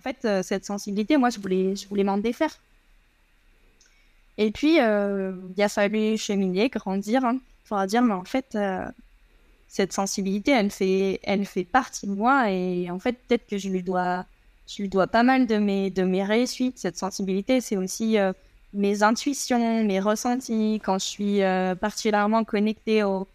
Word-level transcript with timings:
en 0.00 0.02
fait, 0.02 0.24
euh, 0.24 0.42
cette 0.42 0.64
sensibilité, 0.64 1.18
moi, 1.18 1.28
je 1.28 1.38
voulais, 1.38 1.76
je 1.76 1.86
voulais 1.86 2.04
m'en 2.04 2.16
défaire. 2.16 2.56
Et 4.38 4.50
puis, 4.50 4.80
euh, 4.80 5.32
il 5.54 5.62
a 5.62 5.68
fallu 5.68 6.16
cheminer, 6.16 6.70
grandir, 6.70 7.22
hein, 7.22 7.38
pour 7.68 7.84
dire, 7.84 8.00
mais 8.00 8.14
en 8.14 8.24
fait, 8.24 8.54
euh, 8.54 8.86
cette 9.68 9.92
sensibilité, 9.92 10.52
elle 10.52 10.70
fait, 10.70 11.20
elle 11.22 11.44
fait 11.44 11.64
partie 11.64 12.06
de 12.06 12.14
moi, 12.14 12.50
et 12.50 12.90
en 12.90 12.98
fait, 12.98 13.12
peut-être 13.12 13.46
que 13.46 13.58
je 13.58 13.68
lui 13.68 13.82
dois, 13.82 14.24
je 14.66 14.80
lui 14.80 14.88
dois 14.88 15.06
pas 15.06 15.22
mal 15.22 15.46
de 15.46 15.56
mes, 15.58 15.90
de 15.90 16.02
mes 16.02 16.24
réussites. 16.24 16.78
Cette 16.78 16.96
sensibilité, 16.96 17.60
c'est 17.60 17.76
aussi 17.76 18.16
mes 18.72 19.02
intuitions, 19.02 19.84
mes 19.84 20.00
ressentis, 20.00 20.80
quand 20.82 20.98
je 20.98 21.04
suis 21.04 21.40
particulièrement 21.78 22.44
connectée 22.44 23.02
aux, 23.02 23.28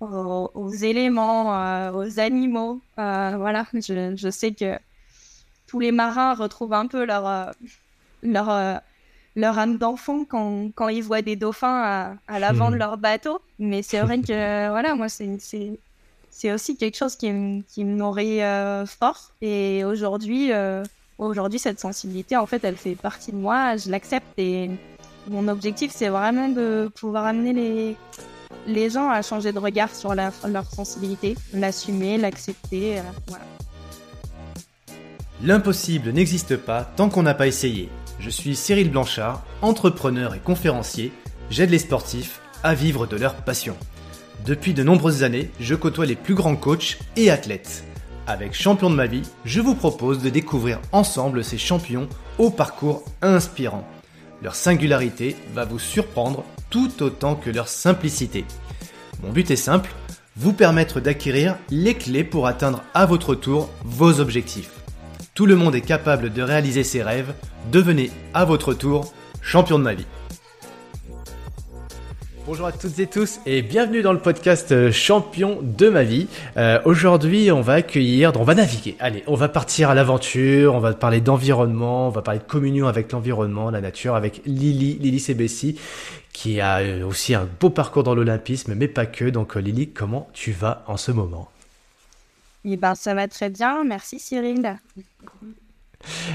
aux, 0.00 0.68
éléments, 0.68 1.92
aux 1.94 2.20
animaux. 2.20 2.82
voilà, 2.96 3.64
je, 3.72 4.14
je 4.14 4.30
sais 4.30 4.52
que 4.52 4.78
tous 5.72 5.80
les 5.80 5.90
marins 5.90 6.34
retrouvent 6.34 6.74
un 6.74 6.86
peu 6.86 7.06
leur, 7.06 7.26
euh, 7.26 7.46
leur, 8.22 8.50
euh, 8.50 8.74
leur 9.36 9.58
âme 9.58 9.78
d'enfant 9.78 10.26
quand, 10.26 10.70
quand, 10.74 10.88
ils 10.88 11.02
voient 11.02 11.22
des 11.22 11.34
dauphins 11.34 12.18
à, 12.28 12.38
l'avant 12.38 12.70
de 12.70 12.76
hmm. 12.76 12.78
leur 12.78 12.98
bateau. 12.98 13.40
Mais 13.58 13.80
c'est 13.80 14.00
vrai 14.00 14.18
que, 14.18 14.68
voilà, 14.68 14.94
moi, 14.94 15.08
c'est, 15.08 15.38
c'est, 16.28 16.52
aussi 16.52 16.76
quelque 16.76 16.98
chose 16.98 17.16
qui, 17.16 17.32
me, 17.32 17.62
qui 17.62 17.86
me 17.86 17.94
nourrit 17.96 18.42
euh, 18.42 18.84
fort. 18.84 19.30
Et 19.40 19.82
aujourd'hui, 19.84 20.50
aujourd'hui, 21.16 21.58
cette 21.58 21.80
sensibilité, 21.80 22.36
en 22.36 22.44
fait, 22.44 22.62
elle 22.64 22.76
fait 22.76 22.94
partie 22.94 23.32
de 23.32 23.38
moi. 23.38 23.78
Je 23.78 23.90
l'accepte 23.90 24.38
et 24.38 24.70
mon 25.26 25.48
objectif, 25.48 25.90
c'est 25.90 26.10
vraiment 26.10 26.50
de 26.50 26.90
pouvoir 26.94 27.24
amener 27.24 27.54
les, 27.54 27.96
les 28.66 28.90
gens 28.90 29.08
à 29.08 29.22
changer 29.22 29.52
de 29.52 29.58
regard 29.58 29.94
sur 29.94 30.14
leur 30.14 30.66
sensibilité, 30.70 31.34
l'assumer, 31.54 32.18
l'accepter. 32.18 33.00
voilà. 33.26 33.46
L'impossible 35.44 36.10
n'existe 36.10 36.56
pas 36.56 36.84
tant 36.84 37.08
qu'on 37.08 37.24
n'a 37.24 37.34
pas 37.34 37.48
essayé. 37.48 37.88
Je 38.20 38.30
suis 38.30 38.54
Cyril 38.54 38.92
Blanchard, 38.92 39.42
entrepreneur 39.60 40.36
et 40.36 40.38
conférencier. 40.38 41.12
J'aide 41.50 41.70
les 41.70 41.80
sportifs 41.80 42.40
à 42.62 42.74
vivre 42.74 43.08
de 43.08 43.16
leur 43.16 43.34
passion. 43.34 43.76
Depuis 44.46 44.72
de 44.72 44.84
nombreuses 44.84 45.24
années, 45.24 45.50
je 45.58 45.74
côtoie 45.74 46.06
les 46.06 46.14
plus 46.14 46.34
grands 46.34 46.54
coachs 46.54 46.98
et 47.16 47.28
athlètes. 47.28 47.82
Avec 48.28 48.54
Champion 48.54 48.88
de 48.88 48.94
ma 48.94 49.06
vie, 49.06 49.22
je 49.44 49.60
vous 49.60 49.74
propose 49.74 50.22
de 50.22 50.30
découvrir 50.30 50.78
ensemble 50.92 51.42
ces 51.42 51.58
champions 51.58 52.08
au 52.38 52.50
parcours 52.50 53.02
inspirant. 53.20 53.84
Leur 54.42 54.54
singularité 54.54 55.34
va 55.54 55.64
vous 55.64 55.80
surprendre 55.80 56.44
tout 56.70 57.02
autant 57.02 57.34
que 57.34 57.50
leur 57.50 57.66
simplicité. 57.66 58.44
Mon 59.24 59.32
but 59.32 59.50
est 59.50 59.56
simple, 59.56 59.92
vous 60.36 60.52
permettre 60.52 61.00
d'acquérir 61.00 61.56
les 61.68 61.94
clés 61.94 62.24
pour 62.24 62.46
atteindre 62.46 62.84
à 62.94 63.06
votre 63.06 63.34
tour 63.34 63.70
vos 63.84 64.20
objectifs. 64.20 64.81
Tout 65.34 65.46
le 65.46 65.56
monde 65.56 65.74
est 65.74 65.80
capable 65.80 66.30
de 66.30 66.42
réaliser 66.42 66.84
ses 66.84 67.02
rêves. 67.02 67.32
Devenez 67.70 68.10
à 68.34 68.44
votre 68.44 68.74
tour 68.74 69.14
champion 69.40 69.78
de 69.78 69.84
ma 69.84 69.94
vie. 69.94 70.04
Bonjour 72.46 72.66
à 72.66 72.72
toutes 72.72 72.98
et 72.98 73.06
tous 73.06 73.40
et 73.46 73.62
bienvenue 73.62 74.02
dans 74.02 74.12
le 74.12 74.18
podcast 74.18 74.72
euh, 74.72 74.92
Champion 74.92 75.60
de 75.62 75.88
ma 75.88 76.02
vie. 76.02 76.26
Euh, 76.58 76.80
aujourd'hui, 76.84 77.50
on 77.50 77.62
va 77.62 77.74
accueillir, 77.74 78.32
on 78.38 78.44
va 78.44 78.54
naviguer. 78.54 78.94
Allez, 79.00 79.24
on 79.26 79.34
va 79.34 79.48
partir 79.48 79.88
à 79.88 79.94
l'aventure, 79.94 80.74
on 80.74 80.80
va 80.80 80.92
parler 80.92 81.22
d'environnement, 81.22 82.08
on 82.08 82.10
va 82.10 82.20
parler 82.20 82.40
de 82.40 82.44
communion 82.44 82.86
avec 82.86 83.10
l'environnement, 83.12 83.70
la 83.70 83.80
nature, 83.80 84.14
avec 84.16 84.42
Lily, 84.44 84.98
Lily 85.00 85.20
Sebessi, 85.20 85.78
qui 86.34 86.60
a 86.60 86.80
euh, 86.80 87.06
aussi 87.06 87.34
un 87.34 87.48
beau 87.58 87.70
parcours 87.70 88.02
dans 88.02 88.14
l'olympisme, 88.14 88.74
mais 88.76 88.88
pas 88.88 89.06
que. 89.06 89.24
Donc 89.30 89.54
Lily, 89.54 89.88
comment 89.90 90.28
tu 90.34 90.52
vas 90.52 90.84
en 90.88 90.98
ce 90.98 91.10
moment? 91.10 91.51
Eh 92.64 92.76
ben, 92.76 92.94
ça 92.94 93.14
va 93.14 93.28
très 93.28 93.50
bien. 93.50 93.84
Merci 93.84 94.18
Cyril. 94.18 94.78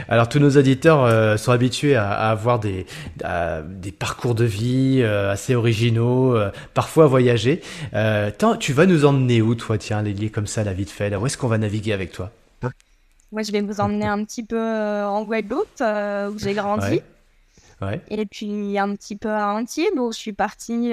Alors 0.07 0.29
tous 0.29 0.39
nos 0.39 0.51
auditeurs 0.51 1.03
euh, 1.03 1.37
sont 1.37 1.51
habitués 1.51 1.95
à, 1.95 2.29
avoir 2.29 2.59
des, 2.59 2.85
des 3.65 3.91
parcours 3.91 4.35
de 4.35 4.45
vie 4.45 5.01
euh, 5.01 5.31
assez 5.31 5.55
originaux, 5.55 6.35
euh, 6.35 6.51
parfois 6.73 7.07
voyager. 7.07 7.61
tu 8.59 8.73
vas 8.73 8.85
nous 8.85 9.05
emmener 9.05 9.41
où 9.41 9.55
toi, 9.55 9.77
tiens, 9.77 10.01
Lélie, 10.01 10.31
comme 10.31 10.47
ça, 10.47 10.63
la 10.63 10.73
vie 10.73 10.85
de 10.85 10.89
fait 10.89 11.15
Où 11.15 11.25
est-ce 11.25 11.37
qu'on 11.37 11.47
va 11.47 11.57
naviguer 11.57 11.93
avec 11.93 12.11
toi? 12.11 12.31
Moi, 13.31 13.41
je 13.41 13.51
vais 13.51 13.61
vous 13.61 13.81
emmener 13.81 14.05
un 14.05 14.23
petit 14.23 14.43
peu 14.43 14.57
en 14.57 15.23
Guadeloupe, 15.23 15.81
où 15.81 16.39
j'ai 16.39 16.53
grandi. 16.53 17.01
Ouais. 17.79 18.01
Et 18.09 18.25
puis 18.25 18.79
un 18.79 18.95
petit 18.95 19.15
peu 19.15 19.29
à 19.29 19.49
Antibes, 19.49 19.99
où 19.99 20.11
je 20.11 20.17
suis 20.17 20.33
partie, 20.33 20.91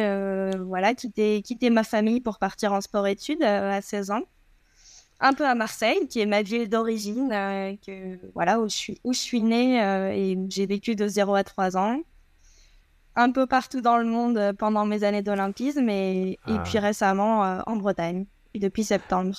voilà, 0.66 0.94
quitter, 0.94 1.42
quitter 1.42 1.70
ma 1.70 1.84
famille 1.84 2.20
pour 2.20 2.38
partir 2.38 2.72
en 2.72 2.80
sport-études 2.80 3.42
à 3.42 3.80
16 3.80 4.10
ans 4.10 4.22
un 5.20 5.32
peu 5.32 5.46
à 5.46 5.54
Marseille, 5.54 6.06
qui 6.08 6.20
est 6.20 6.26
ma 6.26 6.42
ville 6.42 6.68
d'origine, 6.68 7.30
euh, 7.32 7.74
que, 7.86 8.18
voilà, 8.34 8.60
où 8.60 8.68
je 8.68 8.76
suis, 8.76 9.00
où 9.04 9.12
je 9.12 9.18
suis 9.18 9.42
née 9.42 9.82
euh, 9.82 10.12
et 10.12 10.38
j'ai 10.48 10.66
vécu 10.66 10.96
de 10.96 11.06
0 11.06 11.34
à 11.34 11.44
3 11.44 11.76
ans. 11.76 12.00
Un 13.16 13.30
peu 13.30 13.46
partout 13.46 13.80
dans 13.80 13.96
le 13.96 14.04
monde 14.04 14.36
euh, 14.38 14.52
pendant 14.52 14.84
mes 14.84 15.04
années 15.04 15.22
d'olympisme 15.22 15.88
et, 15.88 16.32
et 16.32 16.38
ah. 16.46 16.62
puis 16.64 16.78
récemment 16.78 17.62
en 17.66 17.76
Bretagne, 17.76 18.26
depuis 18.54 18.84
septembre. 18.84 19.34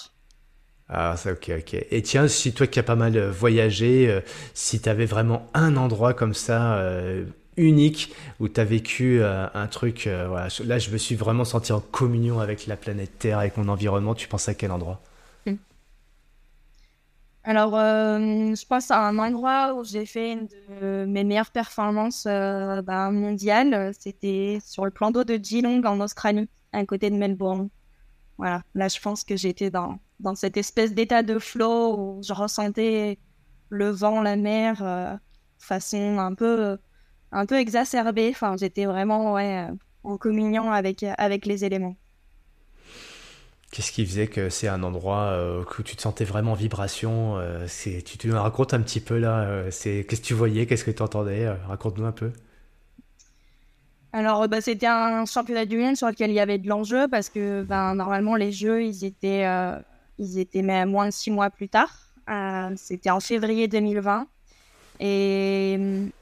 Ah, 0.88 1.18
ça, 1.18 1.34
ok, 1.34 1.52
ok. 1.59 1.85
Et 1.91 2.02
tiens, 2.03 2.28
si 2.28 2.53
toi 2.53 2.68
qui 2.68 2.80
as 2.80 2.84
pas 2.84 2.96
mal 2.96 3.19
voyagé, 3.30 4.22
si 4.53 4.80
tu 4.80 4.88
avais 4.88 5.06
vraiment 5.06 5.47
un 5.53 5.78
endroit 5.78 6.14
comme 6.14 6.35
ça, 6.35 6.80
unique, 7.58 8.14
où 8.40 8.47
tu 8.47 8.62
as 8.62 8.64
vécu 8.64 9.24
un 9.24 9.68
truc, 9.68 10.08
voilà, 10.28 10.47
là 10.64 10.78
je 10.78 10.91
me 10.91 10.97
suis 10.97 11.16
vraiment 11.16 11.44
senti 11.44 11.74
en 11.74 11.80
communion 11.80 12.40
avec 12.40 12.68
la 12.68 12.78
planète 12.78 13.18
Terre, 13.18 13.40
avec 13.40 13.58
mon 13.58 13.68
environnement, 13.68 14.14
tu 14.14 14.28
penses 14.28 14.47
à 14.47 14.53
quel 14.53 14.72
endroit? 14.72 15.02
Alors, 17.47 17.75
euh, 17.75 18.17
je 18.56 18.66
pense 18.66 18.89
à 18.89 19.07
un 19.07 19.19
endroit 19.19 19.75
où 19.75 19.83
j'ai 19.83 20.07
fait 20.07 20.33
une 20.33 20.47
de 20.47 21.06
mes 21.06 21.23
meilleures 21.23 21.51
performances 21.51 22.25
euh, 22.25 22.81
bah, 22.81 23.11
mondiales. 23.11 23.91
C'était 24.00 24.57
sur 24.66 24.83
le 24.83 24.89
plan 24.89 25.11
d'eau 25.11 25.23
de 25.23 25.39
Geelong 25.41 25.84
en 25.85 26.00
Australie, 26.00 26.50
à 26.73 26.84
côté 26.88 27.11
de 27.11 27.16
Melbourne. 27.16 27.69
Voilà, 28.39 28.63
là, 28.73 28.88
je 28.88 29.00
pense 29.00 29.23
que 29.23 29.38
j'étais 29.38 29.69
dans, 29.69 30.00
dans 30.19 30.34
cette 30.34 30.57
espèce 30.57 30.95
d'état 30.95 31.22
de 31.22 31.38
flow 31.38 32.17
où 32.17 32.23
je 32.23 32.34
ressentais 32.34 33.19
le 33.69 33.91
vent, 33.91 34.22
la 34.23 34.38
mer, 34.38 34.81
euh, 34.81 35.16
façon 35.59 36.17
un 36.17 36.34
peu, 36.34 36.79
un 37.31 37.45
peu 37.45 37.55
exacerbée. 37.59 38.29
Enfin, 38.31 38.55
j'étais 38.57 38.85
vraiment 38.85 39.34
ouais, 39.34 39.67
en 40.03 40.17
communion 40.17 40.72
avec, 40.72 41.03
avec 41.03 41.45
les 41.45 41.63
éléments. 41.63 41.95
Qu'est-ce 43.75 43.91
qui 43.91 44.06
faisait 44.06 44.28
que 44.28 44.50
c'est 44.50 44.69
un 44.69 44.84
endroit 44.84 45.24
euh, 45.24 45.62
où 45.62 45.84
tu 45.84 45.97
te 45.97 46.02
sentais 46.02 46.24
vraiment 46.24 46.53
en 46.53 46.56
vibration 46.56 47.38
euh, 47.40 47.68
tu, 48.06 48.18
te 48.18 48.30
racontes 48.30 48.74
un 48.74 48.80
petit 48.80 49.02
peu 49.02 49.18
là. 49.18 49.41
Euh, 49.41 49.66
qu'est-ce 49.66 50.22
que 50.22 50.25
tu 50.25 50.34
voyais 50.34 50.66
Qu'est-ce 50.66 50.86
que 50.86 50.91
tu 50.91 51.03
entendais 51.03 51.50
Raconte-nous 51.50 52.06
un 52.06 52.14
peu. 52.14 52.31
Alors, 54.14 54.47
bah, 54.47 54.62
c'était 54.62 54.88
un 54.88 55.25
championnat 55.25 55.66
du 55.66 55.78
monde 55.78 55.97
sur 55.97 56.08
lequel 56.08 56.30
il 56.30 56.35
y 56.35 56.40
avait 56.40 56.58
de 56.58 56.69
l'enjeu 56.69 57.09
parce 57.09 57.28
que 57.28 57.64
ben, 57.64 57.96
normalement, 57.96 58.38
les 58.38 58.53
jeux, 58.53 58.81
ils 58.81 59.03
étaient, 59.03 59.46
ils 60.19 60.40
étaient 60.40 60.62
même 60.62 60.91
moins 60.91 61.08
de 61.08 61.12
six 61.12 61.30
mois 61.30 61.50
plus 61.50 61.68
tard. 61.68 61.91
c'était 62.78 63.09
en 63.09 63.19
février 63.19 63.68
2020. 63.68 64.25
Et 65.02 65.78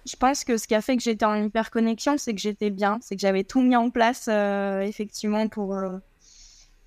je 0.07 0.15
pense 0.15 0.43
que 0.43 0.57
ce 0.57 0.67
qui 0.67 0.73
a 0.73 0.81
fait 0.81 0.97
que 0.97 1.03
j'étais 1.03 1.25
en 1.25 1.35
hyper 1.35 1.69
connexion, 1.69 2.17
c'est 2.17 2.33
que 2.33 2.41
j'étais 2.41 2.71
bien, 2.71 2.97
c'est 3.03 3.13
que 3.13 3.21
j'avais 3.21 3.43
tout 3.43 3.61
mis 3.61 3.75
en 3.75 3.91
place 3.91 4.27
effectivement 4.27 5.47
pour 5.47 5.77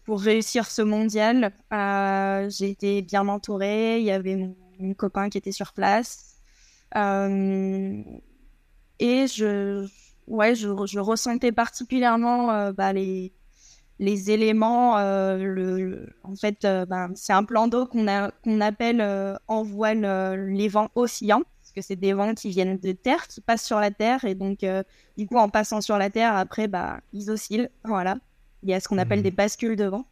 pour 0.06 0.20
réussir 0.20 0.70
ce 0.70 0.82
mondial. 0.82 1.52
Euh, 1.72 2.48
j'ai 2.48 2.70
été 2.70 3.02
bien 3.02 3.28
entourée. 3.28 3.98
Il 3.98 4.04
y 4.06 4.12
avait 4.12 4.36
mon, 4.78 4.94
copain 4.94 5.28
qui 5.28 5.36
était 5.36 5.52
sur 5.52 5.72
place. 5.72 6.36
Euh, 6.96 8.02
et 9.00 9.26
je, 9.26 9.86
ouais, 10.28 10.54
je, 10.54 10.98
ressentais 10.98 11.52
particulièrement 11.52 12.52
euh, 12.52 12.72
bah, 12.72 12.92
les, 12.92 13.32
les 13.98 14.30
éléments. 14.30 14.96
Le, 14.98 16.08
en 16.22 16.36
fait, 16.36 16.66
bah, 16.88 17.08
c'est 17.14 17.32
un 17.32 17.44
plan 17.44 17.66
d'eau 17.66 17.86
qu'on 17.86 18.06
qu'on 18.44 18.60
appelle 18.60 19.02
en 19.48 19.62
voile 19.64 20.06
les 20.48 20.68
vents 20.68 20.88
oscillants. 20.94 21.42
Parce 21.60 21.72
que 21.74 21.82
c'est 21.82 21.96
des 21.96 22.12
vents 22.12 22.34
qui 22.34 22.50
viennent 22.50 22.78
de 22.78 22.92
terre, 22.92 23.26
qui 23.26 23.40
passent 23.40 23.66
sur 23.66 23.80
la 23.80 23.90
terre. 23.90 24.24
Et 24.24 24.36
donc, 24.36 24.64
du 25.18 25.26
coup, 25.26 25.36
en 25.36 25.48
passant 25.48 25.80
sur 25.80 25.98
la 25.98 26.10
terre, 26.10 26.36
après, 26.36 26.68
bah, 26.68 27.00
ils 27.12 27.28
oscillent. 27.28 27.68
Voilà. 27.84 28.18
Il 28.62 28.70
y 28.70 28.74
a 28.74 28.80
ce 28.80 28.88
qu'on 28.88 28.98
appelle 28.98 29.18
mhm. 29.18 29.24
des 29.24 29.30
bascules 29.30 29.76
de 29.76 29.84
vent. 29.84 30.06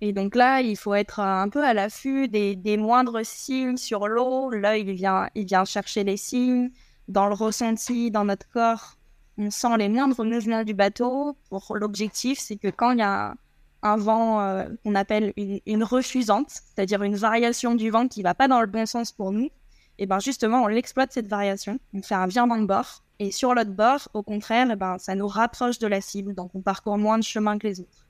Et 0.00 0.12
donc 0.12 0.34
là, 0.34 0.60
il 0.60 0.76
faut 0.76 0.94
être 0.94 1.20
un 1.20 1.48
peu 1.48 1.64
à 1.64 1.72
l'affût 1.72 2.28
des, 2.28 2.76
moindres 2.76 3.24
signes 3.24 3.76
sur 3.76 4.06
l'eau. 4.08 4.50
L'œil 4.50 4.82
il 4.82 4.92
vient, 4.92 5.28
il 5.34 5.46
vient 5.46 5.64
chercher 5.64 6.04
les 6.04 6.16
signes. 6.16 6.70
Dans 7.08 7.26
le 7.26 7.34
ressenti, 7.34 8.10
dans 8.10 8.24
notre 8.24 8.48
corps, 8.50 8.96
on 9.38 9.50
sent 9.50 9.76
les 9.78 9.88
moindres 9.88 10.24
mouvements 10.24 10.64
du 10.64 10.74
bateau. 10.74 11.36
Pour 11.48 11.76
l'objectif, 11.76 12.38
c'est 12.38 12.56
que 12.56 12.68
quand 12.68 12.92
il 12.92 12.98
y 12.98 13.02
a 13.02 13.34
un 13.82 13.96
vent 13.96 14.40
euh, 14.40 14.64
qu'on 14.82 14.94
appelle 14.94 15.32
une, 15.36 15.84
refusante, 15.84 16.50
c'est-à-dire 16.50 17.02
une 17.02 17.16
variation 17.16 17.74
du 17.74 17.90
vent 17.90 18.08
qui 18.08 18.22
va 18.22 18.34
pas 18.34 18.48
dans 18.48 18.60
le 18.60 18.66
bon 18.66 18.86
sens 18.86 19.12
pour 19.12 19.30
nous, 19.30 19.50
et 19.98 20.06
ben 20.06 20.18
justement, 20.18 20.62
on 20.62 20.66
l'exploite 20.66 21.12
cette 21.12 21.28
variation. 21.28 21.78
On 21.92 22.02
fait 22.02 22.14
un 22.14 22.26
virement 22.26 22.58
de 22.58 22.66
bord. 22.66 23.03
Et 23.20 23.30
sur 23.30 23.54
l'autre 23.54 23.70
bord, 23.70 24.08
au 24.12 24.22
contraire, 24.22 24.70
et 24.70 24.76
ben, 24.76 24.98
ça 24.98 25.14
nous 25.14 25.28
rapproche 25.28 25.78
de 25.78 25.86
la 25.86 26.00
cible. 26.00 26.34
Donc, 26.34 26.54
on 26.54 26.60
parcourt 26.60 26.98
moins 26.98 27.18
de 27.18 27.24
chemin 27.24 27.58
que 27.58 27.66
les 27.66 27.80
autres. 27.80 28.06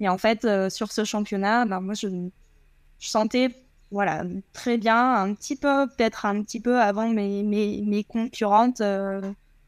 Et 0.00 0.08
en 0.08 0.18
fait, 0.18 0.44
euh, 0.44 0.70
sur 0.70 0.92
ce 0.92 1.04
championnat, 1.04 1.66
ben, 1.66 1.80
moi, 1.80 1.94
je, 1.94 2.08
je, 2.98 3.08
sentais 3.08 3.50
voilà, 3.90 4.24
très 4.52 4.78
bien, 4.78 5.14
un 5.14 5.34
petit 5.34 5.56
peu, 5.56 5.86
peut-être 5.88 6.26
un 6.26 6.42
petit 6.42 6.60
peu 6.60 6.80
avant 6.80 7.08
mes, 7.08 7.42
mes, 7.42 7.82
mes 7.82 8.04
concurrentes, 8.04 8.82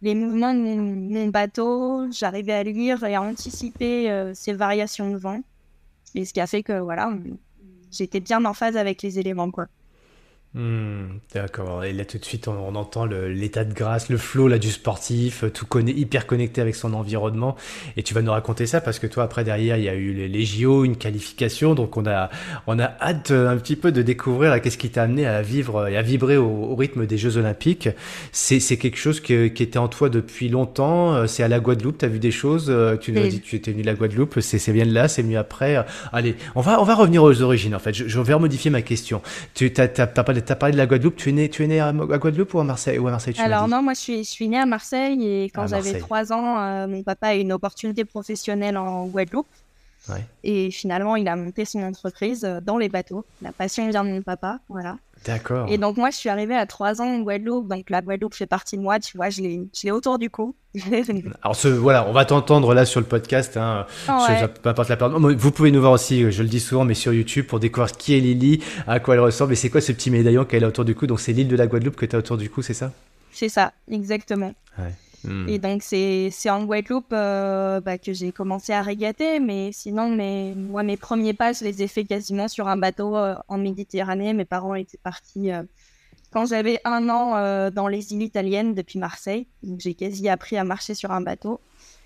les 0.03 0.15
mouvements 0.15 0.53
de 0.53 0.59
mon, 0.59 1.26
bateau, 1.29 2.11
j'arrivais 2.11 2.53
à 2.53 2.62
lire 2.62 3.03
et 3.05 3.15
à 3.15 3.23
anticiper 3.23 4.33
ces 4.35 4.53
variations 4.53 5.11
de 5.11 5.17
vent. 5.17 5.41
Et 6.15 6.26
ce 6.26 6.35
qui 6.35 6.41
a 6.41 6.47
fait 6.47 6.62
que, 6.62 6.81
voilà, 6.81 7.12
j'étais 7.91 8.21
bien 8.21 8.44
en 8.44 8.53
phase 8.53 8.76
avec 8.76 9.03
les 9.03 9.19
éléments, 9.19 9.50
quoi. 9.50 9.69
Hmm, 10.52 11.19
d'accord. 11.32 11.85
Et 11.85 11.93
là, 11.93 12.05
tout 12.05 12.19
de 12.19 12.25
suite, 12.25 12.49
on, 12.49 12.75
entend 12.75 13.05
l'état 13.05 13.64
de 13.64 13.73
grâce, 13.73 14.08
le 14.08 14.17
flow 14.17 14.49
là 14.49 14.58
du 14.58 14.70
sportif, 14.70 15.44
tout 15.55 15.64
connaît, 15.64 15.93
hyper 15.93 16.26
connecté 16.26 16.61
avec 16.61 16.75
son 16.75 16.93
environnement. 16.93 17.55
Et 17.97 18.02
tu 18.02 18.14
vas 18.14 18.23
nous 18.23 18.32
raconter 18.32 18.67
ça 18.67 18.81
parce 18.81 18.99
que 18.99 19.06
toi, 19.06 19.23
après 19.23 19.44
derrière, 19.44 19.76
il 19.76 19.85
y 19.85 19.88
a 19.88 19.94
eu 19.94 20.12
les, 20.12 20.26
les 20.26 20.44
JO, 20.44 20.85
une 20.85 20.97
qualification. 20.97 21.76
Donc, 21.76 21.97
on 21.97 22.05
a, 22.05 22.31
on 22.67 22.81
a 22.81 22.93
hâte 23.00 23.31
euh, 23.31 23.49
un 23.49 23.56
petit 23.58 23.76
peu 23.76 23.93
de 23.93 24.02
découvrir 24.02 24.61
qu'est-ce 24.61 24.79
qui 24.79 24.91
t'a 24.91 25.05
amené 25.05 25.25
à 25.25 25.41
vivre 25.41 25.87
et 25.87 25.97
à 25.97 26.02
vibrer 26.02 26.37
au, 26.37 26.75
rythme 26.75 27.06
des 27.06 27.19
Jeux 27.19 27.37
Olympiques. 27.37 27.88
C'est, 28.32 28.58
quelque 28.76 28.99
chose 28.99 29.20
qui 29.20 29.35
était 29.35 29.79
en 29.79 29.87
toi 29.87 30.08
depuis 30.08 30.49
longtemps. 30.49 31.14
Euh, 31.14 31.26
c'est 31.29 31.44
à 31.44 31.49
la 31.49 31.61
Guadeloupe. 31.61 31.99
T'as 31.99 32.08
vu 32.08 32.19
des 32.19 32.32
choses. 32.32 32.67
Euh, 32.70 32.97
tu 32.97 33.12
nous 33.12 33.23
as 33.23 33.29
dit 33.29 33.41
tu 33.41 33.55
étais 33.55 33.70
venu 33.70 33.82
de 33.82 33.87
la 33.87 33.94
Guadeloupe. 33.94 34.41
C'est, 34.41 34.58
c'est 34.58 34.73
bien 34.73 34.87
de 34.87 34.93
là. 34.93 35.06
C'est 35.06 35.23
mieux 35.23 35.38
après. 35.38 35.85
Allez, 36.12 36.35
on 36.56 36.61
va, 36.61 36.81
on 36.81 36.85
va 36.85 36.97
revenir 36.97 37.23
aux 37.23 37.41
origines. 37.41 37.76
En 37.76 37.79
fait, 37.79 37.94
je, 37.94 38.08
je 38.08 38.19
vais 38.19 38.37
modifier 38.37 38.70
ma 38.73 38.82
question. 38.82 39.23
Tu 39.55 39.73
t'as, 39.73 39.87
t'as 39.87 40.08
tu 40.41 40.53
as 40.53 40.57
parlé 40.57 40.73
de 40.73 40.79
la 40.79 40.87
Guadeloupe. 40.87 41.17
Tu 41.17 41.31
es 41.31 41.33
né, 41.33 41.49
tu 41.49 41.65
es 41.65 41.67
né 41.67 41.81
à, 41.81 41.93
Guadeloupe 41.93 42.55
ou 42.55 42.61
à 42.61 42.65
Marseille, 42.65 42.99
ou 42.99 43.09
à 43.09 43.11
Marseille 43.11 43.35
Alors 43.39 43.69
non, 43.69 43.83
moi 43.83 43.95
je 43.95 44.01
suis, 44.01 44.25
je 44.25 44.31
suis 44.31 44.49
né 44.49 44.59
à 44.59 44.67
Marseille 44.67 45.25
et 45.27 45.51
quand 45.51 45.67
j'avais 45.67 45.99
3 45.99 46.33
ans, 46.33 46.59
euh, 46.59 46.87
mon 46.87 47.03
papa 47.03 47.29
a 47.29 47.35
eu 47.37 47.41
une 47.41 47.53
opportunité 47.53 48.05
professionnelle 48.05 48.77
en 48.77 49.07
Guadeloupe. 49.07 49.47
Et 50.43 50.71
finalement, 50.71 51.15
il 51.17 51.29
a 51.29 51.37
monté 51.37 51.65
son 51.65 51.83
entreprise 51.83 52.45
euh, 52.45 52.61
dans 52.61 52.79
les 52.79 52.89
bateaux. 52.89 53.25
La 53.43 53.53
passion 53.53 53.89
vient 53.89 54.03
de 54.03 54.11
mon 54.11 54.23
papa, 54.23 54.59
voilà. 54.69 54.97
D'accord. 55.27 55.67
Et 55.71 55.77
donc, 55.77 55.97
moi, 55.97 56.11
je 56.11 56.17
suis 56.17 56.29
arrivée 56.29 56.57
à 56.57 56.67
3 56.67 57.03
ans 57.03 57.07
en 57.07 57.21
Guadeloupe. 57.21 57.69
Donc, 57.69 57.91
la 57.91 58.01
Guadeloupe 58.01 58.35
fait 58.35 58.47
partie 58.47 58.77
de 58.77 58.83
moi. 58.83 58.99
Tu 58.99 59.17
vois, 59.17 59.29
je 59.29 59.43
l'ai 59.43 59.91
autour 59.91 60.19
du 60.19 60.31
cou. 60.31 60.55
Alors, 61.43 61.57
ce, 61.57 61.69
voilà, 61.69 62.07
on 62.09 62.13
va 62.13 62.25
t'entendre 62.25 62.73
là 62.75 62.87
sur 62.87 63.01
le 63.01 63.07
podcast. 63.07 63.57
Hein, 63.57 63.87
ouais. 64.09 64.49
Peu 64.63 64.69
importe 64.71 64.89
la 64.89 64.97
période. 64.97 65.21
Vous 65.21 65.51
pouvez 65.51 65.71
nous 65.71 65.81
voir 65.81 65.93
aussi, 65.93 66.31
je 66.31 66.43
le 66.43 66.49
dis 66.49 66.61
souvent, 66.61 66.85
mais 66.85 66.95
sur 66.95 67.13
YouTube 67.13 67.47
pour 67.47 67.61
découvrir 67.61 67.93
qui 67.93 68.17
est 68.17 68.21
Lily, 68.21 68.63
à 68.87 68.99
quoi 68.99 69.15
elle 69.15 69.21
ressemble 69.21 69.53
et 69.53 69.57
c'est 69.57 69.69
quoi 69.69 69.81
ce 69.81 69.93
petit 69.93 70.11
médaillon 70.11 70.45
qu'elle 70.45 70.65
a 70.65 70.69
autour 70.69 70.85
du 70.85 70.95
cou. 70.95 71.07
Donc, 71.07 71.21
c'est 71.21 71.33
l'île 71.33 71.49
de 71.49 71.57
la 71.57 71.67
Guadeloupe 71.67 71.97
que 71.97 72.07
tu 72.07 72.17
as 72.17 72.19
autour 72.19 72.39
du 72.39 72.49
cou, 72.49 72.63
c'est 72.63 72.75
ça? 72.75 72.93
C'est 73.33 73.49
ça, 73.49 73.73
exactement. 73.91 74.55
Ouais. 74.79 74.95
Hmm. 75.25 75.49
Et 75.49 75.59
donc, 75.59 75.83
c'est 75.83 76.31
en 76.51 76.65
Guadeloupe 76.65 77.13
euh, 77.13 77.81
bah, 77.81 77.99
que 77.99 78.13
j'ai 78.13 78.33
commencé 78.33 78.73
à 78.73 78.83
régater. 78.83 79.41
Mais 79.41 79.71
sinon, 79.73 80.09
mes, 80.09 80.55
moi, 80.55 80.83
mes 80.83 80.97
premiers 80.97 81.35
pas, 81.35 81.53
je 81.53 81.65
les 81.65 81.83
ai 81.83 81.89
fait 81.89 82.05
quasiment 82.05 82.49
sur 82.49 82.69
un 82.69 82.77
bateau 82.77 83.17
euh, 83.17 83.35
en 83.49 83.59
Méditerranée. 83.59 84.33
Mes 84.33 84.45
parents 84.45 84.75
étaient 84.75 84.99
partis 84.99 85.53
euh, 85.53 85.63
quand 86.33 86.47
j'avais 86.47 86.81
un 86.85 87.09
an 87.09 87.71
dans 87.71 87.89
les 87.89 88.13
îles 88.13 88.23
italiennes 88.23 88.75
depuis 88.75 88.99
Marseille. 88.99 89.49
Donc, 89.63 89.81
j'ai 89.81 89.95
quasi 89.95 90.29
appris 90.29 90.57
à 90.57 90.65
marcher 90.65 90.95
sur 90.95 91.11
un 91.11 91.21
bateau. 91.21 91.61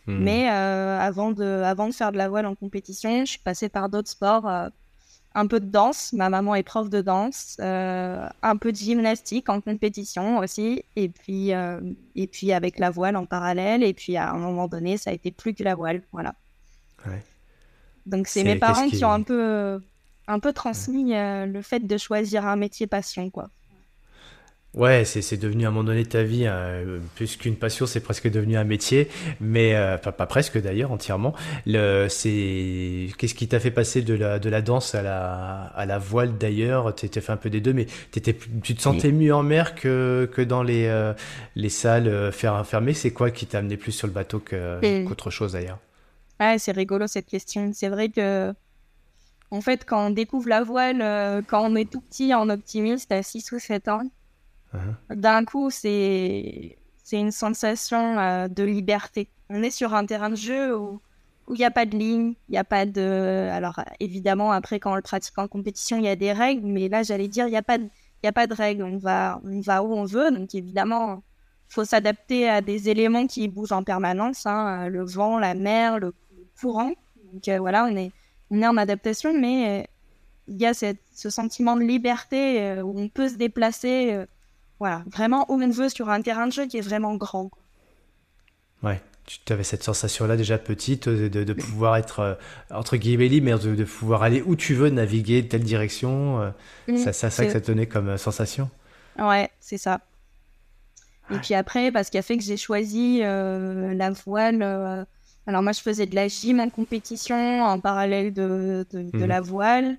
Hmm. 0.06 0.18
Mais 0.22 0.48
avant, 0.48 1.30
de, 1.30 1.44
avant 1.44 1.88
de 1.88 1.94
faire 1.94 2.12
de 2.12 2.18
la 2.18 2.28
voile 2.28 2.46
en 2.46 2.54
compétition, 2.54 3.24
je 3.24 3.32
suis 3.32 3.40
passée 3.40 3.68
par 3.68 3.88
d'autres 3.88 4.10
sports 4.10 4.48
un 5.34 5.46
peu 5.46 5.60
de 5.60 5.66
danse. 5.66 6.12
Ma 6.12 6.28
maman 6.28 6.54
est 6.54 6.62
prof 6.62 6.88
de 6.88 7.00
danse, 7.00 7.56
euh, 7.60 8.28
un 8.42 8.56
peu 8.56 8.72
de 8.72 8.76
gymnastique 8.76 9.48
en 9.48 9.60
compétition 9.60 10.38
aussi, 10.38 10.84
et 10.96 11.08
puis, 11.08 11.52
euh, 11.52 11.80
et 12.14 12.26
puis 12.26 12.52
avec 12.52 12.78
la 12.78 12.90
voile 12.90 13.16
en 13.16 13.26
parallèle. 13.26 13.82
Et 13.82 13.94
puis 13.94 14.16
à 14.16 14.30
un 14.30 14.38
moment 14.38 14.68
donné, 14.68 14.96
ça 14.96 15.10
a 15.10 15.12
été 15.12 15.30
plus 15.30 15.54
que 15.54 15.64
la 15.64 15.74
voile. 15.74 16.02
Voilà. 16.12 16.34
Donc 18.06 18.28
c'est 18.28 18.44
mes 18.44 18.56
parents 18.56 18.88
qui... 18.88 19.04
ont 19.04 19.10
un 19.10 19.22
peu, 19.22 19.80
un 20.26 20.38
peu 20.38 20.52
transmis 20.52 21.14
euh, 21.14 21.46
le 21.46 21.62
fait 21.62 21.80
de 21.80 21.96
choisir 21.98 22.46
un 22.46 22.56
métier 22.56 22.86
passion, 22.86 23.30
quoi. 23.30 23.50
Ouais, 24.74 25.04
c'est 25.04 25.36
devenu 25.36 25.66
à 25.66 25.68
un 25.68 25.70
moment 25.70 25.84
donné 25.84 26.02
de 26.02 26.08
ta 26.08 26.24
vie, 26.24 26.46
euh, 26.46 26.98
plus 27.14 27.36
qu'une 27.36 27.54
passion, 27.54 27.86
c'est 27.86 28.00
presque 28.00 28.28
devenu 28.28 28.56
un 28.56 28.64
métier, 28.64 29.08
mais 29.40 29.76
euh, 29.76 29.98
pas, 29.98 30.10
pas, 30.10 30.26
presque 30.26 30.60
d'ailleurs, 30.60 30.90
entièrement. 30.90 31.32
C'est 31.64 33.08
qu'est-ce 33.16 33.34
qui 33.36 33.46
t'a 33.46 33.60
fait 33.60 33.70
passer 33.70 34.02
de 34.02 34.14
la, 34.14 34.40
de 34.40 34.50
la 34.50 34.62
danse 34.62 34.96
à 34.96 35.02
la, 35.02 35.66
à 35.76 35.86
la 35.86 35.98
voile 35.98 36.36
d'ailleurs? 36.38 36.92
Tu 36.96 37.08
t'es 37.08 37.20
fait 37.20 37.30
un 37.30 37.36
peu 37.36 37.50
des 37.50 37.60
deux, 37.60 37.72
mais 37.72 37.86
étais, 38.16 38.36
tu 38.64 38.74
te 38.74 38.82
sentais 38.82 39.12
mieux 39.12 39.32
en 39.32 39.44
mer 39.44 39.76
que, 39.76 40.28
que 40.32 40.42
dans 40.42 40.64
les, 40.64 40.86
euh, 40.86 41.12
les 41.54 41.68
salles 41.68 42.08
euh, 42.08 42.32
fermées? 42.32 42.94
C'est 42.94 43.12
quoi 43.12 43.30
qui 43.30 43.46
t'a 43.46 43.58
amené 43.58 43.76
plus 43.76 43.92
sur 43.92 44.08
le 44.08 44.12
bateau 44.12 44.40
qu'autre 44.40 45.30
chose 45.30 45.52
d'ailleurs? 45.52 45.78
Ouais, 46.40 46.58
c'est 46.58 46.72
rigolo 46.72 47.06
cette 47.06 47.26
question. 47.26 47.70
C'est 47.72 47.88
vrai 47.88 48.08
que 48.08 48.52
en 49.52 49.60
fait, 49.60 49.84
quand 49.86 50.08
on 50.08 50.10
découvre 50.10 50.48
la 50.48 50.64
voile, 50.64 51.44
quand 51.46 51.64
on 51.64 51.76
est 51.76 51.88
tout 51.88 52.00
petit 52.00 52.34
en 52.34 52.50
optimiste 52.50 53.12
à 53.12 53.22
6 53.22 53.52
ou 53.52 53.60
7 53.60 53.86
ans, 53.86 54.02
Uh-huh. 54.74 55.16
D'un 55.16 55.44
coup, 55.44 55.70
c'est 55.70 56.76
une 57.12 57.30
sensation 57.30 58.18
euh, 58.18 58.48
de 58.48 58.64
liberté. 58.64 59.28
On 59.50 59.62
est 59.62 59.70
sur 59.70 59.94
un 59.94 60.04
terrain 60.04 60.30
de 60.30 60.36
jeu 60.36 60.76
où 60.76 61.00
il 61.50 61.58
n'y 61.58 61.64
a 61.64 61.70
pas 61.70 61.84
de 61.84 61.96
ligne, 61.96 62.34
il 62.48 62.52
n'y 62.52 62.58
a 62.58 62.64
pas 62.64 62.86
de... 62.86 63.48
Alors 63.52 63.80
évidemment, 64.00 64.50
après, 64.50 64.80
quand 64.80 64.92
on 64.92 64.96
le 64.96 65.02
pratique 65.02 65.38
en 65.38 65.46
compétition, 65.46 65.98
il 65.98 66.04
y 66.04 66.08
a 66.08 66.16
des 66.16 66.32
règles, 66.32 66.66
mais 66.66 66.88
là, 66.88 67.02
j'allais 67.02 67.28
dire, 67.28 67.46
il 67.46 67.50
n'y 67.50 67.56
a, 67.56 67.62
pas 67.62 67.76
de... 67.78 67.86
a 68.24 68.32
pas 68.32 68.46
de 68.46 68.54
règles. 68.54 68.82
On 68.82 68.96
va, 68.96 69.40
on 69.44 69.60
va 69.60 69.82
où 69.82 69.92
on 69.92 70.04
veut, 70.04 70.30
donc 70.30 70.54
évidemment, 70.54 71.22
il 71.68 71.74
faut 71.74 71.84
s'adapter 71.84 72.48
à 72.48 72.62
des 72.62 72.88
éléments 72.88 73.26
qui 73.26 73.46
bougent 73.48 73.72
en 73.72 73.84
permanence, 73.84 74.46
hein, 74.46 74.88
le 74.88 75.04
vent, 75.04 75.38
la 75.38 75.54
mer, 75.54 75.98
le 75.98 76.14
courant. 76.58 76.92
Donc 77.32 77.46
euh, 77.48 77.58
voilà, 77.58 77.84
on 77.84 77.94
est, 77.94 78.10
on 78.50 78.62
est 78.62 78.66
en 78.66 78.78
adaptation, 78.78 79.38
mais 79.38 79.82
euh, 79.82 79.86
il 80.48 80.56
y 80.56 80.66
a 80.66 80.72
cette, 80.72 81.02
ce 81.12 81.28
sentiment 81.28 81.76
de 81.76 81.82
liberté 81.82 82.80
où 82.82 82.98
on 82.98 83.08
peut 83.08 83.28
se 83.28 83.36
déplacer 83.36 84.24
voilà, 84.84 85.02
vraiment 85.06 85.50
où 85.50 85.62
on 85.62 85.70
veut 85.70 85.88
sur 85.88 86.10
un 86.10 86.20
terrain 86.20 86.46
de 86.46 86.52
jeu 86.52 86.66
qui 86.66 86.76
est 86.76 86.82
vraiment 86.82 87.14
grand. 87.14 87.50
Ouais, 88.82 89.00
tu 89.24 89.50
avais 89.50 89.64
cette 89.64 89.82
sensation-là 89.82 90.36
déjà 90.36 90.58
petite 90.58 91.08
de, 91.08 91.28
de, 91.28 91.52
pouvoir 91.54 91.96
être 91.96 92.20
euh, 92.20 92.34
entre 92.70 92.98
guillemets 92.98 93.28
libre, 93.28 93.46
mais 93.46 93.76
de, 93.76 93.84
pouvoir 93.84 94.22
aller 94.22 94.42
où 94.42 94.56
tu 94.56 94.74
veux, 94.74 94.90
naviguer 94.90 95.48
telle 95.48 95.62
direction. 95.62 96.42
Euh, 96.42 96.50
mmh, 96.88 96.98
ça, 96.98 97.14
ça, 97.14 97.30
ça 97.30 97.46
que 97.46 97.52
ça 97.52 97.62
te 97.62 97.66
donnait 97.66 97.86
comme 97.86 98.10
euh, 98.10 98.18
sensation. 98.18 98.68
Ouais, 99.18 99.48
c'est 99.58 99.78
ça. 99.78 100.02
Et 101.30 101.38
puis 101.38 101.54
après, 101.54 101.90
parce 101.90 102.10
qu'il 102.10 102.20
a 102.20 102.22
fait 102.22 102.36
que 102.36 102.44
j'ai 102.44 102.58
choisi 102.58 103.20
la 103.20 104.10
voile. 104.10 104.62
alors 105.46 105.62
moi, 105.62 105.72
je 105.72 105.80
faisais 105.80 106.04
de 106.04 106.14
la 106.14 106.28
gym 106.28 106.60
en 106.60 106.68
compétition 106.68 107.62
en 107.62 107.80
parallèle 107.80 108.34
de, 108.34 108.84
de 108.92 109.16
mmh. 109.16 109.24
la 109.24 109.40
voile. 109.40 109.96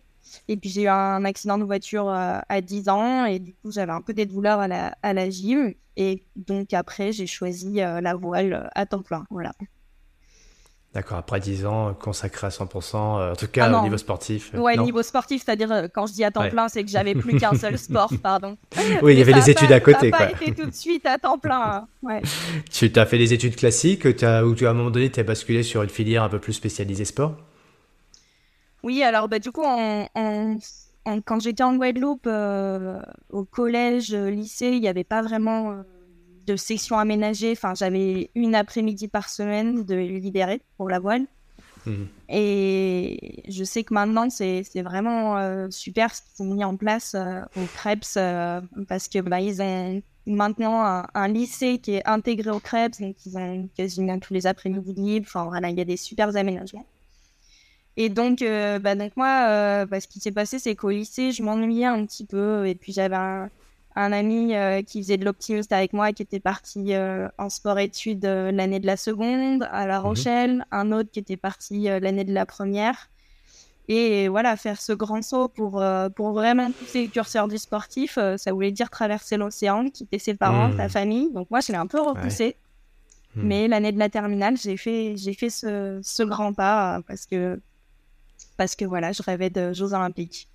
Et 0.48 0.57
puis 0.57 0.69
j'ai 0.69 0.83
eu 0.83 0.88
un 0.88 1.25
accident 1.25 1.57
de 1.57 1.63
voiture 1.63 2.10
euh, 2.10 2.39
à 2.50 2.62
10 2.62 2.89
ans 2.89 3.25
et 3.25 3.39
du 3.39 3.54
coup 3.54 3.72
j'avais 3.72 3.92
un 3.92 4.01
peu 4.01 4.13
des 4.13 4.25
douleurs 4.25 4.60
à 4.60 4.68
la, 4.68 4.95
à 5.01 5.13
la 5.13 5.30
gym. 5.30 5.74
Et 5.98 6.24
donc 6.36 6.73
après 6.73 7.11
j'ai 7.11 7.28
choisi 7.28 7.81
euh, 7.81 8.02
la 8.02 8.16
voile 8.16 8.54
euh, 8.54 8.68
à 8.76 8.85
temps 8.85 9.02
plein. 9.02 9.23
Voilà. 9.30 9.54
D'accord, 10.94 11.18
après 11.18 11.42
10 11.42 11.66
ans 11.66 11.94
consacré 11.94 12.47
à 12.47 12.50
100%, 12.50 12.95
en 12.95 13.35
tout 13.35 13.47
cas 13.50 13.69
ah 13.69 13.80
au 13.80 13.83
niveau 13.83 13.97
sportif. 13.97 14.54
Ouais, 14.54 14.78
niveau 14.78 15.04
sportif, 15.04 15.44
c'est-à-dire 15.44 15.90
quand 15.94 16.07
je 16.07 16.14
dis 16.14 16.23
à 16.23 16.31
temps 16.31 16.47
plein, 16.47 16.69
c'est 16.69 16.85
que 16.85 16.90
j'avais 16.90 17.16
plus 17.16 17.38
qu'un 17.38 17.54
seul 17.54 17.78
sport, 17.78 18.14
pardon. 18.23 18.57
Oui, 19.02 19.11
il 19.11 19.19
y 19.19 19.21
avait 19.21 19.33
les 19.33 19.50
études 19.50 19.73
à 19.73 19.81
côté. 19.81 20.09
Ça 20.09 20.19
n'a 20.19 20.28
pas 20.28 20.31
été 20.31 20.54
tout 20.54 20.66
de 20.66 20.73
suite 20.73 21.06
à 21.06 21.18
temps 21.18 21.38
plein. 21.38 21.61
Hein. 21.61 21.88
Ouais. 22.02 22.21
Tu 22.71 22.90
as 22.95 23.06
fait 23.06 23.18
les 23.18 23.33
études 23.33 23.57
classiques 23.57 24.06
as, 24.23 24.45
ou 24.45 24.56
tu, 24.56 24.66
à 24.66 24.69
un 24.69 24.73
moment 24.73 24.90
donné 24.90 25.11
tu 25.11 25.19
as 25.19 25.23
basculé 25.23 25.64
sur 25.64 25.83
une 25.83 25.90
filière 25.90 26.23
un 26.23 26.30
peu 26.30 26.40
plus 26.40 26.54
spécialisée 26.54 27.04
sport? 27.04 27.35
Oui, 28.85 29.01
alors 29.01 29.27
bah, 29.27 29.39
du 29.39 29.51
coup, 29.51 29.63
quand 29.63 31.39
j'étais 31.39 31.63
en 31.63 31.75
Guadeloupe, 31.75 32.27
euh, 32.27 33.01
au 33.31 33.44
collège, 33.44 34.13
euh, 34.13 34.30
lycée, 34.30 34.73
il 34.73 34.81
n'y 34.81 34.87
avait 34.87 35.04
pas 35.04 35.23
vraiment 35.23 35.71
euh, 35.71 35.81
de 36.45 36.56
section 36.56 36.99
aménagée. 36.99 37.51
Enfin, 37.54 37.73
j'avais 37.73 38.30
une 38.35 38.54
après-midi 38.54 39.07
par 39.07 39.27
semaine 39.27 39.85
de 39.85 39.95
libérer 39.95 40.61
pour 40.77 40.87
la 40.87 40.99
voile. 40.99 41.25
Mhm. 41.87 42.07
Et 42.30 43.44
je 43.47 43.63
sais 43.63 43.83
que 43.83 43.94
maintenant, 43.95 44.30
c'est 44.30 44.63
vraiment 44.83 45.68
super 45.71 46.13
ce 46.13 46.21
qu'ils 46.21 46.45
ont 46.45 46.54
mis 46.54 46.63
en 46.63 46.77
place 46.77 47.15
au 47.56 47.65
CREPS 47.77 48.19
parce 48.87 49.07
que 49.07 49.19
bah, 49.19 49.42
ils 49.42 49.63
ont 49.63 50.01
maintenant 50.27 51.04
un, 51.11 51.27
lycée 51.27 51.80
qui 51.80 51.95
est 51.95 52.07
intégré 52.07 52.51
au 52.51 52.59
CREPS, 52.59 53.01
donc 53.01 53.15
ils 53.25 53.37
ont 53.37 53.68
quasiment 53.75 54.19
tous 54.19 54.33
les 54.33 54.45
après-midi 54.45 54.94
libres. 54.94 55.27
Enfin, 55.27 55.45
voilà, 55.45 55.69
il 55.69 55.77
y 55.77 55.81
a 55.81 55.85
des 55.85 55.97
super 55.97 56.35
aménagements. 56.35 56.85
Et 57.97 58.09
donc, 58.09 58.42
euh, 58.42 58.80
bah, 58.80 58.95
donc 58.95 59.16
moi, 59.16 59.47
euh, 59.49 59.85
bah, 59.85 60.02
ce 60.02 60.07
qui 60.07 60.19
s'est 60.19 60.31
passé, 60.31 60.59
c'est 60.59 60.75
qu'au 60.75 60.90
lycée, 60.90 61.31
je 61.31 61.44
m'ennuyais 61.44 61.85
un 61.85 62.06
petit 62.06 62.25
peu. 62.25 62.68
Et 62.68 62.75
puis, 62.75 62.92
j'avais 62.92 63.16
un, 63.16 63.49
ami 63.95 64.54
euh, 64.54 64.81
qui 64.81 65.02
faisait 65.02 65.16
de 65.16 65.23
l'optimiste 65.23 65.71
avec 65.71 65.94
moi, 65.94 66.11
qui 66.11 66.21
était 66.21 66.42
parti 66.42 66.94
en 67.37 67.49
sport-études 67.49 68.25
l'année 68.25 68.80
de 68.80 68.87
la 68.87 68.97
seconde 68.97 69.68
à 69.71 69.87
La 69.87 69.99
mhm. 69.99 70.06
Rochelle. 70.06 70.66
Un 70.71 70.92
autre 70.92 71.09
qui 71.11 71.19
était 71.19 71.37
parti 71.37 71.83
l'année 71.83 72.25
de 72.25 72.33
la 72.33 72.45
première. 72.45 73.09
Et 73.87 74.28
voilà, 74.30 74.57
faire 74.57 74.81
ce 74.81 74.94
grand 74.94 75.21
saut 75.21 75.47
pour, 75.47 75.81
pour 76.16 76.33
vraiment 76.33 76.71
pousser 76.71 77.04
le 77.04 77.07
curseur 77.07 77.47
du 77.47 77.59
sportif, 77.59 78.18
ça 78.37 78.52
voulait 78.52 78.71
dire 78.71 78.90
traverser 78.90 79.37
l'océan, 79.37 79.90
quitter 79.92 80.18
ses 80.18 80.33
parents, 80.33 80.75
sa 80.75 80.87
mmh. 80.87 80.90
famille. 80.90 81.31
Donc 81.33 81.52
moi, 81.52 81.59
je 81.59 81.71
l'ai 81.71 81.78
un 81.78 81.85
peu 81.85 82.02
repoussé. 82.02 82.57
Mmh. 83.35 83.42
Mais 83.44 83.68
l'année 83.68 83.92
de 83.92 83.99
la 83.99 84.09
terminale, 84.09 84.57
j'ai 84.57 84.75
fait, 84.75 85.16
j'ai 85.16 85.33
fait 85.33 85.52
ce, 85.52 85.99
ce 86.02 86.23
grand 86.23 86.52
pas 86.52 87.02
parce 87.07 87.28
que 87.28 87.61
parce 88.57 88.76
que 88.76 88.85
voilà, 88.85 89.12
je 89.12 89.21
rêvais 89.24 89.50
de 89.50 89.74
Jeux 89.74 89.94
Olympiques. 89.94 90.50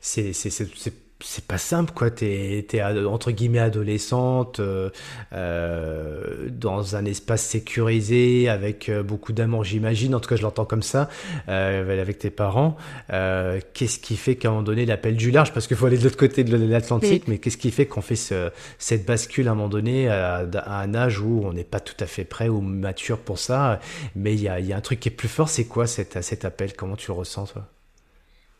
c'est 0.00 1.03
c'est 1.20 1.46
pas 1.46 1.58
simple 1.58 1.92
quoi. 1.92 2.10
T'es 2.10 2.66
es 2.72 2.82
entre 2.82 3.30
guillemets 3.30 3.60
adolescente 3.60 4.60
euh, 4.60 4.90
euh, 5.32 6.48
dans 6.50 6.96
un 6.96 7.04
espace 7.04 7.42
sécurisé 7.42 8.48
avec 8.48 8.88
euh, 8.88 9.02
beaucoup 9.02 9.32
d'amour 9.32 9.64
j'imagine. 9.64 10.14
En 10.14 10.20
tout 10.20 10.28
cas 10.28 10.36
je 10.36 10.42
l'entends 10.42 10.64
comme 10.64 10.82
ça 10.82 11.08
avec 11.46 12.18
tes 12.18 12.30
parents. 12.30 12.76
Qu'est-ce 13.08 13.98
qui 13.98 14.16
fait 14.16 14.36
qu'à 14.36 14.48
un 14.48 14.50
moment 14.52 14.62
donné 14.62 14.86
l'appel 14.86 15.16
du 15.16 15.30
large 15.30 15.52
parce 15.52 15.66
qu'il 15.66 15.76
faut 15.76 15.86
aller 15.86 15.98
de 15.98 16.04
l'autre 16.04 16.16
côté 16.16 16.44
de 16.44 16.56
l'Atlantique 16.56 17.28
mais 17.28 17.38
qu'est-ce 17.38 17.56
qui 17.58 17.70
fait 17.70 17.86
qu'on 17.86 18.02
fait 18.02 18.16
ce, 18.16 18.50
cette 18.78 19.06
bascule 19.06 19.48
à 19.48 19.52
un 19.52 19.54
moment 19.54 19.68
donné 19.68 20.08
à, 20.08 20.46
un 20.66 20.94
âge 20.94 21.20
où 21.20 21.42
on 21.44 21.52
n'est 21.52 21.64
pas 21.64 21.80
tout 21.80 21.96
à 22.00 22.06
fait 22.06 22.24
prêt 22.24 22.48
ou 22.48 22.60
mature 22.60 23.18
pour 23.18 23.38
ça? 23.38 23.80
Mais 24.14 24.34
il 24.34 24.42
y 24.42 24.48
a, 24.48 24.60
y 24.60 24.72
a, 24.72 24.76
un 24.76 24.80
truc 24.80 25.00
qui 25.00 25.08
est 25.08 25.12
plus 25.12 25.28
fort 25.28 25.48
c'est 25.48 25.64
quoi 25.64 25.86
cet, 25.86 26.20
cet 26.22 26.44
appel? 26.44 26.74
Comment 26.74 26.96
tu 26.96 27.08
le 27.08 27.14
ressens 27.14 27.46
toi? 27.46 27.68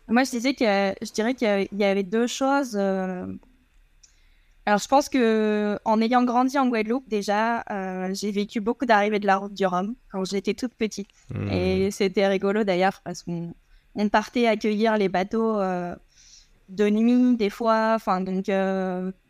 Moi, 0.08 0.24
je 0.24 0.30
disais 0.30 0.54
que 0.54 0.64
je 0.64 1.12
dirais 1.12 1.34
qu'il 1.34 1.68
y 1.72 1.84
avait 1.84 2.02
deux 2.02 2.26
choses. 2.26 2.76
Euh. 2.78 3.26
Alors, 4.66 4.78
je 4.78 4.88
pense 4.88 5.08
que 5.08 5.78
en 5.84 6.00
ayant 6.00 6.24
grandi 6.24 6.58
en 6.58 6.68
Guadeloupe, 6.68 7.08
déjà, 7.08 7.64
euh, 7.70 8.10
j'ai 8.14 8.30
vécu 8.30 8.60
beaucoup 8.60 8.86
d'arrivées 8.86 9.18
de 9.18 9.26
la 9.26 9.36
route 9.36 9.54
du 9.54 9.66
Rhum 9.66 9.94
quand 10.10 10.24
j'étais 10.24 10.54
toute 10.54 10.74
petite. 10.74 11.08
Mmh. 11.30 11.48
Et 11.50 11.90
c'était 11.90 12.26
rigolo 12.26 12.64
d'ailleurs 12.64 13.00
parce 13.04 13.22
qu'on 13.22 13.54
on 13.94 14.08
partait 14.08 14.46
accueillir 14.46 14.96
les 14.96 15.08
bateaux 15.08 15.58
euh, 15.58 15.94
de 16.68 16.88
nuit, 16.88 17.36
des 17.36 17.50
fois. 17.50 17.92
Enfin, 17.94 18.20
donc, 18.20 18.46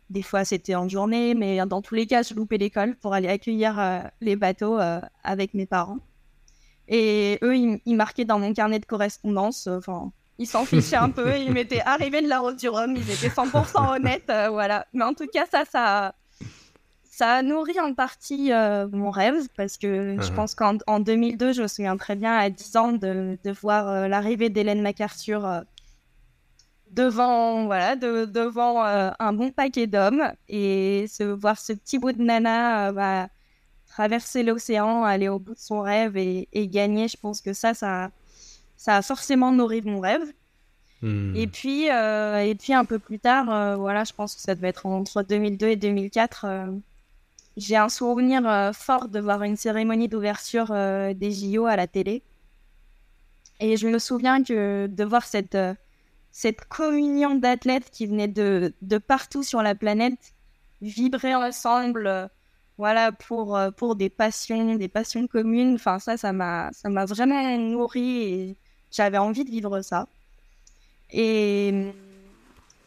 des 0.09 0.21
fois, 0.21 0.45
c'était 0.45 0.75
en 0.75 0.89
journée, 0.89 1.35
mais 1.35 1.65
dans 1.65 1.81
tous 1.81 1.95
les 1.95 2.05
cas, 2.05 2.21
je 2.21 2.33
loupais 2.33 2.57
l'école 2.57 2.95
pour 2.97 3.13
aller 3.13 3.29
accueillir 3.29 4.09
les 4.21 4.35
bateaux 4.35 4.77
avec 5.23 5.53
mes 5.53 5.65
parents. 5.65 5.99
Et 6.87 7.39
eux, 7.41 7.57
ils, 7.57 7.79
ils, 7.85 7.95
marquaient 7.95 8.25
dans 8.25 8.39
mon 8.39 8.53
carnet 8.53 8.79
de 8.79 8.85
correspondance. 8.85 9.67
Enfin 9.67 10.11
ils 10.37 10.47
s'en 10.47 10.65
fichaient 10.65 10.95
un 10.95 11.09
peu, 11.09 11.37
ils 11.37 11.51
m'étaient 11.51 11.81
arrivés 11.85 12.21
de 12.21 12.27
la 12.27 12.39
route 12.39 12.57
du 12.57 12.69
Rhum, 12.69 12.95
ils 12.95 13.09
étaient 13.09 13.29
100% 13.29 13.95
honnêtes, 13.95 14.29
euh, 14.29 14.49
voilà. 14.49 14.85
Mais 14.93 15.03
en 15.03 15.13
tout 15.13 15.27
cas, 15.27 15.45
ça, 15.49 15.63
ça, 15.65 16.13
ça 17.03 17.35
a 17.35 17.41
nourri 17.41 17.79
en 17.79 17.93
partie 17.93 18.51
euh, 18.51 18.87
mon 18.91 19.11
rêve, 19.11 19.47
parce 19.55 19.77
que 19.77 20.17
je 20.19 20.27
uh-huh. 20.27 20.35
pense 20.35 20.55
qu'en 20.55 20.99
2002, 20.99 21.53
je 21.53 21.61
me 21.61 21.67
souviens 21.67 21.97
très 21.97 22.15
bien, 22.15 22.35
à 22.35 22.49
10 22.49 22.77
ans, 22.77 22.91
de, 22.91 23.37
de 23.43 23.51
voir 23.51 23.87
euh, 23.87 24.07
l'arrivée 24.07 24.49
d'Hélène 24.49 24.81
MacArthur 24.81 25.63
devant, 26.91 27.65
voilà, 27.65 27.95
de, 27.95 28.25
devant 28.25 28.81
un 28.81 29.33
bon 29.33 29.51
paquet 29.51 29.87
d'hommes, 29.87 30.31
et 30.47 31.07
se, 31.09 31.23
voir 31.23 31.59
ce 31.59 31.73
petit 31.73 31.97
bout 31.97 32.13
de 32.13 32.21
nana 32.21 32.93
bah, 32.93 33.27
traverser 33.87 34.43
l'océan, 34.43 35.03
aller 35.03 35.27
au 35.27 35.39
bout 35.39 35.55
de 35.55 35.59
son 35.59 35.81
rêve 35.81 36.15
et, 36.15 36.47
et 36.53 36.67
gagner, 36.67 37.09
je 37.09 37.17
pense 37.17 37.41
que 37.41 37.51
ça, 37.53 37.73
ça 37.73 38.11
ça 38.77 38.97
a 38.97 39.01
forcément 39.01 39.51
nourri 39.51 39.81
mon 39.81 39.99
rêve. 39.99 40.33
Hmm. 41.01 41.35
Et 41.35 41.47
puis, 41.47 41.89
euh, 41.91 42.39
et 42.39 42.55
puis 42.55 42.73
un 42.73 42.85
peu 42.85 42.99
plus 42.99 43.19
tard, 43.19 43.51
euh, 43.51 43.75
voilà, 43.75 44.03
je 44.03 44.13
pense 44.13 44.35
que 44.35 44.41
ça 44.41 44.55
devait 44.55 44.69
être 44.69 44.85
entre 44.85 45.23
2002 45.23 45.67
et 45.67 45.75
2004. 45.75 46.45
Euh, 46.45 46.71
j'ai 47.57 47.77
un 47.77 47.89
souvenir 47.89 48.71
fort 48.73 49.07
de 49.07 49.19
voir 49.19 49.43
une 49.43 49.55
cérémonie 49.55 50.09
d'ouverture 50.09 50.67
des 50.67 51.31
JO 51.31 51.67
à 51.67 51.77
la 51.77 51.87
télé. 51.87 52.21
Et 53.61 53.77
je 53.77 53.87
me 53.87 53.97
souviens 53.97 54.43
que 54.43 54.87
de 54.87 55.03
voir 55.05 55.23
cette, 55.23 55.57
cette 56.31 56.65
communion 56.65 57.35
d'athlètes 57.35 57.89
qui 57.91 58.07
venaient 58.07 58.27
de, 58.27 58.73
de, 58.81 58.97
partout 58.97 59.41
sur 59.41 59.61
la 59.61 59.73
planète 59.73 60.33
vibrer 60.81 61.33
ensemble, 61.33 62.29
voilà, 62.77 63.13
pour, 63.13 63.57
pour 63.77 63.95
des 63.95 64.09
passions, 64.09 64.75
des 64.75 64.89
passions 64.89 65.25
communes. 65.25 65.75
Enfin, 65.75 65.99
ça, 65.99 66.17
ça 66.17 66.33
m'a, 66.33 66.71
ça 66.73 66.89
m'a 66.89 67.05
vraiment 67.05 67.57
nourri 67.57 68.21
et 68.21 68.57
j'avais 68.95 69.17
envie 69.17 69.43
de 69.43 69.49
vivre 69.49 69.81
ça. 69.81 70.07
Et, 71.11 71.91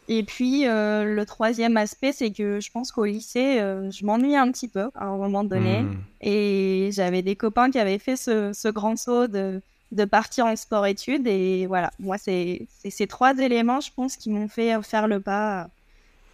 et 0.09 0.23
puis, 0.23 0.67
euh, 0.67 1.05
le 1.05 1.27
troisième 1.27 1.77
aspect, 1.77 2.12
c'est 2.12 2.31
que 2.31 2.61
je 2.61 2.71
pense 2.71 2.93
qu'au 2.93 3.05
lycée, 3.05 3.61
euh, 3.61 3.91
je 3.91 4.05
m'ennuyais 4.05 4.37
un 4.37 4.50
petit 4.50 4.69
peu 4.69 4.91
à 4.95 5.05
un 5.05 5.17
moment 5.17 5.45
donné. 5.45 5.83
Hmm. 5.83 6.00
Et 6.21 6.91
j'avais 6.93 7.23
des 7.23 7.37
copains 7.37 7.71
qui 7.71 7.79
avaient 7.79 7.99
fait 7.99 8.17
ce, 8.17 8.53
ce 8.53 8.69
grand 8.69 8.97
saut 8.97 9.27
de, 9.27 9.61
de, 9.93 10.05
partir 10.05 10.47
en 10.47 10.57
sport-études. 10.57 11.27
Et 11.27 11.67
voilà, 11.67 11.91
moi, 11.99 12.19
c'est 12.19 12.67
ces 12.88 13.07
trois 13.07 13.37
éléments, 13.38 13.81
je 13.81 13.91
pense, 13.95 14.17
qui 14.17 14.31
m'ont 14.31 14.49
fait 14.49 14.83
faire 14.83 15.09
le 15.09 15.21
pas 15.21 15.69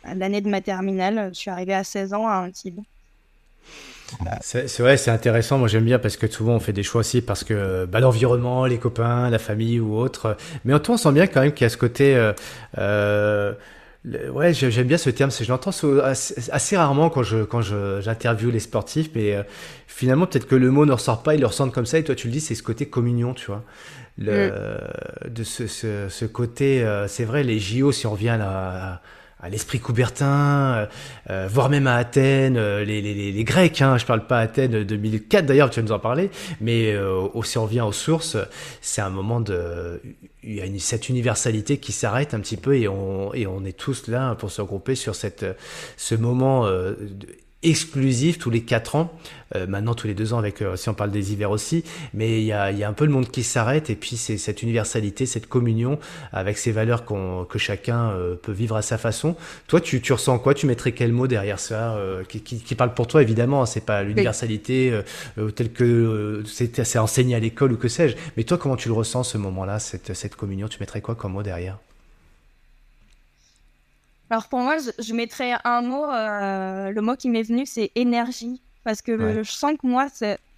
à 0.04 0.14
l'année 0.14 0.40
de 0.40 0.49
ma 0.49 0.61
terminale. 0.61 1.31
Je 1.33 1.38
suis 1.38 1.50
arrivée 1.50 1.75
à 1.75 1.85
16 1.85 2.14
ans 2.14 2.28
à 2.28 2.47
Antibes. 2.47 2.81
C'est 4.40 4.80
vrai, 4.80 4.96
c'est 4.96 5.11
intéressant. 5.11 5.58
Moi, 5.58 5.68
j'aime 5.68 5.84
bien 5.84 5.99
parce 5.99 6.16
que 6.16 6.30
souvent 6.30 6.54
on 6.54 6.61
fait 6.61 6.73
des 6.73 6.82
choix 6.82 7.00
aussi 7.00 7.20
parce 7.20 7.44
que 7.44 7.87
bah, 7.87 8.00
l'environnement, 8.00 8.66
les 8.66 8.78
copains, 8.78 9.30
la 9.30 9.38
famille 9.38 9.80
ou 9.80 9.96
autre. 9.96 10.37
Mais 10.64 10.75
en 10.75 10.78
tout, 10.78 10.92
on 10.92 10.96
sent 10.96 11.12
bien 11.12 11.26
quand 11.26 11.40
même 11.40 11.52
qu'il 11.52 11.64
y 11.64 11.66
a 11.66 11.70
ce 11.70 11.76
côté. 11.76 12.14
Euh, 12.14 12.32
euh 12.78 13.54
ouais, 14.30 14.52
j'aime 14.52 14.87
bien 14.87 14.99
ce 14.99 15.11
terme. 15.11 15.30
Je 15.30 15.49
l'entends 15.49 15.70
assez, 15.70 16.76
rarement 16.76 17.11
quand 17.11 17.23
je 17.23 17.44
quand 17.44 17.62
j'interviewe 17.62 18.50
les 18.50 18.61
sportifs, 18.61 19.11
mais 19.14 19.34
euh, 19.34 19.42
finalement 19.87 20.26
peut-être 20.26 20.46
que 20.46 20.56
le 20.56 20.70
mot 20.70 20.87
ne 20.87 20.92
ressort 20.92 21.23
pas. 21.23 21.34
Ils 21.34 21.40
le 21.40 21.46
ressentent 21.46 21.73
comme 21.73 21.87
ça. 21.87 21.99
Et 21.99 22.04
toi, 22.04 22.14
tu 22.14 22.28
le 22.28 22.32
dis, 22.32 22.40
c'est 22.40 22.54
ce 22.54 22.62
côté 22.62 22.87
communion, 22.87 23.34
tu 23.34 23.46
vois. 23.46 23.64
Le, 24.18 24.49
mm. 24.49 25.28
De 25.30 25.42
ce, 25.42 25.66
ce, 25.66 26.08
ce 26.08 26.25
côté, 26.25 26.84
euh, 26.84 27.08
c'est 27.08 27.25
vrai, 27.25 27.42
les 27.42 27.58
JO, 27.58 27.90
si 27.90 28.06
on 28.06 28.14
vient 28.14 28.40
à 28.40 28.44
à 28.46 29.00
l'esprit 29.48 29.80
coubertin, 29.80 30.26
euh, 30.26 30.86
euh, 31.30 31.48
voire 31.50 31.68
même 31.68 31.86
à 31.86 31.96
Athènes, 31.96 32.56
euh, 32.56 32.84
les, 32.84 33.44
Grecs, 33.44 33.82
hein, 33.82 33.98
je 33.98 34.06
parle 34.06 34.26
pas 34.26 34.38
Athènes 34.38 34.84
2004 34.84 35.46
d'ailleurs, 35.46 35.70
tu 35.70 35.80
vas 35.80 35.86
nous 35.86 35.92
en 35.92 35.98
parler, 35.98 36.30
mais 36.60 36.94
si 37.44 37.58
on 37.58 37.64
revient 37.64 37.82
aux 37.82 37.92
sources, 37.92 38.36
c'est 38.80 39.02
un 39.02 39.10
moment 39.10 39.40
de... 39.40 40.00
Il 40.42 40.54
y 40.54 40.60
a 40.60 40.66
cette 40.78 41.08
universalité 41.08 41.78
qui 41.78 41.92
s'arrête 41.92 42.34
un 42.34 42.40
petit 42.40 42.56
peu 42.56 42.76
et 42.76 42.88
on, 42.88 43.32
est 43.32 43.76
tous 43.76 44.08
là 44.08 44.34
pour 44.34 44.50
se 44.50 44.60
regrouper 44.60 44.94
sur 44.94 45.14
ce 45.14 46.14
moment 46.14 46.66
exclusif 47.64 48.38
tous 48.38 48.50
les 48.50 48.62
4 48.62 48.94
ans, 48.94 49.12
euh, 49.56 49.66
maintenant 49.66 49.94
tous 49.94 50.06
les 50.06 50.14
2 50.14 50.35
ans 50.35 50.38
avec 50.38 50.62
euh, 50.62 50.76
si 50.76 50.88
on 50.88 50.94
parle 50.94 51.11
des 51.11 51.33
hivers 51.33 51.50
aussi, 51.50 51.83
mais 52.12 52.40
il 52.40 52.44
y 52.44 52.52
a, 52.52 52.71
y 52.71 52.85
a, 52.85 52.88
un 52.88 52.92
peu 52.92 53.04
le 53.04 53.11
monde 53.11 53.28
qui 53.30 53.42
s'arrête. 53.42 53.90
Et 53.90 53.97
puis 53.97 54.16
c'est 54.16 54.38
cette 54.38 54.62
universalité, 54.62 55.26
cette 55.26 55.49
communion 55.49 55.99
avec 56.33 56.59
ces 56.59 56.73
valeurs 56.73 57.04
qu'on 57.04 57.44
que 57.44 57.59
chacun 57.59 58.11
euh, 58.11 58.37
peut 58.37 58.52
vivre 58.52 58.76
à 58.76 58.83
sa 58.83 58.99
façon. 58.99 59.37
Toi, 59.66 59.80
tu, 59.80 60.00
tu 60.00 60.12
ressens 60.12 60.38
quoi? 60.38 60.54
Tu 60.54 60.66
mettrais 60.66 60.92
quel 60.92 61.12
mot 61.12 61.26
derrière 61.26 61.59
ça 61.59 61.99
qui, 62.28 62.40
qui, 62.40 62.61
qui, 62.61 62.75
parle 62.75 62.94
pour 62.94 63.06
toi 63.06 63.23
évidemment 63.23 63.62
hein, 63.62 63.66
C'est 63.66 63.85
pas 63.85 64.02
l'universalité 64.02 65.00
telle 65.56 65.73
que 65.73 66.42
c'est 66.47 66.99
enseigné 66.99 67.35
à 67.35 67.38
l'école 67.38 67.73
ou 67.73 67.76
que 67.76 67.88
sais-je, 67.88 68.16
mais 68.37 68.44
toi 68.44 68.59
comment 68.59 68.76
tu 68.76 68.88
le 68.88 68.94
ressens 68.94 69.25
ce 69.25 69.38
moment-là, 69.38 69.78
cette, 69.78 70.14
cette 70.14 70.37
communion? 70.37 70.68
Tu 70.68 70.78
mettrais 70.80 71.00
quoi 71.00 71.14
comme 71.14 71.33
mot 71.33 71.42
derrière? 71.42 71.78
Alors 74.35 74.49
pour 74.49 74.59
moi, 74.59 74.79
je, 74.99 75.14
mettrais 75.14 75.53
un 75.62 75.81
mot, 75.81 76.07
euh, 76.07 76.91
le 76.91 77.00
mot 77.00 77.14
qui 77.14 77.29
m'est 77.31 77.45
venu, 77.45 77.67
c'est 77.67 77.93
énergie. 77.95 78.61
Parce 78.83 79.00
que 79.00 79.45
je 79.45 79.49
sens 79.49 79.75
que 79.81 79.87
moi, 79.87 80.09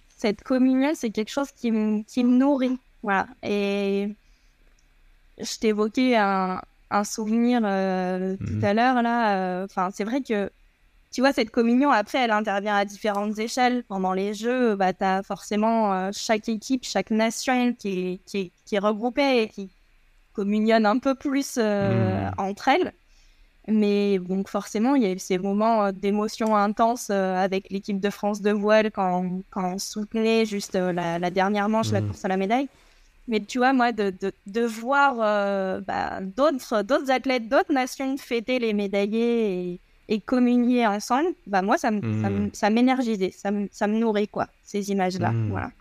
cette 0.09 0.41
communion, 0.41 0.93
c'est 0.95 1.11
quelque 1.11 1.29
chose 1.29 1.51
qui, 1.51 1.71
me, 1.71 2.01
qui 2.01 2.23
nourrit. 2.23 2.79
Voilà. 3.03 3.27
Et 3.43 4.15
je 5.37 5.59
t'évoquais 5.59 6.15
un, 6.15 6.59
un 6.89 7.03
souvenir 7.03 7.61
euh, 7.63 8.35
tout 8.37 8.53
mhm. 8.53 8.63
à 8.63 8.73
l'heure, 8.73 9.01
là. 9.03 9.37
Euh, 9.37 9.65
enfin, 9.65 9.89
c'est 9.93 10.05
vrai 10.05 10.21
que, 10.21 10.49
tu 11.11 11.21
vois, 11.21 11.31
cette 11.31 11.51
communion, 11.51 11.91
après, 11.91 12.17
elle 12.17 12.31
intervient 12.31 12.77
à 12.77 12.83
différentes 12.83 13.37
échelles. 13.37 13.83
Pendant 13.83 14.13
les 14.13 14.33
Jeux, 14.33 14.75
bah, 14.75 14.91
tu 14.91 15.03
as 15.03 15.21
forcément 15.21 16.11
chaque 16.13 16.49
équipe, 16.49 16.83
chaque 16.83 17.11
nation 17.11 17.75
qui 17.75 18.19
est, 18.25 18.51
qui, 18.65 18.75
est 18.75 18.79
regroupée 18.79 19.43
et 19.43 19.49
qui 19.49 19.69
communionne 20.33 20.87
un 20.87 20.97
peu 20.97 21.13
plus 21.13 21.57
mhm. 21.57 22.31
entre 22.39 22.69
elles. 22.69 22.91
Mais 23.67 24.17
donc 24.17 24.47
forcément, 24.47 24.95
il 24.95 25.03
y 25.03 25.05
a 25.05 25.11
eu 25.11 25.19
ces 25.19 25.37
moments 25.37 25.85
euh, 25.85 25.91
d'émotion 25.91 26.55
intense 26.55 27.09
euh, 27.11 27.35
avec 27.35 27.69
l'équipe 27.69 27.99
de 27.99 28.09
France 28.09 28.41
de 28.41 28.51
voile 28.51 28.91
quand, 28.91 29.41
quand 29.49 29.73
on 29.73 29.77
soutenait 29.77 30.45
juste 30.45 30.75
euh, 30.75 30.93
la, 30.93 31.29
dernière 31.29 31.67
manche, 31.67 31.91
la 31.91 31.99
mmh. 31.99 32.07
course 32.07 32.25
à 32.25 32.29
la 32.29 32.37
médaille. 32.37 32.69
Mais 33.27 33.41
tu 33.41 33.57
vois, 33.57 33.73
moi, 33.73 33.91
de, 33.91 34.13
de, 34.21 34.31
de 34.45 34.61
voir 34.61 35.15
bah, 35.81 36.21
d'autres, 36.21 36.81
d'autres 36.81 37.11
athlètes, 37.11 37.49
d'autres 37.49 37.73
nations 37.73 38.15
fêter 38.15 38.57
les 38.57 38.71
médaillés 38.71 39.73
et, 39.73 39.79
et 40.07 40.21
communier 40.21 40.87
ensemble, 40.87 41.27
bah, 41.45 41.61
moi, 41.61 41.77
ça, 41.77 41.91
mmh. 41.91 42.51
ça, 42.53 42.69
m'énergisait, 42.69 43.31
ça, 43.31 43.49
ça, 43.69 43.87
me 43.87 43.99
nourrit, 43.99 44.29
quoi, 44.29 44.47
ces 44.63 44.91
images-là. 44.91 45.31
Mmh. 45.31 45.49
Voilà. 45.49 45.71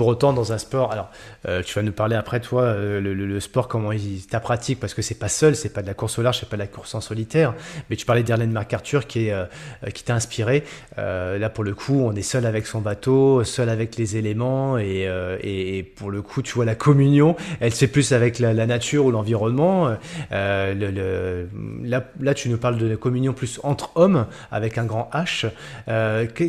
Pour 0.00 0.08
autant, 0.08 0.32
dans 0.32 0.54
un 0.54 0.56
sport, 0.56 0.92
alors 0.92 1.10
euh, 1.46 1.62
tu 1.62 1.74
vas 1.74 1.82
nous 1.82 1.92
parler 1.92 2.16
après, 2.16 2.40
toi, 2.40 2.62
euh, 2.62 3.02
le, 3.02 3.38
sport, 3.38 3.68
comment 3.68 3.92
il, 3.92 4.26
ta 4.26 4.40
pratique, 4.40 4.80
parce 4.80 4.94
que 4.94 5.02
c'est 5.02 5.18
pas 5.18 5.28
seul, 5.28 5.54
c'est 5.54 5.74
pas 5.74 5.82
de 5.82 5.86
la 5.86 5.92
course 5.92 6.18
au 6.18 6.22
large, 6.22 6.38
c'est 6.40 6.48
pas 6.48 6.56
de 6.56 6.62
la 6.62 6.68
course 6.68 6.94
en 6.94 7.02
solitaire, 7.02 7.52
mais 7.90 7.96
tu 7.96 8.06
parlais 8.06 8.22
d'Erlène 8.22 8.50
MacArthur 8.50 9.06
qui, 9.06 9.26
est, 9.26 9.32
euh, 9.34 9.44
qui 9.92 10.02
t'a 10.02 10.14
inspiré. 10.14 10.64
là, 10.96 11.50
pour 11.50 11.64
le 11.64 11.74
coup, 11.74 12.00
on 12.02 12.14
est 12.14 12.22
seul 12.22 12.46
avec 12.46 12.66
son 12.66 12.80
bateau, 12.80 13.44
seul 13.44 13.68
avec 13.68 13.96
les 13.96 14.16
éléments, 14.16 14.78
et, 14.78 15.06
et, 15.42 15.82
pour 15.82 16.10
le 16.10 16.22
coup, 16.22 16.40
tu 16.40 16.54
vois, 16.54 16.64
la 16.64 16.74
communion, 16.74 17.36
elle 17.60 17.74
se 17.74 17.80
fait 17.80 17.86
plus 17.86 18.12
avec 18.12 18.38
la, 18.38 18.54
nature 18.54 19.04
ou 19.04 19.10
l'environnement. 19.10 19.94
Le, 20.30 21.46
là, 21.84 22.10
là, 22.20 22.32
tu 22.32 22.48
nous 22.48 22.56
parles 22.56 22.78
de 22.78 22.86
la 22.86 22.96
communion 22.96 23.34
plus 23.34 23.60
entre 23.64 23.90
hommes, 23.96 24.24
avec 24.50 24.78
un 24.78 24.86
grand 24.86 25.10
H. 25.12 25.50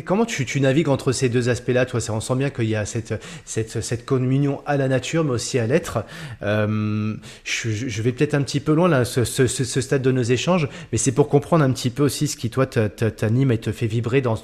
comment 0.06 0.24
tu, 0.24 0.46
tu 0.46 0.58
navigues 0.58 0.88
entre 0.88 1.12
ces 1.12 1.28
deux 1.28 1.50
aspects-là, 1.50 1.84
toi? 1.84 2.00
On 2.08 2.20
sent 2.20 2.36
bien 2.36 2.48
qu'il 2.48 2.70
y 2.70 2.76
a 2.76 2.86
cette 2.86 3.12
cette, 3.44 4.04
communion 4.04 4.62
à 4.66 4.76
la 4.76 4.88
nature, 4.88 5.24
mais 5.24 5.32
aussi 5.32 5.58
à 5.58 5.66
l'être. 5.66 6.04
Euh, 6.42 7.14
je, 7.44 8.02
vais 8.02 8.12
peut-être 8.12 8.34
un 8.34 8.42
petit 8.42 8.60
peu 8.60 8.72
loin 8.72 8.88
là, 8.88 9.04
ce, 9.04 9.24
stade 9.46 10.02
de 10.02 10.12
nos 10.12 10.22
échanges, 10.22 10.68
mais 10.90 10.98
c'est 10.98 11.12
pour 11.12 11.28
comprendre 11.28 11.64
un 11.64 11.72
petit 11.72 11.90
peu 11.90 12.02
aussi 12.02 12.28
ce 12.28 12.36
qui 12.36 12.50
toi 12.50 12.66
t'anime 12.66 13.52
et 13.52 13.58
te 13.58 13.72
fait 13.72 13.86
vibrer 13.86 14.20
dans, 14.20 14.36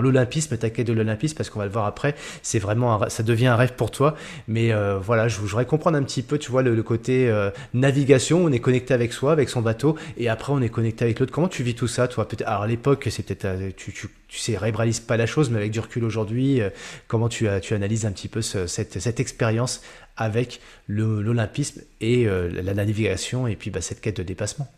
l'olympisme, 0.00 0.56
ta 0.56 0.70
quête 0.70 0.86
de 0.86 0.92
l'olympisme, 0.92 1.36
parce 1.36 1.50
qu'on 1.50 1.58
va 1.58 1.66
le 1.66 1.72
voir 1.72 1.86
après. 1.86 2.14
C'est 2.42 2.58
vraiment, 2.58 3.08
ça 3.08 3.22
devient 3.22 3.48
un 3.48 3.56
rêve 3.56 3.74
pour 3.74 3.90
toi. 3.90 4.16
Mais 4.48 4.72
euh, 4.72 4.98
voilà, 4.98 5.28
je 5.28 5.38
voudrais 5.38 5.66
comprendre 5.66 5.96
un 5.96 6.02
petit 6.02 6.22
peu, 6.22 6.38
tu 6.38 6.50
vois, 6.50 6.62
le, 6.62 6.82
côté 6.82 7.28
euh, 7.28 7.50
navigation. 7.74 8.44
On 8.44 8.52
est 8.52 8.60
connecté 8.60 8.94
avec 8.94 9.12
soi, 9.12 9.32
avec 9.32 9.48
son 9.48 9.60
bateau, 9.60 9.96
et 10.16 10.28
après 10.28 10.52
on 10.52 10.60
est 10.60 10.68
connecté 10.68 11.04
avec 11.04 11.20
l'autre. 11.20 11.32
Comment 11.32 11.48
tu 11.48 11.62
vis 11.62 11.74
tout 11.74 11.88
ça, 11.88 12.08
toi? 12.08 12.26
Alors 12.44 12.62
à 12.62 12.66
l'époque, 12.66 13.04
peut-être 13.04 13.74
tu, 13.76 13.92
tu 13.92 14.08
tu 14.30 14.38
sais, 14.38 14.56
rébralise 14.56 15.00
pas 15.00 15.16
la 15.16 15.26
chose, 15.26 15.50
mais 15.50 15.58
avec 15.58 15.72
du 15.72 15.80
recul 15.80 16.04
aujourd'hui, 16.04 16.60
euh, 16.60 16.70
comment 17.08 17.28
tu, 17.28 17.48
tu 17.62 17.74
analyses 17.74 18.06
un 18.06 18.12
petit 18.12 18.28
peu 18.28 18.42
cette, 18.42 19.00
cette 19.00 19.18
expérience 19.18 19.82
avec 20.16 20.60
l'olympisme 20.86 21.82
et 22.00 22.28
euh, 22.28 22.48
la 22.62 22.72
navigation 22.72 23.48
et 23.48 23.56
puis 23.56 23.70
bah, 23.70 23.80
cette 23.80 24.00
quête 24.00 24.18
de 24.18 24.22
dépassement? 24.22 24.68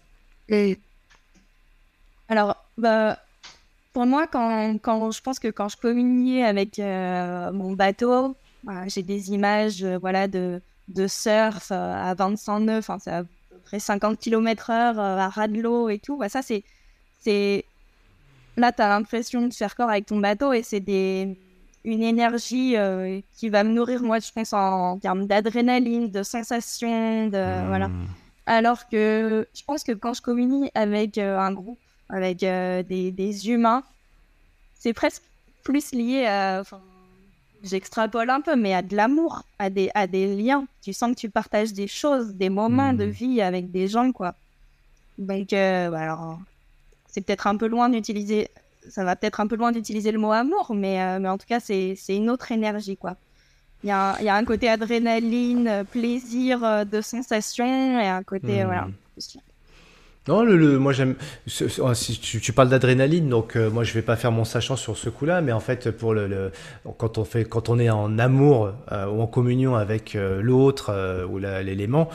Alors, 2.29 2.65
bah, 2.79 3.19
pour 3.93 4.07
moi, 4.07 4.27
quand, 4.27 4.79
quand, 4.79 5.11
je 5.11 5.21
pense 5.21 5.39
que 5.39 5.49
quand 5.49 5.69
je 5.69 5.77
communiais 5.77 6.45
avec 6.45 6.79
euh, 6.79 7.53
mon 7.53 7.73
bateau, 7.73 8.35
bah, 8.65 8.89
j'ai 8.89 9.03
des 9.03 9.33
images 9.33 9.85
voilà, 9.85 10.29
de, 10.29 10.63
de 10.89 11.07
surf 11.07 11.71
à 11.73 12.15
25 12.15 12.61
nœuds, 12.61 12.81
c'est 12.81 13.11
à 13.11 13.25
peu 13.25 13.29
près 13.65 13.81
50 13.81 14.19
km/h 14.19 14.99
à 14.99 15.29
ras 15.29 15.49
de 15.49 15.61
l'eau 15.61 15.91
et 15.91 15.99
tout. 15.99 16.23
Ça, 16.31 16.41
c'est 16.41 16.65
là, 18.57 18.73
tu 18.73 18.83
as 18.83 18.89
l'impression 18.89 19.47
de 19.47 19.53
faire 19.53 19.75
corps 19.75 19.91
avec 19.91 20.07
ton 20.07 20.19
bateau 20.19 20.53
et 20.53 20.63
c'est 20.63 20.81
des... 20.81 21.37
une 21.85 22.03
énergie 22.03 22.77
euh, 22.77 23.21
qui 23.37 23.49
va 23.49 23.65
me 23.65 23.71
nourrir, 23.71 24.03
moi, 24.03 24.19
je 24.19 24.31
pense, 24.33 24.53
en, 24.53 24.99
termes 24.99 25.27
d'adrénaline, 25.27 26.11
de 26.11 26.23
sensations, 26.23 27.29
de... 27.29 27.63
Hmm. 27.63 27.69
Voilà. 27.69 27.91
Alors 28.47 28.89
que 28.89 29.47
je 29.55 29.63
pense 29.65 29.85
que 29.85 29.93
quand 29.93 30.15
je 30.15 30.23
communie 30.23 30.71
avec 30.75 31.17
euh, 31.17 31.39
un 31.39 31.53
groupe, 31.53 31.79
avec 32.09 32.43
euh, 32.43 32.83
des, 32.83 33.13
des, 33.13 33.49
humains, 33.49 33.83
c'est 34.75 34.93
presque 34.93 35.23
plus 35.63 35.93
lié 35.93 36.27
à... 36.27 36.63
J'extrapole 37.63 38.29
un 38.29 38.41
peu, 38.41 38.57
mais 38.57 38.75
à 38.75 38.83
de 38.83 38.97
l'amour, 38.97 39.45
à 39.61 39.71
des, 39.71 39.89
à 39.95 40.09
des 40.09 40.35
liens. 40.35 40.67
Tu 40.83 40.93
sens 40.93 41.13
que 41.13 41.21
tu 41.21 41.31
partages 41.31 41.73
des 41.73 41.87
choses, 41.87 42.35
des 42.35 42.49
moments 42.49 42.93
de 42.93 43.07
hmm. 43.07 43.11
vie 43.11 43.41
avec 43.41 43.71
des 43.71 43.87
gens, 43.87 44.11
quoi. 44.11 44.35
Donc, 45.17 45.53
alors, 45.53 46.41
c'est 47.12 47.21
peut-être 47.21 47.47
un 47.47 47.57
peu 47.57 47.69
loin 47.69 47.88
d'utiliser, 47.90 48.49
ça 48.88 49.04
va 49.04 49.14
peut-être 49.14 49.40
un 49.40 49.47
peu 49.47 49.54
loin 49.54 49.71
d'utiliser 49.71 50.11
le 50.11 50.19
mot 50.19 50.33
amour, 50.33 50.73
mais, 50.75 51.00
euh, 51.00 51.19
mais 51.21 51.28
en 51.28 51.38
tout 51.38 51.47
cas, 51.47 51.61
c'est 51.61 51.95
une 52.09 52.31
autre 52.31 52.50
énergie, 52.50 52.97
quoi. 52.97 53.16
Il 53.85 53.88
y, 53.88 53.92
a, 53.92 54.21
y 54.23 54.28
a 54.28 54.35
un 54.35 54.45
côté 54.45 54.69
adrénaline, 54.69 55.85
plaisir 55.90 56.64
euh, 56.64 56.85
de 56.85 57.00
sensation 57.00 58.00
et 58.00 58.07
un 58.07 58.23
côté, 58.23 58.62
hmm. 58.62 58.66
voilà. 58.66 58.88
Non, 60.28 60.45
le, 60.45 60.78
moi 60.78 60.92
j'aime. 60.92 61.16
Oh, 61.81 61.95
si 61.95 62.21
tu, 62.21 62.52
parles 62.52 62.69
d'adrénaline, 62.69 63.28
donc 63.28 63.57
euh, 63.57 63.69
moi 63.71 63.83
je 63.83 63.92
vais 63.92 64.02
pas 64.02 64.14
faire 64.14 64.31
mon 64.31 64.45
sachant 64.45 64.76
sur 64.76 64.97
ce 64.97 65.11
coup-là, 65.11 65.40
mais 65.40 65.50
en 65.50 65.59
fait 65.59 65.90
pour 65.90 66.14
le, 66.14 66.52
quand 66.97 67.19
on 67.19 67.25
fait 67.25 67.45
quand 67.45 67.69
on 67.69 67.81
est 67.81 67.90
en 67.90 68.21
amour 68.21 68.73
ou 68.92 69.21
en 69.21 69.26
communion 69.26 69.75
avec 69.75 70.14
l'autre 70.14 71.26
ou 71.28 71.38
l'élément, 71.38 72.09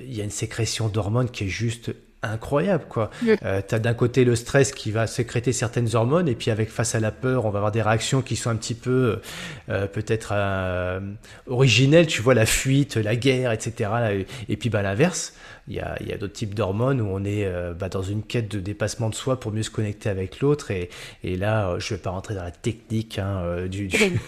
il 0.00 0.16
y 0.16 0.22
a 0.22 0.24
une 0.24 0.30
sécrétion 0.30 0.88
d'hormones 0.88 1.28
qui 1.28 1.44
est 1.44 1.48
juste 1.48 1.94
incroyable 2.22 2.84
quoi. 2.88 3.10
Euh, 3.44 3.60
tu 3.66 3.74
as 3.74 3.78
d'un 3.78 3.94
côté 3.94 4.24
le 4.24 4.36
stress 4.36 4.72
qui 4.72 4.90
va 4.90 5.06
sécréter 5.06 5.52
certaines 5.52 5.94
hormones 5.94 6.28
et 6.28 6.34
puis 6.34 6.50
avec 6.50 6.70
face 6.70 6.94
à 6.94 7.00
la 7.00 7.10
peur, 7.10 7.44
on 7.46 7.50
va 7.50 7.58
avoir 7.58 7.72
des 7.72 7.82
réactions 7.82 8.22
qui 8.22 8.36
sont 8.36 8.50
un 8.50 8.56
petit 8.56 8.74
peu 8.74 9.20
euh, 9.68 9.86
peut-être 9.86 10.30
euh, 10.32 11.00
originelles, 11.48 12.06
tu 12.06 12.22
vois 12.22 12.34
la 12.34 12.46
fuite, 12.46 12.96
la 12.96 13.16
guerre, 13.16 13.50
etc. 13.52 14.24
Et 14.48 14.56
puis 14.56 14.70
bah 14.70 14.82
l'inverse, 14.82 15.34
il 15.68 15.74
y 15.74 15.80
a, 15.80 15.96
y 16.02 16.12
a 16.12 16.18
d'autres 16.18 16.32
types 16.32 16.54
d'hormones 16.54 17.00
où 17.00 17.06
on 17.06 17.24
est 17.24 17.44
euh, 17.44 17.72
bah, 17.72 17.88
dans 17.88 18.02
une 18.02 18.22
quête 18.22 18.50
de 18.50 18.58
dépassement 18.58 19.08
de 19.08 19.14
soi 19.14 19.38
pour 19.38 19.52
mieux 19.52 19.62
se 19.62 19.70
connecter 19.70 20.08
avec 20.08 20.40
l'autre. 20.40 20.72
Et, 20.72 20.90
et, 21.22 21.36
là, 21.36 21.68
euh, 21.68 21.78
je 21.78 21.92
ne 21.92 21.96
vais 21.96 22.02
pas 22.02 22.10
rentrer 22.10 22.34
dans 22.34 22.42
la 22.42 22.50
technique 22.50 23.18
hein, 23.18 23.42
euh, 23.44 23.68
du, 23.68 23.86
du, 23.86 24.20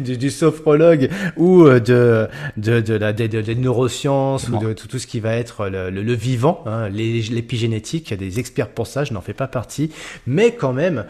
du, 0.16 0.30
sophrologue 0.30 1.10
ou 1.36 1.68
de, 1.68 2.28
de, 2.56 2.80
de 2.80 2.94
la 2.94 3.12
des 3.12 3.54
neurosciences 3.54 4.48
ou 4.48 4.58
de 4.58 4.72
tout, 4.72 4.88
tout, 4.88 4.98
ce 4.98 5.06
qui 5.06 5.20
va 5.20 5.34
être 5.34 5.68
le, 5.68 5.90
le, 5.90 6.12
vivant, 6.14 6.62
hein, 6.66 6.88
l'épigénétique. 6.88 8.08
Il 8.08 8.10
y 8.12 8.14
a 8.14 8.16
des 8.16 8.38
experts 8.40 8.70
pour 8.70 8.86
ça, 8.86 9.04
je 9.04 9.12
n'en 9.12 9.20
fais 9.20 9.34
pas 9.34 9.48
partie. 9.48 9.92
Mais 10.26 10.54
quand 10.54 10.72
même, 10.72 11.04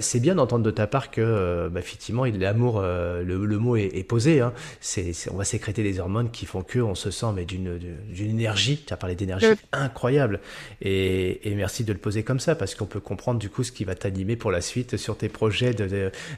c'est 0.00 0.20
bien 0.20 0.34
d'entendre 0.34 0.64
de 0.64 0.70
ta 0.70 0.86
part 0.86 1.10
que, 1.10 1.68
bah, 1.68 1.80
effectivement, 1.80 2.24
l'amour, 2.24 2.82
le, 2.82 3.22
le, 3.22 3.58
mot 3.58 3.76
est, 3.76 3.90
est 3.94 4.04
posé. 4.04 4.40
Hein. 4.40 4.52
C'est, 4.80 5.12
on 5.30 5.36
va 5.36 5.44
sécréter 5.44 5.82
des 5.82 6.00
hormones 6.00 6.30
qui 6.30 6.46
font 6.46 6.62
que 6.62 6.78
on 6.78 6.94
se 6.94 7.10
sent 7.10 7.26
mais 7.34 7.44
d'une 7.44 7.80
énergie 8.18 8.84
tu 8.90 8.94
as 8.94 8.96
parlé 8.96 9.14
d'énergie 9.14 9.46
incroyable. 9.72 10.40
Et, 10.82 11.40
merci 11.54 11.84
de 11.84 11.92
le 11.92 11.98
poser 11.98 12.24
comme 12.24 12.40
ça, 12.40 12.56
parce 12.56 12.74
qu'on 12.74 12.86
peut 12.86 12.98
comprendre 12.98 13.38
du 13.38 13.48
coup 13.48 13.62
ce 13.62 13.70
qui 13.70 13.84
va 13.84 13.94
t'animer 13.94 14.34
pour 14.34 14.50
la 14.50 14.60
suite 14.60 14.96
sur 14.96 15.16
tes 15.16 15.28
projets 15.28 15.74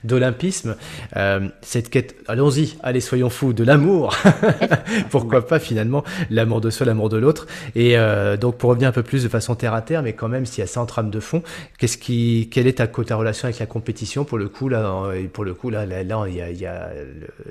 d'olympisme. 0.05 0.71
De, 0.71 0.77
euh, 1.17 1.49
cette 1.63 1.89
quête, 1.89 2.15
allons-y, 2.29 2.77
allez, 2.83 3.01
soyons 3.01 3.31
fous, 3.31 3.55
de 3.55 3.65
l'amour. 3.65 4.15
Pourquoi 5.11 5.47
pas 5.47 5.59
finalement 5.59 6.05
l'amour 6.29 6.61
de 6.61 6.69
soi, 6.69 6.85
l'amour 6.85 7.09
de 7.09 7.17
l'autre. 7.17 7.47
Et 7.75 7.97
euh, 7.97 8.37
donc 8.37 8.59
pour 8.59 8.69
revenir 8.69 8.89
un 8.89 8.93
peu 8.93 9.03
plus 9.03 9.23
de 9.23 9.29
façon 9.29 9.55
terre 9.55 9.73
à 9.73 9.81
terre, 9.81 10.03
mais 10.03 10.13
quand 10.13 10.29
même, 10.29 10.45
s'il 10.45 10.61
y 10.61 10.65
a 10.65 10.67
ça 10.67 10.83
en 10.83 10.87
trame 10.87 11.11
de 11.11 11.21
fond, 11.21 11.43
qu'est-ce 11.79 11.97
qui, 11.97 12.51
quelle 12.53 12.67
est 12.67 12.79
ta, 12.79 12.87
ta 12.87 13.17
relation 13.17 13.47
avec 13.47 13.61
la 13.61 13.67
compétition 13.67 14.25
pour 14.25 14.37
le 14.37 14.49
coup 14.49 14.69
là, 14.69 15.13
et 15.15 15.25
pour 15.25 15.45
le 15.45 15.55
coup 15.55 15.71
là, 15.71 15.87
là, 15.87 16.03
il 16.29 16.35
y 16.35 16.43
a, 16.43 16.51
y 16.51 16.67
a 16.67 16.91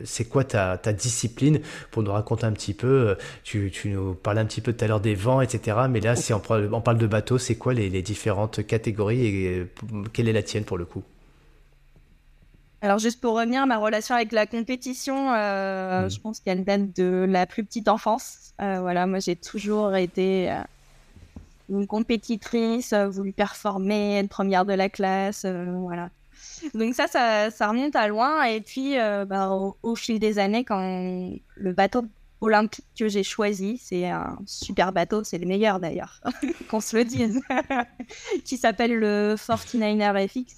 c'est 0.04 0.26
quoi 0.26 0.44
ta, 0.44 0.78
ta 0.78 0.94
discipline? 0.94 1.60
Pour 1.90 2.04
nous 2.04 2.12
raconter 2.12 2.46
un 2.46 2.52
petit 2.52 2.74
peu. 2.74 3.16
Tu, 3.44 3.72
tu 3.72 3.90
nous 3.90 4.14
parlais 4.14 4.42
un 4.42 4.46
petit 4.46 4.62
peu 4.62 4.74
tout 4.74 4.84
à 4.84 4.88
des 4.99 5.15
vents, 5.15 5.41
etc. 5.41 5.77
Mais 5.89 5.99
là, 5.99 6.15
si 6.15 6.34
on, 6.34 6.39
parle 6.39 6.97
de 6.97 7.08
bateau, 7.08 7.38
c'est 7.38 7.56
quoi 7.56 7.73
les, 7.73 8.01
différentes 8.01 8.65
catégories 8.65 9.25
et 9.25 9.60
euh, 9.60 9.65
quelle 10.13 10.27
est 10.27 10.34
la 10.34 10.43
tienne 10.43 10.63
pour 10.63 10.77
le 10.77 10.86
coup? 10.86 11.04
Alors 12.82 12.97
juste 12.97 13.21
pour 13.21 13.36
revenir, 13.36 13.65
ma 13.67 13.77
relation 13.77 14.15
avec 14.15 14.32
la 14.32 14.47
compétition, 14.47 15.34
euh, 15.34 16.06
hmm. 16.06 16.10
je 16.10 16.19
pense 16.19 16.39
qu'elle 16.39 16.63
date 16.63 16.95
de 16.97 17.25
la 17.30 17.45
plus 17.45 17.63
petite 17.63 17.88
enfance. 17.88 18.54
Euh, 18.60 18.80
voilà, 18.82 19.06
moi 19.06 19.19
j'ai 19.19 19.36
toujours 19.36 19.95
été 19.95 20.51
une 21.69 21.86
compétitrice, 21.86 22.93
voulu 22.93 23.34
performer, 23.34 24.17
être 24.17 24.30
première 24.30 24.65
de 24.65 24.73
la 24.73 24.89
classe, 24.89 25.45
voilà. 25.45 26.10
Donc 26.73 26.95
ça, 26.95 27.08
ça, 27.08 27.67
remonte 27.69 27.95
à 27.95 28.08
loin. 28.08 28.43
Et 28.43 28.62
puis, 28.62 28.95
bah, 29.27 29.49
au, 29.51 29.77
au, 29.84 29.95
fil 29.95 30.19
des 30.19 30.39
années, 30.39 30.63
quand 30.63 31.32
le 31.56 31.73
bateau 31.73 32.04
olympique 32.41 32.86
que 32.97 33.08
j'ai 33.08 33.23
choisi. 33.23 33.80
C'est 33.82 34.10
un 34.10 34.38
super 34.45 34.91
bateau, 34.91 35.23
c'est 35.23 35.38
le 35.38 35.47
meilleur 35.47 35.80
d'ailleurs, 35.80 36.21
qu'on 36.69 36.82
se 36.82 36.97
le 36.97 37.06
dise, 37.06 37.41
qui 38.45 38.58
s'appelle 38.58 38.95
le 38.95 39.36
49er 39.38 40.27
FX, 40.27 40.56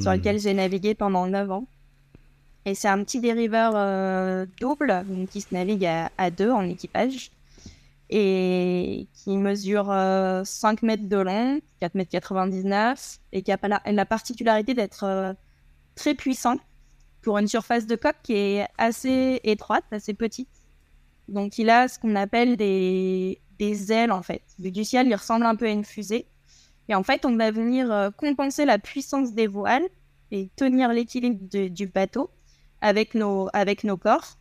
sur 0.00 0.10
hmm. 0.10 0.14
lequel 0.14 0.38
j'ai 0.38 0.54
navigué 0.54 0.94
pendant 0.94 1.26
9 1.26 1.50
ans. 1.50 1.66
Et 2.66 2.74
c'est 2.74 2.88
un 2.88 3.02
petit 3.04 3.20
dériveur 3.20 3.72
euh, 3.76 4.44
double 4.60 5.04
qui 5.30 5.40
se 5.40 5.54
navigue 5.54 5.86
à, 5.86 6.30
deux 6.30 6.50
en 6.50 6.68
équipage 6.68 7.30
et 8.10 9.06
qui 9.14 9.36
mesure 9.36 9.86
5 9.86 9.92
euh, 9.92 10.44
mètres 10.82 11.08
de 11.08 11.16
long, 11.16 11.60
4 11.80 11.94
mètres 11.94 12.10
99 12.10 13.18
et 13.32 13.42
qui 13.42 13.52
a 13.52 13.58
la, 13.62 13.80
la 13.84 14.04
particularité 14.04 14.74
d'être 14.74 15.04
euh, 15.04 15.32
très 15.94 16.14
puissant 16.14 16.56
pour 17.22 17.38
une 17.38 17.46
surface 17.46 17.86
de 17.86 17.94
coque 17.94 18.16
qui 18.24 18.34
est 18.34 18.66
assez 18.78 19.40
étroite, 19.44 19.84
assez 19.92 20.14
petite 20.14 20.48
donc 21.28 21.58
il 21.58 21.70
a 21.70 21.88
ce 21.88 21.98
qu'on 21.98 22.14
appelle 22.14 22.56
des, 22.56 23.40
des 23.58 23.92
ailes 23.92 24.12
en 24.12 24.22
fait. 24.22 24.42
Du 24.58 24.84
ciel, 24.84 25.06
il 25.06 25.14
ressemble 25.14 25.44
un 25.46 25.56
peu 25.56 25.66
à 25.66 25.70
une 25.70 25.84
fusée. 25.84 26.26
Et 26.88 26.94
en 26.94 27.02
fait, 27.02 27.24
on 27.24 27.36
va 27.36 27.50
venir 27.50 27.90
euh, 27.90 28.10
compenser 28.10 28.64
la 28.64 28.78
puissance 28.78 29.32
des 29.32 29.46
voiles 29.46 29.86
et 30.30 30.50
tenir 30.56 30.92
l'équilibre 30.92 31.40
du 31.68 31.86
bateau 31.86 32.30
avec 32.80 33.14
nos, 33.14 33.48
avec 33.52 33.84
nos 33.84 33.96
corps. 33.96 34.38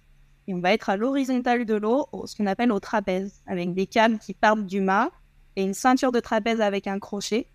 Et 0.48 0.54
on 0.54 0.60
va 0.60 0.74
être 0.74 0.89
à 0.89 0.98
l'horizontale 0.98 1.65
de 1.65 1.74
l'eau, 1.74 2.08
ce 2.26 2.36
qu'on 2.36 2.45
appelle 2.45 2.71
au 2.71 2.80
trapèze, 2.80 3.41
avec 3.48 3.74
des 3.74 3.88
câbles 3.88 4.19
qui 4.19 4.36
partent 4.36 4.65
du 4.65 4.80
mât 4.80 5.10
et 5.56 5.63
une 5.63 5.74
ceinture 5.74 6.12
de 6.12 6.19
trapèze 6.19 6.62
avec 6.62 6.86
un 6.86 7.00
crochet. 7.00 7.48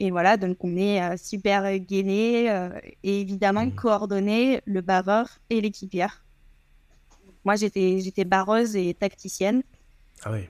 Et 0.00 0.10
voilà, 0.10 0.36
donc 0.36 0.64
on 0.64 0.76
est 0.76 1.02
euh, 1.02 1.16
super 1.16 1.78
gainé 1.78 2.50
euh, 2.50 2.70
et 3.04 3.20
évidemment 3.20 3.66
mmh. 3.66 3.74
coordonné, 3.74 4.60
le 4.64 4.80
baveur 4.80 5.38
et 5.50 5.60
l'équipière. 5.60 6.24
Moi, 7.44 7.56
j'étais, 7.56 8.00
j'étais 8.00 8.24
barreuse 8.24 8.76
et 8.76 8.94
tacticienne. 8.94 9.62
Ah 10.22 10.32
oui. 10.32 10.48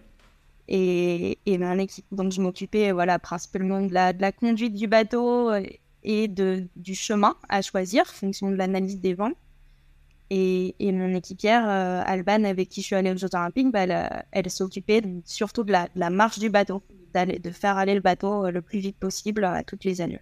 Et, 0.69 1.39
et 1.47 1.59
mon 1.59 1.79
équipe, 1.79 2.07
donc 2.13 2.33
je 2.33 2.41
m'occupais 2.41 2.93
voilà, 2.93 3.19
principalement 3.19 3.81
de 3.81 3.93
la, 3.93 4.13
de 4.13 4.21
la 4.21 4.31
conduite 4.31 4.75
du 4.75 4.87
bateau 4.87 5.51
et 6.03 6.29
de, 6.29 6.69
du 6.77 6.95
chemin 6.95 7.37
à 7.49 7.63
choisir, 7.63 8.07
fonction 8.07 8.51
de 8.51 8.57
l'analyse 8.57 9.01
des 9.01 9.15
vents. 9.15 9.33
Et, 10.31 10.77
et 10.79 10.93
mon 10.93 11.13
équipière, 11.15 11.69
euh, 11.69 12.03
Alban, 12.07 12.45
avec 12.45 12.69
qui 12.69 12.83
je 12.83 12.87
suis 12.87 12.95
allée 12.95 13.11
aux 13.11 13.17
Jeux 13.17 13.35
Olympiques, 13.35 13.73
bah, 13.73 13.81
elle, 13.81 14.25
elle 14.31 14.51
s'occupait 14.51 15.03
surtout 15.25 15.65
de 15.65 15.73
la, 15.73 15.87
de 15.87 15.99
la, 15.99 16.09
marche 16.09 16.39
du 16.39 16.51
bateau, 16.51 16.83
de 17.15 17.51
faire 17.51 17.77
aller 17.77 17.95
le 17.95 18.01
bateau 18.01 18.47
euh, 18.47 18.53
le 18.53 18.63
plus 18.63 18.79
vite 18.79 18.97
possible 18.97 19.45
à 19.45 19.65
toutes 19.65 19.83
les 19.85 20.01
allures. 20.01 20.21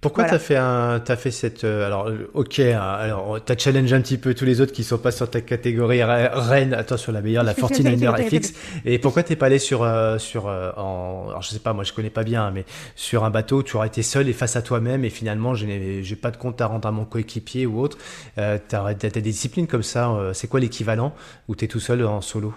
Pourquoi 0.00 0.24
tu 0.24 0.30
t'as 0.30 0.38
fait 0.38 0.56
un, 0.56 0.98
t'as 0.98 1.16
fait 1.16 1.30
cette, 1.30 1.64
euh, 1.64 1.86
alors, 1.86 2.08
euh, 2.08 2.30
ok, 2.32 2.58
hein, 2.58 2.80
alors, 2.80 3.38
t'as 3.44 3.54
challenge 3.54 3.92
un 3.92 4.00
petit 4.00 4.16
peu 4.16 4.32
tous 4.32 4.46
les 4.46 4.62
autres 4.62 4.72
qui 4.72 4.82
sont 4.82 4.96
pas 4.96 5.10
sur 5.10 5.28
ta 5.28 5.42
catégorie 5.42 6.02
reine, 6.02 6.72
attention, 6.72 7.12
la 7.12 7.20
meilleure, 7.20 7.44
la 7.44 7.52
49er 7.54 8.16
FX. 8.16 8.54
Et 8.86 8.98
pourquoi 8.98 9.22
t'es 9.22 9.36
pas 9.36 9.46
allé 9.46 9.58
sur, 9.58 9.82
euh, 9.82 10.16
sur, 10.16 10.46
en, 10.46 11.26
alors 11.28 11.42
je 11.42 11.50
sais 11.50 11.58
pas, 11.58 11.74
moi 11.74 11.84
je 11.84 11.92
connais 11.92 12.08
pas 12.08 12.24
bien, 12.24 12.46
hein, 12.46 12.50
mais 12.50 12.64
sur 12.96 13.24
un 13.24 13.30
bateau, 13.30 13.62
tu 13.62 13.76
aurais 13.76 13.88
été 13.88 14.02
seul 14.02 14.30
et 14.30 14.32
face 14.32 14.56
à 14.56 14.62
toi-même 14.62 15.04
et 15.04 15.10
finalement, 15.10 15.54
je 15.54 15.66
j'ai 16.02 16.16
pas 16.16 16.30
de 16.30 16.38
compte 16.38 16.60
à 16.62 16.66
rendre 16.66 16.88
à 16.88 16.92
mon 16.92 17.04
coéquipier 17.04 17.66
ou 17.66 17.78
autre. 17.78 17.98
Euh, 18.38 18.58
t'as, 18.66 18.94
t'as 18.94 19.10
des 19.10 19.20
disciplines 19.20 19.66
comme 19.66 19.82
ça, 19.82 20.30
c'est 20.32 20.48
quoi 20.48 20.60
l'équivalent 20.60 21.12
où 21.48 21.54
t'es 21.54 21.68
tout 21.68 21.80
seul 21.80 22.06
en 22.06 22.22
solo? 22.22 22.54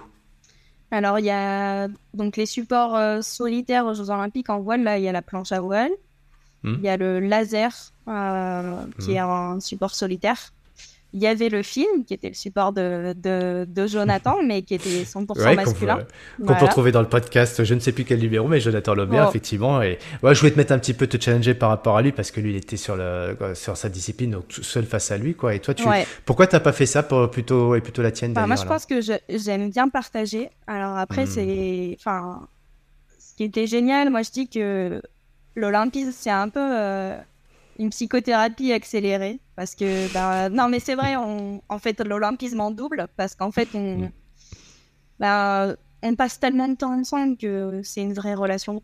Alors, 0.92 1.20
il 1.20 1.26
y 1.26 1.32
a 1.32 1.90
donc 2.14 2.38
les 2.38 2.46
supports 2.46 2.98
solitaires 3.22 3.86
aux 3.86 3.94
Jeux 3.96 4.12
Olympiques 4.12 4.50
en 4.50 4.62
voile. 4.62 4.84
Là, 4.84 4.98
il 4.98 5.04
y 5.04 5.10
a 5.10 5.12
la 5.12 5.22
planche 5.22 5.52
à 5.52 5.60
voile. 5.60 5.92
Hmm. 6.64 6.76
Il 6.80 6.84
y 6.84 6.90
a 6.90 6.98
le 6.98 7.20
laser, 7.20 7.92
euh, 8.08 8.76
qui 9.00 9.12
hmm. 9.12 9.16
est 9.16 9.20
un 9.20 9.60
support 9.60 9.96
solitaire. 9.96 10.54
Il 11.16 11.22
y 11.22 11.28
avait 11.28 11.50
le 11.50 11.62
film, 11.62 12.06
qui 12.06 12.16
était 12.16 12.30
le 12.30 12.34
support 12.34 12.74
de, 12.74 13.14
de, 13.14 13.88
Jonathan, 13.88 14.38
mais 14.48 14.64
qui 14.64 14.74
était 14.74 15.04
100% 15.04 15.56
masculin. 15.56 16.00
Qu'on 16.40 16.56
peut 16.56 16.66
retrouver 16.66 16.92
dans 16.92 17.02
le 17.02 17.08
podcast, 17.08 17.64
je 17.64 17.74
ne 17.76 17.80
sais 17.80 17.92
plus 17.92 18.04
quel 18.04 18.20
numéro, 18.20 18.48
mais 18.48 18.60
Jonathan 18.60 18.96
Lobert, 18.96 19.30
effectivement. 19.30 19.84
Et 19.84 20.00
ouais, 20.24 20.34
je 20.34 20.40
voulais 20.40 20.52
te 20.52 20.58
mettre 20.58 20.74
un 20.74 20.80
petit 20.80 20.96
peu, 20.96 21.06
te 21.06 21.22
challenger 21.22 21.54
par 21.54 21.70
rapport 21.70 21.98
à 21.98 22.02
lui, 22.02 22.12
parce 22.12 22.32
que 22.32 22.42
lui, 22.42 22.52
il 22.52 22.56
était 22.56 22.78
sur, 22.78 22.96
le, 22.96 23.38
sur 23.54 23.78
sa 23.78 23.90
discipline, 23.90 24.32
donc 24.32 24.46
seul 24.50 24.86
face 24.86 25.12
à 25.12 25.18
lui. 25.18 25.36
Quoi. 25.36 25.54
Et 25.54 25.60
toi, 25.60 25.76
tu, 25.76 25.84
pourquoi 26.26 26.48
tu 26.48 26.56
n'as 26.56 26.62
pas 26.62 26.74
fait 26.74 26.88
ça 26.88 27.04
pour 27.04 27.30
plutôt, 27.30 27.76
et 27.76 27.82
plutôt 27.82 28.02
la 28.02 28.12
tienne 28.12 28.34
Moi, 28.34 28.56
je 28.56 28.66
pense 28.66 28.88
que 28.88 29.00
j'aime 29.02 29.70
bien 29.70 29.90
partager. 29.90 30.50
Alors 30.66 30.98
après, 30.98 31.26
hmm. 31.26 31.28
c'est. 31.28 31.98
Enfin, 32.00 32.48
ce 33.20 33.36
qui 33.36 33.44
était 33.44 33.68
génial, 33.68 34.10
moi, 34.10 34.24
je 34.24 34.32
dis 34.32 34.48
que 34.48 35.00
l'olympisme, 35.56 36.12
c'est 36.12 36.30
un 36.30 36.50
peu 36.50 36.60
euh, 36.62 37.18
une 37.80 37.90
psychothérapie 37.90 38.72
accélérée. 38.72 39.40
Parce 39.56 39.76
que, 39.76 40.12
bah, 40.14 40.50
non, 40.50 40.70
mais 40.70 40.80
c'est 40.80 40.96
vrai, 40.96 41.16
on, 41.16 41.62
en 41.70 41.80
fait, 41.80 42.00
l'olympisme 42.02 42.60
en 42.60 42.72
double, 42.72 43.08
parce 43.18 43.36
qu'en 43.36 43.52
fait, 43.52 43.70
on, 43.74 43.98
mm. 43.98 44.12
bah, 45.20 45.76
on 46.02 46.16
passe 46.16 46.40
tellement 46.40 46.68
de 46.68 46.76
temps 46.76 46.94
ensemble 46.94 47.38
que 47.38 47.82
c'est 47.84 48.02
une 48.02 48.14
vraie 48.14 48.34
relation. 48.34 48.82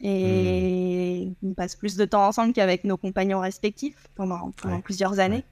Et 0.00 1.32
mm. 1.42 1.50
on 1.50 1.54
passe 1.54 1.76
plus 1.76 1.96
de 1.96 2.04
temps 2.04 2.26
ensemble 2.26 2.52
qu'avec 2.52 2.84
nos 2.84 2.96
compagnons 2.96 3.40
respectifs 3.40 4.08
pendant, 4.14 4.50
plusieurs 4.82 5.18
années. 5.20 5.44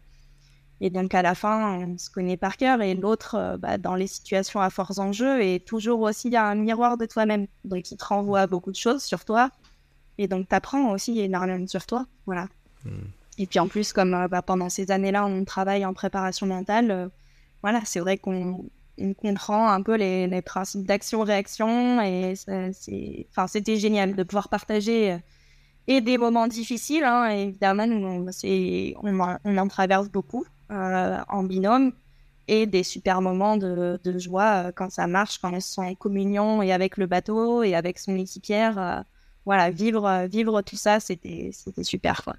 Et 0.84 0.90
donc 0.90 1.14
à 1.14 1.22
la 1.22 1.36
fin, 1.36 1.78
on 1.78 1.96
se 1.96 2.10
connaît 2.10 2.36
par 2.36 2.56
cœur 2.56 2.82
et 2.82 2.94
l'autre, 2.96 3.36
euh, 3.36 3.56
bah, 3.56 3.78
dans 3.78 3.94
les 3.94 4.08
situations 4.08 4.60
à 4.60 4.68
force 4.68 4.98
enjeu, 4.98 5.40
est 5.40 5.64
toujours 5.64 6.00
aussi 6.00 6.36
un 6.36 6.56
miroir 6.56 6.98
de 6.98 7.06
toi-même. 7.06 7.46
Donc 7.64 7.92
il 7.92 7.96
te 7.96 8.04
renvoie 8.04 8.48
beaucoup 8.48 8.72
de 8.72 8.76
choses 8.76 9.04
sur 9.04 9.24
toi 9.24 9.50
et 10.22 10.28
donc, 10.28 10.48
tu 10.48 10.54
apprends 10.54 10.90
aussi 10.90 11.18
énormément 11.20 11.66
sur 11.66 11.84
toi. 11.86 12.06
Voilà. 12.26 12.48
Hmm. 12.84 13.08
Et 13.38 13.46
puis 13.46 13.58
en 13.58 13.68
plus, 13.68 13.92
comme 13.92 14.14
euh, 14.14 14.28
bah, 14.28 14.42
pendant 14.42 14.68
ces 14.68 14.90
années-là, 14.90 15.26
on 15.26 15.44
travaille 15.44 15.84
en 15.84 15.94
préparation 15.94 16.46
mentale, 16.46 16.90
euh, 16.90 17.08
voilà, 17.62 17.80
c'est 17.84 18.00
vrai 18.00 18.18
qu'on 18.18 18.68
comprend 19.20 19.68
un 19.68 19.82
peu 19.82 19.96
les, 19.96 20.26
les 20.26 20.42
principes 20.42 20.86
d'action-réaction. 20.86 22.02
Et 22.02 22.34
c'était 22.36 23.76
génial 23.76 24.14
de 24.14 24.22
pouvoir 24.22 24.48
partager 24.48 25.12
euh, 25.12 25.18
et 25.86 26.00
des 26.00 26.18
moments 26.18 26.46
difficiles. 26.46 27.04
Hein, 27.04 27.30
évidemment, 27.30 27.84
on, 27.84 28.26
on, 28.28 29.38
on, 29.44 29.58
en 29.58 29.68
traverse 29.68 30.08
beaucoup 30.08 30.44
en 30.68 31.42
binôme. 31.44 31.92
Et 32.48 32.66
des 32.66 32.82
super 32.82 33.22
moments 33.22 33.56
de, 33.56 34.00
de 34.02 34.18
joie 34.18 34.72
quand 34.72 34.90
ça 34.90 35.06
marche, 35.06 35.38
quand 35.38 35.54
on 35.54 35.60
se 35.60 35.74
sent 35.74 35.80
en 35.80 35.94
communion 35.94 36.60
et 36.60 36.72
avec 36.72 36.96
le 36.96 37.06
bateau 37.06 37.62
et 37.62 37.76
avec 37.76 38.00
son 38.00 38.16
équipière 38.16 39.04
voilà, 39.44 39.70
vivre, 39.70 40.06
euh, 40.06 40.26
vivre 40.26 40.62
tout 40.62 40.76
ça, 40.76 41.00
c'était 41.00 41.50
super. 41.82 42.22
Quoi 42.24 42.34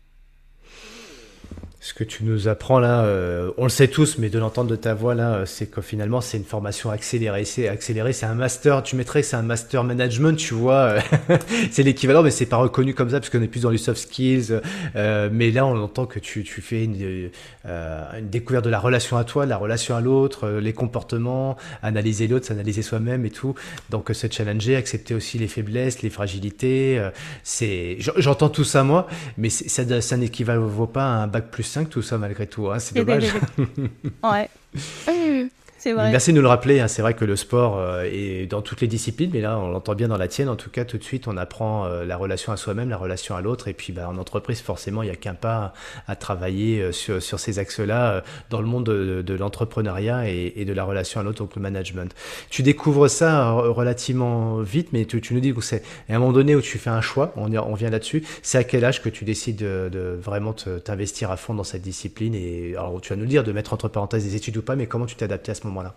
ce 1.84 1.94
que 1.94 2.06
tu 2.06 2.24
nous 2.24 2.48
apprends 2.48 2.80
là, 2.80 3.04
euh, 3.04 3.52
on 3.58 3.64
le 3.64 3.70
sait 3.70 3.90
tous, 3.90 4.18
mais 4.18 4.30
de 4.30 4.40
l'entendre 4.40 4.70
de 4.70 4.78
ta 4.78 4.94
voix 4.94 5.16
là, 5.16 5.34
euh, 5.34 5.46
c'est 5.46 5.66
que 5.66 5.82
finalement 5.82 6.22
c'est 6.22 6.38
une 6.38 6.46
formation 6.46 6.92
accélérée. 6.92 7.44
C'est 7.44 7.68
accéléré, 7.68 8.14
c'est 8.14 8.26
un 8.26 8.36
master. 8.36 8.84
Tu 8.84 8.96
mettrais 8.96 9.22
c'est 9.22 9.36
un 9.36 9.42
master 9.42 9.84
management, 9.84 10.38
tu 10.38 10.54
vois. 10.54 10.96
c'est 11.72 11.84
l'équivalent, 11.84 12.24
mais 12.24 12.32
c'est 12.32 12.46
pas 12.46 12.56
reconnu 12.56 12.94
comme 12.94 13.10
ça 13.10 13.20
parce 13.20 13.30
qu'on 13.30 13.42
est 13.42 13.50
plus 13.50 13.64
dans 13.64 13.70
les 13.70 13.78
soft 13.78 14.00
skills. 14.00 14.62
Euh, 14.96 15.30
mais 15.30 15.52
là, 15.52 15.66
on 15.66 15.76
entend 15.78 16.06
que 16.06 16.20
tu, 16.20 16.46
tu 16.46 16.62
fais 16.62 16.86
une, 16.86 17.30
une, 17.66 18.30
découverte 18.30 18.64
de 18.64 18.70
la 18.70 18.80
relation 18.80 19.18
à 19.18 19.26
toi, 19.26 19.44
de 19.44 19.50
la 19.50 19.58
relation 19.58 19.94
à 19.98 20.00
l'autre, 20.00 20.48
les 20.48 20.72
comportements, 20.72 21.58
analyser 21.82 22.28
l'autre, 22.28 22.46
s'analyser 22.46 22.82
soi-même 22.82 23.26
et 23.26 23.30
tout. 23.30 23.56
Donc 23.90 24.10
se 24.14 24.28
challenger, 24.32 24.78
accepter 24.78 25.16
aussi 25.16 25.38
les 25.38 25.50
faiblesses, 25.50 26.02
les 26.02 26.10
fragilités. 26.10 27.06
c'est, 27.44 27.98
j'entends 28.00 28.50
tout 28.50 28.64
ça 28.64 28.86
moi, 28.86 29.08
mais 29.38 29.50
ça, 29.50 30.00
ça 30.00 30.16
n'équivaut 30.16 30.88
pas 30.88 31.04
à 31.04 31.24
un 31.24 31.28
bac 31.28 31.52
plus 31.52 31.73
tout 31.90 32.02
ça 32.02 32.18
malgré 32.18 32.48
tout. 32.48 32.70
Hein, 32.70 32.80
c'est 32.80 32.96
dommage. 32.96 33.34
ouais. 34.24 34.50
Merci 35.86 36.32
de 36.32 36.38
nous 36.38 36.42
le 36.42 36.48
rappeler. 36.48 36.80
Hein. 36.80 36.88
C'est 36.88 37.02
vrai 37.02 37.14
que 37.14 37.26
le 37.26 37.36
sport 37.36 37.78
euh, 37.78 38.04
est 38.04 38.46
dans 38.46 38.62
toutes 38.62 38.82
les 38.82 38.88
disciplines, 38.88 39.32
mais 39.34 39.42
là, 39.42 39.58
on 39.60 39.70
l'entend 39.70 39.96
bien 39.96 40.08
dans 40.08 40.18
la 40.18 40.28
tienne. 40.28 40.50
En 40.50 40.56
tout 40.56 40.70
cas, 40.70 40.86
tout 40.86 40.98
de 40.98 41.04
suite, 41.04 41.28
on 41.28 41.38
apprend 41.38 41.86
euh, 41.86 42.06
la 42.06 42.16
relation 42.18 42.54
à 42.54 42.58
soi-même, 42.58 42.90
la 42.90 42.98
relation 42.98 43.36
à 43.36 43.42
l'autre. 43.42 43.68
Et 43.68 43.74
puis, 43.74 43.92
bah, 43.92 44.08
en 44.08 44.18
entreprise, 44.18 44.62
forcément, 44.62 45.04
il 45.04 45.08
n'y 45.08 45.12
a 45.12 45.16
qu'un 45.16 45.34
pas 45.34 45.74
à 46.08 46.16
travailler 46.16 46.82
euh, 46.82 46.92
sur, 46.92 47.40
ces 47.40 47.60
axes-là 47.60 48.24
dans 48.50 48.62
le 48.62 48.68
monde 48.68 48.86
de, 48.86 49.34
l'entrepreneuriat 49.34 50.30
et, 50.30 50.66
de 50.66 50.74
la 50.74 50.84
relation 50.84 51.20
à 51.20 51.24
l'autre, 51.24 51.40
donc 51.40 51.56
le 51.56 51.62
management. 51.62 52.14
Tu 52.50 52.64
découvres 52.64 53.10
ça 53.10 53.52
relativement 53.52 54.60
vite, 54.60 54.90
mais 54.94 55.06
tu, 55.06 55.22
nous 55.34 55.40
dis 55.40 55.54
que 55.54 55.62
c'est 55.62 55.84
à 56.10 56.16
un 56.16 56.20
moment 56.20 56.32
donné 56.32 56.56
où 56.56 56.62
tu 56.62 56.78
fais 56.78 56.92
un 56.92 57.02
choix, 57.02 57.34
on, 57.36 57.74
vient 57.74 57.90
là-dessus. 57.90 58.24
C'est 58.44 58.58
à 58.58 58.64
quel 58.64 58.86
âge 58.86 59.02
que 59.02 59.10
tu 59.10 59.26
décides 59.26 59.58
de, 59.58 59.90
de 59.92 60.18
vraiment 60.22 60.54
t'investir 60.54 61.32
à 61.32 61.38
fond 61.38 61.54
dans 61.54 61.64
cette 61.64 61.82
discipline? 61.82 62.36
Et 62.36 62.76
alors, 62.78 63.02
tu 63.02 63.10
vas 63.10 63.16
nous 63.16 63.26
dire 63.26 63.44
de 63.44 63.52
mettre 63.52 63.74
entre 63.74 63.88
parenthèses 63.88 64.24
des 64.24 64.36
études 64.36 64.58
ou 64.58 64.62
pas, 64.62 64.76
mais 64.76 64.86
comment 64.86 65.06
tu 65.06 65.16
t'es 65.16 65.26
adapté 65.26 65.52
à 65.52 65.56
ce 65.56 65.66
moment 65.66 65.73
là 65.82 65.96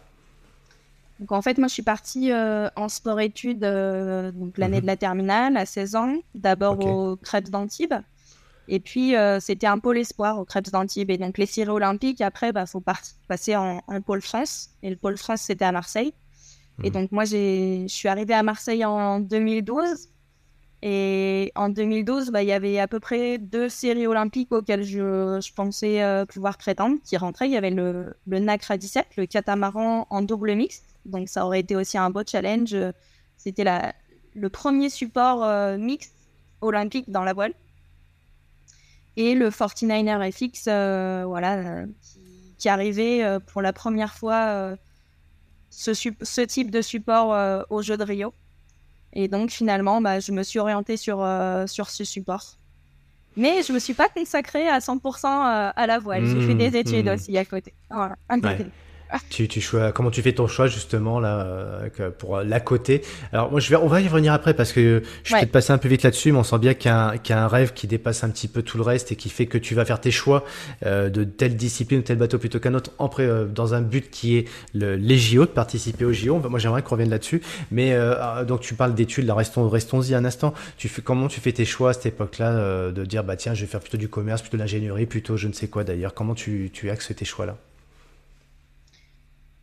Donc 1.20 1.32
en 1.32 1.42
fait, 1.42 1.58
moi 1.58 1.68
je 1.68 1.74
suis 1.74 1.82
partie 1.82 2.32
euh, 2.32 2.68
en 2.76 2.88
sport-études 2.88 3.64
euh, 3.64 4.32
donc 4.32 4.58
l'année 4.58 4.76
mhm. 4.76 4.82
de 4.82 4.86
la 4.86 4.96
terminale 4.96 5.56
à 5.56 5.66
16 5.66 5.96
ans, 5.96 6.14
d'abord 6.34 6.84
au 6.84 7.16
Crêpes 7.16 7.50
d'Antibes. 7.50 7.94
Et 8.68 8.80
puis 8.80 9.14
euh, 9.14 9.38
c'était 9.40 9.66
un 9.66 9.78
pôle 9.78 9.98
espoir 9.98 10.38
au 10.38 10.44
Crêpes 10.44 10.70
d'Antibes. 10.70 11.10
Et 11.10 11.18
donc 11.18 11.38
les 11.38 11.46
séries 11.46 11.70
olympiques, 11.70 12.20
après, 12.20 12.48
il 12.48 12.52
bah, 12.52 12.66
faut 12.66 12.82
passer 13.28 13.56
en, 13.56 13.80
pôle 14.04 14.22
France. 14.22 14.70
Et 14.82 14.90
le 14.90 14.96
pôle 14.96 15.16
France, 15.16 15.42
c'était 15.42 15.64
à 15.64 15.72
Marseille. 15.72 16.12
Et 16.82 16.88
mhm. 16.88 16.94
donc 16.94 17.12
moi, 17.12 17.24
je 17.24 17.84
suis 17.88 18.08
arrivée 18.08 18.34
à 18.34 18.42
Marseille 18.42 18.84
en 18.84 19.20
2012. 19.20 20.08
Et 20.88 21.51
en 21.57 21.68
2012, 21.68 22.31
bah, 22.31 22.44
il 22.44 22.49
y 22.49 22.53
avait 22.53 22.79
à 22.79 22.87
peu 22.87 23.01
près 23.01 23.38
deux 23.38 23.68
séries 23.68 24.07
olympiques 24.07 24.53
auxquelles 24.53 24.85
je, 24.85 25.53
pensais 25.53 26.01
euh, 26.01 26.25
pouvoir 26.25 26.59
prétendre 26.59 26.99
qui 27.03 27.16
rentraient. 27.16 27.49
Il 27.49 27.53
y 27.53 27.57
avait 27.57 27.72
le, 27.72 28.14
le 28.29 28.38
NACRA 28.38 28.77
17, 28.77 29.16
le 29.16 29.27
catamaran 29.27 30.07
en 30.11 30.22
double 30.22 30.55
mixte. 30.55 30.85
Donc 31.05 31.29
ça 31.29 31.44
aurait 31.44 31.59
été 31.59 31.75
aussi 31.75 31.99
un 31.99 32.11
beau 32.11 32.22
challenge. 32.25 32.77
C'était 33.37 33.64
le 34.35 34.49
premier 34.49 34.88
support 34.88 35.42
euh, 35.42 35.77
mixte 35.77 36.14
olympique 36.61 37.11
dans 37.11 37.25
la 37.25 37.33
voile. 37.33 37.55
Et 39.16 39.35
le 39.35 39.51
49er 39.51 40.31
FX, 40.31 40.66
euh, 40.68 41.25
voilà, 41.27 41.83
qui, 42.59 42.68
arrivait 42.68 43.40
pour 43.49 43.61
la 43.61 43.72
première 43.72 44.14
fois 44.14 44.77
ce, 45.70 46.42
type 46.44 46.70
de 46.70 46.81
support 46.81 47.66
aux 47.70 47.83
Jeux 47.83 47.96
de 47.96 48.05
Rio. 48.05 48.33
Et 49.12 49.29
donc 49.29 49.51
finalement, 49.51 50.01
bah, 50.01 50.21
je 50.21 50.33
me 50.33 50.42
suis 50.42 50.59
orientée 50.59 50.97
sur, 50.97 51.23
euh, 51.23 51.66
sur 51.66 51.90
ce 51.90 52.05
support. 52.05 52.59
Mais 53.37 53.62
je 53.62 53.73
ne 53.73 53.75
me 53.75 53.79
suis 53.79 53.95
pas 53.95 54.09
consacrée 54.09 54.69
à 54.69 54.79
100% 54.79 55.27
euh, 55.27 55.71
à 55.75 55.87
la 55.87 55.99
voile. 55.99 56.25
J'ai 56.25 56.40
fait 56.47 56.55
mmh, 56.55 56.59
des 56.59 56.77
études 56.77 57.07
mmh. 57.07 57.14
aussi 57.14 57.37
à 57.37 57.45
côté. 57.45 57.75
Voilà, 57.90 58.16
tu, 59.31 59.49
tu 59.49 59.61
choix, 59.61 59.92
comment 59.92 60.11
tu 60.11 60.23
fais 60.23 60.33
ton 60.33 60.47
choix 60.47 60.66
justement 60.66 61.21
là 61.21 61.47
euh, 61.47 62.11
pour 62.16 62.38
l'à 62.38 62.61
côté? 62.61 63.03
Alors 63.33 63.51
moi 63.51 63.61
je 63.61 63.71
vais, 63.71 63.77
on 63.77 63.87
va 63.87 64.01
y 64.01 64.09
revenir 64.09 64.33
après 64.33 64.55
parce 64.55 64.73
que 64.73 65.03
je 65.25 65.33
vais 65.33 65.40
peut-être 65.40 65.53
passer 65.53 65.73
un 65.73 65.79
peu 65.79 65.88
vite 65.88 66.03
là-dessus, 66.03 66.33
mais 66.33 66.38
on 66.38 66.45
sent 66.45 66.59
bien 66.59 66.75
qu'il 66.75 66.90
y, 66.90 66.92
a 67.33 67.45
un 67.45 67.49
rêve 67.49 67.73
qui 67.73 67.87
dépasse 67.87 68.25
un 68.25 68.31
petit 68.31 68.49
peu 68.49 68.62
tout 68.62 68.77
le 68.77 68.83
reste 68.83 69.12
et 69.12 69.16
qui 69.16 69.29
fait 69.29 69.47
que 69.47 69.59
tu 69.59 69.75
vas 69.75 69.85
faire 69.85 70.01
tes 70.01 70.11
choix 70.11 70.45
euh, 70.85 71.09
de 71.09 71.25
telle 71.25 71.57
discipline 71.57 72.01
ou 72.01 72.03
tel 72.03 72.19
bateau 72.19 72.38
plutôt 72.38 72.59
qu'un 72.61 72.75
autre, 72.75 72.90
en 72.99 73.09
pré, 73.09 73.25
euh, 73.25 73.45
dans 73.47 73.75
un 73.75 73.81
but 73.81 74.11
qui 74.11 74.37
est 74.37 74.49
le, 74.75 74.97
les 74.97 75.19
JO, 75.19 75.42
de 75.42 75.51
participer 75.51 76.05
aux 76.05 76.12
JO. 76.12 76.38
Moi 76.38 76.59
j'aimerais 76.59 76.83
qu'on 76.83 76.97
revienne 76.97 77.11
là-dessus, 77.11 77.42
mais 77.71 77.92
euh, 77.92 78.45
donc 78.45 78.61
tu 78.61 78.75
parles 78.75 78.95
d'études, 78.95 79.27
là 79.27 79.35
restons 79.35 79.69
restons-y 79.69 80.14
un 80.14 80.25
instant. 80.25 80.55
Tu 80.77 80.88
fais 80.88 81.03
comment 81.03 81.29
tu 81.29 81.40
fais 81.40 81.53
tes 81.53 81.64
choix 81.64 81.90
à 81.90 81.92
cette 81.92 82.07
époque-là 82.07 82.51
euh, 82.51 82.92
de 82.92 83.05
dire 83.05 83.25
bah 83.25 83.37
tiens 83.37 83.55
je 83.55 83.62
vais 83.62 83.66
faire 83.66 83.81
plutôt 83.81 83.99
du 83.99 84.09
commerce, 84.09 84.42
plutôt 84.42 84.57
de 84.57 84.62
l'ingénierie, 84.62 85.07
plutôt 85.07 85.37
je 85.37 85.49
ne 85.49 85.53
sais 85.53 85.69
quoi 85.69 85.85
d'ailleurs. 85.85 86.14
Comment 86.14 86.35
tu 86.35 86.71
tu 86.73 86.90
axes 86.90 87.14
tes 87.14 87.25
choix 87.25 87.47
là 87.47 87.57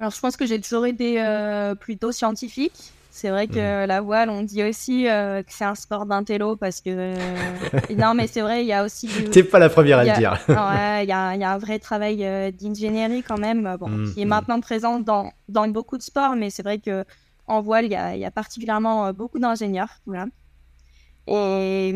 alors, 0.03 0.11
je 0.11 0.19
pense 0.19 0.35
que 0.35 0.45
j'ai 0.45 0.59
toujours 0.59 0.85
été 0.85 1.23
euh, 1.23 1.75
plutôt 1.75 2.11
scientifique. 2.11 2.91
C'est 3.09 3.29
vrai 3.29 3.47
que 3.47 3.83
mhm. 3.83 3.87
la 3.87 4.01
voile, 4.01 4.29
on 4.29 4.43
dit 4.43 4.61
aussi 4.61 5.07
euh, 5.07 5.41
que 5.43 5.53
c'est 5.53 5.63
un 5.63 5.75
sport 5.75 6.05
d'intello 6.05 6.57
parce 6.57 6.81
que. 6.81 6.89
Euh, 6.89 7.15
non, 7.97 8.13
mais 8.13 8.27
c'est 8.27 8.41
vrai, 8.41 8.65
il 8.65 8.67
y 8.67 8.73
a 8.73 8.83
aussi. 8.83 9.07
Tu 9.07 9.29
T'es 9.29 9.43
pas 9.45 9.59
la 9.59 9.69
première 9.69 9.99
à 9.99 10.03
le 10.03 10.11
dire. 10.17 10.37
ouais, 10.49 11.05
il 11.05 11.07
y 11.07 11.13
a, 11.13 11.35
y 11.37 11.43
a, 11.45 11.51
un 11.53 11.57
vrai 11.57 11.79
travail 11.79 12.17
d'ingénierie 12.51 13.23
quand 13.23 13.37
même, 13.37 13.77
bon, 13.79 13.87
mhm, 13.87 14.13
qui 14.13 14.23
est 14.23 14.25
maintenant 14.25 14.59
présent 14.59 14.99
dans, 14.99 15.31
dans 15.47 15.69
beaucoup 15.69 15.97
de 15.97 16.03
sports, 16.03 16.35
mais 16.35 16.49
c'est 16.49 16.63
vrai 16.63 16.79
que 16.79 17.05
en 17.47 17.61
voile, 17.61 17.85
il 17.85 17.91
y 17.93 17.95
a, 17.95 18.17
y 18.17 18.25
a, 18.25 18.31
particulièrement 18.31 19.13
beaucoup 19.13 19.39
d'ingénieurs. 19.39 20.01
Voilà. 20.05 20.25
Et. 21.27 21.93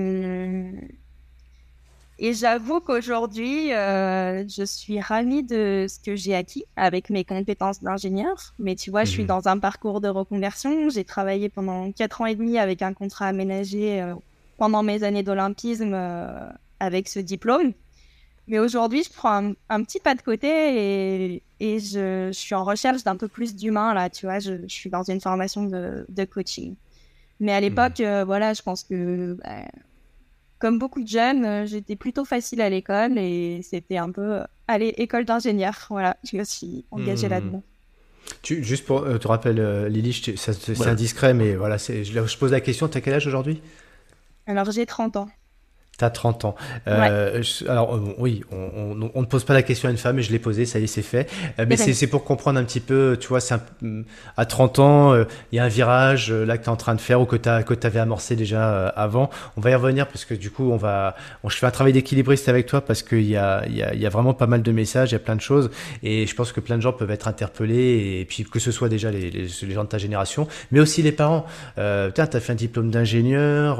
Et 2.19 2.33
j'avoue 2.33 2.79
qu'aujourd'hui, 2.79 3.71
euh, 3.73 4.47
je 4.47 4.63
suis 4.63 4.99
ravie 4.99 5.43
de 5.43 5.85
ce 5.87 5.99
que 5.99 6.15
j'ai 6.15 6.33
acquis 6.33 6.65
avec 6.75 7.11
mes 7.11 7.23
compétences 7.23 7.81
d'ingénieur. 7.81 8.55
Mais 8.57 8.75
tu 8.75 8.89
vois, 8.89 9.03
je 9.03 9.11
suis 9.11 9.21
mhm. 9.21 9.27
dans 9.27 9.47
un 9.47 9.59
parcours 9.59 10.01
de 10.01 10.07
reconversion. 10.07 10.89
J'ai 10.89 11.03
travaillé 11.03 11.49
pendant 11.49 11.91
quatre 11.91 12.21
ans 12.21 12.25
et 12.25 12.33
demi 12.33 12.57
avec 12.57 12.81
un 12.81 12.93
contrat 12.93 13.27
aménagé 13.27 14.01
euh, 14.01 14.15
pendant 14.57 14.81
mes 14.81 15.03
années 15.03 15.21
d'olympisme 15.21 15.93
euh, 15.93 16.49
avec 16.79 17.07
ce 17.07 17.19
diplôme. 17.19 17.73
Mais 18.47 18.57
aujourd'hui, 18.57 19.03
je 19.03 19.11
prends 19.11 19.51
un, 19.69 19.83
petit 19.83 19.99
pas 19.99 20.15
de 20.15 20.21
côté 20.21 20.47
et, 20.47 21.43
et 21.59 21.79
je, 21.79 22.29
je, 22.31 22.39
suis 22.39 22.55
en 22.55 22.63
recherche 22.63 23.03
d'un 23.03 23.17
peu 23.17 23.27
plus 23.27 23.55
d'humain 23.55 23.93
là. 23.93 24.09
Tu 24.09 24.25
vois, 24.25 24.39
je, 24.39 24.53
je, 24.63 24.73
suis 24.73 24.89
dans 24.89 25.03
une 25.03 25.21
formation 25.21 25.65
de, 25.65 26.05
de 26.09 26.25
coaching. 26.25 26.75
Mais 27.39 27.51
à 27.51 27.59
l'époque, 27.59 27.99
mhm. 27.99 28.23
voilà, 28.23 28.55
je 28.55 28.63
pense 28.63 28.83
que 28.83 29.37
bah, 29.43 29.65
comme 30.59 30.79
beaucoup 30.79 31.03
de 31.03 31.07
jeunes, 31.07 31.45
euh, 31.45 31.65
j'étais 31.65 31.95
plutôt 31.95 32.25
facile 32.25 32.61
à 32.61 32.69
l'école 32.69 33.17
et 33.17 33.61
c'était 33.63 33.97
un 33.97 34.11
peu, 34.11 34.39
euh, 34.39 34.43
allez, 34.67 34.93
école 34.97 35.25
d'ingénieur. 35.25 35.75
Voilà, 35.89 36.17
je 36.23 36.37
me 36.37 36.43
suis 36.43 36.85
engagée 36.91 37.27
hmm. 37.27 37.31
là-dedans. 37.31 37.63
Tu, 38.41 38.63
juste 38.63 38.85
pour 38.85 39.03
euh, 39.03 39.17
te 39.17 39.27
rappeler, 39.27 39.89
Lily, 39.89 40.35
c'est 40.35 40.87
indiscret, 40.87 41.33
mais 41.33 41.55
voilà, 41.55 41.77
je, 41.77 42.03
je 42.03 42.37
pose 42.37 42.51
la 42.51 42.61
question, 42.61 42.87
tu 42.87 42.97
as 42.97 43.01
quel 43.01 43.13
âge 43.13 43.27
aujourd'hui? 43.27 43.61
Alors 44.47 44.71
j'ai 44.71 44.85
30 44.85 45.17
ans. 45.17 45.29
T'as 45.97 46.11
30 46.11 46.45
ans. 46.45 46.55
Euh, 46.87 47.41
alors 47.67 47.95
euh, 47.95 48.13
oui, 48.19 48.43
on, 48.51 48.93
ne 48.93 49.25
pose 49.25 49.43
pas 49.45 49.55
la 49.55 49.63
question 49.63 49.89
à 49.89 49.91
une 49.91 49.97
femme, 49.97 50.19
et 50.19 50.21
je 50.21 50.31
l'ai 50.31 50.37
posée, 50.37 50.67
ça 50.67 50.77
y 50.77 50.83
est, 50.83 50.87
c'est 50.87 51.01
fait. 51.01 51.27
Euh, 51.57 51.65
mais 51.67 51.75
c'est 51.75 52.05
pour 52.05 52.23
comprendre 52.23 52.59
un 52.59 52.63
petit 52.63 52.81
peu, 52.81 53.17
tu 53.19 53.29
vois, 53.29 53.39
à 54.37 54.45
30 54.45 54.77
ans, 54.77 55.15
il 55.15 55.55
y 55.55 55.59
a 55.59 55.63
un 55.63 55.69
virage 55.69 56.31
là 56.31 56.59
que 56.59 56.63
tu 56.63 56.69
es 56.69 56.71
en 56.71 56.75
train 56.75 56.93
de 56.93 57.01
faire 57.01 57.19
ou 57.19 57.25
que 57.25 57.35
tu 57.35 57.49
avais 57.49 57.99
amorcé 57.99 58.35
déjà 58.35 58.89
avant. 58.89 59.31
On 59.57 59.61
va 59.61 59.71
y 59.71 59.75
revenir 59.75 60.07
parce 60.07 60.23
que 60.23 60.35
du 60.35 60.51
coup, 60.51 60.71
on 60.71 60.77
va, 60.77 61.15
je 61.47 61.55
fais 61.55 61.65
un 61.65 61.71
travail 61.71 61.93
d'équilibriste 61.93 62.47
avec 62.47 62.67
toi 62.67 62.81
parce 62.81 63.01
qu'il 63.01 63.27
y 63.27 63.35
a, 63.35 63.67
y, 63.67 63.81
a, 63.81 63.95
y 63.95 64.05
a 64.05 64.09
vraiment 64.09 64.35
pas 64.35 64.45
mal 64.45 64.61
de 64.61 64.71
messages, 64.71 65.09
il 65.09 65.13
y 65.13 65.15
a 65.15 65.19
plein 65.19 65.35
de 65.35 65.41
choses 65.41 65.71
et 66.03 66.27
je 66.27 66.35
pense 66.35 66.51
que 66.51 66.59
plein 66.59 66.77
de 66.77 66.83
gens 66.83 66.93
peuvent 66.93 67.09
être 67.09 67.27
interpellés 67.27 68.19
et 68.21 68.25
puis 68.25 68.43
que 68.43 68.59
ce 68.59 68.71
soit 68.71 68.89
déjà 68.89 69.09
les, 69.09 69.31
les, 69.31 69.47
gens 69.47 69.83
de 69.83 69.89
ta 69.89 69.97
génération, 69.97 70.47
mais 70.71 70.79
aussi 70.79 71.01
les 71.01 71.11
parents. 71.11 71.47
Euh, 71.79 72.11
tu 72.11 72.21
as 72.21 72.27
fait 72.39 72.51
un 72.51 72.55
diplôme 72.55 72.91
d'ingénieur, 72.91 73.77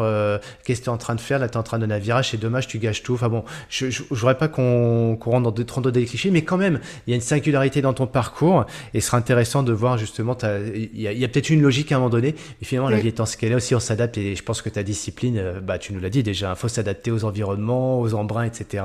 qu'est-ce 0.64 0.80
que 0.80 0.86
tu 0.86 0.90
es 0.90 0.94
en 0.94 0.98
train 0.98 1.14
de 1.14 1.22
faire? 1.22 1.38
Là, 1.38 1.48
tu 1.48 1.54
es 1.54 1.58
en 1.58 1.64
train 1.64 1.78
de 1.78 1.86
naviguer 1.86 2.07
virage, 2.08 2.32
c'est 2.32 2.38
dommage, 2.38 2.68
tu 2.68 2.80
gâches 2.80 3.04
tout. 3.04 3.14
Enfin 3.14 3.30
bon, 3.30 3.44
je 3.70 3.86
ne 3.86 3.92
voudrais 4.10 4.38
pas 4.38 4.48
qu'on 4.48 5.18
rentre 5.20 5.44
dans 5.44 5.52
des, 5.52 5.66
trop 5.66 5.82
des 5.82 6.06
clichés, 6.06 6.32
mais 6.32 6.42
quand 6.42 6.58
même, 6.58 6.80
il 7.06 7.12
y 7.12 7.14
a 7.14 7.16
une 7.16 7.22
singularité 7.22 7.82
dans 7.82 7.94
ton 7.94 8.08
parcours 8.08 8.66
et 8.94 9.02
ce 9.02 9.08
sera 9.08 9.18
intéressant 9.18 9.64
de 9.64 9.74
voir 9.74 9.98
justement, 9.98 10.38
il 10.74 11.02
y 11.02 11.26
a, 11.26 11.28
peut-être 11.28 11.50
une 11.50 11.62
logique 11.62 11.92
à 11.92 11.96
un 11.96 12.00
moment 12.00 12.10
donné, 12.10 12.36
mais 12.60 12.68
finalement, 12.68 12.90
la 12.90 13.00
vie 13.00 13.10
étant 13.10 13.26
ce 13.26 13.38
qu'elle 13.38 13.52
est 13.52 13.56
aussi, 13.56 13.76
on 13.76 13.80
s'adapte 13.80 14.18
et 14.18 14.36
je 14.36 14.44
pense 14.44 14.62
que 14.62 14.70
ta 14.70 14.84
discipline, 14.84 15.38
euh, 15.38 15.60
bah, 15.60 15.78
tu 15.78 15.94
nous 15.94 16.00
l'as 16.00 16.10
dit 16.10 16.24
déjà, 16.24 16.52
il 16.52 16.60
faut 16.60 16.68
s'adapter 16.68 17.12
aux 17.12 17.26
environnements, 17.26 18.00
aux 18.00 18.14
embruns, 18.14 18.46
etc. 18.46 18.84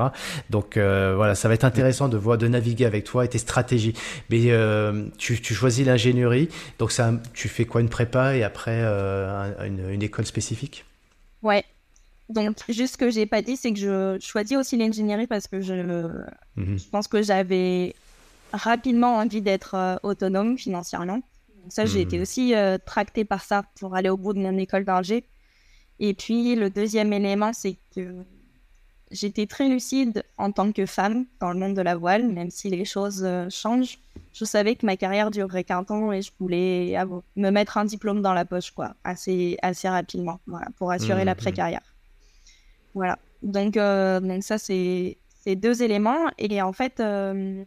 Donc 0.50 0.76
euh, 0.76 1.14
voilà, 1.16 1.34
ça 1.34 1.48
va 1.48 1.54
être 1.54 1.64
intéressant 1.64 2.08
de 2.08 2.16
voir, 2.16 2.38
de 2.38 2.48
naviguer 2.48 2.84
avec 2.84 3.04
toi 3.04 3.24
et 3.24 3.28
tes 3.28 3.38
stratégies. 3.38 3.94
Mais 4.30 4.50
euh, 4.50 5.04
tu, 5.18 5.36
choisis 5.36 5.86
l'ingénierie, 5.86 6.48
donc 6.78 6.92
ça, 6.92 7.12
tu 7.34 7.48
fais 7.48 7.64
quoi 7.64 7.80
une 7.80 7.88
prépa 7.88 8.34
et 8.36 8.42
après 8.42 8.82
une, 8.82 9.88
une 9.90 10.02
école 10.02 10.26
spécifique? 10.26 10.84
Ouais, 11.42 11.64
donc, 12.32 12.56
juste 12.68 12.94
ce 12.94 12.98
que 12.98 13.10
j'ai 13.10 13.26
pas 13.26 13.42
dit, 13.42 13.56
c'est 13.56 13.72
que 13.72 13.78
je 13.78 14.18
choisis 14.20 14.56
aussi 14.56 14.76
l'ingénierie 14.76 15.26
parce 15.26 15.46
que 15.46 15.60
je, 15.60 15.74
mhm. 16.56 16.78
je 16.78 16.88
pense 16.90 17.08
que 17.08 17.22
j'avais 17.22 17.94
rapidement 18.52 19.16
envie 19.16 19.42
d'être 19.42 19.74
euh, 19.74 19.96
autonome 20.02 20.58
financièrement. 20.58 21.22
Donc 21.62 21.70
ça, 21.70 21.86
j'ai 21.86 22.00
été 22.00 22.16
mhm. 22.16 22.22
aussi 22.22 22.54
euh, 22.54 22.78
tractée 22.84 23.24
par 23.24 23.42
ça 23.42 23.64
pour 23.78 23.94
aller 23.94 24.08
au 24.08 24.16
bout 24.16 24.32
de 24.32 24.40
mon 24.40 24.56
école 24.58 24.84
d'ingé. 24.84 25.24
Et 26.00 26.14
puis, 26.14 26.54
le 26.56 26.70
deuxième 26.70 27.12
élément, 27.12 27.52
c'est 27.52 27.76
que 27.94 28.24
j'étais 29.10 29.46
très 29.46 29.68
lucide 29.68 30.24
en 30.38 30.50
tant 30.50 30.72
que 30.72 30.86
femme 30.86 31.26
dans 31.38 31.52
le 31.52 31.58
monde 31.58 31.74
de 31.74 31.82
la 31.82 31.96
voile, 31.96 32.26
même 32.28 32.50
si 32.50 32.70
les 32.70 32.84
choses 32.84 33.22
euh, 33.24 33.48
changent. 33.50 33.98
Je 34.32 34.44
savais 34.44 34.74
que 34.74 34.86
ma 34.86 34.96
carrière 34.96 35.30
durerait 35.30 35.64
qu'un 35.64 35.84
temps 35.84 36.12
et 36.12 36.22
je 36.22 36.32
voulais 36.40 36.96
me 37.36 37.50
mettre 37.50 37.76
un 37.76 37.84
diplôme 37.84 38.22
dans 38.22 38.32
la 38.32 38.44
poche, 38.44 38.70
quoi, 38.70 38.94
assez, 39.04 39.58
assez 39.62 39.88
rapidement, 39.88 40.40
voilà, 40.46 40.68
pour 40.78 40.90
assurer 40.90 41.18
la 41.18 41.32
l'après-carrière. 41.32 41.91
Voilà. 42.94 43.18
Donc, 43.42 43.76
euh, 43.76 44.20
donc 44.20 44.42
ça, 44.42 44.58
c'est 44.58 45.16
deux 45.46 45.82
éléments. 45.82 46.30
Et 46.38 46.62
en 46.62 46.72
fait, 46.72 47.00
euh, 47.00 47.64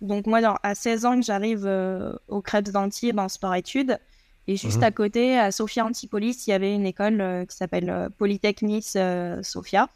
donc 0.00 0.26
moi, 0.26 0.40
à 0.62 0.74
16 0.74 1.04
ans, 1.04 1.22
j'arrive 1.22 1.64
euh, 1.66 2.12
au 2.28 2.40
Crêpes 2.40 2.70
d'Antibes 2.70 3.18
en 3.18 3.28
sport-études. 3.28 3.98
Et 4.46 4.56
juste 4.56 4.78
mhm. 4.78 4.84
à 4.84 4.90
côté, 4.90 5.38
à 5.38 5.52
Sophia 5.52 5.84
Antipolis, 5.84 6.46
il 6.46 6.50
y 6.50 6.52
avait 6.54 6.74
une 6.74 6.86
école 6.86 7.44
qui 7.46 7.54
s'appelle 7.54 8.08
Polytechnique 8.16 8.96
Sophia. 9.42 9.90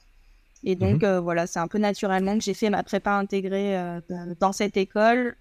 Et 0.63 0.77
donc, 0.77 1.03
mhm. 1.03 1.19
voilà, 1.19 1.47
c'est 1.47 1.59
un 1.59 1.69
peu 1.69 1.79
naturellement 1.79 2.37
que 2.37 2.45
j'ai 2.45 2.53
fait 2.53 2.69
ma 2.69 2.83
prépa 2.83 3.13
intégrée 3.13 4.01
dans 4.41 4.53
cette 4.53 4.77
école. 4.77 5.37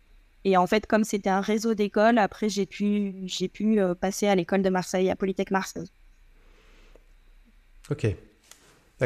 Et 0.45 0.55
en 0.55 0.65
fait, 0.65 0.87
comme 0.87 1.03
c'était 1.03 1.29
un 1.29 1.41
réseau 1.41 1.73
d'écoles, 1.73 2.17
après, 2.19 2.47
j'ai 2.47 2.65
pu, 2.65 3.13
j'ai 3.25 3.49
pu 3.49 3.81
passer 3.99 4.27
à 4.27 4.35
l'école 4.35 4.61
de 4.61 4.69
Marseille, 4.69 5.09
à 5.09 5.17
Polytech 5.17 5.51
Marseille. 5.51 5.89
Ok 7.89 8.15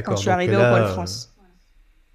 quand 0.01 0.15
je 0.15 0.21
suis 0.21 0.29
arrivé 0.29 0.55
au 0.55 0.60
Pôle 0.60 0.88
France. 0.88 1.31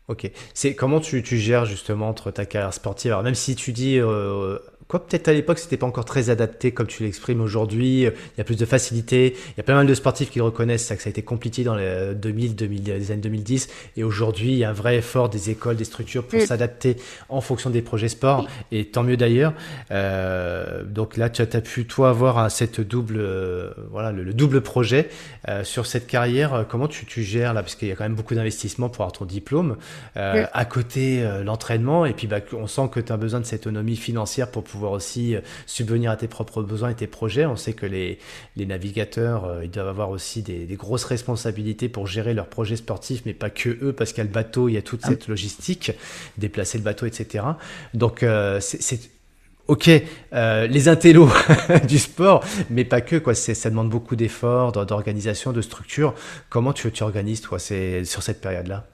Ok. 0.09 0.29
C'est 0.55 0.75
comment 0.75 0.99
tu, 0.99 1.23
tu, 1.23 1.39
gères 1.39 1.67
justement 1.67 2.09
entre 2.09 2.33
ta 2.33 2.45
carrière 2.45 2.75
sportive? 2.75 3.13
Alors 3.13 3.23
même 3.23 3.37
si 3.37 3.55
tu 3.55 3.73
dis 3.73 3.99
euh, 3.99 4.59
Quoi, 4.91 5.07
peut-être 5.07 5.29
à 5.29 5.33
l'époque, 5.33 5.61
c'était 5.61 5.77
pas 5.77 5.87
encore 5.87 6.05
très 6.05 6.31
adapté 6.31 6.73
comme 6.73 6.89
tu 6.89 7.05
l'exprimes 7.05 7.41
aujourd'hui. 7.41 8.01
Il 8.01 8.13
y 8.39 8.41
a 8.41 8.45
plus 8.45 8.57
de 8.57 8.65
facilité. 8.65 9.37
Il 9.51 9.55
y 9.57 9.61
a 9.61 9.63
pas 9.63 9.75
mal 9.75 9.87
de 9.87 9.95
sportifs 9.95 10.31
qui 10.31 10.41
le 10.41 10.45
reconnaissent, 10.45 10.85
ça, 10.85 10.97
que 10.97 11.03
ça 11.03 11.11
a 11.11 11.11
été 11.11 11.23
compliqué 11.23 11.63
dans 11.63 11.77
les 11.77 12.13
2000, 12.17 12.57
2000 12.57 12.83
les 12.87 13.13
années 13.13 13.21
2010. 13.21 13.69
Et 13.97 14.03
aujourd'hui, 14.03 14.51
il 14.51 14.59
y 14.59 14.65
a 14.65 14.71
un 14.71 14.73
vrai 14.73 14.97
effort 14.97 15.29
des 15.29 15.49
écoles, 15.49 15.77
des 15.77 15.85
structures 15.85 16.25
pour 16.25 16.41
s'adapter 16.41 16.97
en 17.29 17.41
fonction 17.41 17.71
des 17.71 17.83
projets 17.83 18.09
sport. 18.09 18.49
Et 18.73 18.87
tant 18.87 19.05
mieux 19.05 19.17
d'ailleurs. 19.17 19.53
Euh, 19.93 20.83
donc 20.83 21.17
là, 21.17 21.31
tu 21.31 21.43
as, 21.43 21.47
pu, 21.61 21.87
toi, 21.87 22.09
avoir 22.09 22.51
cette 22.51 22.81
double, 22.81 23.19
euh, 23.19 23.71
voilà, 23.93 24.11
le, 24.11 24.35
double 24.35 24.61
projet 24.61 25.09
euh, 25.49 25.63
sur 25.63 25.87
cette 25.87 26.09
carrière. 26.09 26.67
Comment 26.69 26.89
tu, 26.89 27.07
tu 27.07 27.23
gères 27.23 27.55
là? 27.55 27.63
Parce 27.63 27.77
qu'il 27.77 27.87
y 27.87 27.93
a 27.93 27.95
quand 27.95 28.03
même 28.03 28.17
beaucoup 28.17 28.35
d'investissements 28.35 28.89
pour 28.89 29.05
avoir 29.05 29.13
ton 29.13 29.25
diplôme. 29.25 29.77
À 30.17 30.65
côté, 30.65 31.25
l'entraînement. 31.45 32.07
Et 32.07 32.13
puis, 32.13 32.27
bah, 32.27 32.41
on 32.55 32.67
sent 32.67 32.89
que 32.91 32.99
tu 32.99 33.13
as 33.13 33.17
besoin 33.17 33.39
de 33.39 33.45
cette 33.45 33.69
autonomie 33.69 33.95
financière 33.95 34.51
pour 34.51 34.65
pouvoir 34.65 34.80
pouvoir 34.81 34.93
aussi 34.93 35.37
euh, 35.37 35.41
subvenir 35.67 36.11
à 36.11 36.17
tes 36.17 36.27
propres 36.27 36.63
besoins 36.63 36.89
et 36.89 36.95
tes 36.95 37.07
projets. 37.07 37.45
On 37.45 37.57
sait 37.57 37.75
que 37.75 37.85
les, 37.85 38.19
les 38.57 38.65
navigateurs, 38.65 39.45
euh, 39.45 39.65
ils 39.65 39.71
doivent 39.71 39.89
avoir 39.89 40.09
aussi 40.09 40.41
des, 40.41 40.67
grosses 40.75 41.05
responsabilités 41.05 41.91
pour 41.91 42.07
gérer 42.07 42.33
leurs 42.33 42.47
projets 42.47 42.77
sportifs, 42.77 43.23
mais 43.27 43.35
pas 43.35 43.51
que 43.51 43.69
eux, 43.83 43.93
parce 43.93 44.13
qu'il 44.13 44.19
y 44.19 44.21
a 44.23 44.25
le 44.25 44.33
bateau, 44.33 44.71
il 44.71 44.75
y 44.75 44.79
a 44.79 44.83
toute 44.83 45.05
cette 45.05 45.29
logistique, 45.29 45.93
déplacer 46.39 46.79
le 46.79 46.85
bateau, 46.85 47.05
etc. 47.05 47.45
Donc, 47.93 48.23
euh, 48.23 48.59
c'est 48.61 49.11
ok, 49.67 49.91
les 50.33 50.89
intellos 50.89 51.29
du 51.87 51.99
sport, 51.99 52.43
mais 52.71 52.85
pas 52.85 53.03
que, 53.03 53.17
quoi. 53.17 53.35
Ça 53.35 53.69
demande 53.69 53.91
beaucoup 53.91 54.17
d'efforts, 54.17 54.73
d'organisation, 54.73 55.53
de 55.53 55.61
structure. 55.61 56.15
Comment 56.49 56.73
tu, 56.73 56.91
tu 56.91 57.03
organises, 57.03 57.43
toi, 57.43 57.59
sur 57.59 58.23
cette 58.23 58.41
période-là? 58.41 58.87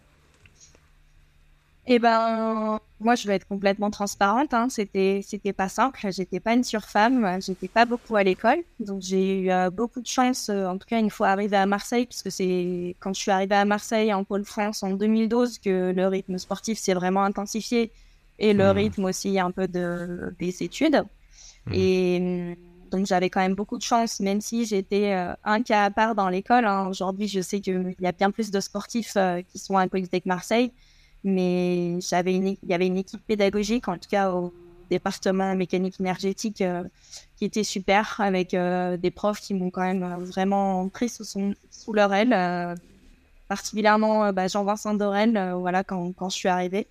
Eh 1.87 2.01
ben, 2.01 2.81
moi, 2.99 3.15
je 3.15 3.27
vais 3.29 3.35
être 3.35 3.47
complètement 3.47 3.91
transparente. 3.91 4.55
Hein. 4.55 4.69
C'était, 4.71 5.21
c'était 5.23 5.53
pas 5.53 5.69
simple. 5.69 6.01
J'étais 6.11 6.41
pas 6.41 6.55
une 6.55 6.65
surfemme. 6.65 7.39
J'étais 7.43 7.69
pas 7.69 7.85
beaucoup 7.85 8.17
à 8.17 8.23
l'école. 8.23 8.59
Donc, 8.81 9.03
j'ai 9.03 9.41
eu 9.41 9.51
euh, 9.51 9.71
beaucoup 9.71 10.01
de 10.01 10.07
chance, 10.07 10.49
euh, 10.49 10.67
en 10.67 10.79
tout 10.79 10.87
cas, 10.87 10.99
une 10.99 11.11
fois 11.11 11.29
arrivée 11.29 11.59
à 11.59 11.67
Marseille, 11.67 12.07
puisque 12.07 12.31
c'est 12.31 12.97
quand 13.01 13.15
je 13.15 13.21
suis 13.21 13.31
arrivée 13.31 13.55
à 13.55 13.67
Marseille 13.67 14.15
en 14.15 14.25
Pôle 14.25 14.45
France 14.45 14.83
en 14.83 14.93
2012 14.93 15.59
que 15.59 15.93
le 15.95 16.07
rythme 16.07 16.39
sportif 16.39 16.79
s'est 16.79 16.95
vraiment 16.95 17.23
intensifié 17.23 17.93
et 18.39 18.55
le 18.55 18.65
mmh. 18.65 18.77
rythme 18.77 19.05
aussi 19.05 19.39
un 19.39 19.51
peu 19.51 19.69
de, 19.69 20.35
des 20.39 20.63
études. 20.63 21.05
Mmh. 21.67 21.73
Et 21.75 22.59
donc, 22.91 23.05
j'avais 23.05 23.29
quand 23.29 23.41
même 23.41 23.55
beaucoup 23.55 23.77
de 23.77 23.83
chance, 23.83 24.21
même 24.21 24.41
si 24.41 24.65
j'étais 24.65 25.13
euh, 25.13 25.35
un 25.45 25.63
cas 25.63 25.85
à 25.85 25.91
part 25.91 26.15
dans 26.15 26.31
l'école. 26.31 26.65
Hein. 26.65 26.87
Aujourd'hui, 26.89 27.29
je 27.29 27.43
sais 27.43 27.61
qu'il 27.61 27.95
y 28.01 28.07
a 28.07 28.13
bien 28.13 28.31
plus 28.31 28.51
de 28.51 28.61
sportifs 28.61 29.19
qui 29.49 29.59
sont 29.59 29.77
à 29.77 29.87
Polytech 29.87 30.25
Marseille 30.25 30.73
mais 31.27 32.01
j'avais 32.01 32.35
il 32.35 32.57
y 32.67 32.75
avait 32.75 32.87
une 32.87 32.97
équipe 32.97 33.21
pédagogique, 33.27 33.89
en 33.89 33.99
tout 33.99 34.09
cas 34.09 34.31
au 34.31 34.55
département 34.91 35.55
mécanique 35.55 36.01
énergétique, 36.01 36.61
euh, 36.61 36.85
qui 37.37 37.45
était 37.45 37.65
super, 37.65 38.21
avec 38.21 38.55
euh, 38.55 38.97
des 38.97 39.11
profs 39.11 39.41
qui 39.41 39.55
m'ont 39.55 39.71
quand 39.71 39.83
même 39.83 40.03
euh, 40.03 40.17
vraiment 40.17 40.89
pris 40.89 41.09
sous, 41.09 41.25
son, 41.25 41.55
sous 41.71 41.93
leur 41.93 42.13
aile, 42.15 42.77
particulièrement 43.49 44.33
bah, 44.33 44.49
Jean-Vincent 44.49 44.95
Dorel, 44.95 45.55
voilà, 45.59 45.85
quand, 45.85 46.13
quand, 46.13 46.29
je 46.29 46.37
suis 46.37 46.49
arrivée. 46.49 46.87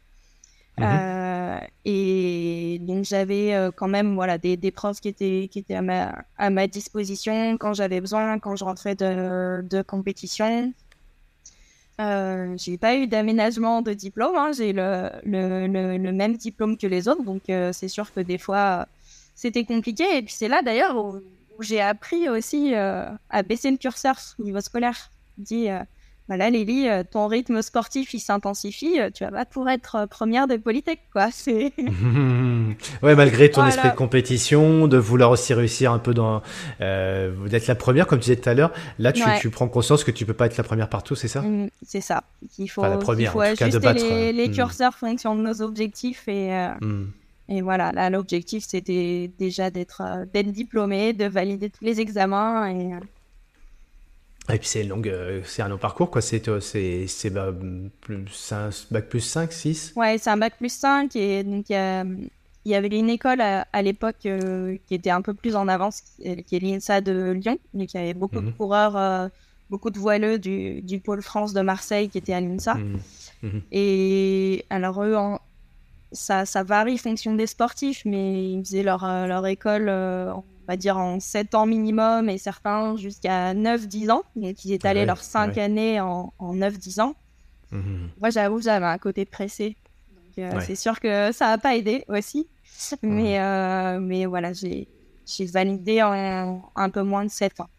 Mhm. 0.78 1.62
et 1.86 2.80
donc 2.82 3.06
j'avais 3.06 3.69
quand 3.78 3.88
même 3.88 4.15
voilà 4.15 4.38
des, 4.38 4.58
des, 4.58 4.71
profs 4.71 5.00
qui 5.00 5.08
étaient 5.08 5.48
qui 5.50 5.60
étaient 5.60 5.76
à 5.76 5.82
ma, 5.82 6.26
à 6.38 6.50
ma 6.50 6.67
disposition 6.67 7.58
quand 7.58 7.74
j'avais 7.74 8.02
besoin 8.02 8.39
quand 8.39 8.58
je 8.58 8.65
rentrais 8.65 8.93
de, 8.93 9.62
de 9.62 9.82
compétition 9.82 10.74
euh, 12.01 12.55
j'ai 12.58 12.77
pas 12.77 12.95
eu 12.95 13.08
d'aménagement 13.08 13.81
de 13.81 13.93
diplôme, 13.93 14.36
hein. 14.36 14.51
j'ai 14.51 14.73
le, 14.73 15.10
le, 15.23 15.67
le, 15.97 16.12
même 16.12 16.36
diplôme 16.36 16.77
que 16.77 16.88
les 16.88 17.08
autres, 17.08 17.23
donc 17.23 17.49
euh, 17.49 17.71
c'est 17.71 17.88
sûr 17.88 18.12
que 18.12 18.19
des 18.19 18.38
fois 18.38 18.88
c'était 19.34 19.63
compliqué. 19.63 20.17
Et 20.17 20.21
puis 20.21 20.34
c'est 20.34 20.49
là 20.49 20.62
d'ailleurs 20.62 20.97
où, 20.97 21.21
j'ai 21.62 21.79
appris 21.79 22.27
aussi 22.27 22.75
euh, 22.75 23.05
à 23.29 23.41
baisser 23.41 23.71
le 23.71 23.77
curseur 23.77 24.17
au 24.39 24.43
niveau 24.43 24.60
scolaire. 24.60 25.10
Dit, 25.38 25.67
euh, 26.25 26.35
voilà, 26.35 26.49
Lily, 26.49 26.89
euh, 26.89 27.03
ton 27.09 27.27
rythme 27.27 27.61
sportif, 27.61 28.13
il 28.15 28.19
s'intensifie, 28.19 28.99
euh, 28.99 29.11
tu 29.13 29.23
vas 29.23 29.31
pas 29.31 29.45
pour 29.45 29.69
être 29.69 29.95
euh, 29.95 30.07
première 30.07 30.47
de 30.47 30.57
Polytech, 30.57 30.99
quoi. 31.13 31.29
C'est... 31.31 31.71
ouais, 33.03 33.15
malgré 33.15 33.51
ton 33.51 33.65
esprit 33.65 33.89
de 33.89 33.95
compétition, 33.95 34.88
de 34.88 34.97
vouloir 34.97 35.29
aussi 35.29 35.53
réussir 35.53 35.91
un 35.91 35.99
peu 35.99 36.15
dans, 36.15 36.41
d'être 36.79 37.67
la 37.67 37.75
première, 37.75 38.07
comme 38.07 38.19
tu 38.19 38.23
disais 38.23 38.38
tout 38.38 38.49
à 38.49 38.55
l'heure, 38.55 38.71
là, 38.97 39.11
tu, 39.11 39.49
prends 39.51 39.67
conscience 39.67 40.03
que 40.03 40.11
tu 40.11 40.25
peux 40.25 40.33
pas 40.33 40.47
être 40.47 40.57
la 40.57 40.63
première 40.63 40.89
partout, 40.89 41.15
c'est 41.15 41.27
ça? 41.27 41.41
Mmh, 41.41 41.69
C'est 41.83 42.01
ça. 42.01 42.23
Il 42.57 42.67
faut, 42.67 42.81
la 42.81 42.97
première, 42.97 43.31
faut 43.31 43.41
ajuster 43.41 43.93
les, 43.93 44.33
les, 44.33 44.49
mmh. 44.49 44.51
curseurs 44.51 44.95
fonction 44.95 45.35
de 45.35 45.41
nos 45.41 45.61
objectifs 45.61 46.27
et, 46.27 46.49
mmh. 46.81 47.05
et 47.49 47.61
voilà, 47.61 47.91
là, 47.91 48.09
l'objectif, 48.09 48.65
c'était 48.67 49.31
déjà 49.38 49.69
d'être, 49.69 50.25
d'être 50.33 50.51
diplômé, 50.51 51.13
de 51.13 51.25
valider 51.25 51.69
tous 51.69 51.83
les 51.83 52.01
examens 52.01 52.67
et 52.67 52.93
et 54.53 54.60
puis 54.60 54.67
c'est 54.67 54.84
longue, 54.84 55.10
euh, 55.10 55.41
c'est 55.43 55.62
un 55.63 55.69
long 55.69 55.77
parcours, 55.77 56.12
quoi. 56.12 56.21
C'est, 56.21 56.47
euh, 56.47 56.60
c'est, 56.60 57.29
bah, 57.31 57.51
un 57.51 58.69
bac 58.91 59.10
plus 59.10 59.21
5, 59.21 59.51
6 59.51 59.93
Ouais, 59.95 60.17
c'est 60.19 60.29
un 60.29 60.38
bac 60.38 60.55
plus 60.58 60.71
5. 60.71 61.15
Et 61.15 61.43
donc, 61.43 61.69
il 61.69 62.29
y, 62.65 62.75
avait 62.75 62.88
une 62.88 63.10
école 63.10 63.41
à, 63.41 63.81
l'époque 63.81 64.25
euh, 64.27 64.77
qui 64.86 64.93
était 64.93 65.10
un 65.10 65.21
peu 65.21 65.34
plus 65.34 65.55
en 65.55 65.67
avance, 65.67 66.01
qui 66.19 66.55
est 66.55 66.60
l'INSA 66.60 67.01
de 67.01 67.31
Lyon. 67.31 67.58
Donc, 67.73 67.93
il 67.93 67.97
y 67.97 68.03
avait 68.03 68.13
beaucoup 68.13 68.36
de 68.36 68.47
mhm. 68.47 68.53
coureurs, 68.53 69.29
beaucoup 69.71 69.89
de 69.89 69.97
voileux 69.97 70.38
du, 70.38 70.81
du, 70.84 70.99
pôle 70.99 71.23
France 71.23 71.53
de 71.53 71.62
Marseille 71.62 72.10
qui 72.10 72.19
étaient 72.19 72.34
à 72.34 72.41
l'INSA. 72.41 72.75
Mhm. 72.75 72.99
Mhm. 73.41 73.62
Et 73.71 74.63
alors, 74.69 75.03
eux, 75.03 75.17
ça, 76.12 76.45
ça 76.45 76.62
varie 76.62 76.99
fonction 76.99 77.34
des 77.34 77.47
sportifs, 77.47 78.03
mais 78.05 78.51
ils 78.53 78.63
faisaient 78.63 78.84
leur, 78.84 79.03
leur 79.03 79.47
école 79.47 79.89
on 80.67 80.71
va 80.71 80.78
dire 80.78 80.97
en 80.97 81.19
7 81.19 81.54
ans 81.56 81.65
minimum 81.65 82.30
et 82.30 82.38
certains 82.38 82.97
jusqu'à 82.97 83.54
9-10 83.54 84.12
ans. 84.12 84.23
Donc 84.36 84.65
ils 84.65 84.73
étalaient 84.73 85.06
leurs 85.06 85.23
5 85.23 85.58
années 85.58 85.99
en, 85.99 86.34
9-10 86.39 87.01
ans. 87.01 87.15
Mhm. 87.71 88.10
Moi 88.19 88.30
j'avoue, 88.32 88.62
j'avais 88.62 88.86
un 88.86 88.97
côté 88.97 89.25
pressé. 89.25 89.75
Donc 90.10 90.39
euh, 90.39 90.60
c'est 90.65 90.75
sûr 90.75 90.99
que 90.99 91.32
ça 91.32 91.47
n'a 91.47 91.58
pas 91.58 91.75
aidé 91.75 92.04
aussi. 92.08 92.47
Mais, 93.04 93.39
euh, 93.39 93.99
mais 93.99 94.25
voilà, 94.25 94.51
j'ai 94.54 94.88
validé 95.45 96.01
en 96.01 96.62
un 96.75 96.89
peu 96.89 97.04
moins 97.04 97.23
de 97.23 97.30
7 97.30 97.60
ans. 97.60 97.69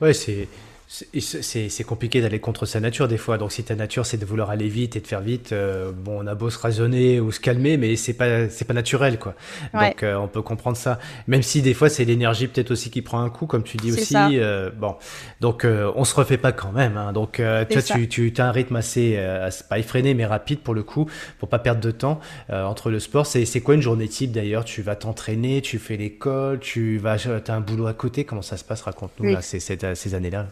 Ouais, 0.00 0.12
c'est 0.12 0.48
c'est 0.88 1.84
compliqué 1.84 2.20
d'aller 2.20 2.38
contre 2.38 2.64
sa 2.64 2.78
nature 2.78 3.08
des 3.08 3.16
fois. 3.16 3.38
Donc 3.38 3.52
si 3.52 3.64
ta 3.64 3.74
nature 3.74 4.06
c'est 4.06 4.18
de 4.18 4.24
vouloir 4.24 4.50
aller 4.50 4.68
vite 4.68 4.94
et 4.94 5.00
de 5.00 5.06
faire 5.06 5.20
vite, 5.20 5.52
euh, 5.52 5.90
bon 5.92 6.22
on 6.22 6.26
a 6.26 6.34
beau 6.34 6.48
se 6.48 6.58
raisonner 6.58 7.18
ou 7.18 7.32
se 7.32 7.40
calmer, 7.40 7.76
mais 7.76 7.96
c'est 7.96 8.12
pas 8.12 8.48
c'est 8.48 8.64
pas 8.64 8.74
naturel 8.74 9.18
quoi. 9.18 9.34
Donc 9.74 10.02
euh, 10.02 10.14
on 10.16 10.28
peut 10.28 10.42
comprendre 10.42 10.76
ça. 10.76 10.98
Même 11.26 11.42
si 11.42 11.60
des 11.60 11.74
fois 11.74 11.88
c'est 11.88 12.04
l'énergie 12.04 12.46
peut-être 12.46 12.70
aussi 12.70 12.90
qui 12.90 13.02
prend 13.02 13.20
un 13.20 13.30
coup, 13.30 13.46
comme 13.46 13.64
tu 13.64 13.76
dis 13.76 13.92
aussi. 13.92 14.14
Euh, 14.16 14.70
bon, 14.70 14.94
donc 15.40 15.66
on 15.66 16.04
se 16.04 16.14
refait 16.14 16.38
pas 16.38 16.52
quand 16.52 16.72
même. 16.72 16.96
Hein. 16.96 17.12
Donc 17.12 17.42
tu, 17.70 18.08
tu 18.08 18.32
tu 18.32 18.40
as 18.40 18.46
un 18.46 18.52
rythme 18.52 18.76
assez, 18.76 19.18
pas 19.68 19.78
effréné 19.78 20.14
mais 20.14 20.24
rapide 20.26 20.60
pour 20.60 20.74
le 20.74 20.84
coup, 20.84 21.10
pour 21.38 21.48
pas 21.48 21.58
perdre 21.58 21.80
de 21.80 21.90
temps 21.90 22.20
entre 22.48 22.90
le 22.90 23.00
sport. 23.00 23.26
C'est 23.26 23.44
c'est 23.44 23.60
quoi 23.60 23.74
une 23.74 23.82
journée 23.82 24.08
type 24.08 24.30
d'ailleurs? 24.30 24.64
Tu 24.64 24.82
vas 24.82 24.94
t'entraîner, 24.94 25.62
tu 25.62 25.78
fais 25.78 25.96
l'école, 25.96 26.60
tu 26.60 26.98
vas 26.98 27.16
as 27.16 27.52
un 27.52 27.60
boulot 27.60 27.86
à 27.86 27.94
côté? 27.94 28.24
Comment 28.24 28.42
ça 28.42 28.56
se 28.56 28.64
passe? 28.64 28.82
Raconte-nous 28.82 29.36
ces, 29.40 29.58
ces 29.60 30.14
années 30.14 30.30
là. 30.30 30.46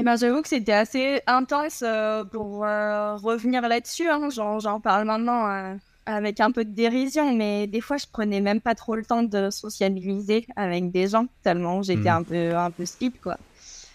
Eh 0.00 0.04
ben, 0.04 0.16
j'avoue 0.16 0.42
que 0.42 0.48
c'était 0.48 0.72
assez 0.72 1.20
intense 1.26 1.82
euh, 1.84 2.22
pour 2.24 2.64
euh, 2.64 3.16
revenir 3.16 3.62
là-dessus. 3.62 4.08
Hein. 4.08 4.28
J'en 4.30 4.80
parle 4.80 5.04
maintenant 5.04 5.48
euh, 5.48 5.74
avec 6.06 6.38
un 6.38 6.52
peu 6.52 6.64
de 6.64 6.70
dérision, 6.70 7.34
mais 7.34 7.66
des 7.66 7.80
fois, 7.80 7.96
je 7.96 8.06
prenais 8.10 8.40
même 8.40 8.60
pas 8.60 8.76
trop 8.76 8.94
le 8.94 9.04
temps 9.04 9.24
de 9.24 9.50
sociabiliser 9.50 10.46
avec 10.54 10.92
des 10.92 11.08
gens, 11.08 11.26
tellement 11.42 11.82
j'étais 11.82 12.10
mmh. 12.10 12.16
un 12.16 12.22
peu 12.22 12.56
un 12.56 12.70
peu 12.70 12.86
slip, 12.86 13.20
quoi. 13.20 13.36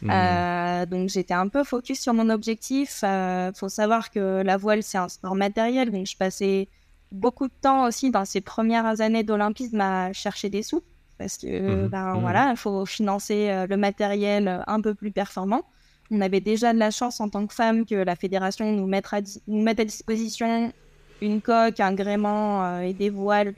Mmh. 0.01 0.85
donc 0.87 1.07
j'étais 1.07 1.33
un 1.33 1.47
peu 1.47 1.63
focus 1.63 2.01
sur 2.01 2.13
mon 2.13 2.29
objectif. 2.29 3.03
Il 3.03 3.53
faut 3.55 3.69
savoir 3.69 4.11
que 4.11 4.43
la 4.43 4.57
voile 4.57 4.83
c'est 4.83 4.97
un 4.97 5.07
sport 5.07 5.35
matériel, 5.35 5.89
donc 5.89 6.05
je 6.05 6.17
passais 6.17 6.67
beaucoup 7.13 7.47
de 7.47 7.53
temps 7.61 7.85
aussi 7.85 8.11
dans 8.11 8.25
ces 8.25 8.41
premières 8.41 8.99
années 8.99 9.23
d'olympisme 9.23 9.79
à 9.79 10.11
chercher 10.11 10.49
des 10.49 10.63
sous 10.63 10.83
parce 11.17 11.37
que 11.37 11.85
mmh. 11.85 11.87
ben 11.87 12.15
voilà, 12.19 12.51
il 12.51 12.57
faut 12.57 12.85
financer 12.85 13.65
le 13.69 13.77
matériel 13.77 14.61
un 14.67 14.81
peu 14.81 14.93
plus 14.93 15.11
performant. 15.11 15.63
On 16.15 16.21
avait 16.21 16.41
déjà 16.41 16.73
de 16.73 16.78
la 16.78 16.91
chance 16.91 17.19
en 17.19 17.28
tant 17.28 17.47
que 17.47 17.56
femme 17.56 17.88
que 17.88 17.95
la 17.95 18.15
fédération 18.15 18.71
nous 18.71 18.86
mette 18.86 19.08
à, 19.12 19.21
nous 19.47 19.63
mette 19.63 19.80
à 19.80 19.84
disposition 19.84 20.71
une 21.21 21.41
coque, 21.41 21.80
un 21.80 21.93
gréement 21.93 22.63
euh, 22.63 22.82
et 22.82 22.93
des 22.93 23.10
voiles. 23.10 23.56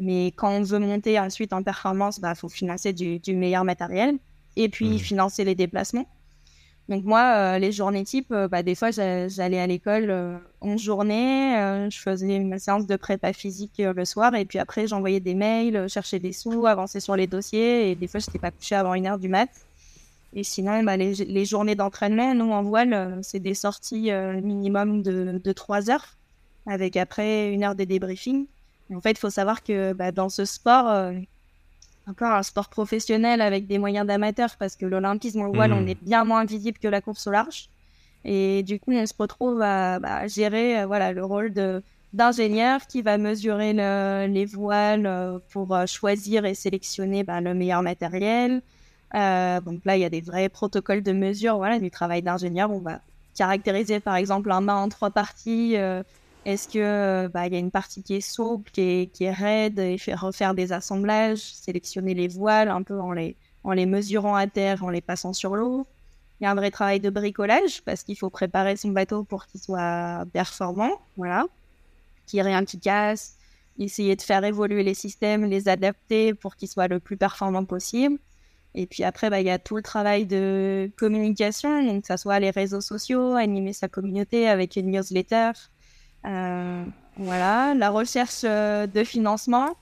Mais 0.00 0.28
quand 0.28 0.50
on 0.50 0.62
veut 0.62 0.78
monter 0.78 1.20
ensuite 1.20 1.52
en 1.52 1.62
performance, 1.62 2.16
il 2.16 2.22
bah, 2.22 2.34
faut 2.34 2.48
financer 2.48 2.94
du, 2.94 3.20
meilleur 3.36 3.62
matériel 3.62 4.16
et 4.56 4.70
puis 4.70 4.88
mmh. 4.88 4.98
financer 4.98 5.44
les 5.44 5.54
déplacements. 5.54 6.06
Donc 6.88 7.04
moi, 7.04 7.34
euh, 7.34 7.58
les 7.58 7.72
journées 7.72 8.04
type, 8.04 8.32
euh, 8.32 8.48
bah, 8.48 8.62
des 8.62 8.74
fois, 8.74 8.90
j'allais 8.90 9.60
à 9.60 9.66
l'école 9.66 10.40
en 10.62 10.78
journée, 10.78 11.88
je 11.90 11.98
faisais 11.98 12.38
ma 12.38 12.58
séance 12.58 12.86
de 12.86 12.96
prépa 12.96 13.34
physique 13.34 13.82
le 13.84 14.04
soir, 14.06 14.34
et 14.34 14.46
puis 14.46 14.58
après, 14.58 14.86
j'envoyais 14.86 15.20
des 15.20 15.34
mails, 15.34 15.86
cherchais 15.90 16.20
des 16.20 16.32
sous, 16.32 16.64
avançais 16.64 17.00
sur 17.00 17.16
les 17.16 17.26
dossiers, 17.26 17.90
et 17.90 17.94
des 17.94 18.08
fois, 18.08 18.18
je 18.20 18.28
n'étais 18.28 18.38
pas 18.38 18.50
couchée 18.50 18.76
avant 18.76 18.94
une 18.94 19.06
heure 19.06 19.18
du 19.18 19.28
mat. 19.28 19.50
Et 20.34 20.44
sinon, 20.44 20.82
bah, 20.82 20.96
les, 20.96 21.44
journées 21.44 21.74
d'entraînement, 21.74 22.34
nous, 22.34 22.50
en 22.50 22.62
voile, 22.62 22.92
euh, 22.92 23.18
c'est 23.22 23.40
des 23.40 23.54
sorties 23.54 24.10
euh, 24.10 24.40
minimum 24.40 25.02
de, 25.02 25.40
de 25.42 25.52
3 25.52 25.90
heures, 25.90 26.16
avec 26.66 26.96
après 26.96 27.52
une 27.52 27.64
heure 27.64 27.74
de 27.74 27.84
débriefing. 27.84 28.46
En 28.94 29.00
fait, 29.00 29.12
il 29.12 29.18
faut 29.18 29.30
savoir 29.30 29.62
que 29.62 29.92
bah, 29.94 30.12
dans 30.12 30.28
ce 30.28 30.44
sport, 30.44 30.88
euh, 30.88 31.12
encore 32.06 32.32
un 32.32 32.42
sport 32.42 32.68
professionnel 32.68 33.40
avec 33.40 33.66
des 33.66 33.78
moyens 33.78 34.06
d'amateurs, 34.06 34.56
parce 34.58 34.76
que 34.76 34.84
l'olympisme 34.84 35.40
en 35.40 35.50
voile, 35.50 35.72
on 35.72 35.80
mmh. 35.80 35.88
est 35.88 36.02
bien 36.02 36.24
moins 36.24 36.44
visible 36.44 36.78
que 36.78 36.88
la 36.88 37.00
course 37.00 37.26
au 37.26 37.30
large. 37.30 37.68
Et 38.24 38.62
du 38.64 38.78
coup, 38.78 38.92
on 38.92 39.06
se 39.06 39.14
retrouve 39.18 39.62
à 39.62 39.98
bah, 39.98 40.26
gérer 40.26 40.84
voilà, 40.84 41.12
le 41.12 41.24
rôle 41.24 41.54
de, 41.54 41.82
d'ingénieur 42.12 42.86
qui 42.86 43.00
va 43.00 43.16
mesurer 43.16 43.72
les 44.26 44.44
voiles 44.44 45.40
pour 45.50 45.74
choisir 45.86 46.44
et 46.44 46.54
sélectionner 46.54 47.24
bah, 47.24 47.40
le 47.40 47.54
meilleur 47.54 47.82
matériel, 47.82 48.60
euh, 49.14 49.60
donc 49.60 49.84
là, 49.84 49.96
il 49.96 50.00
y 50.00 50.04
a 50.04 50.10
des 50.10 50.20
vrais 50.20 50.48
protocoles 50.48 51.02
de 51.02 51.12
mesure, 51.12 51.56
voilà, 51.56 51.78
du 51.78 51.90
travail 51.90 52.22
d'ingénieur. 52.22 52.70
On 52.70 52.80
va 52.80 53.00
caractériser 53.34 54.00
par 54.00 54.16
exemple 54.16 54.50
un 54.50 54.60
mât 54.60 54.76
en 54.76 54.88
trois 54.88 55.10
parties. 55.10 55.76
Euh, 55.76 56.02
est-ce 56.44 56.68
que 56.68 56.78
euh, 56.78 57.28
bah, 57.28 57.46
y 57.46 57.54
a 57.54 57.58
une 57.58 57.70
partie 57.70 58.02
qui 58.02 58.14
est 58.14 58.20
souple, 58.20 58.70
qui 58.70 58.80
est, 58.80 59.12
qui 59.12 59.24
est 59.24 59.32
raide, 59.32 59.78
et 59.78 59.98
faire 59.98 60.20
refaire 60.20 60.54
des 60.54 60.72
assemblages, 60.72 61.40
sélectionner 61.40 62.14
les 62.14 62.28
voiles 62.28 62.68
un 62.68 62.82
peu 62.82 63.00
en 63.00 63.12
les, 63.12 63.36
en 63.64 63.72
les 63.72 63.86
mesurant 63.86 64.34
à 64.34 64.46
terre, 64.46 64.84
en 64.84 64.90
les 64.90 65.00
passant 65.00 65.32
sur 65.32 65.56
l'eau. 65.56 65.86
Il 66.40 66.44
y 66.44 66.46
a 66.46 66.50
un 66.50 66.54
vrai 66.54 66.70
travail 66.70 67.00
de 67.00 67.10
bricolage 67.10 67.82
parce 67.82 68.04
qu'il 68.04 68.16
faut 68.16 68.30
préparer 68.30 68.76
son 68.76 68.90
bateau 68.90 69.24
pour 69.24 69.46
qu'il 69.46 69.60
soit 69.60 70.24
performant, 70.32 70.92
voilà, 71.16 71.46
qu'il 72.26 72.36
n'y 72.36 72.46
ait 72.46 72.50
rien 72.50 72.64
qui 72.64 72.78
casse, 72.78 73.36
essayer 73.78 74.14
de 74.16 74.22
faire 74.22 74.44
évoluer 74.44 74.84
les 74.84 74.94
systèmes, 74.94 75.44
les 75.44 75.68
adapter 75.68 76.34
pour 76.34 76.56
qu'ils 76.56 76.68
soient 76.68 76.88
le 76.88 77.00
plus 77.00 77.16
performants 77.16 77.64
possible. 77.64 78.18
Et 78.74 78.86
puis 78.86 79.02
après, 79.02 79.30
bah, 79.30 79.40
il 79.40 79.46
y 79.46 79.50
a 79.50 79.58
tout 79.58 79.76
le 79.76 79.82
travail 79.82 80.26
de 80.26 80.90
communication, 80.96 81.82
donc 81.82 82.02
que 82.02 82.08
ce 82.08 82.16
soit 82.16 82.38
les 82.38 82.50
réseaux 82.50 82.80
sociaux, 82.80 83.34
animer 83.34 83.72
sa 83.72 83.88
communauté 83.88 84.48
avec 84.48 84.76
une 84.76 84.90
newsletter, 84.90 85.52
euh, 86.26 86.84
voilà, 87.16 87.74
la 87.74 87.90
recherche 87.90 88.42
euh, 88.44 88.86
de 88.86 89.04
financement, 89.04 89.76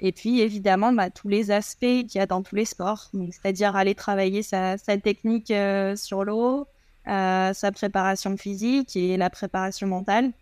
et 0.00 0.12
puis 0.12 0.40
évidemment 0.40 0.92
bah, 0.92 1.10
tous 1.10 1.28
les 1.28 1.50
aspects 1.50 1.80
qu'il 1.80 2.16
y 2.16 2.20
a 2.20 2.26
dans 2.26 2.42
tous 2.42 2.54
les 2.54 2.64
sports, 2.64 3.10
c'est-à-dire 3.30 3.76
aller 3.76 3.94
travailler 3.94 4.42
sa, 4.42 4.76
technique 4.78 5.50
euh, 5.50 5.96
sur 5.96 6.24
l'eau, 6.24 6.66
sa 7.06 7.72
préparation 7.74 8.36
physique 8.36 8.96
et 8.96 9.16
la 9.16 9.30
préparation 9.30 9.88
mentale. 9.88 10.32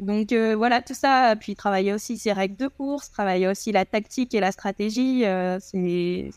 Donc 0.00 0.32
euh, 0.32 0.56
voilà, 0.56 0.82
tout 0.82 0.94
ça, 0.94 1.34
puis 1.38 1.54
travailler 1.54 1.92
aussi 1.92 2.18
ses 2.18 2.32
règles 2.32 2.56
de 2.56 2.66
course, 2.66 3.10
travailler 3.10 3.46
aussi 3.46 3.72
la 3.72 3.84
tactique 3.84 4.34
et 4.34 4.40
la 4.40 4.52
stratégie. 4.52 5.24
Euh, 5.24 5.58
c'est 5.60 6.30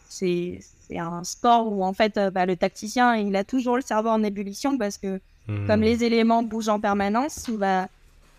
un 0.95 1.23
sport 1.23 1.71
où 1.71 1.83
en 1.83 1.93
fait 1.93 2.17
euh, 2.17 2.29
bah, 2.29 2.45
le 2.45 2.55
tacticien, 2.55 3.15
il 3.15 3.35
a 3.35 3.43
toujours 3.43 3.75
le 3.75 3.81
cerveau 3.81 4.09
en 4.09 4.23
ébullition 4.23 4.77
parce 4.77 4.97
que 4.97 5.19
hmm. 5.47 5.65
comme 5.67 5.81
les 5.81 6.03
éléments 6.03 6.43
bougent 6.43 6.69
en 6.69 6.79
permanence, 6.79 7.49
bah, 7.49 7.87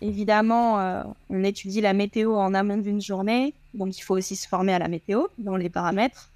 évidemment, 0.01 1.03
on 1.29 1.43
étudie 1.43 1.81
la 1.81 1.93
météo 1.93 2.35
en 2.35 2.53
amont 2.53 2.77
d'une 2.77 3.01
journée, 3.01 3.53
donc 3.73 3.97
il 3.97 4.01
faut 4.01 4.15
aussi 4.15 4.35
se 4.35 4.47
former 4.47 4.73
à 4.73 4.79
la 4.79 4.87
météo 4.87 5.23
dans 5.39 5.57
les 5.57 5.69
paramètres. 5.69 6.29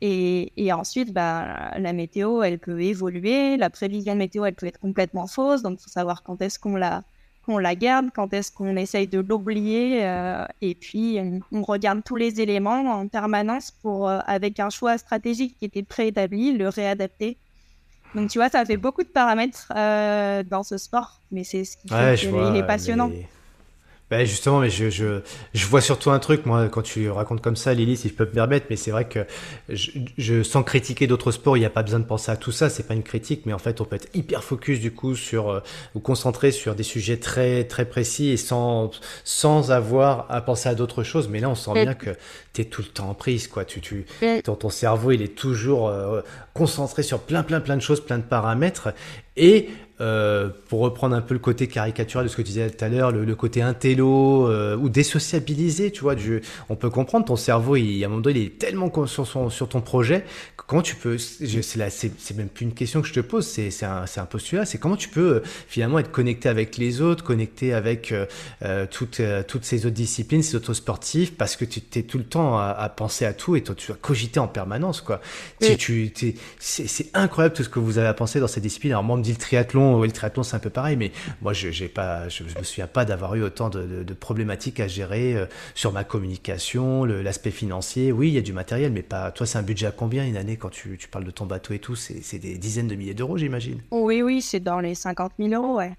Et, 0.00 0.52
et, 0.56 0.72
ensuite, 0.72 1.12
bah, 1.12 1.78
la 1.78 1.92
météo, 1.94 2.42
elle 2.42 2.58
peut 2.58 2.82
évoluer. 2.82 3.56
La 3.56 3.70
prévision 3.70 4.14
météo, 4.14 4.44
elle 4.44 4.54
peut 4.54 4.66
être 4.66 4.80
complètement 4.80 5.26
fausse. 5.26 5.62
Donc, 5.62 5.78
il 5.80 5.82
faut 5.82 5.88
savoir 5.88 6.22
quand 6.22 6.42
est-ce 6.42 6.58
qu'on 6.58 6.76
la, 6.76 7.04
qu'on 7.44 7.58
la 7.58 7.74
garde, 7.74 8.10
quand 8.14 8.32
est-ce 8.32 8.50
qu'on 8.50 8.76
essaye 8.76 9.06
de 9.06 9.20
l'oublier. 9.20 10.04
Euh, 10.04 10.44
et 10.60 10.74
puis, 10.74 11.20
on, 11.52 11.62
regarde 11.62 12.02
tous 12.04 12.16
les 12.16 12.40
éléments 12.40 12.80
en 12.80 13.08
permanence 13.08 13.70
pour, 13.70 14.08
euh, 14.08 14.20
avec 14.26 14.60
un 14.60 14.70
choix 14.70 14.98
stratégique 14.98 15.56
qui 15.58 15.66
était 15.66 15.82
préétabli, 15.82 16.56
le 16.56 16.68
réadapter. 16.68 17.36
Donc, 18.14 18.30
tu 18.30 18.38
vois, 18.38 18.48
ça 18.48 18.64
fait 18.64 18.76
beaucoup 18.76 19.02
de 19.02 19.08
paramètres 19.08 19.72
euh, 19.76 20.42
dans 20.44 20.62
ce 20.62 20.78
sport, 20.78 21.20
mais 21.32 21.44
c'est 21.44 21.64
ce 21.64 21.76
qui 21.76 21.88
fait 21.88 22.16
qu'il 22.16 22.56
est 22.56 22.66
passionnant. 22.66 23.10
Bah 24.10 24.22
justement, 24.26 24.60
mais 24.60 24.68
je, 24.68 24.90
je, 24.90 25.20
je, 25.54 25.66
vois 25.66 25.80
surtout 25.80 26.10
un 26.10 26.18
truc, 26.18 26.44
moi, 26.44 26.68
quand 26.68 26.82
tu 26.82 27.08
racontes 27.08 27.40
comme 27.40 27.56
ça, 27.56 27.72
Lily, 27.72 27.96
si 27.96 28.10
je 28.10 28.12
peux 28.14 28.26
me 28.26 28.30
permettre, 28.30 28.66
mais 28.68 28.76
c'est 28.76 28.90
vrai 28.90 29.08
que 29.08 29.20
je, 29.70 29.92
je, 30.18 30.42
sans 30.42 30.62
critiquer 30.62 31.06
d'autres 31.06 31.32
sports, 31.32 31.56
il 31.56 31.60
n'y 31.60 31.66
a 31.66 31.70
pas 31.70 31.82
besoin 31.82 32.00
de 32.00 32.04
penser 32.04 32.30
à 32.30 32.36
tout 32.36 32.52
ça, 32.52 32.68
c'est 32.68 32.86
pas 32.86 32.92
une 32.92 33.02
critique, 33.02 33.46
mais 33.46 33.54
en 33.54 33.58
fait, 33.58 33.80
on 33.80 33.86
peut 33.86 33.96
être 33.96 34.08
hyper 34.12 34.44
focus 34.44 34.78
du 34.78 34.92
coup 34.92 35.16
sur, 35.16 35.48
euh, 35.48 35.60
ou 35.94 36.00
concentré 36.00 36.50
sur 36.50 36.74
des 36.74 36.82
sujets 36.82 37.16
très, 37.16 37.64
très 37.64 37.86
précis 37.86 38.28
et 38.28 38.36
sans, 38.36 38.90
sans 39.24 39.70
avoir 39.70 40.26
à 40.28 40.42
penser 40.42 40.68
à 40.68 40.74
d'autres 40.74 41.02
choses. 41.02 41.28
Mais 41.28 41.40
là, 41.40 41.48
on 41.48 41.54
sent 41.54 41.72
bien 41.72 41.94
que 41.94 42.10
tu 42.52 42.60
es 42.60 42.64
tout 42.66 42.82
le 42.82 42.88
temps 42.88 43.08
en 43.08 43.14
prise, 43.14 43.48
quoi. 43.48 43.64
Tu, 43.64 43.80
tu, 43.80 44.04
ton, 44.44 44.54
ton 44.54 44.68
cerveau, 44.68 45.12
il 45.12 45.22
est 45.22 45.34
toujours 45.34 45.88
euh, 45.88 46.20
concentré 46.52 47.02
sur 47.02 47.20
plein, 47.20 47.42
plein, 47.42 47.60
plein 47.60 47.76
de 47.76 47.82
choses, 47.82 48.04
plein 48.04 48.18
de 48.18 48.22
paramètres. 48.22 48.92
Et 49.36 49.70
euh, 50.00 50.48
pour 50.68 50.80
reprendre 50.80 51.14
un 51.14 51.20
peu 51.20 51.34
le 51.34 51.40
côté 51.40 51.68
caricatural 51.68 52.26
de 52.26 52.28
ce 52.28 52.34
que 52.34 52.42
tu 52.42 52.48
disais 52.48 52.68
tout 52.68 52.84
à 52.84 52.88
l'heure, 52.88 53.12
le, 53.12 53.34
côté 53.36 53.62
intello 53.62 54.50
euh, 54.50 54.76
ou 54.76 54.88
désociabilisé, 54.88 55.92
tu 55.92 56.00
vois, 56.00 56.16
du, 56.16 56.42
on 56.68 56.74
peut 56.74 56.90
comprendre 56.90 57.26
ton 57.26 57.36
cerveau, 57.36 57.76
il, 57.76 58.02
à 58.02 58.06
un 58.06 58.10
moment 58.10 58.20
donné, 58.20 58.40
il 58.40 58.46
est 58.46 58.58
tellement 58.58 58.90
sur, 59.06 59.24
son, 59.24 59.50
sur 59.50 59.68
ton 59.68 59.80
projet, 59.80 60.24
comment 60.56 60.82
tu 60.82 60.96
peux, 60.96 61.16
c'est 61.16 62.36
même 62.36 62.48
plus 62.48 62.64
une 62.64 62.74
question 62.74 63.02
que 63.02 63.06
je 63.06 63.12
te 63.12 63.20
pose, 63.20 63.46
c'est 63.46 63.84
un, 63.84 64.04
un, 64.16 64.24
postulat, 64.26 64.66
c'est 64.66 64.78
comment 64.78 64.96
tu 64.96 65.08
peux 65.08 65.34
euh, 65.34 65.42
finalement 65.68 66.00
être 66.00 66.10
connecté 66.10 66.48
avec 66.48 66.76
les 66.76 67.00
autres, 67.00 67.22
connecté 67.22 67.72
avec 67.72 68.12
toutes, 68.90 69.22
toutes 69.46 69.64
ces 69.64 69.86
autres 69.86 69.94
disciplines, 69.94 70.42
ces 70.42 70.56
autres 70.56 70.74
sportifs, 70.74 71.36
parce 71.36 71.54
que 71.54 71.64
tu 71.64 71.80
es 71.96 72.02
tout 72.02 72.18
le 72.18 72.24
temps 72.24 72.58
à, 72.58 72.88
penser 72.88 73.26
à 73.26 73.32
tout 73.32 73.54
et 73.54 73.62
toi, 73.62 73.76
tu 73.76 73.92
vas 73.92 73.98
cogiter 74.00 74.40
en 74.40 74.48
permanence, 74.48 75.00
quoi. 75.00 75.20
Tu, 75.60 76.12
c'est 76.58 77.10
incroyable 77.14 77.54
tout 77.54 77.62
ce 77.62 77.68
que 77.68 77.78
vous 77.78 77.98
avez 77.98 78.08
à 78.08 78.14
penser 78.14 78.40
dans 78.40 78.48
cette 78.48 78.64
discipline. 78.64 78.92
Alors 78.92 79.04
moi, 79.04 79.14
on 79.14 79.18
me 79.18 79.22
dit 79.22 79.30
le 79.30 79.38
triathlon, 79.38 79.83
le 80.02 80.10
triathlon, 80.10 80.42
c'est 80.42 80.56
un 80.56 80.60
peu 80.60 80.70
pareil, 80.70 80.96
mais 80.96 81.12
moi, 81.42 81.52
je 81.52 81.68
ne 81.68 81.88
pas, 81.88 82.28
je, 82.28 82.44
me 82.44 82.62
souviens 82.62 82.86
pas 82.86 83.04
d'avoir 83.04 83.34
eu 83.34 83.42
autant 83.42 83.70
de, 83.70 84.04
problématiques 84.14 84.80
à 84.80 84.88
gérer 84.88 85.36
euh, 85.36 85.46
sur 85.74 85.92
ma 85.92 86.04
communication, 86.04 87.04
l'aspect 87.04 87.50
financier. 87.50 88.12
Oui, 88.12 88.28
il 88.28 88.34
y 88.34 88.38
a 88.38 88.42
du 88.42 88.52
matériel, 88.52 88.92
mais 88.92 89.02
pas. 89.02 89.30
Toi, 89.30 89.46
c'est 89.46 89.58
un 89.58 89.62
budget 89.62 89.86
à 89.86 89.90
combien 89.90 90.24
une 90.24 90.36
année 90.36 90.56
quand 90.56 90.70
tu, 90.70 90.98
parles 91.10 91.24
de 91.24 91.30
ton 91.30 91.46
bateau 91.46 91.74
et 91.74 91.78
tout? 91.78 91.96
C'est 91.96 92.38
des 92.38 92.58
dizaines 92.58 92.88
de 92.88 92.94
milliers 92.94 93.14
d'euros, 93.14 93.36
j'imagine. 93.36 93.80
Oui, 93.90 94.22
oui, 94.22 94.42
c'est 94.42 94.60
dans 94.60 94.80
les 94.80 94.94
50 94.94 95.32
000 95.38 95.50
euros, 95.50 95.78
ouais. 95.78 95.92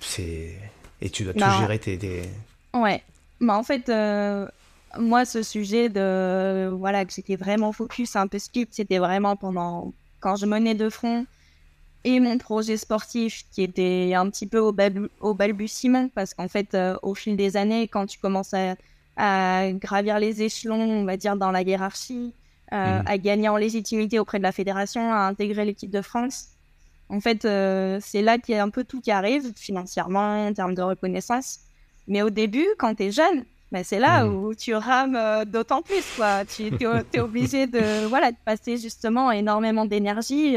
C'est 0.00 0.54
et 1.02 1.10
tu 1.10 1.24
dois 1.24 1.34
tout 1.34 1.60
gérer 1.60 1.78
tes, 1.78 1.98
tes... 1.98 2.22
Ouais. 2.74 3.02
Mais 3.40 3.52
en 3.52 3.62
fait. 3.62 3.88
Euh, 3.88 4.46
moi, 4.98 5.24
ce 5.24 5.42
sujet 5.42 5.88
de 5.88 6.68
voilà 6.68 7.04
que 7.04 7.12
j'étais 7.12 7.36
vraiment 7.36 7.72
focus, 7.72 8.16
un 8.16 8.26
peu 8.26 8.38
skip, 8.38 8.68
c'était 8.72 8.98
vraiment 8.98 9.36
pendant 9.36 9.92
quand 10.20 10.36
je 10.36 10.46
menais 10.46 10.74
de 10.74 10.88
front 10.88 11.26
et 12.06 12.20
mon 12.20 12.38
projet 12.38 12.76
sportif 12.76 13.42
qui 13.50 13.64
était 13.64 14.14
un 14.14 14.30
petit 14.30 14.46
peu 14.46 14.60
au, 14.60 14.72
au 15.20 15.34
balbutiement 15.34 16.08
parce 16.14 16.34
qu'en 16.34 16.46
fait, 16.46 16.72
euh, 16.74 16.96
au 17.02 17.16
fil 17.16 17.36
des 17.36 17.56
années, 17.56 17.88
quand 17.88 18.06
tu 18.06 18.20
commences 18.20 18.54
à, 18.54 18.76
gravir 19.72 20.20
les 20.20 20.42
échelons, 20.42 20.78
on 20.78 21.04
va 21.04 21.16
dire, 21.16 21.36
dans 21.36 21.50
la 21.50 21.62
hiérarchie, 21.62 22.32
euh, 22.72 23.02
mmh. 23.02 23.06
à 23.06 23.18
gagner 23.18 23.48
en 23.48 23.56
légitimité 23.56 24.18
auprès 24.20 24.38
de 24.38 24.44
la 24.44 24.52
fédération, 24.52 25.12
à 25.12 25.20
intégrer 25.20 25.64
l'équipe 25.64 25.90
de 25.90 26.02
France, 26.02 26.50
en 27.08 27.20
fait, 27.20 27.44
euh, 27.44 27.98
c'est 28.00 28.22
là 28.22 28.38
qu'il 28.38 28.54
y 28.54 28.58
a 28.58 28.62
un 28.62 28.68
peu 28.68 28.84
tout 28.84 29.00
qui 29.00 29.10
arrive, 29.10 29.52
financièrement, 29.56 30.46
en 30.46 30.52
termes 30.52 30.74
de 30.74 30.82
reconnaissance. 30.82 31.60
Mais 32.06 32.22
au 32.22 32.30
début, 32.30 32.66
quand 32.78 32.94
tu 32.94 33.04
es 33.04 33.10
jeune, 33.10 33.44
ben 33.72 33.82
c'est 33.82 33.98
là 33.98 34.24
mmh. 34.24 34.34
où 34.34 34.54
tu 34.54 34.74
rames 34.74 35.44
d'autant 35.46 35.82
plus. 35.82 36.04
Quoi. 36.14 36.44
Tu 36.44 36.70
es, 37.14 37.18
obligé 37.18 37.66
de, 37.66 38.06
voilà, 38.06 38.30
de 38.30 38.36
passer 38.44 38.76
justement 38.76 39.32
énormément 39.32 39.86
d'énergie 39.86 40.56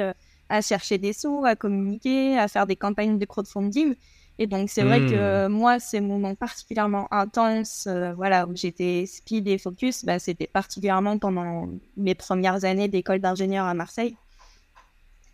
à 0.50 0.62
chercher 0.62 0.98
des 0.98 1.14
sous, 1.14 1.44
à 1.46 1.56
communiquer, 1.56 2.38
à 2.38 2.48
faire 2.48 2.68
des 2.68 2.76
campagnes 2.76 3.18
de 3.18 3.26
crowdfunding. 3.26 3.96
Et 4.42 4.48
donc, 4.48 4.70
c'est 4.70 4.84
vrai 4.84 5.02
que 5.02 5.48
hmm. 5.48 5.52
moi, 5.52 5.80
ces 5.80 6.00
moments 6.00 6.34
particulièrement 6.34 7.08
intenses, 7.14 7.88
euh, 7.88 8.14
voilà, 8.14 8.48
où 8.48 8.56
j'étais 8.56 9.06
speed 9.06 9.48
et 9.48 9.58
focus, 9.58 10.06
bah, 10.06 10.18
c'était 10.18 10.48
particulièrement 10.48 11.18
pendant 11.18 11.68
mes 11.98 12.16
premières 12.16 12.64
années 12.64 12.88
d'école 12.88 13.20
d'ingénieur 13.20 13.66
à 13.66 13.74
Marseille. 13.74 14.16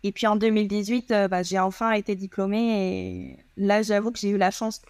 Et 0.02 0.12
puis 0.12 0.26
en 0.26 0.36
2018, 0.36 1.10
euh, 1.10 1.28
bah, 1.28 1.42
j'ai 1.42 1.58
enfin 1.58 1.92
été 1.92 2.14
diplômée 2.14 3.36
et 3.36 3.36
là, 3.56 3.82
j'avoue 3.82 4.10
que 4.10 4.18
j'ai 4.18 4.30
eu 4.30 4.38
la 4.38 4.50
chance, 4.50 4.82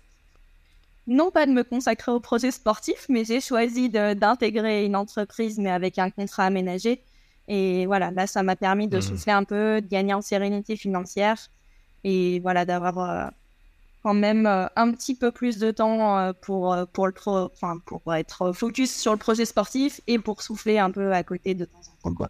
non 1.07 1.31
pas 1.31 1.47
de 1.47 1.53
me 1.53 1.62
consacrer 1.62 2.11
au 2.11 2.20
projet 2.20 2.51
sportif, 2.51 3.07
mais 3.09 3.24
j'ai 3.24 3.41
choisi 3.41 3.89
d'intégrer 3.89 4.85
une 4.85 4.97
entreprise, 4.97 5.59
mais 5.59 5.70
avec 5.70 5.99
un 5.99 6.11
contrat 6.11 6.45
aménagé 6.45 7.03
et 7.49 7.86
voilà, 7.86 8.11
là, 8.11 8.26
ça 8.26 8.42
m'a 8.42 8.57
permis 8.57 8.88
de 8.88 8.99
mmh. 8.99 9.03
souffler 9.03 9.32
un 9.32 9.44
peu, 9.44 9.80
de 9.80 9.86
gagner 9.86 10.14
en 10.14 10.22
sérénité 10.22 10.76
financière 10.76 11.49
et 12.05 12.40
voilà, 12.40 12.64
d'avoir 12.64 12.99
euh, 12.99 13.28
quand 14.03 14.14
même 14.14 14.47
euh, 14.47 14.66
un 14.76 14.92
petit 14.92 15.14
peu 15.14 15.30
plus 15.30 15.59
de 15.59 15.70
temps 15.70 16.18
euh, 16.18 16.32
pour, 16.32 16.76
pour, 16.92 17.07
le 17.07 17.14
enfin, 17.26 17.78
pour 17.84 18.14
être 18.14 18.53
focus 18.53 18.94
sur 18.94 19.12
le 19.12 19.18
projet 19.18 19.44
sportif 19.44 20.01
et 20.07 20.18
pour 20.18 20.42
souffler 20.42 20.78
un 20.78 20.90
peu 20.90 21.12
à 21.12 21.22
côté 21.22 21.55
de 21.55 21.64
temps 21.64 21.80
en 22.05 22.12
temps. 22.14 22.26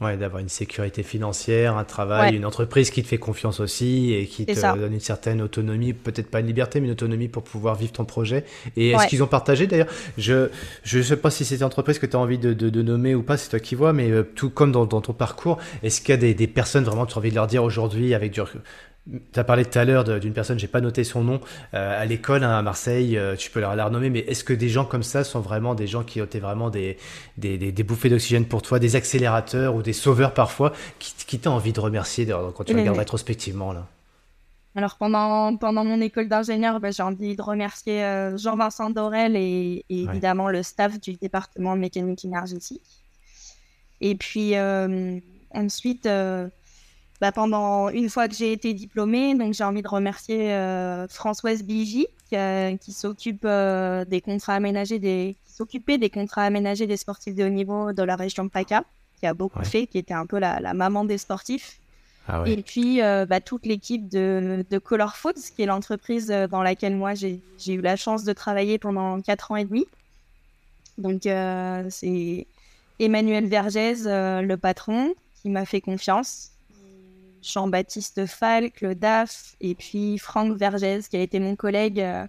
Ouais, 0.00 0.16
d'avoir 0.16 0.40
une 0.40 0.48
sécurité 0.48 1.02
financière, 1.02 1.76
un 1.76 1.84
travail, 1.84 2.34
une 2.34 2.46
entreprise 2.46 2.90
qui 2.90 3.02
te 3.02 3.08
fait 3.08 3.18
confiance 3.18 3.60
aussi 3.60 4.14
et 4.14 4.24
qui 4.24 4.46
te 4.46 4.78
donne 4.78 4.94
une 4.94 4.98
certaine 5.00 5.42
autonomie, 5.42 5.92
peut-être 5.92 6.30
pas 6.30 6.40
une 6.40 6.46
liberté, 6.46 6.80
mais 6.80 6.86
une 6.86 6.92
autonomie 6.92 7.28
pour 7.28 7.42
pouvoir 7.42 7.74
vivre 7.74 7.92
ton 7.92 8.06
projet. 8.06 8.46
Et 8.76 8.92
est-ce 8.92 9.08
qu'ils 9.08 9.22
ont 9.22 9.26
partagé 9.26 9.66
d'ailleurs? 9.66 9.88
Je 10.16 10.48
je 10.84 11.02
sais 11.02 11.18
pas 11.18 11.30
si 11.30 11.44
c'est 11.44 11.62
entreprise 11.62 11.98
que 11.98 12.06
tu 12.06 12.16
as 12.16 12.18
envie 12.18 12.38
de, 12.38 12.54
de, 12.54 12.82
nommer 12.82 13.14
ou 13.14 13.22
pas, 13.22 13.36
c'est 13.36 13.50
toi 13.50 13.60
qui 13.60 13.74
vois, 13.74 13.92
mais 13.92 14.10
euh, 14.10 14.22
tout 14.22 14.48
comme 14.48 14.72
dans, 14.72 14.86
dans 14.86 15.02
ton 15.02 15.12
parcours, 15.12 15.58
est-ce 15.82 16.00
qu'il 16.00 16.10
y 16.10 16.12
a 16.14 16.16
des, 16.16 16.32
des 16.32 16.46
personnes 16.46 16.84
vraiment 16.84 17.04
que 17.04 17.12
tu 17.12 17.18
as 17.18 17.18
envie 17.18 17.30
de 17.30 17.34
leur 17.34 17.46
dire 17.46 17.62
aujourd'hui 17.62 18.14
avec 18.14 18.32
du 18.32 18.40
tu 19.06 19.40
as 19.40 19.44
parlé 19.44 19.64
tout 19.64 19.78
à 19.78 19.84
l'heure 19.84 20.04
d'une 20.20 20.32
personne, 20.32 20.58
j'ai 20.58 20.68
pas 20.68 20.80
noté 20.80 21.04
son 21.04 21.24
nom, 21.24 21.40
euh, 21.74 22.00
à 22.00 22.04
l'école 22.04 22.44
hein, 22.44 22.56
à 22.56 22.62
Marseille, 22.62 23.16
euh, 23.16 23.34
tu 23.34 23.50
peux 23.50 23.60
la, 23.60 23.74
la 23.74 23.86
renommer, 23.86 24.10
mais 24.10 24.20
est-ce 24.20 24.44
que 24.44 24.52
des 24.52 24.68
gens 24.68 24.84
comme 24.84 25.02
ça 25.02 25.24
sont 25.24 25.40
vraiment 25.40 25.74
des 25.74 25.86
gens 25.86 26.04
qui 26.04 26.20
ont 26.20 26.24
été 26.24 26.38
vraiment 26.38 26.70
des, 26.70 26.96
des, 27.38 27.58
des, 27.58 27.82
bouffées 27.82 28.10
d'oxygène 28.10 28.44
pour 28.44 28.62
toi, 28.62 28.78
des 28.78 28.96
accélérateurs 28.96 29.74
ou 29.74 29.82
des 29.82 29.92
sauveurs 29.92 30.34
parfois, 30.34 30.72
qui, 30.98 31.14
qui 31.26 31.38
t'ont 31.38 31.52
envie 31.52 31.72
de 31.72 31.80
remercier 31.80 32.26
quand 32.26 32.64
tu 32.64 32.74
regardes 32.74 32.98
rétrospectivement 32.98 33.72
là? 33.72 33.86
Alors 34.76 34.96
pendant, 34.96 35.56
pendant 35.56 35.84
mon 35.84 36.00
école 36.00 36.28
d'ingénieur, 36.28 36.78
ben, 36.78 36.92
j'ai 36.92 37.02
envie 37.02 37.34
de 37.34 37.42
remercier 37.42 38.04
euh, 38.04 38.38
Jean-Vincent 38.38 38.90
Dorel 38.90 39.34
et, 39.34 39.84
évidemment 39.88 40.48
le 40.48 40.62
staff 40.62 41.00
du 41.00 41.14
département 41.14 41.74
de 41.74 41.80
mécanique 41.80 42.24
énergétique. 42.24 42.82
Et 44.00 44.14
puis 44.14 44.54
ensuite, 45.52 46.08
bah, 47.20 47.32
pendant 47.32 47.90
une 47.90 48.08
fois 48.08 48.28
que 48.28 48.34
j'ai 48.34 48.52
été 48.52 48.72
diplômée, 48.72 49.34
donc 49.34 49.52
j'ai 49.52 49.64
envie 49.64 49.82
de 49.82 49.88
remercier 49.88 50.52
euh, 50.52 51.06
Françoise 51.08 51.62
Bigi 51.62 52.06
qui, 52.30 52.92
s'occupe 52.92 53.42
euh, 53.44 54.04
des 54.06 54.22
contrats 54.22 54.54
aménagés 54.54 54.98
des 54.98 55.36
qui 55.44 55.52
s'occupait 55.52 55.98
des 55.98 56.08
contrats 56.08 56.44
aménagés 56.44 56.86
des 56.86 56.96
sportifs 56.96 57.34
de 57.34 57.44
haut 57.44 57.50
niveau 57.50 57.92
de 57.92 58.02
la 58.02 58.16
région 58.16 58.44
de 58.44 58.48
PACA, 58.48 58.84
qui 59.18 59.26
a 59.26 59.34
beaucoup 59.34 59.62
fait, 59.64 59.86
qui 59.86 59.98
était 59.98 60.14
un 60.14 60.24
peu 60.24 60.38
la, 60.38 60.60
la 60.60 60.72
maman 60.72 61.04
des 61.04 61.18
sportifs. 61.18 61.78
Ah 62.26 62.42
Et 62.46 62.62
puis 62.62 63.02
euh, 63.02 63.26
bah, 63.26 63.40
toute 63.40 63.66
l'équipe 63.66 64.08
de, 64.08 64.64
de, 64.70 64.78
Color 64.78 65.16
Foods, 65.16 65.50
qui 65.54 65.62
est 65.62 65.66
l'entreprise 65.66 66.28
dans 66.28 66.62
laquelle 66.62 66.96
moi 66.96 67.12
j'ai 67.14 67.42
eu 67.66 67.80
la 67.82 67.96
chance 67.96 68.24
de 68.24 68.32
travailler 68.32 68.78
pendant 68.78 69.20
4 69.20 69.50
ans 69.50 69.56
et 69.56 69.64
demi. 69.66 69.86
Donc 70.96 71.22
c'est 71.90 72.46
Emmanuel 72.98 73.46
Vergès, 73.46 74.04
le 74.06 74.54
patron, 74.56 75.12
qui 75.42 75.50
m'a 75.50 75.66
fait 75.66 75.82
confiance 75.82 76.49
Jean-Baptiste 77.42 78.26
Falk, 78.26 78.80
le 78.80 78.94
DAF, 78.94 79.54
et 79.60 79.74
puis 79.74 80.18
Franck 80.18 80.56
Vergès, 80.56 81.08
qui 81.08 81.16
a 81.16 81.20
été 81.20 81.38
mon 81.40 81.56
collègue 81.56 82.00
euh, 82.00 82.26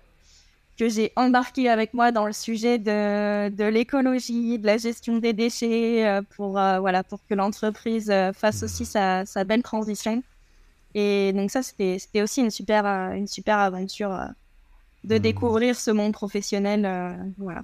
que 0.78 0.90
j'ai 0.90 1.12
embarqué 1.16 1.70
avec 1.70 1.94
moi 1.94 2.12
dans 2.12 2.26
le 2.26 2.34
sujet 2.34 2.78
de, 2.78 3.50
de 3.50 3.64
l'écologie, 3.66 4.58
de 4.58 4.66
la 4.66 4.78
gestion 4.78 5.18
des 5.18 5.34
déchets, 5.34 6.08
euh, 6.08 6.22
pour, 6.36 6.58
euh, 6.58 6.80
voilà, 6.80 7.04
pour 7.04 7.20
que 7.28 7.34
l'entreprise 7.34 8.12
fasse 8.34 8.64
aussi 8.64 8.86
sa, 8.86 9.26
sa, 9.26 9.44
belle 9.44 9.64
transition. 9.64 10.24
Et 10.94 11.34
donc 11.34 11.52
ça, 11.52 11.62
c'était 11.64 12.22
aussi 12.22 12.42
une 12.42 12.52
super, 12.52 12.86
une 12.86 13.28
super 13.28 13.60
aventure 13.60 14.18
de 15.04 15.16
mmh. 15.16 15.20
découvrir 15.20 15.76
ce 15.76 15.92
monde 15.92 16.14
professionnel. 16.14 17.34
voilà. 17.38 17.64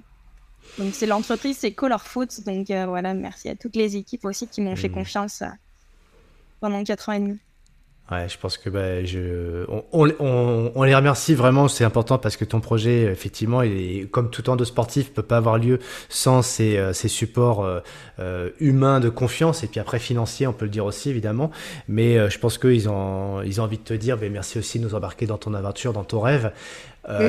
Donc 0.78 0.94
c'est 0.94 1.06
l'entreprise, 1.06 1.58
c'est 1.58 1.72
Color 1.72 2.02
Foot. 2.02 2.40
Donc 2.46 2.68
voilà, 2.68 3.12
merci 3.12 3.50
à 3.50 3.54
toutes 3.54 3.76
les 3.76 3.96
équipes 3.96 4.24
aussi 4.24 4.48
qui 4.48 4.62
m'ont 4.62 4.76
fait 4.76 4.88
mmh. 4.88 4.92
confiance 4.92 5.42
pendant 6.60 6.82
4 6.82 7.08
ans 7.08 7.12
et 7.12 7.20
demi. 7.20 7.38
Ouais, 8.10 8.26
je 8.26 8.38
pense 8.38 8.56
que 8.56 8.70
bah, 8.70 9.04
je, 9.04 9.66
on, 9.68 9.84
on, 9.92 10.72
on, 10.74 10.82
les 10.82 10.94
remercie 10.94 11.34
vraiment, 11.34 11.68
c'est 11.68 11.84
important 11.84 12.16
parce 12.16 12.38
que 12.38 12.46
ton 12.46 12.58
projet, 12.58 13.02
effectivement, 13.02 13.60
est, 13.60 14.08
comme 14.10 14.30
tout 14.30 14.40
temps 14.40 14.56
de 14.56 14.64
sportif, 14.64 15.12
peut 15.12 15.22
pas 15.22 15.36
avoir 15.36 15.58
lieu 15.58 15.78
sans 16.08 16.40
ces, 16.40 16.78
euh, 16.78 16.94
ces 16.94 17.08
supports 17.08 17.62
euh, 17.66 17.80
euh, 18.18 18.48
humains 18.60 19.00
de 19.00 19.10
confiance 19.10 19.62
et 19.62 19.66
puis 19.66 19.78
après 19.78 19.98
financiers, 19.98 20.46
on 20.46 20.54
peut 20.54 20.64
le 20.64 20.70
dire 20.70 20.86
aussi 20.86 21.10
évidemment. 21.10 21.50
Mais 21.86 22.30
je 22.30 22.38
pense 22.38 22.56
qu'ils 22.56 22.88
ont, 22.88 23.42
ils 23.42 23.60
ont 23.60 23.64
envie 23.64 23.78
de 23.78 23.84
te 23.84 23.94
dire, 23.94 24.16
bah, 24.16 24.26
merci 24.30 24.58
aussi 24.58 24.78
de 24.78 24.84
nous 24.84 24.94
embarquer 24.94 25.26
dans 25.26 25.38
ton 25.38 25.52
aventure, 25.52 25.92
dans 25.92 26.04
ton 26.04 26.20
rêve. 26.20 26.52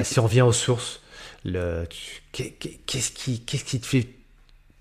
Si 0.04 0.20
on 0.20 0.24
revient 0.24 0.42
aux 0.44 0.54
sources, 0.54 1.02
qu'est-ce 1.44 3.12
qui, 3.12 3.42
qu'est-ce 3.42 3.66
qui 3.66 3.82
te 3.82 3.86
fait 3.86 4.08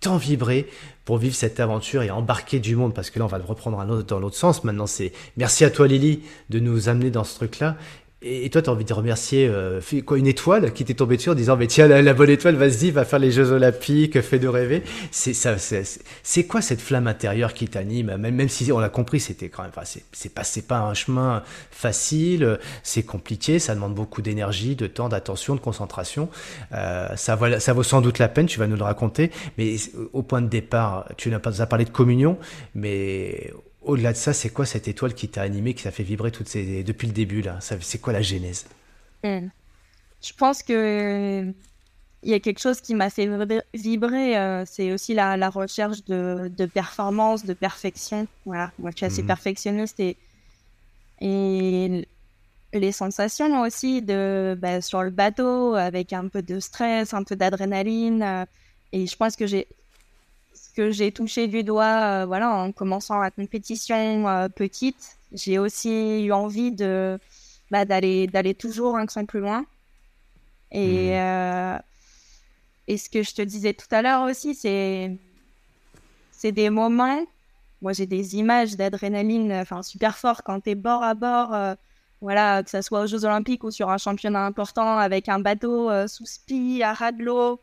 tant 0.00 0.16
vibrer 0.16 0.68
pour 1.04 1.18
vivre 1.18 1.34
cette 1.34 1.60
aventure 1.60 2.02
et 2.02 2.10
embarquer 2.10 2.60
du 2.60 2.76
monde 2.76 2.94
parce 2.94 3.10
que 3.10 3.18
là 3.18 3.24
on 3.24 3.28
va 3.28 3.38
le 3.38 3.44
reprendre 3.44 4.02
dans 4.04 4.20
l'autre 4.20 4.36
sens. 4.36 4.64
Maintenant 4.64 4.86
c'est 4.86 5.12
merci 5.36 5.64
à 5.64 5.70
toi 5.70 5.86
Lily 5.86 6.22
de 6.50 6.58
nous 6.58 6.88
amener 6.88 7.10
dans 7.10 7.24
ce 7.24 7.34
truc 7.34 7.58
là 7.58 7.76
et 8.20 8.50
toi, 8.50 8.62
tu 8.62 8.68
as 8.68 8.72
envie 8.72 8.84
de 8.84 8.92
remercier 8.92 9.46
euh, 9.48 9.80
quoi, 10.04 10.18
une 10.18 10.26
étoile 10.26 10.72
qui 10.72 10.84
t'est 10.84 10.94
tombée 10.94 11.16
dessus 11.16 11.30
en 11.30 11.36
disant 11.36 11.56
mais 11.56 11.68
tiens 11.68 11.86
la, 11.86 12.14
bonne 12.14 12.30
étoile, 12.30 12.56
vas-y, 12.56 12.90
va 12.90 13.04
faire 13.04 13.20
les 13.20 13.30
Jeux 13.30 13.52
Olympiques, 13.52 14.20
fais 14.22 14.40
de 14.40 14.48
rêver. 14.48 14.82
C'est 15.12 15.34
ça, 15.34 15.54
c'est 15.56 16.44
quoi 16.44 16.60
cette 16.60 16.80
flamme 16.80 17.06
intérieure 17.06 17.54
qui 17.54 17.68
t'anime? 17.68 18.16
Même, 18.16 18.34
même 18.34 18.48
si 18.48 18.72
on 18.72 18.80
l'a 18.80 18.88
compris, 18.88 19.20
c'était 19.20 19.48
quand 19.48 19.62
même, 19.62 19.70
enfin, 19.76 19.86
c'est 20.12 20.34
pas 20.34 20.42
c'est 20.42 20.66
pas 20.66 20.80
un 20.80 20.94
chemin 20.94 21.44
facile, 21.70 22.58
c'est 22.82 23.04
compliqué, 23.04 23.60
ça 23.60 23.76
demande 23.76 23.94
beaucoup 23.94 24.20
d'énergie, 24.20 24.74
de 24.74 24.88
temps, 24.88 25.08
d'attention, 25.08 25.54
de 25.54 25.60
concentration. 25.60 26.28
Euh, 26.72 27.14
ça 27.14 27.36
vaut 27.36 27.60
ça 27.60 27.72
vaut 27.72 27.84
sans 27.84 28.00
doute 28.00 28.18
la 28.18 28.28
peine, 28.28 28.46
tu 28.46 28.58
vas 28.58 28.66
nous 28.66 28.76
le 28.76 28.82
raconter. 28.82 29.30
Mais 29.58 29.76
au 30.12 30.24
point 30.24 30.42
de 30.42 30.48
départ, 30.48 31.08
tu 31.16 31.30
n'as 31.30 31.38
pas 31.38 31.52
parlé 31.66 31.84
de 31.84 31.90
communion, 31.90 32.36
mais 32.74 33.52
au-delà 33.88 34.12
de 34.12 34.18
ça, 34.18 34.32
c'est 34.32 34.50
quoi 34.50 34.66
cette 34.66 34.86
étoile 34.86 35.14
qui 35.14 35.28
t'a 35.28 35.42
animé, 35.42 35.74
qui 35.74 35.82
t'a 35.82 35.90
fait 35.90 36.02
vibrer 36.02 36.30
toutes 36.30 36.48
ces... 36.48 36.84
depuis 36.84 37.06
le 37.06 37.14
début 37.14 37.40
là? 37.40 37.58
C'est 37.60 38.00
quoi 38.00 38.12
la 38.12 38.22
genèse? 38.22 38.66
Hmm. 39.24 39.48
Je 40.22 40.32
pense 40.34 40.62
que 40.62 41.52
il 42.22 42.30
y 42.30 42.34
a 42.34 42.40
quelque 42.40 42.58
chose 42.58 42.80
qui 42.80 42.94
m'a 42.94 43.10
fait 43.10 43.28
vibrer, 43.74 44.36
euh, 44.36 44.64
c'est 44.66 44.92
aussi 44.92 45.14
la, 45.14 45.50
recherche 45.50 46.04
de, 46.04 46.66
performance, 46.66 47.44
de 47.44 47.54
perfection. 47.54 48.26
Voilà, 48.44 48.72
moi 48.78 48.90
je 48.90 48.96
suis 48.96 49.06
assez 49.06 49.22
mhm. 49.22 49.28
perfectionniste 49.28 50.00
et, 50.00 50.16
et 51.20 52.06
les 52.74 52.92
sensations 52.92 53.62
aussi 53.62 54.02
de 54.02 54.58
bah, 54.60 54.80
sur 54.80 55.02
le 55.02 55.10
bateau 55.10 55.74
avec 55.74 56.12
un 56.12 56.28
peu 56.28 56.42
de 56.42 56.60
stress, 56.60 57.14
un 57.14 57.22
peu 57.22 57.36
d'adrénaline. 57.36 58.22
Euh, 58.22 58.44
et 58.92 59.06
je 59.06 59.16
pense 59.16 59.36
que 59.36 59.46
j'ai 59.46 59.68
que 60.78 60.92
j'ai 60.92 61.10
touché 61.10 61.48
du 61.48 61.64
doigt, 61.64 62.22
euh, 62.22 62.24
voilà, 62.24 62.54
en 62.54 62.70
commençant 62.70 63.18
la 63.18 63.32
compétition 63.32 64.28
euh, 64.28 64.48
petite, 64.48 65.18
j'ai 65.32 65.58
aussi 65.58 66.24
eu 66.24 66.30
envie 66.30 66.70
de 66.70 67.18
bah, 67.72 67.84
d'aller 67.84 68.28
d'aller 68.28 68.54
toujours 68.54 68.96
un 68.96 69.06
cran 69.06 69.24
plus 69.26 69.40
loin. 69.40 69.66
Et 70.70 71.10
mmh. 71.10 71.14
euh, 71.14 71.78
et 72.86 72.96
ce 72.96 73.10
que 73.10 73.24
je 73.24 73.34
te 73.34 73.42
disais 73.42 73.74
tout 73.74 73.90
à 73.90 74.02
l'heure 74.02 74.22
aussi, 74.22 74.54
c'est 74.54 75.16
c'est 76.30 76.52
des 76.52 76.70
moments. 76.70 77.26
Moi, 77.82 77.92
j'ai 77.92 78.06
des 78.06 78.36
images 78.36 78.76
d'adrénaline, 78.76 79.52
enfin 79.52 79.82
super 79.82 80.16
fort 80.16 80.44
quand 80.44 80.60
tu 80.60 80.70
es 80.70 80.74
bord 80.76 81.02
à 81.02 81.14
bord. 81.14 81.50
voilà, 82.20 82.62
que 82.62 82.70
ce 82.70 82.82
soit 82.82 83.00
aux 83.02 83.06
Jeux 83.08 83.24
Olympiques 83.24 83.64
ou 83.64 83.72
sur 83.72 83.90
un 83.90 83.98
championnat 83.98 84.44
important 84.46 84.96
avec 84.98 85.28
un 85.28 85.40
bateau 85.40 85.90
sous 86.06 86.26
spi, 86.26 86.82
à 86.84 86.92
ras 86.94 87.12
de 87.12 87.24
l'eau, 87.24 87.60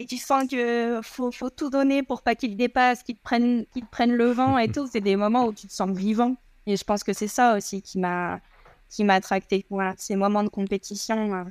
et 0.00 0.06
tu 0.06 0.16
sens 0.16 0.46
que 0.48 1.00
faut, 1.02 1.30
faut 1.32 1.50
tout 1.50 1.70
donner 1.70 2.02
pour 2.02 2.22
pas 2.22 2.34
qu'ils 2.34 2.56
dépassent, 2.56 3.02
qu'ils 3.02 3.16
prennent, 3.16 3.66
qu'ils 3.72 3.86
prennent 3.86 4.14
le 4.14 4.30
vent 4.30 4.56
et 4.58 4.70
tout. 4.70 4.86
C'est 4.90 5.00
des 5.00 5.16
moments 5.16 5.46
où 5.46 5.52
tu 5.52 5.66
te 5.66 5.72
sens 5.72 5.90
vivant. 5.90 6.36
Et 6.66 6.76
je 6.76 6.84
pense 6.84 7.02
que 7.02 7.12
c'est 7.12 7.28
ça 7.28 7.56
aussi 7.56 7.82
qui 7.82 7.98
m'a, 7.98 8.40
qui 8.88 9.02
m'a 9.02 9.14
attracté. 9.14 9.66
Voilà, 9.70 9.94
ces 9.96 10.14
moments 10.14 10.44
de 10.44 10.48
compétition 10.48 11.44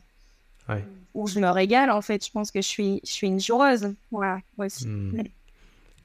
euh, 0.70 0.80
où 1.14 1.28
je 1.28 1.40
me 1.40 1.50
régale. 1.50 1.92
En 1.92 2.02
fait, 2.02 2.26
je 2.26 2.32
pense 2.32 2.52
que 2.52 2.62
je 2.62 2.68
suis, 2.68 3.02
je 3.04 3.12
suis 3.12 3.28
une 3.28 3.40
joueuse. 3.40 3.94
Voilà, 4.12 4.40
aussi. 4.58 4.88
Hmm. 4.88 5.24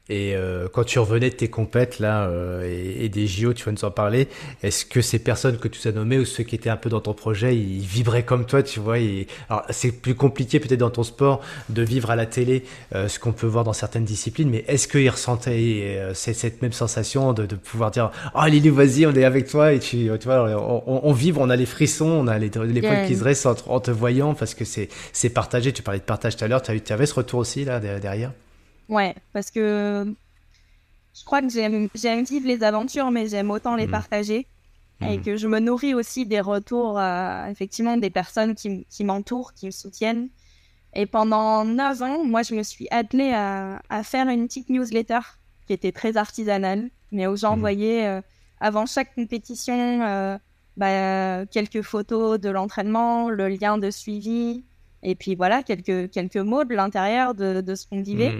Et 0.09 0.34
euh, 0.34 0.66
quand 0.72 0.82
tu 0.82 0.98
revenais 0.98 1.30
de 1.30 1.34
tes 1.36 1.48
compètes 1.48 2.00
là 2.00 2.24
euh, 2.24 2.98
et, 3.00 3.09
des 3.09 3.28
JO, 3.28 3.53
tu 3.53 3.64
vas 3.64 3.70
nous 3.70 3.84
en 3.84 3.92
parler. 3.92 4.26
Est-ce 4.62 4.84
que 4.84 5.00
ces 5.00 5.20
personnes 5.20 5.59
que 5.59 5.68
tu 5.68 5.86
as 5.86 5.92
nommées 5.92 6.18
ou 6.18 6.24
ceux 6.24 6.42
qui 6.42 6.57
étaient 6.57 6.70
un 6.70 6.76
peu 6.76 6.90
dans 6.90 7.00
ton 7.00 7.14
projet, 7.14 7.57
ils 7.57 7.86
vibraient 7.86 8.24
comme 8.24 8.44
toi, 8.44 8.64
tu 8.64 8.80
vois 8.80 8.96
Alors 9.48 9.64
c'est 9.70 9.92
plus 9.92 10.16
compliqué 10.16 10.59
peut-être 10.59 10.80
dans 10.80 10.90
ton 10.90 11.05
sport 11.05 11.40
de 11.68 11.82
vivre 11.82 12.11
à 12.11 12.16
la 12.16 12.26
télé 12.26 12.64
euh, 12.96 13.07
ce 13.07 13.20
qu'on 13.20 13.32
peut 13.32 13.46
voir 13.46 13.62
dans 13.62 13.72
certaines 13.72 14.05
disciplines, 14.05 14.50
mais 14.50 14.64
est-ce 14.66 14.88
qu'ils 14.88 15.09
ressentaient 15.09 16.12
cette 16.14 16.62
même 16.62 16.72
sensation 16.72 17.32
de, 17.32 17.46
pouvoir 17.46 17.92
dire 17.92 18.11
oh 18.34 18.44
Lily, 18.46 18.70
vas-y, 18.70 19.07
on 19.07 19.14
est 19.14 19.24
avec 19.24 19.46
toi 19.46 19.72
et 19.72 19.78
tu, 19.78 20.11
tu 20.18 20.24
vois, 20.24 20.50
on, 20.84 21.12
vibre, 21.12 21.40
on 21.40 21.48
a 21.48 21.57
les 21.57 21.66
frissons, 21.66 22.07
on 22.07 22.26
a 22.26 22.38
les, 22.38 22.50
les 22.50 22.80
points 22.82 23.07
qui 23.07 23.14
se 23.14 23.20
dressent 23.20 23.46
en, 23.46 23.80
te 23.80 23.90
voyant 23.90 24.34
parce 24.34 24.55
que 24.55 24.64
c'est 24.64 24.88
c'est 25.12 25.30
partagé. 25.30 25.72
Tu 25.72 25.82
parlais 25.82 26.00
de 26.00 26.05
partage 26.05 26.36
tout 26.36 26.44
à 26.44 26.48
l'heure, 26.48 26.62
tu 26.62 26.92
avais 26.92 27.07
ce 27.07 27.14
retour 27.14 27.38
aussi 27.38 27.64
là 27.64 27.78
derrière? 27.78 28.32
Ouais, 28.89 29.14
parce 29.33 29.51
que 29.51 30.14
je 31.14 31.24
crois 31.24 31.43
que 31.43 31.49
j'aime, 31.49 31.89
vivre 32.24 32.47
les 32.47 32.62
aventures, 32.62 33.11
mais 33.11 33.28
j'aime 33.28 33.51
autant 33.51 33.76
les 33.76 33.87
mmh. 33.87 33.91
partager. 33.91 34.47
Et 35.01 35.18
mmh. 35.18 35.22
que 35.22 35.37
je 35.37 35.49
me 35.49 35.59
nourris 35.59 35.95
aussi 35.95 36.26
des 36.26 36.41
retours, 36.41 36.99
euh, 36.99 37.47
effectivement, 37.47 37.97
des 37.97 38.11
personnes 38.11 38.55
qui, 38.55 39.05
m'entourent, 39.05 39.53
qui 39.53 39.66
me 39.66 39.70
soutiennent. 39.70 40.28
Et 40.95 41.07
pendant 41.07 41.64
9 41.64 42.03
ans, 42.03 42.24
moi, 42.24 42.43
je 42.43 42.55
me 42.55 42.62
suis 42.62 42.87
attelée 42.91 43.33
à, 43.33 44.03
faire 44.05 44.28
une 44.28 44.47
petite 44.47 44.68
newsletter 44.68 45.20
qui 45.66 45.72
était 45.72 45.93
très 45.93 46.16
artisanale, 46.16 46.91
mais 47.11 47.26
où 47.26 47.37
j'envoyais, 47.37 48.03
mmh. 48.03 48.11
euh, 48.11 48.20
avant 48.61 48.87
chaque 48.87 49.14
compétition, 49.14 50.03
euh, 50.03 50.39
bah, 50.76 51.45
quelques 51.47 51.83
photos 51.83 52.39
de 52.39 52.49
l'entraînement, 52.49 53.28
le 53.28 53.49
lien 53.49 53.76
de 53.78 53.91
suivi, 53.91 54.64
et 55.03 55.14
puis 55.14 55.35
voilà, 55.35 55.62
quelques, 55.62 56.11
quelques 56.11 56.37
mots 56.37 56.64
de 56.64 56.74
l'intérieur 56.74 57.35
de, 57.35 57.61
de 57.61 57.74
ce 57.74 57.87
qu'on 57.87 58.03
vivait. 58.03 58.33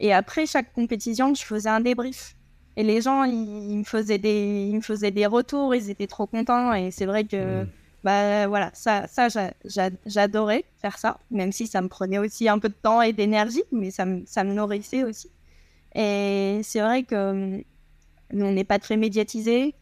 Et 0.00 0.12
après 0.12 0.46
chaque 0.46 0.72
compétition, 0.72 1.34
je 1.34 1.42
faisais 1.42 1.68
un 1.68 1.80
débrief. 1.80 2.36
Et 2.76 2.82
les 2.82 3.00
gens, 3.00 3.24
ils, 3.24 3.78
me 3.78 3.84
faisaient 3.84 4.18
des, 4.18 4.68
ils 4.70 4.76
me 4.76 4.82
faisaient 4.82 5.10
des 5.10 5.26
retours, 5.26 5.74
ils 5.74 5.88
étaient 5.88 6.06
trop 6.06 6.26
contents. 6.26 6.74
Et 6.74 6.90
c'est 6.90 7.06
vrai 7.06 7.24
que, 7.24 7.62
mm. 7.62 7.68
bah 8.04 8.46
voilà, 8.48 8.70
ça, 8.74 9.06
ça 9.06 9.28
j'adorais 10.04 10.64
faire 10.82 10.98
ça, 10.98 11.18
même 11.30 11.52
si 11.52 11.66
ça 11.66 11.80
me 11.80 11.88
prenait 11.88 12.18
aussi 12.18 12.48
un 12.48 12.58
peu 12.58 12.68
de 12.68 12.74
temps 12.74 13.00
et 13.00 13.14
d'énergie, 13.14 13.64
mais 13.72 13.90
ça 13.90 14.04
me, 14.04 14.22
ça 14.26 14.44
me 14.44 14.52
nourrissait 14.52 15.04
aussi. 15.04 15.30
Et 15.94 16.60
c'est 16.62 16.80
vrai 16.80 17.04
que 17.04 17.62
on 18.34 18.52
n'est 18.52 18.64
pas 18.64 18.78
très 18.78 18.98
médiatisé, 18.98 19.74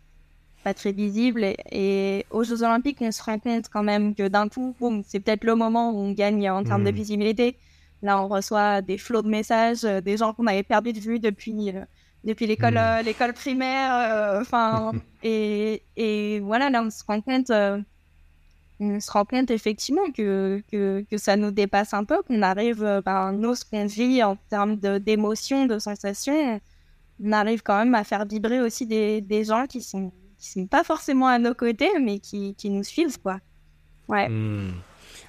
pas 0.63 0.75
très 0.75 0.93
visible. 0.93 1.43
Et, 1.43 1.57
et, 1.73 2.27
aux 2.31 2.45
Jeux 2.45 2.63
Olympiques, 2.63 2.99
on 3.01 3.11
se 3.11 3.23
rend 3.25 3.41
compte 3.41 3.69
quand 3.73 3.83
même 3.83 4.15
que 4.15 4.29
d'un 4.29 4.49
coup, 4.49 4.77
c'est 5.05 5.19
peut-être 5.19 5.43
le 5.43 5.57
moment 5.57 5.91
où 5.91 5.97
on 5.97 6.13
gagne 6.13 6.49
en 6.49 6.63
termes 6.63 6.85
de 6.85 6.93
mm. 6.93 6.95
visibilité. 6.95 7.57
Là, 8.05 8.23
on 8.23 8.29
reçoit 8.29 8.83
des 8.83 8.99
flots 8.99 9.23
de 9.23 9.29
messages, 9.29 9.83
euh, 9.85 10.03
des 10.03 10.19
gens 10.19 10.35
qu'on 10.35 10.47
avait 10.47 10.63
perdu 10.63 10.93
de 10.93 11.01
vue 11.01 11.19
depuis, 11.19 11.71
euh, 11.71 11.87
depuis 12.23 12.47
l'école, 12.47 12.75
hmm. 12.75 12.99
euh, 12.99 13.03
l'école 13.03 13.33
primaire. 13.33 14.39
Enfin, 14.43 14.93
et, 15.23 15.83
et, 15.97 16.39
voilà, 16.41 16.69
là, 16.69 16.83
on 16.83 16.91
se 16.91 17.03
rend 17.03 17.23
compte, 17.23 17.51
on 18.79 19.01
se 19.01 19.11
rend 19.11 19.25
compte 19.25 19.51
effectivement 19.51 20.11
que, 20.15 20.63
que, 20.71 21.03
que, 21.11 21.17
ça 21.17 21.37
nous 21.37 21.51
dépasse 21.51 21.95
un 21.95 22.05
peu, 22.05 22.23
qu'on 22.25 22.43
arrive, 22.43 23.01
ben, 23.07 23.33
nous, 23.33 23.55
ce 23.55 23.65
qu'on 23.65 23.87
vit 23.87 24.23
en 24.23 24.37
termes 24.51 24.77
d'émotions, 24.77 25.65
de, 25.65 25.79
sensations, 25.79 26.61
on 27.25 27.33
arrive 27.33 27.63
quand 27.63 27.79
même 27.79 27.95
à 27.95 28.05
faire 28.05 28.27
vibrer 28.27 28.61
aussi 28.61 28.85
des, 28.85 29.23
des 29.23 29.45
gens 29.45 29.67
qui 29.67 29.81
sont, 29.81 30.13
qui 30.37 30.51
sont 30.51 30.67
pas 30.67 30.85
forcément 30.85 31.29
à 31.29 31.39
nos 31.39 31.55
côtés, 31.55 31.99
mais 32.03 32.19
qui, 32.19 32.55
qui 32.55 32.69
nous 32.69 32.85
suivent, 32.85 33.19
quoi. 33.19 33.39
Ouais. 34.09 34.29
Hmm 34.29 34.73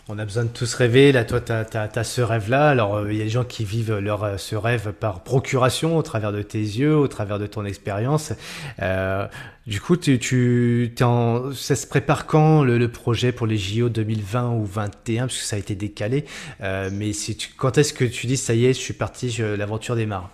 on 0.08 0.20
a 0.20 0.26
besoin 0.26 0.44
de 0.44 0.50
tous 0.50 0.72
rêver. 0.76 1.12
Là, 1.12 1.26
toi, 1.26 1.42
tu 1.42 1.52
as, 1.52 2.04
ce 2.04 2.22
rêve-là. 2.22 2.70
Alors, 2.70 2.98
euh, 2.98 3.12
il 3.12 3.18
y 3.18 3.22
a 3.22 3.24
des 3.24 3.30
gens 3.30 3.44
qui 3.44 3.66
vivent 3.66 3.98
leur, 3.98 4.24
euh, 4.24 4.38
ce 4.38 4.56
rêve 4.56 4.94
par 4.94 5.24
procuration, 5.24 5.98
au 5.98 6.04
travers 6.04 6.32
de 6.32 6.44
tes 6.44 6.60
yeux, 6.60 6.96
au 6.96 7.08
travers 7.08 7.40
de 7.40 7.48
ton 7.48 7.66
expérience. 7.66 8.34
Euh, 8.82 9.28
du 9.66 9.82
coup, 9.82 9.98
tu, 9.98 10.20
tu 10.20 11.04
en, 11.04 11.52
ça 11.54 11.76
se 11.76 11.88
prépare 11.88 12.28
quand 12.28 12.64
le, 12.64 12.88
projet 12.88 13.32
pour 13.32 13.48
les 13.48 13.58
JO 13.58 13.90
2020 13.90 14.52
ou 14.52 14.68
2021 14.68 15.26
Parce 15.26 15.40
que 15.40 15.44
ça 15.44 15.56
a 15.56 15.60
été 15.60 15.74
décalé. 15.76 16.26
mais 16.60 17.14
si 17.14 17.36
tu, 17.36 17.50
quand 17.58 17.78
est-ce 17.80 17.94
que 17.94 18.06
tu 18.06 18.28
dis, 18.28 18.38
ça 18.38 18.54
y 18.54 18.66
est, 18.66 18.74
je 18.74 18.80
suis 18.80 18.94
parti, 18.94 19.36
l'aventure 19.58 19.96
démarre? 19.96 20.30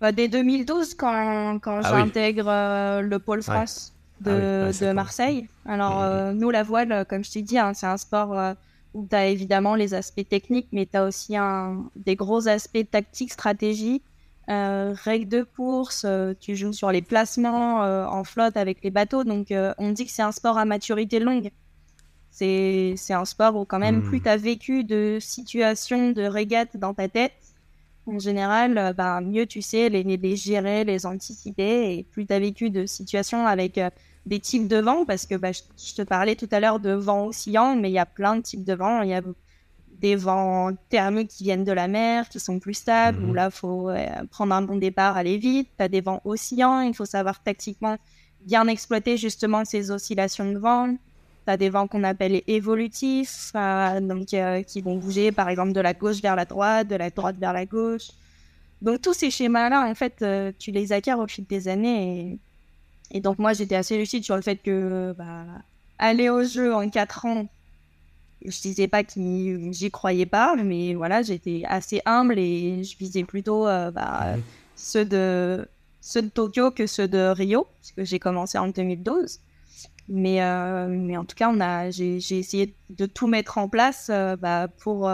Bah, 0.00 0.10
Dès 0.10 0.26
2012, 0.26 0.94
quand, 0.94 1.60
quand 1.60 1.82
ah 1.84 1.90
j'intègre 1.90 3.00
le 3.00 3.18
Pôle 3.18 3.42
France. 3.42 3.92
Ah 4.26 4.70
de, 4.72 4.92
Marseille. 4.92 5.48
Alors. 5.64 6.02
Euh, 6.02 6.32
nous, 6.32 6.50
la 6.50 6.62
voile, 6.62 6.92
euh, 6.92 7.04
comme 7.04 7.24
je 7.24 7.30
t'ai 7.30 7.42
dit, 7.42 7.58
hein, 7.58 7.72
c'est 7.74 7.86
un 7.86 7.96
sport 7.96 8.38
euh, 8.38 8.54
où 8.94 9.06
tu 9.08 9.16
as 9.16 9.26
évidemment 9.28 9.74
les 9.74 9.94
aspects 9.94 10.28
techniques, 10.28 10.68
mais 10.72 10.86
tu 10.86 10.96
as 10.96 11.04
aussi 11.04 11.36
un, 11.36 11.84
des 11.96 12.16
gros 12.16 12.48
aspects 12.48 12.90
tactiques, 12.90 13.32
stratégie, 13.32 14.02
règles 14.48 15.28
de 15.28 15.44
course, 15.44 16.04
tu 16.40 16.56
joues 16.56 16.72
sur 16.72 16.90
les 16.90 17.02
placements 17.02 17.82
en 17.82 18.24
flotte 18.24 18.56
avec 18.56 18.82
les 18.82 18.90
bateaux. 18.90 19.22
Donc, 19.22 19.54
on 19.78 19.92
dit 19.92 20.06
que 20.06 20.10
c'est 20.10 20.22
un 20.22 20.32
sport 20.32 20.58
à 20.58 20.64
maturité 20.64 21.20
longue. 21.20 21.52
C'est 22.32 22.96
un 23.10 23.24
sport 23.24 23.54
où, 23.54 23.64
quand 23.64 23.78
même, 23.78 24.02
plus 24.02 24.20
tu 24.20 24.28
as 24.28 24.36
vécu 24.36 24.82
de 24.82 25.18
situations 25.20 26.10
de 26.10 26.22
régate 26.22 26.76
dans 26.76 26.94
ta 26.94 27.06
tête, 27.06 27.34
en 28.06 28.18
général, 28.18 28.92
bah, 28.96 29.20
mieux 29.20 29.46
tu 29.46 29.62
sais 29.62 29.88
les, 29.88 30.02
les, 30.02 30.36
gérer, 30.36 30.82
les 30.82 31.06
anticiper, 31.06 31.96
et 31.96 32.02
plus 32.02 32.26
tu 32.26 32.32
as 32.32 32.40
vécu 32.40 32.70
de 32.70 32.86
situations 32.86 33.46
avec 33.46 33.78
des 34.26 34.40
types 34.40 34.68
de 34.68 34.76
vent, 34.76 35.04
parce 35.04 35.26
que 35.26 35.34
bah, 35.34 35.52
je, 35.52 35.94
te 35.94 36.02
parlais 36.02 36.36
tout 36.36 36.48
à 36.50 36.60
l'heure 36.60 36.80
de 36.80 36.92
vent 36.92 37.26
oscillant, 37.26 37.76
mais 37.76 37.90
il 37.90 37.94
y 37.94 37.98
a 37.98 38.06
plein 38.06 38.36
de 38.36 38.42
types 38.42 38.64
de 38.64 38.74
vent. 38.74 39.02
Il 39.02 39.10
y 39.10 39.14
a 39.14 39.22
des 39.98 40.16
vents 40.16 40.70
thermiques 40.88 41.28
qui 41.28 41.44
viennent 41.44 41.64
de 41.64 41.72
la 41.72 41.88
mer, 41.88 42.28
qui 42.28 42.40
sont 42.40 42.58
plus 42.58 42.74
stables, 42.74 43.22
où 43.22 43.28
mhm. 43.28 43.34
là, 43.34 43.46
il 43.46 43.50
faut 43.50 43.90
prendre 44.30 44.54
un 44.54 44.62
bon 44.62 44.76
départ, 44.76 45.16
aller 45.16 45.38
vite. 45.38 45.68
Tu 45.76 45.82
as 45.82 45.88
des 45.88 46.00
vents 46.00 46.20
oscillants, 46.24 46.80
il 46.80 46.94
faut 46.94 47.04
savoir 47.04 47.42
tactiquement 47.42 47.96
bien 48.44 48.66
exploiter 48.68 49.16
justement 49.16 49.64
ces 49.64 49.90
oscillations 49.90 50.50
de 50.50 50.58
vent. 50.58 50.96
Tu 51.46 51.52
as 51.52 51.56
des 51.56 51.70
vents 51.70 51.86
qu'on 51.86 52.04
appelle 52.04 52.42
évolutifs, 52.46 53.52
euh, 53.54 54.00
donc, 54.00 54.32
euh, 54.34 54.62
qui 54.62 54.80
vont 54.80 54.96
bouger 54.96 55.32
par 55.32 55.48
exemple 55.48 55.72
de 55.72 55.80
la 55.80 55.94
gauche 55.94 56.20
vers 56.20 56.36
la 56.36 56.44
droite, 56.44 56.88
de 56.88 56.96
la 56.96 57.10
droite 57.10 57.36
vers 57.38 57.52
la 57.52 57.66
gauche. 57.66 58.08
Donc 58.82 59.02
tous 59.02 59.14
ces 59.14 59.30
schémas-là, 59.30 59.86
en 59.86 59.94
fait, 59.94 60.22
euh, 60.22 60.52
tu 60.58 60.70
les 60.70 60.92
acquiers 60.92 61.14
au 61.14 61.26
fil 61.26 61.46
des 61.46 61.68
années 61.68 62.20
et 62.20 62.38
Et 63.10 63.20
donc 63.20 63.38
moi, 63.38 63.52
j'étais 63.52 63.74
assez 63.74 63.96
lucide 63.96 64.24
sur 64.24 64.36
le 64.36 64.42
fait 64.42 64.56
que 64.56 65.14
bah, 65.16 65.44
aller 65.98 66.28
au 66.28 66.44
jeu 66.44 66.74
en 66.74 66.88
4 66.88 67.26
ans, 67.26 67.48
je 68.44 68.60
disais 68.60 68.88
pas 68.88 69.04
que 69.04 69.12
j'y 69.72 69.90
croyais 69.90 70.26
pas, 70.26 70.56
mais 70.56 70.94
voilà, 70.94 71.22
j'étais 71.22 71.62
assez 71.66 72.00
humble 72.06 72.38
et 72.38 72.82
je 72.84 72.96
visais 72.96 73.24
plutôt 73.24 73.66
euh, 73.66 73.90
bah, 73.90 74.36
mhm. 74.36 74.42
ceux, 74.76 75.04
de, 75.04 75.68
ceux 76.00 76.22
de 76.22 76.28
Tokyo 76.28 76.70
que 76.70 76.86
ceux 76.86 77.08
de 77.08 77.18
Rio, 77.18 77.66
parce 77.80 77.92
que 77.92 78.04
j'ai 78.04 78.18
commencé 78.18 78.58
en 78.58 78.68
2012. 78.68 79.40
Mais, 80.12 80.42
euh, 80.42 80.88
mais 80.88 81.16
en 81.16 81.24
tout 81.24 81.36
cas, 81.36 81.48
on 81.48 81.60
a, 81.60 81.90
j'ai, 81.90 82.16
essayé 82.16 82.74
de 82.90 83.06
tout 83.06 83.28
mettre 83.28 83.58
en 83.58 83.68
place 83.68 84.08
euh, 84.10 84.34
bah, 84.34 84.66
pour, 84.66 85.10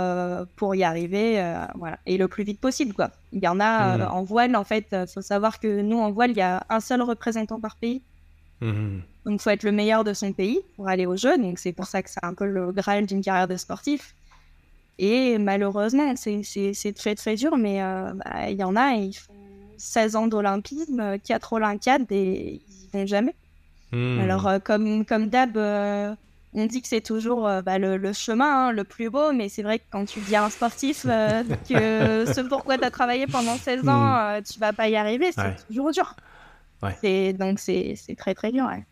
pour 0.57 0.75
y 0.75 0.85
arriver, 0.85 1.35
voilà, 1.75 1.99
et 2.07 2.17
le 2.17 2.29
plus 2.29 2.45
vite 2.45 2.61
possible. 2.61 2.95
Quoi. 2.95 3.11
Il 3.33 3.43
y 3.43 3.49
en 3.49 3.61
a 3.61 3.99
mhm. 3.99 4.09
en 4.11 4.25
voile, 4.25 4.57
en 4.57 4.65
fait, 4.65 4.87
il 4.93 5.07
faut 5.07 5.21
savoir 5.21 5.61
que 5.61 5.83
nous, 5.83 5.99
en 5.99 6.11
voile, 6.11 6.31
il 6.31 6.39
y 6.39 6.43
a 6.43 6.65
un 6.71 6.81
seul 6.81 7.03
représentant 7.03 7.61
par 7.61 7.77
pays. 7.77 8.03
Mhm. 8.63 9.03
Donc, 9.27 9.41
il 9.41 9.43
faut 9.43 9.51
être 9.51 9.65
le 9.65 9.73
meilleur 9.73 10.03
de 10.03 10.15
son 10.15 10.33
pays 10.33 10.61
pour 10.77 10.89
aller 10.89 11.05
aux 11.05 11.17
Jeux. 11.17 11.37
Donc, 11.37 11.59
c'est 11.59 11.73
pour 11.73 11.87
ça 11.87 12.03
que 12.03 12.09
c'est 12.09 12.25
un 12.25 12.33
peu 12.33 12.47
le 12.47 12.73
graal 12.73 13.05
d'une 13.05 13.21
carrière 13.21 13.49
de 13.49 13.57
sportif. 13.57 14.15
Et 14.99 15.37
malheureusement, 15.39 16.15
c'est 16.17 16.95
très, 16.95 17.15
très 17.15 17.37
dur, 17.37 17.57
mais 17.57 17.83
euh, 17.83 18.13
bah, 18.15 18.51
il 18.51 18.57
y 18.57 18.65
en 18.65 18.77
a, 18.77 18.93
ils 18.93 19.13
font 19.13 19.35
16 19.77 20.17
ans 20.17 20.27
d'olympisme, 20.27 21.19
4 21.19 21.53
olympiades 21.53 22.11
et 22.11 22.63
ils 22.67 22.89
vont 22.93 23.07
jamais. 23.07 23.35
Hmm. 23.97 24.21
Alors, 24.21 24.47
euh, 24.47 24.59
comme, 24.59 25.05
comme 25.05 25.29
d'hab, 25.29 25.57
euh, 25.57 26.15
on 26.55 26.67
dit 26.67 26.83
que 26.83 26.89
c'est 26.89 27.01
toujours 27.01 27.43
bah, 27.65 27.79
le, 27.79 28.13
chemin 28.13 28.69
hein, 28.69 28.73
le 28.73 28.85
plus 28.85 29.11
beau, 29.11 29.33
mais 29.33 29.49
c'est 29.49 29.63
vrai 29.63 29.79
que 29.79 29.85
quand 29.91 30.05
tu 30.05 30.21
deviens 30.21 30.45
un 30.45 30.51
sportif, 30.51 31.03
que 31.69 32.25
ce 32.27 32.41
pourquoi 32.49 32.79
tu 32.79 32.85
as 32.85 32.91
travaillé 32.91 33.27
pendant 33.27 33.57
16 33.57 33.89
ans, 33.89 34.39
hmm. 34.39 34.43
tu 34.43 34.59
vas 34.59 34.73
pas 34.73 34.89
y 34.89 34.97
arriver, 34.97 35.33
c'est 35.33 35.67
toujours 35.67 35.91
dur. 35.91 36.15
Ouais. 36.83 37.33
Donc, 37.33 37.59
c'est 37.59 37.97
très, 38.17 38.35
très 38.35 38.53
dur. 38.53 38.65
Ouais. 38.65 38.85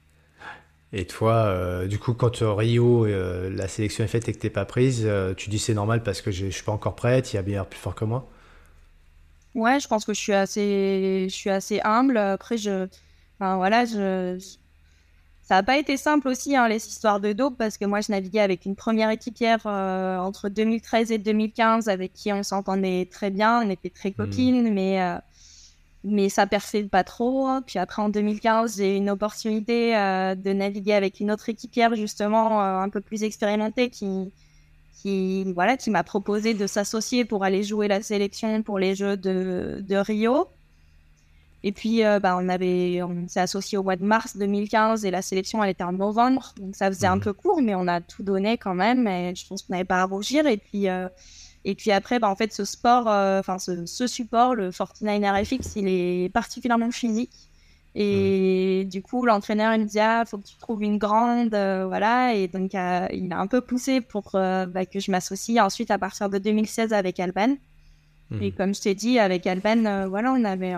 Et 0.96 1.06
toi, 1.06 1.46
euh, 1.46 1.88
du 1.88 1.98
coup, 1.98 2.14
quand 2.14 2.36
Rio, 2.40 3.04
euh, 3.04 3.50
la 3.50 3.66
sélection 3.66 4.04
est 4.04 4.08
faite 4.08 4.28
et 4.28 4.32
que 4.32 4.38
t'es 4.38 4.48
pas 4.48 4.64
prise, 4.64 5.02
euh, 5.04 5.34
tu 5.34 5.50
dis 5.50 5.58
c'est 5.58 5.74
normal 5.74 6.04
parce 6.04 6.22
que 6.22 6.30
je 6.30 6.46
suis 6.46 6.62
pas 6.62 6.70
encore 6.70 6.94
prête, 6.94 7.32
il 7.32 7.36
y 7.36 7.38
a 7.40 7.42
bien 7.42 7.64
plus 7.64 7.80
fort 7.80 7.96
que 7.96 8.04
moi? 8.04 8.30
Ouais, 9.56 9.80
je 9.80 9.88
pense 9.88 10.04
que 10.04 10.14
je 10.14 10.20
suis 10.20 10.32
assez, 10.32 11.26
je 11.28 11.34
suis 11.34 11.50
assez 11.50 11.80
humble. 11.82 12.16
Après, 12.16 12.56
je, 12.56 12.86
enfin, 13.40 13.56
voilà, 13.56 13.84
je, 13.86 14.38
ça 15.44 15.56
n'a 15.56 15.62
pas 15.62 15.78
été 15.78 15.96
simple 15.96 16.28
aussi, 16.28 16.56
hein, 16.56 16.68
les 16.68 16.86
histoires 16.86 17.20
de 17.20 17.32
dope, 17.32 17.56
parce 17.58 17.78
que 17.78 17.84
moi, 17.84 18.00
je 18.00 18.10
naviguais 18.10 18.40
avec 18.40 18.64
une 18.64 18.76
première 18.76 19.10
équipière 19.10 19.66
entre 19.66 20.48
2013 20.48 21.12
et 21.12 21.18
2015 21.18 21.88
avec 21.88 22.12
qui 22.12 22.32
on 22.32 22.42
s'entendait 22.42 23.06
très 23.10 23.30
bien, 23.30 23.62
on 23.62 23.70
était 23.70 23.90
très 23.90 24.10
hmm. 24.10 24.14
copines, 24.14 24.72
mais 24.72 25.20
mais 26.04 26.28
ça 26.28 26.46
perfecte 26.46 26.90
pas 26.90 27.02
trop. 27.02 27.48
Puis 27.66 27.78
après, 27.78 28.02
en 28.02 28.10
2015, 28.10 28.76
j'ai 28.76 28.94
eu 28.94 28.96
une 28.96 29.10
opportunité 29.10 29.96
euh, 29.96 30.34
de 30.34 30.52
naviguer 30.52 30.92
avec 30.92 31.18
une 31.18 31.32
autre 31.32 31.48
équipière, 31.48 31.94
justement, 31.96 32.62
euh, 32.62 32.78
un 32.78 32.90
peu 32.90 33.00
plus 33.00 33.24
expérimentée, 33.24 33.88
qui, 33.88 34.30
qui, 34.92 35.50
voilà, 35.54 35.76
qui 35.78 35.90
m'a 35.90 36.04
proposé 36.04 36.52
de 36.52 36.66
s'associer 36.66 37.24
pour 37.24 37.42
aller 37.42 37.62
jouer 37.62 37.88
la 37.88 38.02
sélection 38.02 38.62
pour 38.62 38.78
les 38.78 38.94
Jeux 38.94 39.16
de, 39.16 39.82
de 39.86 39.96
Rio. 39.96 40.48
Et 41.66 41.72
puis, 41.72 42.04
euh, 42.04 42.20
bah, 42.20 42.36
on, 42.38 42.48
avait, 42.48 43.02
on 43.02 43.26
s'est 43.26 43.40
associé 43.40 43.76
au 43.78 43.82
mois 43.82 43.96
de 43.96 44.04
mars 44.04 44.36
2015 44.36 45.04
et 45.04 45.10
la 45.10 45.22
sélection, 45.22 45.64
elle 45.64 45.70
était 45.70 45.82
en 45.82 45.92
novembre. 45.92 46.54
Donc, 46.60 46.76
ça 46.76 46.88
faisait 46.88 47.06
un 47.06 47.16
mmh. 47.16 47.20
peu 47.20 47.32
court, 47.32 47.62
mais 47.62 47.74
on 47.74 47.88
a 47.88 48.00
tout 48.00 48.22
donné 48.22 48.58
quand 48.58 48.74
même. 48.74 49.08
Et 49.08 49.34
je 49.34 49.46
pense 49.46 49.62
qu'on 49.62 49.72
n'avait 49.72 49.84
pas 49.84 50.02
à 50.02 50.04
rougir. 50.04 50.46
Et 50.46 50.58
puis, 50.58 50.88
et 51.64 51.74
puis 51.74 51.90
après, 51.90 52.18
bah, 52.18 52.28
en 52.28 52.36
fait, 52.36 52.52
ce 52.52 52.64
sport, 52.64 53.08
euh, 53.08 53.40
enfin, 53.40 53.58
ce, 53.58 54.06
support, 54.06 54.54
le 54.54 54.70
49 54.70 55.22
RFX, 55.22 55.76
il 55.76 55.88
est 55.88 56.28
particulièrement 56.32 56.90
physique. 56.90 57.32
Et 57.94 58.82
mmh. 58.84 58.88
du 58.88 59.02
coup, 59.02 59.24
l'entraîneur, 59.24 59.72
il 59.74 59.82
me 59.82 59.86
dit, 59.86 60.00
ah, 60.00 60.24
faut 60.26 60.36
que 60.36 60.46
tu 60.46 60.56
trouves 60.58 60.82
une 60.82 60.98
grande, 60.98 61.54
euh, 61.54 61.86
voilà. 61.86 62.34
Et 62.34 62.48
donc, 62.48 62.74
euh, 62.74 63.06
il 63.12 63.32
a 63.32 63.38
un 63.38 63.46
peu 63.46 63.62
poussé 63.62 64.00
pour 64.02 64.30
bah, 64.32 64.84
que 64.84 65.00
je 65.00 65.10
m'associe 65.10 65.58
ensuite 65.64 65.90
à 65.90 65.98
partir 65.98 66.28
de 66.28 66.38
2016 66.38 66.92
avec 66.92 67.18
Alban. 67.18 67.56
Mmh. 68.30 68.42
Et 68.42 68.52
comme 68.52 68.74
je 68.74 68.82
t'ai 68.82 68.94
dit, 68.94 69.18
avec 69.18 69.46
Alban, 69.46 70.08
voilà, 70.08 70.32
on 70.32 70.44
avait 70.44 70.74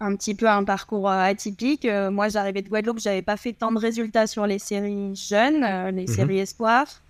un, 0.00 0.16
petit 0.16 0.34
peu 0.34 0.48
un 0.48 0.64
parcours 0.64 1.08
atypique. 1.08 1.86
moi, 2.10 2.28
j'arrivais 2.28 2.62
de 2.62 2.68
Guadeloupe, 2.68 2.98
j'avais 2.98 3.22
pas 3.22 3.36
fait 3.36 3.52
tant 3.52 3.72
de 3.72 3.78
résultats 3.78 4.26
sur 4.26 4.46
les 4.46 4.58
séries 4.58 5.14
jeunes, 5.14 5.64
les 5.94 6.04
mmh. 6.04 6.06
séries 6.08 6.38
espoirs. 6.38 7.02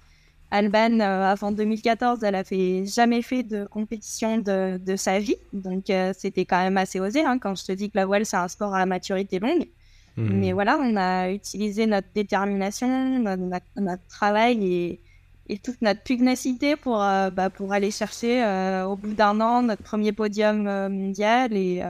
Alban, 0.50 1.00
euh, 1.00 1.24
avant 1.24 1.50
2014, 1.50 2.22
elle 2.22 2.36
a 2.36 2.44
fait 2.44 2.84
jamais 2.86 3.22
fait 3.22 3.42
de 3.42 3.66
compétition 3.66 4.38
de, 4.38 4.78
de 4.78 4.96
sa 4.96 5.18
vie, 5.18 5.36
donc 5.52 5.90
euh, 5.90 6.12
c'était 6.16 6.44
quand 6.44 6.58
même 6.58 6.76
assez 6.76 7.00
osé. 7.00 7.24
Hein, 7.24 7.38
quand 7.38 7.56
je 7.56 7.64
te 7.64 7.72
dis 7.72 7.90
que 7.90 7.96
la 7.96 8.06
voile 8.06 8.24
c'est 8.24 8.36
un 8.36 8.46
sport 8.46 8.74
à 8.74 8.86
maturité 8.86 9.40
longue, 9.40 9.66
hmm. 10.16 10.28
mais 10.32 10.52
voilà, 10.52 10.78
on 10.80 10.96
a 10.96 11.30
utilisé 11.30 11.86
notre 11.86 12.06
détermination, 12.14 13.18
notre, 13.18 14.06
travail 14.08 14.64
et, 14.64 15.00
et, 15.48 15.58
toute 15.58 15.82
notre 15.82 16.02
pugnacité 16.02 16.76
pour 16.76 17.02
euh, 17.02 17.30
bah, 17.30 17.50
pour 17.50 17.72
aller 17.72 17.90
chercher 17.90 18.44
au 18.86 18.94
bout 18.94 19.14
d'un 19.14 19.40
an 19.40 19.62
notre 19.62 19.82
premier 19.82 20.12
podium 20.12 20.62
mondial 20.88 21.54
et 21.54 21.82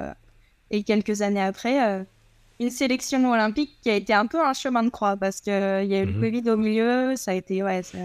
et 0.70 0.82
quelques 0.82 1.22
années 1.22 1.42
après 1.42 2.04
une 2.58 2.70
sélection 2.70 3.30
olympique 3.30 3.76
qui 3.82 3.90
a 3.90 3.94
été 3.94 4.12
un 4.12 4.26
peu 4.26 4.44
un 4.44 4.54
chemin 4.54 4.82
de 4.82 4.88
croix 4.88 5.16
parce 5.16 5.40
qu'il 5.40 5.52
il 5.52 5.88
y 5.88 5.94
a 5.94 6.02
eu 6.02 6.06
le 6.06 6.12
hmm. 6.12 6.20
Covid 6.20 6.50
au 6.50 6.56
milieu, 6.56 7.16
ça 7.16 7.32
a 7.32 7.34
été 7.34 7.62
ouais. 7.62 7.82
Ça 7.82 7.98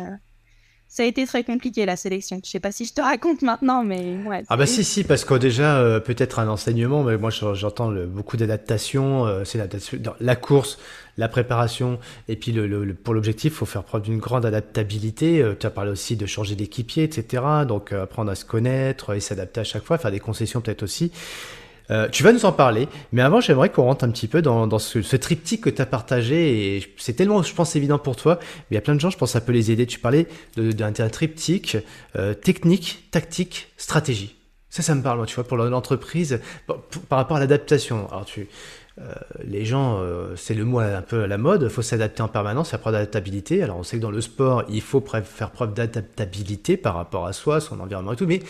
ça 0.92 1.04
a 1.04 1.06
été 1.06 1.26
très 1.26 1.46
compliqué 1.46 1.86
la 1.86 1.96
sélection. 1.96 2.42
Je 2.44 2.50
sais 2.50 2.60
pas 2.60 2.74
si 2.74 2.84
je 2.84 2.94
te 2.94 3.00
raconte 3.00 3.44
maintenant, 3.44 3.82
mais 3.82 4.18
ouais. 4.26 4.44
Ah 4.50 4.58
bah 4.58 4.66
si 4.66 4.84
si 4.84 5.06
parce 5.06 5.24
que 5.24 5.36
déjà 5.36 5.78
euh, 5.78 6.02
peut-être 6.02 6.38
un 6.38 6.50
enseignement, 6.50 7.02
mais 7.04 7.18
moi 7.18 7.30
j'entends 7.30 7.94
beaucoup 8.08 8.36
d'adaptation. 8.36 9.26
Euh, 9.26 9.46
c'est 9.46 9.58
la 10.20 10.36
course, 10.36 10.80
la 11.18 11.30
préparation 11.30 11.98
et 12.28 12.36
puis 12.36 12.52
le, 12.52 12.94
pour 12.94 13.14
l'objectif, 13.14 13.54
il 13.54 13.56
faut 13.56 13.66
faire 13.66 13.86
preuve 13.86 14.02
d'une 14.02 14.18
grande 14.18 14.46
adaptabilité. 14.46 15.42
Euh, 15.42 15.56
tu 15.58 15.66
as 15.66 15.70
parlé 15.70 15.92
aussi 15.92 16.18
de 16.18 16.26
changer 16.26 16.56
d'équipier, 16.56 17.04
etc. 17.04 17.42
Donc 17.66 17.94
apprendre 17.94 18.30
à 18.30 18.36
se 18.36 18.44
connaître 18.44 19.16
et 19.16 19.22
s'adapter 19.22 19.62
à 19.62 19.64
chaque 19.64 19.86
fois, 19.86 19.98
faire 19.98 20.12
des 20.12 20.20
concessions 20.20 20.60
peut-être 20.60 20.84
aussi. 20.84 21.14
Euh, 21.90 22.08
tu 22.10 22.24
vas 22.24 22.32
nous 22.32 22.46
en 22.46 22.52
parler, 22.52 22.88
mais 23.12 23.22
avant, 23.22 23.42
j'aimerais 23.42 23.70
qu'on 23.70 23.84
rentre 23.84 24.06
un 24.06 24.12
petit 24.12 24.28
peu 24.28 24.42
dans, 24.42 24.80
ce, 24.80 25.16
triptyque 25.16 25.62
que 25.62 25.70
tu 25.70 25.82
as 25.82 25.86
partagé. 25.86 26.78
Et 26.78 26.94
c'est 26.98 27.14
tellement, 27.14 27.42
je 27.44 27.54
pense, 27.54 27.76
évident 27.76 28.00
pour 28.00 28.16
toi, 28.16 28.38
mais 28.42 28.68
il 28.72 28.76
y 28.76 28.78
a 28.78 28.82
plein 28.82 28.96
de 28.96 29.00
gens, 29.00 29.10
je 29.10 29.18
pense, 29.18 29.32
ça 29.32 29.42
peut 29.42 29.52
les 29.52 29.72
aider. 29.72 29.86
Tu 29.86 30.00
parlais 30.00 30.28
d'un 30.56 30.92
triptyque 30.92 31.78
euh, 32.16 32.34
technique, 32.34 33.08
tactique, 33.12 33.70
stratégie. 33.78 34.36
Ça, 34.70 34.82
ça 34.82 34.96
me 34.96 35.02
parle, 35.02 35.26
tu 35.26 35.36
vois, 35.36 35.44
pour 35.44 35.58
l'entreprise, 35.58 36.40
par 37.10 37.20
rapport 37.20 37.36
à 37.36 37.40
l'adaptation. 37.42 38.08
Alors, 38.10 38.24
tu, 38.24 38.48
les 39.44 39.66
gens, 39.66 40.00
euh, 40.00 40.36
c'est 40.36 40.54
le 40.54 40.66
mot 40.66 40.80
un 40.80 41.02
peu 41.02 41.24
à 41.24 41.28
la 41.28 41.38
mode, 41.38 41.64
il 41.64 41.70
faut 41.70 41.82
s'adapter 41.82 42.22
en 42.22 42.28
permanence, 42.28 42.70
faire 42.70 42.80
preuve 42.80 42.94
d'adaptabilité. 42.94 43.64
Alors 43.64 43.78
on 43.78 43.84
sait 43.84 43.98
que 43.98 44.02
dans 44.02 44.12
le 44.12 44.22
sport, 44.22 44.64
il 44.70 44.82
faut 44.82 45.04
faire 45.24 45.52
preuve 45.52 45.74
d'adaptabilité 45.74 46.78
par 46.78 46.96
rapport 46.96 47.26
à 47.26 47.34
soi, 47.34 47.60
son 47.60 47.80
environnement 47.80 48.14
et 48.14 48.16
tout, 48.16 48.28
mais 48.28 48.42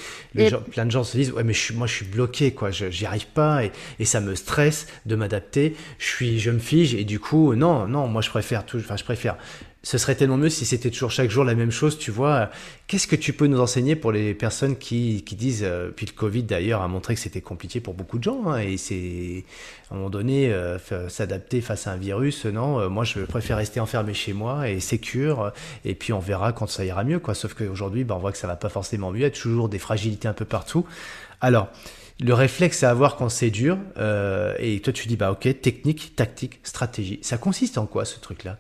plein 0.72 0.86
de 0.86 0.92
gens 0.92 1.04
se 1.04 1.18
disent, 1.18 1.32
ouais 1.32 1.44
mais 1.44 1.54
moi 1.76 1.88
je 1.88 1.94
suis 1.94 2.06
bloqué, 2.06 2.52
quoi, 2.52 2.72
j'y 2.72 3.06
arrive 3.06 3.28
pas 3.28 3.62
et, 3.66 3.72
ça 4.06 4.20
me 4.20 4.36
stresse 4.36 4.88
de 5.06 5.16
m'adapter, 5.16 5.76
je, 5.98 6.06
suis, 6.06 6.40
je 6.40 6.52
me 6.52 6.60
fige 6.60 6.96
et 6.96 7.06
du 7.06 7.20
coup, 7.20 7.56
non, 7.56 7.88
non, 7.88 8.08
moi 8.08 8.22
je 8.22 8.30
préfère 8.30 8.66
tout, 8.66 8.78
enfin 8.78 8.98
je 8.98 9.06
préfère 9.06 9.38
ce 9.84 9.98
serait 9.98 10.14
tellement 10.14 10.38
mieux 10.38 10.50
si 10.50 10.66
c'était 10.66 10.92
toujours 10.92 11.10
chaque 11.10 11.32
jour 11.32 11.44
la 11.44 11.56
même 11.56 11.72
chose, 11.72 11.98
tu 11.98 12.12
vois. 12.12 12.52
Qu'est-ce 12.86 13.08
que 13.08 13.16
tu 13.16 13.34
peux 13.34 13.48
nous 13.48 13.60
enseigner 13.60 13.96
pour 13.96 14.12
les 14.12 14.36
personnes 14.36 14.78
qui, 14.78 15.24
qui 15.24 15.36
disent, 15.36 15.64
euh, 15.64 15.90
puis 15.90 16.06
le 16.06 16.12
Covid 16.12 16.44
d'ailleurs 16.44 16.82
a 16.82 16.88
montré 16.88 17.16
que 17.16 17.20
c'était 17.20 17.42
compliqué 17.42 17.80
pour 17.80 17.96
beaucoup 17.96 18.20
de 18.20 18.24
gens, 18.24 18.48
hein, 18.48 18.60
et 18.60 18.78
c'est 18.78 19.44
à 19.90 19.94
un 19.94 19.98
moment 19.98 20.12
donné 20.12 20.54
euh, 20.54 20.78
s'adapter 21.10 21.62
face 21.62 21.88
à 21.88 21.94
un 21.94 21.98
virus, 21.98 22.46
non, 22.46 22.80
euh, 22.80 22.90
moi 22.90 23.06
je 23.06 23.22
préfère 23.22 23.58
rester 23.58 23.80
enfermé 23.80 24.14
chez 24.14 24.34
moi 24.34 24.70
et 24.70 24.80
sécure, 24.80 25.52
et 25.84 25.96
puis 25.96 26.14
on 26.14 26.20
verra 26.20 26.54
quand 26.54 26.68
ça 26.68 26.86
ira 26.86 27.04
mieux, 27.04 27.20
quoi. 27.20 27.34
Sauf 27.34 27.56
qu'aujourd'hui, 27.56 28.04
bah, 28.04 28.16
on 28.16 28.20
voit 28.20 28.32
que 28.32 28.38
ça 28.38 28.48
va 28.48 28.56
pas 28.56 28.70
forcément 28.70 29.12
mieux, 29.12 29.20
il 29.20 29.24
y 29.24 29.26
a 29.26 29.32
toujours 29.32 29.68
des 29.68 29.80
fragilités 29.80 30.28
un 30.28 30.34
peu 30.34 30.46
partout. 30.46 30.86
Alors, 31.40 31.70
le 32.20 32.36
réflexe 32.36 32.84
à 32.84 32.92
avoir 32.92 33.16
quand 33.16 33.30
c'est 33.30 33.50
dur, 33.50 33.80
et 34.60 34.80
toi 34.82 34.94
tu 34.94 35.08
dis, 35.08 35.16
bah 35.18 35.32
ok, 35.32 35.60
technique, 35.60 36.16
tactique, 36.16 36.60
stratégie, 36.62 37.18
ça 37.24 37.40
consiste 37.40 37.80
en 37.80 37.88
quoi 37.88 38.06
ce 38.06 38.20
truc-là? 38.20 38.60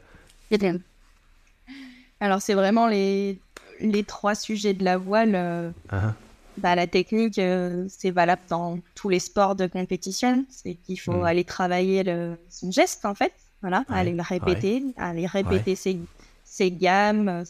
Alors, 2.21 2.39
c'est 2.39 2.53
vraiment 2.53 2.85
les, 2.85 3.39
les 3.79 4.03
trois 4.03 4.35
sujets 4.35 4.75
de 4.75 4.85
la 4.85 4.97
voile. 4.97 5.33
Euh, 5.33 5.71
ah. 5.89 6.13
bah, 6.57 6.75
la 6.75 6.85
technique, 6.85 7.39
euh, 7.39 7.87
c'est 7.89 8.11
valable 8.11 8.43
dans 8.47 8.79
tous 8.93 9.09
les 9.09 9.19
sports 9.19 9.55
de 9.55 9.65
compétition. 9.65 10.45
C'est 10.47 10.75
qu'il 10.75 10.99
faut 10.99 11.13
hmm. 11.13 11.25
aller 11.25 11.43
travailler 11.43 12.03
le, 12.03 12.37
son 12.47 12.71
geste, 12.71 13.05
en 13.05 13.15
fait. 13.15 13.33
Voilà, 13.61 13.83
aller 13.89 14.13
le 14.13 14.21
répéter, 14.23 14.83
aller 14.97 15.25
répéter 15.25 15.75
ses, 15.75 15.99
ses, 16.43 16.71
gammes. 16.71 17.43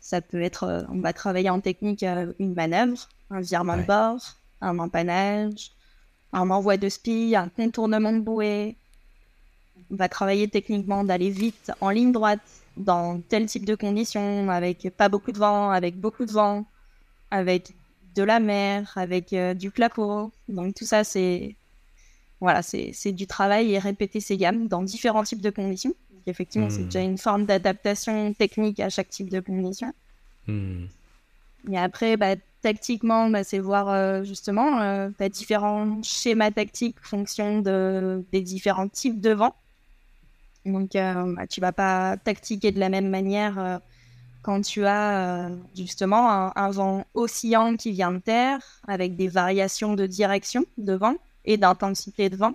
Ça 0.00 0.20
peut 0.20 0.42
être, 0.42 0.64
euh, 0.64 0.82
on 0.90 1.00
va 1.00 1.12
travailler 1.12 1.50
en 1.50 1.60
technique 1.60 2.04
une 2.38 2.54
manœuvre, 2.54 3.08
un 3.30 3.40
virement 3.40 3.76
de 3.76 3.82
bord, 3.82 4.20
un 4.60 4.78
empannage, 4.78 5.72
un 6.32 6.50
envoi 6.50 6.76
de 6.76 6.88
spi, 6.88 7.34
un 7.36 7.48
contournement 7.48 8.12
de 8.12 8.20
bouée. 8.20 8.76
On 9.90 9.96
va 9.96 10.08
travailler 10.08 10.48
techniquement 10.48 11.04
d'aller 11.04 11.30
vite 11.30 11.72
en 11.80 11.90
ligne 11.90 12.12
droite, 12.12 12.40
dans 12.76 13.20
tel 13.20 13.46
type 13.46 13.64
de 13.64 13.74
conditions, 13.74 14.48
avec 14.50 14.90
pas 14.96 15.08
beaucoup 15.08 15.32
de 15.32 15.38
vent, 15.38 15.70
avec 15.70 15.98
beaucoup 15.98 16.24
de 16.24 16.32
vent, 16.32 16.64
avec 17.30 17.74
de 18.14 18.22
la 18.22 18.40
mer, 18.40 18.92
avec 18.96 19.32
euh, 19.32 19.54
du 19.54 19.70
clapot. 19.70 20.32
Donc 20.48 20.74
tout 20.74 20.84
ça, 20.86 21.04
c'est 21.04 21.56
voilà, 22.40 22.62
c'est 22.62 23.12
du 23.12 23.26
travail 23.26 23.72
et 23.72 23.78
répéter 23.78 24.20
ses 24.20 24.36
gammes 24.36 24.68
dans 24.68 24.82
différents 24.82 25.22
types 25.22 25.40
de 25.40 25.50
conditions. 25.50 25.94
Donc, 26.12 26.22
effectivement, 26.26 26.68
c'est 26.68 26.82
hmm. 26.82 26.84
déjà 26.84 27.00
une 27.00 27.18
forme 27.18 27.46
d'adaptation 27.46 28.34
technique 28.34 28.78
à 28.78 28.90
chaque 28.90 29.08
type 29.08 29.30
de 29.30 29.40
conditions. 29.40 29.92
Hmm. 30.46 30.84
Et 31.70 31.78
après, 31.78 32.16
bah, 32.16 32.36
tactiquement, 32.60 33.30
bah, 33.30 33.42
c'est 33.42 33.58
voir 33.58 33.88
euh, 33.88 34.22
justement, 34.22 34.80
euh, 34.80 35.08
as 35.18 35.28
différents 35.30 36.02
schémas 36.02 36.50
tactiques 36.50 36.96
en 37.04 37.08
fonction 37.08 37.60
de, 37.60 38.22
des 38.32 38.42
différents 38.42 38.88
types 38.88 39.20
de 39.20 39.30
vent. 39.30 39.54
Donc, 40.66 40.96
euh, 40.96 41.34
bah, 41.34 41.46
tu 41.46 41.60
vas 41.60 41.72
pas 41.72 42.16
tactiquer 42.16 42.72
de 42.72 42.80
la 42.80 42.88
même 42.88 43.08
manière 43.08 43.58
euh, 43.58 43.78
quand 44.42 44.60
tu 44.60 44.84
as 44.86 45.50
justement 45.74 46.52
un, 46.56 46.70
vent 46.70 47.04
oscillant 47.14 47.76
qui 47.76 47.92
vient 47.92 48.12
de 48.12 48.18
terre 48.18 48.60
avec 48.86 49.16
des 49.16 49.26
variations 49.26 49.94
de 49.94 50.06
direction 50.06 50.64
de 50.78 50.92
vent 50.92 51.16
et 51.44 51.56
d'intensité 51.56 52.30
de 52.30 52.36
vent 52.36 52.54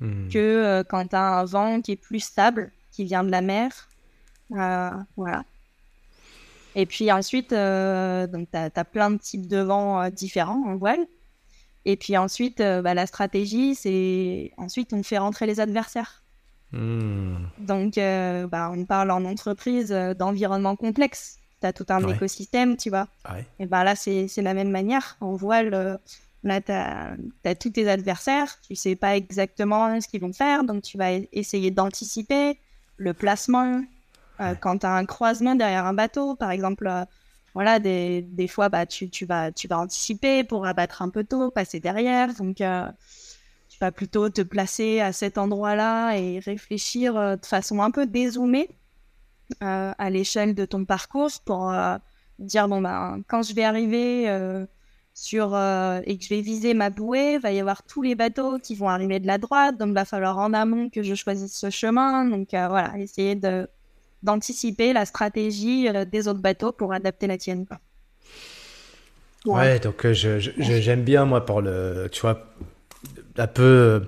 hmm. 0.00 0.28
que 0.28 0.84
quand 0.88 1.08
tu 1.08 1.16
as 1.16 1.40
un 1.40 1.44
vent 1.44 1.80
qui 1.80 1.92
est 1.92 1.96
plus 1.96 2.20
stable, 2.20 2.70
qui 2.92 3.04
vient 3.04 3.24
de 3.24 3.32
la 3.32 3.40
mer. 3.40 3.88
voilà. 5.16 5.44
Et 6.78 6.86
puis 6.86 7.10
ensuite, 7.10 7.52
euh, 7.52 8.28
tu 8.28 8.56
as, 8.56 8.84
plein 8.84 9.10
de 9.10 9.18
types 9.18 9.48
de 9.48 9.58
vents 9.58 10.00
euh, 10.00 10.10
différents 10.10 10.62
en 10.64 10.76
voile. 10.76 11.04
Et 11.84 11.96
puis 11.96 12.16
ensuite, 12.16 12.60
euh, 12.60 12.82
bah, 12.82 12.94
la 12.94 13.06
stratégie, 13.06 13.74
c'est 13.74 14.52
ensuite 14.58 14.92
on 14.92 15.02
fait 15.02 15.18
rentrer 15.18 15.46
les 15.46 15.58
adversaires. 15.58 16.22
Hmm. 16.72 17.36
Donc, 17.58 17.94
bah, 17.96 18.70
on 18.74 18.84
parle 18.84 19.10
en 19.10 19.24
entreprise 19.24 19.90
d'environnement 19.90 20.76
complexe. 20.76 21.38
Tu 21.60 21.66
as 21.66 21.72
tout 21.72 21.86
un 21.88 22.06
écosystème, 22.08 22.76
tu 22.76 22.90
vois. 22.90 23.08
Et 23.58 23.66
bah, 23.66 23.84
là, 23.84 23.96
c'est 23.96 24.28
la 24.36 24.54
même 24.54 24.70
manière. 24.70 25.16
En 25.20 25.34
voile, 25.34 25.98
là, 26.44 26.60
tu 26.60 26.72
as, 26.72 27.16
as, 27.44 27.54
tous 27.54 27.70
tes 27.70 27.88
adversaires. 27.88 28.60
Tu 28.66 28.74
sais 28.74 28.96
pas 28.96 29.16
exactement 29.16 30.00
ce 30.00 30.08
qu'ils 30.08 30.20
vont 30.20 30.32
faire. 30.32 30.64
Donc, 30.64 30.82
tu 30.82 30.98
vas 30.98 31.12
essayer 31.32 31.70
d'anticiper 31.70 32.58
le 32.98 33.14
placement, 33.14 33.82
euh, 34.40 34.54
quand 34.54 34.78
tu 34.78 34.86
as 34.86 34.94
un 34.94 35.06
croisement 35.06 35.54
derrière 35.54 35.86
un 35.86 35.94
bateau, 35.94 36.34
par 36.34 36.50
exemple, 36.50 36.86
euh, 36.86 37.04
voilà, 37.54 37.78
des, 37.78 38.22
des 38.22 38.48
fois, 38.48 38.68
bah, 38.68 38.86
tu, 38.86 39.08
tu, 39.08 39.24
vas, 39.24 39.50
tu 39.50 39.66
vas 39.66 39.78
anticiper 39.78 40.44
pour 40.44 40.66
abattre 40.66 41.02
un 41.02 41.08
peu 41.08 41.24
tôt, 41.24 41.50
passer 41.50 41.80
derrière. 41.80 42.34
Donc, 42.34 42.60
euh, 43.82 43.84
tu 43.84 43.84
vas 43.84 43.92
plutôt 43.92 44.28
te 44.28 44.42
placer 44.42 45.00
à 45.00 45.12
cet 45.12 45.38
endroit-là 45.38 46.16
et 46.16 46.38
réfléchir 46.38 47.14
de 47.14 47.46
façon 47.46 47.82
un 47.82 47.90
peu 47.90 48.06
dézoomée 48.06 48.68
à 49.60 50.10
l'échelle 50.10 50.54
de 50.54 50.64
ton 50.64 50.84
parcours 50.84 51.30
pour 51.44 51.72
dire, 52.38 52.68
bon, 52.68 52.82
ben, 52.82 53.22
quand 53.28 53.42
je 53.42 53.54
vais 53.54 53.64
arriver 53.64 54.26
sur, 55.14 55.56
et 55.56 56.18
que 56.18 56.24
je 56.24 56.28
vais 56.28 56.42
viser 56.42 56.74
ma 56.74 56.90
bouée, 56.90 57.34
il 57.34 57.40
va 57.40 57.52
y 57.52 57.60
avoir 57.60 57.82
tous 57.82 58.02
les 58.02 58.14
bateaux 58.14 58.58
qui 58.58 58.74
vont 58.74 58.88
arriver 58.88 59.20
de 59.20 59.26
la 59.26 59.38
droite, 59.38 59.78
donc 59.78 59.88
il 59.88 59.94
va 59.94 60.04
falloir 60.04 60.38
en 60.38 60.52
amont 60.52 60.90
que 60.90 61.02
je 61.02 61.14
choisisse 61.14 61.56
ce 61.56 61.70
chemin. 61.70 62.26
Donc 62.26 62.48
voilà, 62.50 62.92
essayer 62.98 63.36
de 63.36 63.68
d'anticiper 64.22 64.92
la 64.92 65.04
stratégie 65.04 65.88
euh, 65.88 66.04
des 66.04 66.28
autres 66.28 66.40
bateaux 66.40 66.72
pour 66.72 66.92
adapter 66.92 67.26
la 67.26 67.38
tienne. 67.38 67.66
Ouais, 69.44 69.78
donc 69.78 70.04
euh, 70.04 70.12
j'aime 70.12 71.02
bien, 71.02 71.24
moi, 71.24 71.44
pour 71.46 71.62
le, 71.62 72.08
tu 72.10 72.20
vois, 72.20 72.46
un 73.38 73.46
peu, 73.46 74.02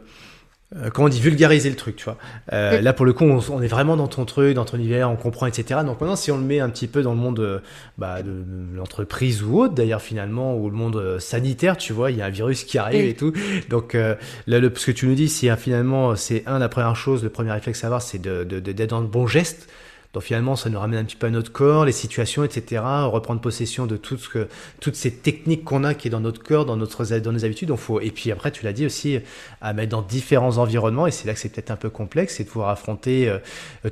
euh, 0.76 0.91
comment 0.93 1.07
on 1.07 1.09
dit, 1.09 1.20
vulgariser 1.20 1.70
le 1.70 1.76
truc, 1.76 1.97
tu 1.97 2.05
vois. 2.05 2.16
Là, 2.51 2.93
pour 2.93 3.07
le 3.07 3.12
coup, 3.12 3.24
on, 3.24 3.62
est 3.62 3.66
vraiment 3.68 3.97
dans 3.97 4.09
ton 4.09 4.24
truc, 4.24 4.55
dans 4.55 4.64
ton 4.64 4.76
univers, 4.76 5.11
on 5.11 5.16
comprend, 5.16 5.47
etc. 5.47 5.81
Donc 5.85 6.01
maintenant, 6.01 6.16
si 6.16 6.31
on 6.31 6.39
le 6.39 6.45
met 6.45 6.61
un 6.61 6.70
petit 6.70 6.87
peu 6.87 7.03
dans 7.03 7.12
le 7.12 7.18
monde 7.18 7.62
bah, 7.99 8.22
de, 8.22 8.45
l'entreprise 8.74 9.43
ou 9.43 9.61
autre, 9.61 9.74
d'ailleurs, 9.74 10.03
finalement, 10.03 10.57
ou 10.57 10.70
le 10.70 10.76
monde 10.76 11.18
sanitaire, 11.18 11.76
tu 11.76 11.93
vois, 11.93 12.11
il 12.11 12.18
y 12.18 12.22
a 12.22 12.26
un 12.26 12.31
virus 12.31 12.64
qui 12.64 12.78
arrive 12.78 13.05
et 13.05 13.14
tout. 13.14 13.33
Donc, 13.68 13.95
là, 13.95 14.16
le, 14.47 14.72
ce 14.74 14.87
que 14.87 14.93
tu 14.93 15.07
nous 15.07 15.14
dis, 15.14 15.28
c'est 15.28 15.55
finalement, 15.57 16.16
c'est 16.16 16.43
un, 16.47 16.59
la 16.59 16.68
première 16.68 16.97
chose, 16.97 17.22
le 17.22 17.31
premier 17.31 17.53
réflexe 17.53 17.85
à 17.85 17.89
avoir, 17.89 18.03
c'est 18.03 18.18
d'être 18.18 18.49
de, 18.49 18.61
de, 18.61 18.87
dans 18.87 19.01
le 19.01 19.07
bon 19.07 19.26
geste 19.26 19.68
donc 20.13 20.25
finalement, 20.25 20.57
ça 20.57 20.71
nous 20.71 20.79
ramène 20.79 20.99
un 20.99 21.05
petit 21.05 21.15
peu 21.15 21.29
à 21.29 21.31
notre 21.31 21.53
corps, 21.53 21.85
les 21.85 21.93
situations, 21.93 22.43
etc. 22.43 22.83
Reprendre 23.05 23.41
possession 23.41 23.87
de 23.87 23.97
tout 23.97 24.19
ce 24.19 24.49
toutes 24.81 24.97
ces 24.97 25.13
techniques 25.13 25.65
qu'on 25.65 25.85
a 25.85 25.95
qui 25.95 26.09
est 26.09 26.11
dans 26.11 26.21
notre 26.21 26.43
corps, 26.43 26.65
dans, 26.65 26.77
notre, 26.77 27.05
dans 27.21 27.33
nos 27.33 27.45
habitudes. 27.45 27.69
Donc 27.69 27.79
faut, 27.79 28.01
et 28.01 28.11
puis 28.11 28.33
après, 28.33 28.51
tu 28.51 28.65
l'as 28.65 28.73
dit 28.73 28.85
aussi, 28.85 29.21
à 29.61 29.73
mettre 29.73 29.91
dans 29.91 30.03
différents 30.03 30.59
environnements. 30.59 31.07
Et 31.07 31.13
c'est 31.13 31.29
là 31.29 31.35
que 31.35 31.39
c'est 31.39 31.49
peut-être 31.49 31.71
un 31.71 31.77
peu 31.77 31.91
complexe, 31.91 32.35
c'est 32.37 32.45
de 32.45 32.49
pouvoir 32.49 32.71
affronter 32.71 33.29
euh, 33.29 33.39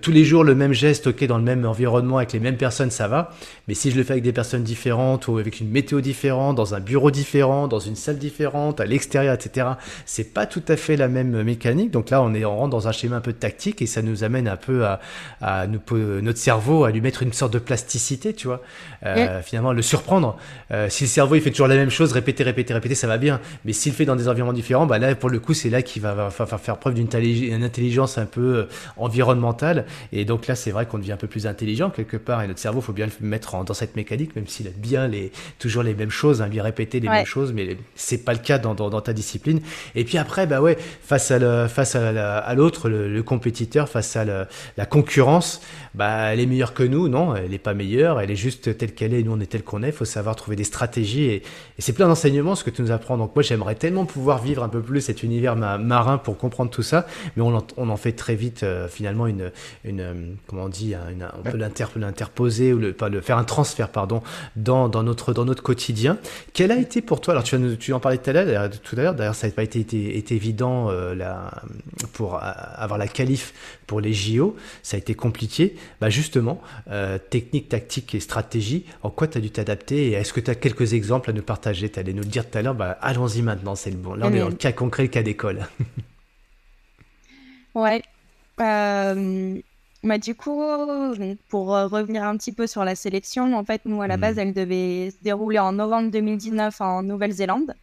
tous 0.03 0.11
les 0.11 0.25
jours 0.25 0.43
le 0.43 0.57
même 0.57 0.73
geste, 0.73 1.07
ok, 1.07 1.25
dans 1.25 1.39
le 1.39 1.45
même 1.45 1.65
environnement 1.65 2.17
avec 2.17 2.33
les 2.33 2.41
mêmes 2.41 2.57
personnes, 2.57 2.91
ça 2.91 3.07
va. 3.07 3.31
Mais 3.69 3.75
si 3.75 3.93
je 3.93 3.97
le 3.97 4.03
fais 4.03 4.15
avec 4.15 4.25
des 4.25 4.33
personnes 4.33 4.65
différentes 4.65 5.29
ou 5.29 5.39
avec 5.39 5.61
une 5.61 5.69
météo 5.69 6.01
différente, 6.01 6.57
dans 6.57 6.75
un 6.75 6.81
bureau 6.81 7.13
différent, 7.13 7.69
dans 7.69 7.79
une 7.79 7.97
salle 7.97 8.19
différente, 8.19 8.81
à 8.81 8.87
l'extérieur, 8.87 9.35
etc., 9.35 9.69
c'est 10.05 10.35
pas 10.35 10.47
tout 10.47 10.63
à 10.67 10.77
fait 10.77 10.97
la 10.97 11.07
même 11.07 11.45
mécanique. 11.45 11.93
Donc 11.93 12.11
là, 12.11 12.23
on 12.23 12.35
est 12.35 12.45
on 12.45 12.57
rentre 12.57 12.71
dans 12.71 12.89
un 12.89 12.93
schéma 12.93 13.17
un 13.17 13.21
peu 13.21 13.33
tactique 13.33 13.83
et 13.83 13.87
ça 13.87 14.03
nous 14.03 14.25
amène 14.25 14.49
un 14.49 14.57
peu 14.57 14.85
à, 14.85 15.01
à 15.41 15.69
nous 15.69 15.79
poser 15.79 16.08
notre 16.21 16.39
cerveau 16.39 16.85
à 16.85 16.91
lui 16.91 17.01
mettre 17.01 17.23
une 17.23 17.33
sorte 17.33 17.53
de 17.53 17.59
plasticité, 17.59 18.35
tu 18.35 18.47
vois. 18.47 18.63
Euh, 19.07 19.41
finalement, 19.43 19.73
le 19.73 19.83
surprendre. 19.83 20.37
Euh, 20.71 20.89
si 20.89 21.05
le 21.05 21.09
cerveau 21.09 21.35
il 21.37 21.41
fait 21.41 21.51
toujours 21.51 21.69
la 21.69 21.77
même 21.77 21.91
chose, 21.91 22.13
répéter, 22.13 22.43
répéter, 22.43 22.75
répéter, 22.75 22.95
ça 22.95 23.07
va 23.07 23.19
bien. 23.19 23.41
Mais 23.65 23.73
s'il 23.73 23.93
fait 23.93 24.05
dans 24.05 24.17
des 24.17 24.29
environnements 24.29 24.53
différents, 24.53 24.87
bah 24.87 24.99
là, 24.99 25.15
pour 25.15 25.31
le 25.31 25.39
coup, 25.39 25.55
c'est 25.55 25.71
là 25.71 25.83
qu'il 25.83 26.03
va, 26.03 26.31
faire 26.31 26.79
preuve 26.79 26.95
d'une 26.95 27.09
intelligence 27.63 28.19
un 28.19 28.27
peu 28.27 28.41
euh, 28.41 28.69
environnementale. 28.97 29.87
Et 30.13 30.25
donc 30.25 30.47
là, 30.47 30.55
c'est 30.55 30.71
vrai 30.71 30.87
qu'on 30.87 30.99
devient 30.99 31.13
un 31.13 31.17
peu 31.17 31.27
plus 31.27 31.47
intelligent 31.47 31.91
quelque 31.91 32.17
part. 32.17 32.43
Et 32.43 32.49
notre 32.49 32.61
cerveau, 32.61 32.81
faut 32.81 32.93
bien 32.93 33.07
le 33.07 33.27
mettre 33.27 33.65
dans 33.65 33.75
cette 33.75 33.97
mécanique, 33.97 34.35
même 34.37 34.47
s'il 34.47 34.67
a 34.67 34.71
bien 34.77 35.09
les, 35.09 35.33
toujours 35.59 35.83
les 35.83 35.95
mêmes 35.95 36.11
choses, 36.11 36.43
hein, 36.43 36.49
bien 36.49 36.63
répéter 36.63 37.01
les 37.01 37.09
mêmes 37.09 37.27
choses, 37.27 37.53
mais 37.53 37.77
c'est 37.95 38.25
pas 38.25 38.33
le 38.33 38.39
cas 38.39 38.59
dans, 38.59 39.01
ta 39.01 39.13
discipline. 39.13 39.61
Et 39.95 40.05
puis 40.05 40.19
après, 40.19 40.47
bah 40.47 40.61
ouais, 40.61 40.77
face 41.03 41.31
à 41.31 41.39
le, 41.39 41.69
face 41.69 41.95
à 41.95 42.55
l'autre, 42.55 42.89
le, 42.89 43.23
compétiteur, 43.23 43.89
face 43.89 44.17
à 44.17 44.25
la 44.25 44.87
concurrence, 44.87 45.61
bah, 45.99 46.33
elle 46.33 46.39
est 46.39 46.47
meilleure 46.47 46.75
que 46.75 46.85
nous. 46.85 47.09
Non, 47.09 47.35
elle 47.35 47.51
n'est 47.51 47.59
pas 47.59 47.75
meilleure. 47.75 48.21
Elle 48.21 48.31
est 48.31 48.37
juste 48.37 48.79
telle 48.79 48.95
qu'elle 48.95 49.13
est. 49.13 49.25
Nous, 49.25 49.33
on 49.33 49.41
est 49.41 49.47
tel 49.47 49.65
qu'on 49.65 49.83
est. 49.83 49.89
Il 49.89 49.93
faut 49.93 50.05
savoir 50.05 50.37
trouver 50.37 50.55
des 50.55 50.63
stratégies. 50.63 51.25
Et, 51.25 51.43
c'est 51.81 51.93
plein 51.93 52.07
d'enseignements 52.07 52.55
ce 52.55 52.63
que 52.63 52.71
tu 52.71 52.83
nous 52.83 52.93
apprends. 52.93 53.19
Donc, 53.19 53.35
moi, 53.35 53.43
j'aimerais 53.43 53.75
tellement 53.75 54.05
pouvoir 54.05 54.41
vivre 54.41 54.63
un 54.63 54.69
peu 54.69 54.81
plus 54.81 55.01
cet 55.01 55.25
univers 55.25 55.57
marin 55.57 56.17
pour 56.19 56.39
comprendre 56.39 56.71
tout 56.71 56.85
ça. 56.85 57.07
Mais 57.37 57.43
on, 57.43 57.89
en 57.89 57.97
fait 57.97 58.13
très 58.13 58.37
vite, 58.37 58.63
euh, 58.63 58.87
finalement, 58.87 59.27
une, 59.27 59.51
une, 59.85 60.01
euh, 60.01 60.15
comment 60.47 60.65
on 60.65 60.69
dit, 60.69 60.95
on 61.37 61.43
peut 61.43 61.57
l'interposer 61.97 62.73
ou 62.73 62.79
le, 62.79 62.93
pas, 62.93 63.09
le, 63.09 63.21
faire 63.21 63.37
un 63.37 63.45
transfert, 63.45 63.89
pardon, 63.89 64.23
dans, 64.55 64.89
dans, 64.89 65.03
notre, 65.03 65.33
dans 65.33 65.45
notre 65.45 65.65
quotidien. 65.65 66.19
Quel 66.53 66.71
a 66.71 66.77
été 66.77 67.03
pour 67.03 67.21
toi, 67.21 67.33
alors 67.35 67.43
tu, 67.43 67.93
en 67.93 67.99
parlais 67.99 68.19
tout 68.19 68.31
à 68.31 68.33
l'heure, 68.35 68.71
tout 68.71 68.95
à 68.97 69.03
l'heure, 69.03 69.15
d'ailleurs, 69.15 69.35
ça 69.35 69.49
n'a 69.49 69.53
pas 69.53 69.65
été, 69.65 69.81
été, 69.81 70.35
évident 70.37 70.91
euh, 70.91 71.17
pour 72.13 72.39
avoir 72.41 72.99
la 72.99 73.09
qualif 73.09 73.53
pour 73.89 74.01
les 74.01 74.13
JO. 74.13 74.55
Ça 74.85 74.97
a 74.97 74.99
été 74.99 75.15
compliqué 75.15 75.75
bah 76.01 76.11
justement, 76.11 76.61
euh, 76.91 77.19
technique, 77.19 77.69
tactique 77.69 78.15
et 78.15 78.21
stratégie, 78.21 78.87
en 79.03 79.11
quoi 79.11 79.29
tu 79.29 79.39
as 79.39 79.41
dû 79.41 79.51
t'adapter 79.51 80.09
et 80.09 80.13
est-ce 80.13 80.33
que 80.33 80.41
tu 80.41 80.51
as 80.51 80.55
quelques 80.55 80.95
exemples 80.95 81.31
à 81.31 81.33
nous 81.33 81.43
partager? 81.43 81.91
Tu 81.91 81.99
allais 81.99 82.13
nous 82.13 82.23
le 82.23 82.29
dire 82.29 82.49
tout 82.49 82.59
à 82.59 82.63
l'heure, 82.63 82.75
bah, 82.75 82.99
allons-y 83.01 83.43
maintenant, 83.43 83.75
c'est 83.75 83.91
le 83.91 83.97
bon. 83.97 84.15
Là, 84.15 84.27
on 84.27 84.33
est 84.33 84.41
dans 84.41 84.49
le 84.49 84.55
cas 84.55 84.73
concret, 84.73 85.05
le 85.05 85.09
cas 85.09 85.23
d'école. 85.23 85.67
ouais. 87.75 88.03
Euh, 88.61 89.59
bah, 90.05 90.19
du 90.19 90.35
coup, 90.35 90.63
pour 91.49 91.69
revenir 91.69 92.25
un 92.25 92.37
petit 92.37 92.53
peu 92.53 92.67
sur 92.67 92.85
la 92.85 92.95
sélection, 92.95 93.57
en 93.57 93.65
fait, 93.65 93.83
nous, 93.85 94.03
à 94.03 94.07
la 94.07 94.17
hmm. 94.17 94.21
base, 94.21 94.39
elle 94.39 94.53
devait 94.53 95.11
se 95.11 95.23
dérouler 95.23 95.59
en 95.59 95.73
novembre 95.73 96.11
2019 96.11 96.81
en 96.81 97.03
Nouvelle-Zélande. 97.03 97.75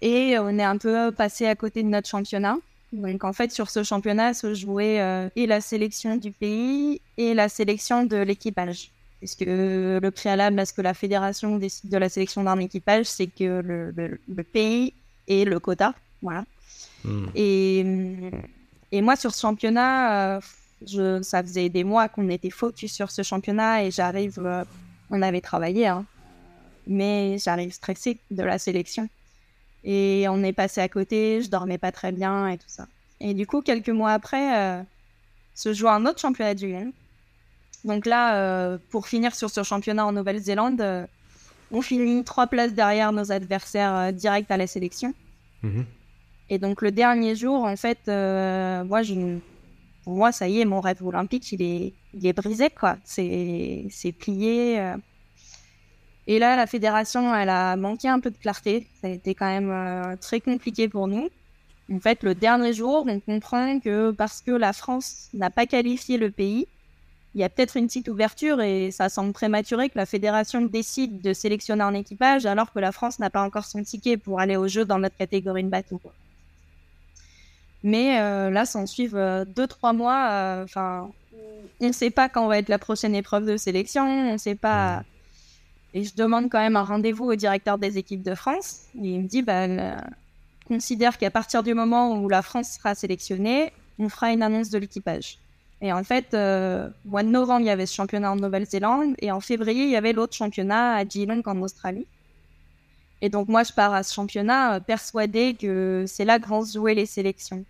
Et 0.00 0.38
on 0.38 0.58
est 0.58 0.64
un 0.64 0.76
peu 0.76 1.12
passé 1.12 1.46
à 1.46 1.54
côté 1.54 1.82
de 1.82 1.88
notre 1.88 2.08
championnat. 2.08 2.58
Donc 2.94 3.24
en 3.24 3.32
fait, 3.32 3.50
sur 3.50 3.70
ce 3.70 3.82
championnat 3.82 4.34
se 4.34 4.54
jouait 4.54 5.00
euh, 5.00 5.28
et 5.36 5.46
la 5.46 5.60
sélection 5.60 6.16
du 6.16 6.30
pays 6.30 7.00
et 7.16 7.34
la 7.34 7.48
sélection 7.48 8.04
de 8.04 8.16
l'équipage. 8.16 8.90
Puisque 9.18 9.44
le 9.46 10.10
préalable 10.10 10.58
à 10.58 10.66
ce 10.66 10.72
que 10.72 10.82
la 10.82 10.94
fédération 10.94 11.56
décide 11.56 11.90
de 11.90 11.96
la 11.96 12.08
sélection 12.08 12.44
d'un 12.44 12.58
équipage, 12.58 13.06
c'est 13.06 13.26
que 13.26 13.62
le, 13.62 14.42
pays 14.42 14.92
et 15.26 15.44
le 15.44 15.58
quota. 15.58 15.94
Voilà. 16.20 16.44
Hmm. 17.04 17.26
Et, 17.34 17.84
et 18.92 19.02
moi, 19.02 19.16
sur 19.16 19.34
ce 19.34 19.40
championnat, 19.40 20.36
euh, 20.36 20.40
je, 20.86 21.22
ça 21.22 21.42
faisait 21.42 21.68
des 21.68 21.84
mois 21.84 22.08
qu'on 22.08 22.28
était 22.28 22.50
focus 22.50 22.92
sur 22.92 23.10
ce 23.10 23.22
championnat 23.22 23.84
et 23.84 23.90
j'arrive, 23.90 24.38
euh, 24.38 24.64
on 25.10 25.22
avait 25.22 25.40
travaillé, 25.40 25.86
hein, 25.86 26.04
mais 26.86 27.38
j'arrive 27.38 27.72
stressée 27.72 28.18
de 28.30 28.42
la 28.42 28.58
sélection. 28.58 29.08
Et 29.84 30.26
on 30.28 30.42
est 30.42 30.52
passé 30.52 30.80
à 30.80 30.88
côté, 30.88 31.42
je 31.42 31.50
dormais 31.50 31.78
pas 31.78 31.92
très 31.92 32.10
bien 32.10 32.48
et 32.48 32.56
tout 32.56 32.68
ça. 32.68 32.86
Et 33.20 33.34
du 33.34 33.46
coup, 33.46 33.60
quelques 33.60 33.90
mois 33.90 34.12
après, 34.12 34.58
euh, 34.58 34.82
se 35.54 35.72
joue 35.74 35.88
un 35.88 36.06
autre 36.06 36.18
championnat 36.18 36.54
du 36.54 36.68
monde. 36.68 36.92
Donc 37.84 38.06
là, 38.06 38.36
euh, 38.36 38.78
pour 38.90 39.06
finir 39.06 39.34
sur 39.34 39.50
ce 39.50 39.62
championnat 39.62 40.06
en 40.06 40.12
Nouvelle-Zélande, 40.12 40.80
euh, 40.80 41.06
on 41.70 41.82
finit 41.82 42.24
trois 42.24 42.46
places 42.46 42.72
derrière 42.72 43.12
nos 43.12 43.30
adversaires 43.30 44.12
directs 44.12 44.50
à 44.50 44.56
la 44.56 44.66
sélection. 44.66 45.12
Mhm. 45.62 45.84
Et 46.48 46.58
donc 46.58 46.80
le 46.80 46.90
dernier 46.90 47.36
jour, 47.36 47.64
en 47.64 47.76
fait, 47.76 48.06
moi, 48.06 49.02
je, 49.02 49.38
pour 50.04 50.14
moi, 50.14 50.32
ça 50.32 50.48
y 50.48 50.60
est, 50.60 50.64
mon 50.64 50.80
rêve 50.80 51.04
olympique, 51.04 51.52
il 51.52 51.62
est, 51.62 51.92
il 52.14 52.26
est 52.26 52.32
brisé, 52.32 52.70
quoi. 52.70 52.96
C'est 53.04 54.14
plié. 54.18 54.94
Et 56.26 56.38
là, 56.38 56.56
la 56.56 56.66
fédération, 56.66 57.34
elle 57.34 57.50
a 57.50 57.76
manqué 57.76 58.08
un 58.08 58.20
peu 58.20 58.30
de 58.30 58.36
clarté. 58.36 58.86
Ça 59.00 59.08
a 59.08 59.10
été 59.10 59.34
quand 59.34 59.46
même 59.46 59.70
euh, 59.70 60.16
très 60.16 60.40
compliqué 60.40 60.88
pour 60.88 61.06
nous. 61.06 61.28
En 61.92 62.00
fait, 62.00 62.22
le 62.22 62.34
dernier 62.34 62.72
jour, 62.72 63.04
on 63.06 63.20
comprend 63.20 63.78
que 63.78 64.10
parce 64.10 64.40
que 64.40 64.52
la 64.52 64.72
France 64.72 65.28
n'a 65.34 65.50
pas 65.50 65.66
qualifié 65.66 66.16
le 66.16 66.30
pays, 66.30 66.66
il 67.34 67.40
y 67.40 67.44
a 67.44 67.48
peut-être 67.48 67.76
une 67.76 67.86
petite 67.86 68.08
ouverture 68.08 68.60
et 68.60 68.92
ça 68.92 69.08
semble 69.08 69.32
prématuré 69.32 69.88
que 69.88 69.98
la 69.98 70.06
fédération 70.06 70.60
décide 70.60 71.20
de 71.20 71.32
sélectionner 71.32 71.82
un 71.82 71.94
équipage 71.94 72.46
alors 72.46 72.72
que 72.72 72.78
la 72.78 72.92
France 72.92 73.18
n'a 73.18 73.28
pas 73.28 73.42
encore 73.42 73.64
son 73.64 73.82
ticket 73.82 74.16
pour 74.16 74.38
aller 74.38 74.56
au 74.56 74.68
jeu 74.68 74.84
dans 74.84 74.98
notre 74.98 75.16
catégorie 75.16 75.64
de 75.64 75.68
bateau. 75.68 76.00
Mais 77.82 78.20
euh, 78.20 78.50
là, 78.50 78.64
s'en 78.64 78.86
suivent 78.86 79.16
euh, 79.16 79.44
deux, 79.44 79.66
trois 79.66 79.92
mois. 79.92 80.28
Euh, 80.30 80.64
enfin, 80.64 81.10
on 81.80 81.88
ne 81.88 81.92
sait 81.92 82.10
pas 82.10 82.28
quand 82.28 82.46
va 82.46 82.58
être 82.58 82.68
la 82.68 82.78
prochaine 82.78 83.14
épreuve 83.16 83.46
de 83.46 83.56
sélection. 83.56 84.04
On 84.06 84.32
ne 84.34 84.38
sait 84.38 84.54
pas. 84.54 85.02
Et 85.94 86.02
je 86.02 86.14
demande 86.14 86.50
quand 86.50 86.58
même 86.58 86.76
un 86.76 86.82
rendez-vous 86.82 87.24
au 87.24 87.34
directeur 87.36 87.78
des 87.78 87.98
équipes 87.98 88.22
de 88.22 88.34
France. 88.34 88.82
Il 88.94 89.22
me 89.22 89.28
dit, 89.28 89.42
bah, 89.42 89.68
considère 90.66 91.16
qu'à 91.18 91.30
partir 91.30 91.62
du 91.62 91.72
moment 91.72 92.18
où 92.18 92.28
la 92.28 92.42
France 92.42 92.72
sera 92.72 92.96
sélectionnée, 92.96 93.72
on 94.00 94.08
fera 94.08 94.32
une 94.32 94.42
annonce 94.42 94.70
de 94.70 94.78
l'équipage. 94.78 95.38
Et 95.80 95.92
en 95.92 96.02
fait, 96.02 96.34
au 96.34 97.08
mois 97.08 97.22
de 97.22 97.28
novembre, 97.28 97.60
il 97.60 97.66
y 97.66 97.70
avait 97.70 97.86
ce 97.86 97.94
championnat 97.94 98.32
en 98.32 98.36
Nouvelle-Zélande. 98.36 99.14
Et 99.20 99.30
en 99.30 99.40
février, 99.40 99.84
il 99.84 99.90
y 99.90 99.96
avait 99.96 100.12
l'autre 100.12 100.34
championnat 100.34 100.96
à 100.96 101.08
Geelong 101.08 101.42
en 101.46 101.62
Australie. 101.62 102.06
Et 103.20 103.28
donc, 103.28 103.48
moi, 103.48 103.62
je 103.62 103.72
pars 103.72 103.94
à 103.94 104.02
ce 104.02 104.12
championnat 104.12 104.80
persuadée 104.80 105.54
que 105.54 106.04
c'est 106.08 106.24
là 106.24 106.40
que 106.40 106.48
vont 106.48 106.64
se 106.64 106.72
jouer 106.72 106.94
les 106.94 107.06
sélections. 107.06 107.64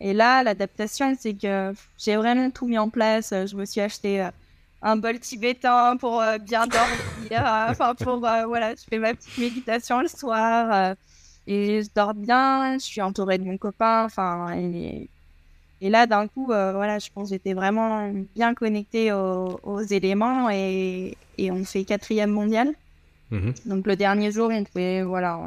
Et 0.00 0.12
là, 0.12 0.42
l'adaptation, 0.42 1.16
c'est 1.18 1.34
que 1.34 1.72
j'ai 1.98 2.16
vraiment 2.16 2.50
tout 2.50 2.66
mis 2.66 2.78
en 2.78 2.90
place. 2.90 3.30
Je 3.30 3.56
me 3.56 3.64
suis 3.64 3.80
acheté 3.80 4.22
euh, 4.22 4.30
un 4.86 4.96
bol 4.96 5.18
tibétain 5.18 5.96
pour 5.96 6.20
euh, 6.20 6.38
bien 6.38 6.66
dormir. 6.66 7.66
enfin, 7.70 7.94
pour, 7.94 8.26
euh, 8.26 8.46
voilà, 8.46 8.74
je 8.74 8.82
fais 8.88 8.98
ma 8.98 9.14
petite 9.14 9.38
méditation 9.38 10.00
le 10.00 10.08
soir. 10.08 10.94
et 11.46 11.82
je 11.82 11.88
dors 11.94 12.14
bien. 12.14 12.78
Je 12.78 12.84
suis 12.84 13.02
entourée 13.02 13.38
de 13.38 13.44
mon 13.44 13.58
copain. 13.58 14.04
Enfin, 14.04 14.54
et, 14.56 15.08
et 15.80 15.90
là, 15.90 16.06
d'un 16.06 16.28
coup, 16.28 16.46
voilà, 16.46 16.98
je 16.98 17.10
pense 17.10 17.28
que 17.28 17.34
j'étais 17.34 17.54
vraiment 17.54 18.12
bien 18.34 18.54
connectée 18.54 19.12
aux, 19.12 19.82
éléments. 19.82 20.50
Et, 20.50 21.16
et, 21.38 21.50
on 21.50 21.64
fait 21.64 21.84
quatrième 21.84 22.30
mondial. 22.30 22.72
Mhm. 23.30 23.54
Donc, 23.66 23.86
le 23.86 23.96
dernier 23.96 24.30
jour, 24.30 24.50
on 24.52 24.64
pouvait, 24.64 25.02
voilà, 25.02 25.40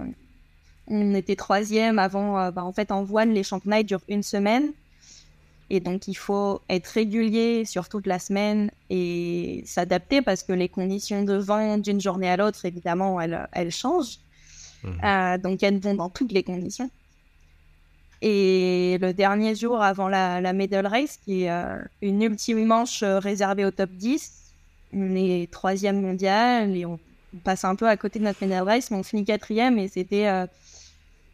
on 0.89 1.13
était 1.13 1.35
troisième 1.35 1.99
avant. 1.99 2.39
Euh, 2.39 2.51
bah, 2.51 2.63
en 2.63 2.73
fait, 2.73 2.91
en 2.91 3.03
voile, 3.03 3.29
les 3.29 3.43
championnats 3.43 3.83
durent 3.83 4.03
une 4.09 4.23
semaine. 4.23 4.71
Et 5.69 5.79
donc, 5.79 6.07
il 6.07 6.15
faut 6.15 6.61
être 6.69 6.87
régulier 6.87 7.63
sur 7.65 7.89
toute 7.89 8.07
la 8.07 8.17
semaine 8.17 8.71
et 8.89 9.61
s'adapter 9.65 10.21
parce 10.21 10.41
que 10.41 10.51
les 10.51 10.67
conditions 10.67 11.23
de 11.23 11.35
vent 11.35 11.77
d'une 11.77 12.01
journée 12.01 12.29
à 12.29 12.37
l'autre, 12.37 12.65
évidemment, 12.65 13.21
elles, 13.21 13.47
elles 13.51 13.71
changent. 13.71 14.17
Mhm. 14.83 14.97
Euh, 15.03 15.37
donc, 15.37 15.61
elles 15.61 15.79
vont 15.79 15.93
dans 15.93 16.09
toutes 16.09 16.31
les 16.31 16.43
conditions. 16.43 16.89
Et 18.21 18.97
le 18.99 19.13
dernier 19.13 19.55
jour 19.55 19.81
avant 19.81 20.09
la, 20.09 20.41
la 20.41 20.53
medal 20.53 20.87
race, 20.87 21.19
qui 21.23 21.43
est 21.43 21.51
euh, 21.51 21.77
une 22.01 22.21
ultime 22.21 22.65
manche 22.65 23.03
réservée 23.03 23.63
au 23.63 23.71
top 23.71 23.91
10, 23.91 24.53
on 24.93 25.15
est 25.15 25.49
troisième 25.51 26.01
mondial 26.01 26.75
et 26.75 26.85
on 26.85 26.99
passe 27.43 27.63
un 27.63 27.75
peu 27.75 27.87
à 27.87 27.95
côté 27.95 28.19
de 28.19 28.23
notre 28.23 28.43
medal 28.43 28.63
race, 28.63 28.89
mais 28.89 28.97
on 28.97 29.03
finit 29.03 29.23
quatrième 29.23 29.77
et 29.77 29.87
c'était 29.87 30.27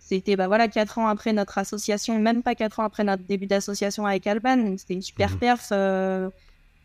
c'était 0.07 0.35
bah 0.35 0.47
voilà 0.47 0.67
quatre 0.67 0.99
ans 0.99 1.07
après 1.07 1.33
notre 1.33 1.57
association, 1.57 2.19
même 2.19 2.43
pas 2.43 2.53
quatre 2.53 2.79
ans 2.79 2.83
après 2.83 3.03
notre 3.03 3.23
début 3.23 3.47
d'association 3.47 4.05
avec 4.05 4.27
Alban. 4.27 4.75
C'était 4.77 4.93
une 4.93 5.01
super 5.01 5.31
mhm. 5.31 5.39
perf. 5.39 5.69
Euh, 5.71 6.29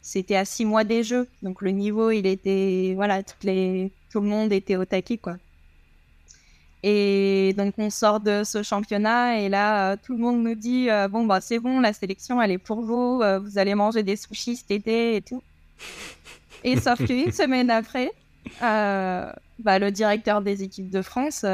c'était 0.00 0.36
à 0.36 0.46
six 0.46 0.64
mois 0.64 0.84
des 0.84 1.02
Jeux, 1.02 1.28
donc 1.42 1.60
le 1.60 1.70
niveau 1.70 2.10
il 2.10 2.26
était 2.26 2.94
voilà 2.96 3.22
toutes 3.22 3.44
les 3.44 3.92
tout 4.10 4.20
le 4.20 4.26
monde 4.26 4.50
était 4.54 4.76
au 4.76 4.86
taquet 4.86 5.18
quoi. 5.18 5.36
Et 6.82 7.54
donc 7.58 7.74
on 7.76 7.90
sort 7.90 8.20
de 8.20 8.42
ce 8.42 8.62
championnat 8.62 9.38
et 9.40 9.50
là 9.50 9.92
euh, 9.92 9.96
tout 10.02 10.14
le 10.14 10.18
monde 10.18 10.42
nous 10.42 10.54
dit 10.54 10.88
euh, 10.88 11.06
bon 11.06 11.26
bah 11.26 11.42
c'est 11.42 11.58
bon 11.58 11.78
la 11.80 11.92
sélection 11.92 12.40
elle 12.40 12.52
est 12.52 12.58
pour 12.58 12.80
vous, 12.80 13.18
vous 13.18 13.58
allez 13.58 13.74
manger 13.74 14.02
des 14.02 14.16
sushis 14.16 14.56
cet 14.56 14.70
été 14.70 15.16
et 15.16 15.20
tout. 15.20 15.42
Et 16.64 16.80
sauf 16.80 16.96
qu'une 17.06 17.32
semaine 17.32 17.68
après, 17.68 18.12
bah, 18.62 19.78
le 19.78 19.90
directeur 19.90 20.40
des 20.40 20.62
équipes 20.62 20.88
de 20.88 21.02
France 21.02 21.44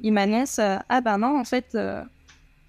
il 0.00 0.12
m'annonce 0.12 0.58
euh, 0.58 0.76
Ah 0.88 1.00
ben 1.00 1.18
non, 1.18 1.38
en 1.38 1.44
fait, 1.44 1.74
euh, 1.74 2.02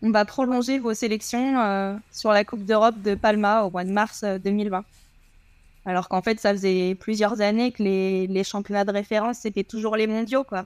on 0.02 0.12
va 0.12 0.26
prolonger 0.26 0.80
vos 0.80 0.94
sélections 0.94 1.60
euh, 1.60 1.96
sur 2.12 2.32
la 2.32 2.44
Coupe 2.44 2.66
d'Europe 2.66 3.02
de 3.02 3.16
Palma 3.16 3.64
au 3.64 3.72
mois 3.72 3.84
de 3.84 3.92
mars 3.92 4.24
2020. 4.24 4.84
Alors 5.86 6.10
qu'en 6.10 6.22
fait, 6.22 6.40
ça 6.40 6.52
faisait 6.52 6.96
plusieurs 6.96 7.42
années 7.42 7.72
que 7.72 7.84
les, 7.84 8.28
les 8.28 8.44
championnats 8.44 8.86
de 8.86 8.92
référence, 8.92 9.40
c'était 9.40 9.64
toujours 9.64 9.96
les 9.96 10.08
mondiaux, 10.08 10.44
quoi. 10.44 10.66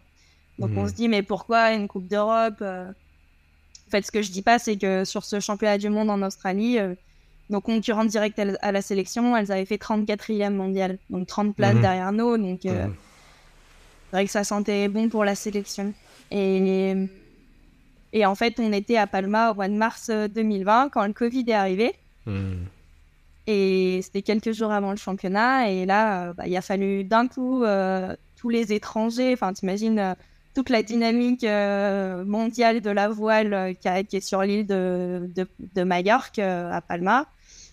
Donc 0.59 0.71
on 0.75 0.83
mmh. 0.83 0.89
se 0.89 0.93
dit, 0.93 1.07
mais 1.07 1.23
pourquoi 1.23 1.73
une 1.73 1.87
Coupe 1.87 2.07
d'Europe 2.07 2.61
En 2.61 2.93
fait, 3.89 4.05
ce 4.05 4.11
que 4.11 4.21
je 4.21 4.31
dis 4.31 4.41
pas, 4.41 4.59
c'est 4.59 4.77
que 4.77 5.03
sur 5.03 5.23
ce 5.23 5.39
championnat 5.39 5.77
du 5.77 5.89
monde 5.89 6.09
en 6.09 6.21
Australie, 6.21 6.77
nos 7.49 7.61
concurrentes 7.61 8.09
directes 8.09 8.39
à 8.61 8.71
la 8.71 8.81
sélection, 8.81 9.35
elles 9.35 9.51
avaient 9.51 9.65
fait 9.65 9.81
34e 9.81 10.51
mondial, 10.51 10.99
donc 11.09 11.27
30 11.27 11.55
places 11.55 11.75
mmh. 11.75 11.81
derrière 11.81 12.11
nous. 12.11 12.37
Donc, 12.37 12.65
mmh. 12.65 12.69
c'est 12.69 14.11
vrai 14.11 14.25
que 14.25 14.31
ça 14.31 14.43
sentait 14.43 14.87
bon 14.89 15.09
pour 15.09 15.25
la 15.25 15.35
sélection. 15.35 15.93
Et, 16.33 16.95
et 18.11 18.25
en 18.25 18.35
fait, 18.35 18.59
on 18.59 18.73
était 18.73 18.97
à 18.97 19.07
Palma 19.07 19.51
au 19.51 19.53
mois 19.53 19.67
de 19.67 19.75
mars 19.75 20.09
2020 20.09 20.89
quand 20.89 21.05
le 21.05 21.13
Covid 21.13 21.45
est 21.47 21.53
arrivé. 21.53 21.93
Hmm. 22.25 22.65
Et 23.45 23.99
c'était 24.01 24.21
quelques 24.21 24.51
jours 24.53 24.71
avant 24.71 24.91
le 24.91 24.97
championnat. 24.97 25.69
Et 25.69 25.85
là, 25.85 26.29
euh, 26.29 26.33
bah, 26.33 26.47
il 26.47 26.55
a 26.55 26.61
fallu 26.61 27.03
d'un 27.03 27.27
coup 27.27 27.63
euh, 27.63 28.15
tous 28.35 28.49
les 28.49 28.73
étrangers, 28.73 29.33
enfin, 29.33 29.53
t'imagines 29.53 29.99
euh, 29.99 30.13
toute 30.55 30.69
la 30.69 30.83
dynamique 30.83 31.43
mondiale 31.43 32.81
de 32.81 32.91
la 32.91 33.09
voile 33.09 33.75
qui, 33.81 33.87
est 33.87 34.19
sur 34.19 34.43
l'île 34.43 34.67
de, 34.67 35.27
de, 35.35 35.47
de, 35.73 35.83
Majorque 35.83 36.37
à 36.37 36.79
Palma. 36.79 37.25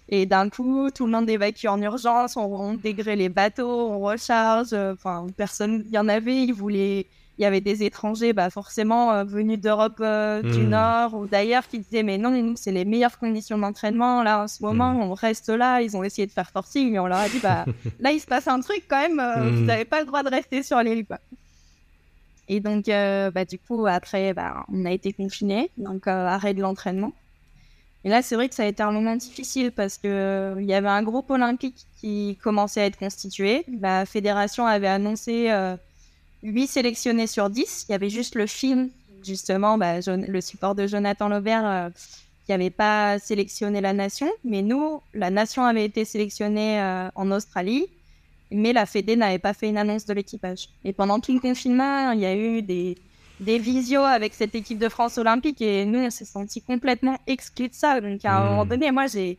Et 0.09 0.25
d'un 0.25 0.49
coup, 0.49 0.91
tout 0.91 1.05
le 1.05 1.13
monde 1.13 1.29
évacue 1.29 1.67
en 1.67 1.81
urgence, 1.83 2.39
on, 2.39 2.41
on 2.41 2.73
dégrée 2.73 3.17
les 3.17 3.29
bateaux, 3.29 3.91
on 3.91 4.01
recharge. 4.01 4.73
Enfin, 4.73 5.27
personne, 5.37 5.85
il 5.87 5.93
y 5.93 5.99
en 5.99 6.09
avait, 6.09 6.45
ils 6.45 6.55
voulaient 6.55 7.07
il 7.41 7.45
y 7.45 7.47
avait 7.47 7.63
des 7.63 7.85
étrangers, 7.85 8.35
bah, 8.35 8.51
forcément 8.51 9.13
euh, 9.13 9.25
venus 9.25 9.59
d'Europe 9.59 9.97
euh, 10.01 10.43
du 10.43 10.67
hmm. 10.67 10.69
Nord 10.69 11.15
ou 11.15 11.27
d'ailleurs, 11.27 11.67
qui 11.67 11.79
disaient 11.79 12.03
mais 12.03 12.19
non, 12.19 12.31
nous 12.31 12.55
c'est 12.55 12.71
les 12.71 12.85
meilleures 12.85 13.19
conditions 13.19 13.57
d'entraînement 13.57 14.23
là 14.23 14.43
en 14.43 14.47
ce 14.47 14.63
moment, 14.63 14.93
hmm. 14.93 15.01
on 15.01 15.15
reste 15.15 15.49
là. 15.49 15.81
Ils 15.81 15.97
ont 15.97 16.05
essayé 16.05 16.27
de 16.27 16.33
faire 16.33 16.51
forcing, 16.51 16.93
mais 16.93 16.99
on 16.99 17.07
leur 17.07 17.17
a 17.17 17.31
dit 17.31 17.39
bah 17.39 17.65
là 18.01 18.13
il 18.13 18.21
se 18.21 18.27
passe 18.27 18.47
un 18.47 18.61
truc 18.61 18.85
quand 18.89 19.01
même, 19.01 19.19
euh, 19.19 19.53
vous 19.53 19.65
n'avez 19.65 19.85
hmm. 19.85 19.89
pas 19.89 20.01
le 20.01 20.07
droit 20.07 20.23
de 20.23 20.29
rester 20.29 20.63
sur 20.63 20.83
l'île 20.83 21.07
quoi. 21.07 21.19
Et 22.47 22.61
donc 22.61 22.87
bah, 22.89 23.45
du 23.47 23.59
coup 23.59 23.87
après 23.87 24.35
bah, 24.35 24.67
on 24.71 24.85
a 24.85 24.91
été 24.93 25.15
confinés, 25.15 25.71
donc 25.79 26.09
arrêt 26.09 26.53
de 26.53 26.61
l'entraînement. 26.61 27.13
Et 28.05 28.09
là, 28.09 28.23
c'est 28.23 28.35
vrai 28.35 28.49
que 28.49 28.55
ça 28.55 28.63
a 28.63 28.67
été 28.67 28.83
un 28.83 28.93
moment 28.93 29.15
difficile 29.15 29.73
parce 29.73 29.99
que 29.99 30.57
il 30.59 30.65
y 30.65 30.73
avait 30.73 30.89
un 30.89 31.03
groupe 31.03 31.31
olympique 31.31 31.87
qui 32.01 32.39
commençait 32.43 32.81
à 32.81 32.87
être 32.87 32.99
constitué. 32.99 33.65
La 33.81 34.05
fédération 34.05 34.67
avait 34.67 34.89
annoncé 34.89 35.51
8 36.43 36.67
sélectionnés 36.67 37.27
sur 37.27 37.51
10. 37.51 37.87
Il 37.89 37.93
y 37.93 37.95
avait 37.95 38.11
juste 38.11 38.35
le 38.35 38.47
film, 38.47 38.91
justement, 39.25 39.79
bah, 39.79 40.01
le 40.07 40.41
support 40.41 40.75
de 40.75 40.87
Jonathan 40.87 41.29
Laubert 41.29 41.67
euh, 41.67 41.89
qui 42.47 42.53
n'avait 42.53 42.71
pas 42.71 43.19
sélectionné 43.19 43.81
la 43.81 43.93
nation. 43.93 44.29
Mais 44.45 44.63
nous, 44.63 45.01
la 45.15 45.31
nation 45.31 45.65
avait 45.65 45.85
été 45.85 46.05
sélectionnée 46.05 46.81
euh, 46.81 47.09
en 47.15 47.31
Australie, 47.31 47.87
mais 48.51 48.73
la 48.73 48.87
Fédé 48.87 49.17
n'avait 49.17 49.39
pas 49.39 49.55
fait 49.55 49.69
une 49.69 49.79
annonce 49.79 50.07
de 50.07 50.15
l'équipage. 50.15 50.69
Et 50.85 50.93
pendant 50.93 51.21
tout 51.21 51.33
le 51.33 51.41
confinement, 51.41 52.13
il 52.13 52.21
y 52.21 52.27
a 52.27 52.35
eu 52.35 52.63
des, 52.63 52.97
des 53.41 53.59
visios 53.59 54.03
avec 54.03 54.35
cette 54.35 54.55
équipe 54.55 54.79
de 54.79 54.89
France 54.89 55.19
olympique 55.19 55.61
et 55.63 55.85
nous, 55.85 56.01
on 56.01 56.11
s'est 56.11 56.25
sentis 56.25 56.63
complètement 56.63 57.19
exclus 57.27 57.69
de 57.69 57.75
ça. 57.75 58.01
Donc, 58.01 58.25
à 58.25 58.37
un 58.37 58.51
moment 58.51 58.65
mmh. 58.65 58.69
donné, 58.69 58.91
moi, 58.91 59.07
j'ai, 59.07 59.39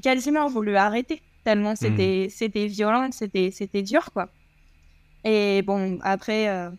quasiment 0.00 0.48
voulu 0.48 0.76
arrêter 0.76 1.22
tellement 1.44 1.74
c'était, 1.76 2.26
mmh. 2.26 2.30
c'était 2.30 2.66
violent, 2.66 3.08
c'était, 3.12 3.50
c'était 3.50 3.82
dur, 3.82 4.10
quoi. 4.12 4.28
Et 5.24 5.62
bon, 5.62 5.98
après, 6.02 6.48
euh, 6.48 6.70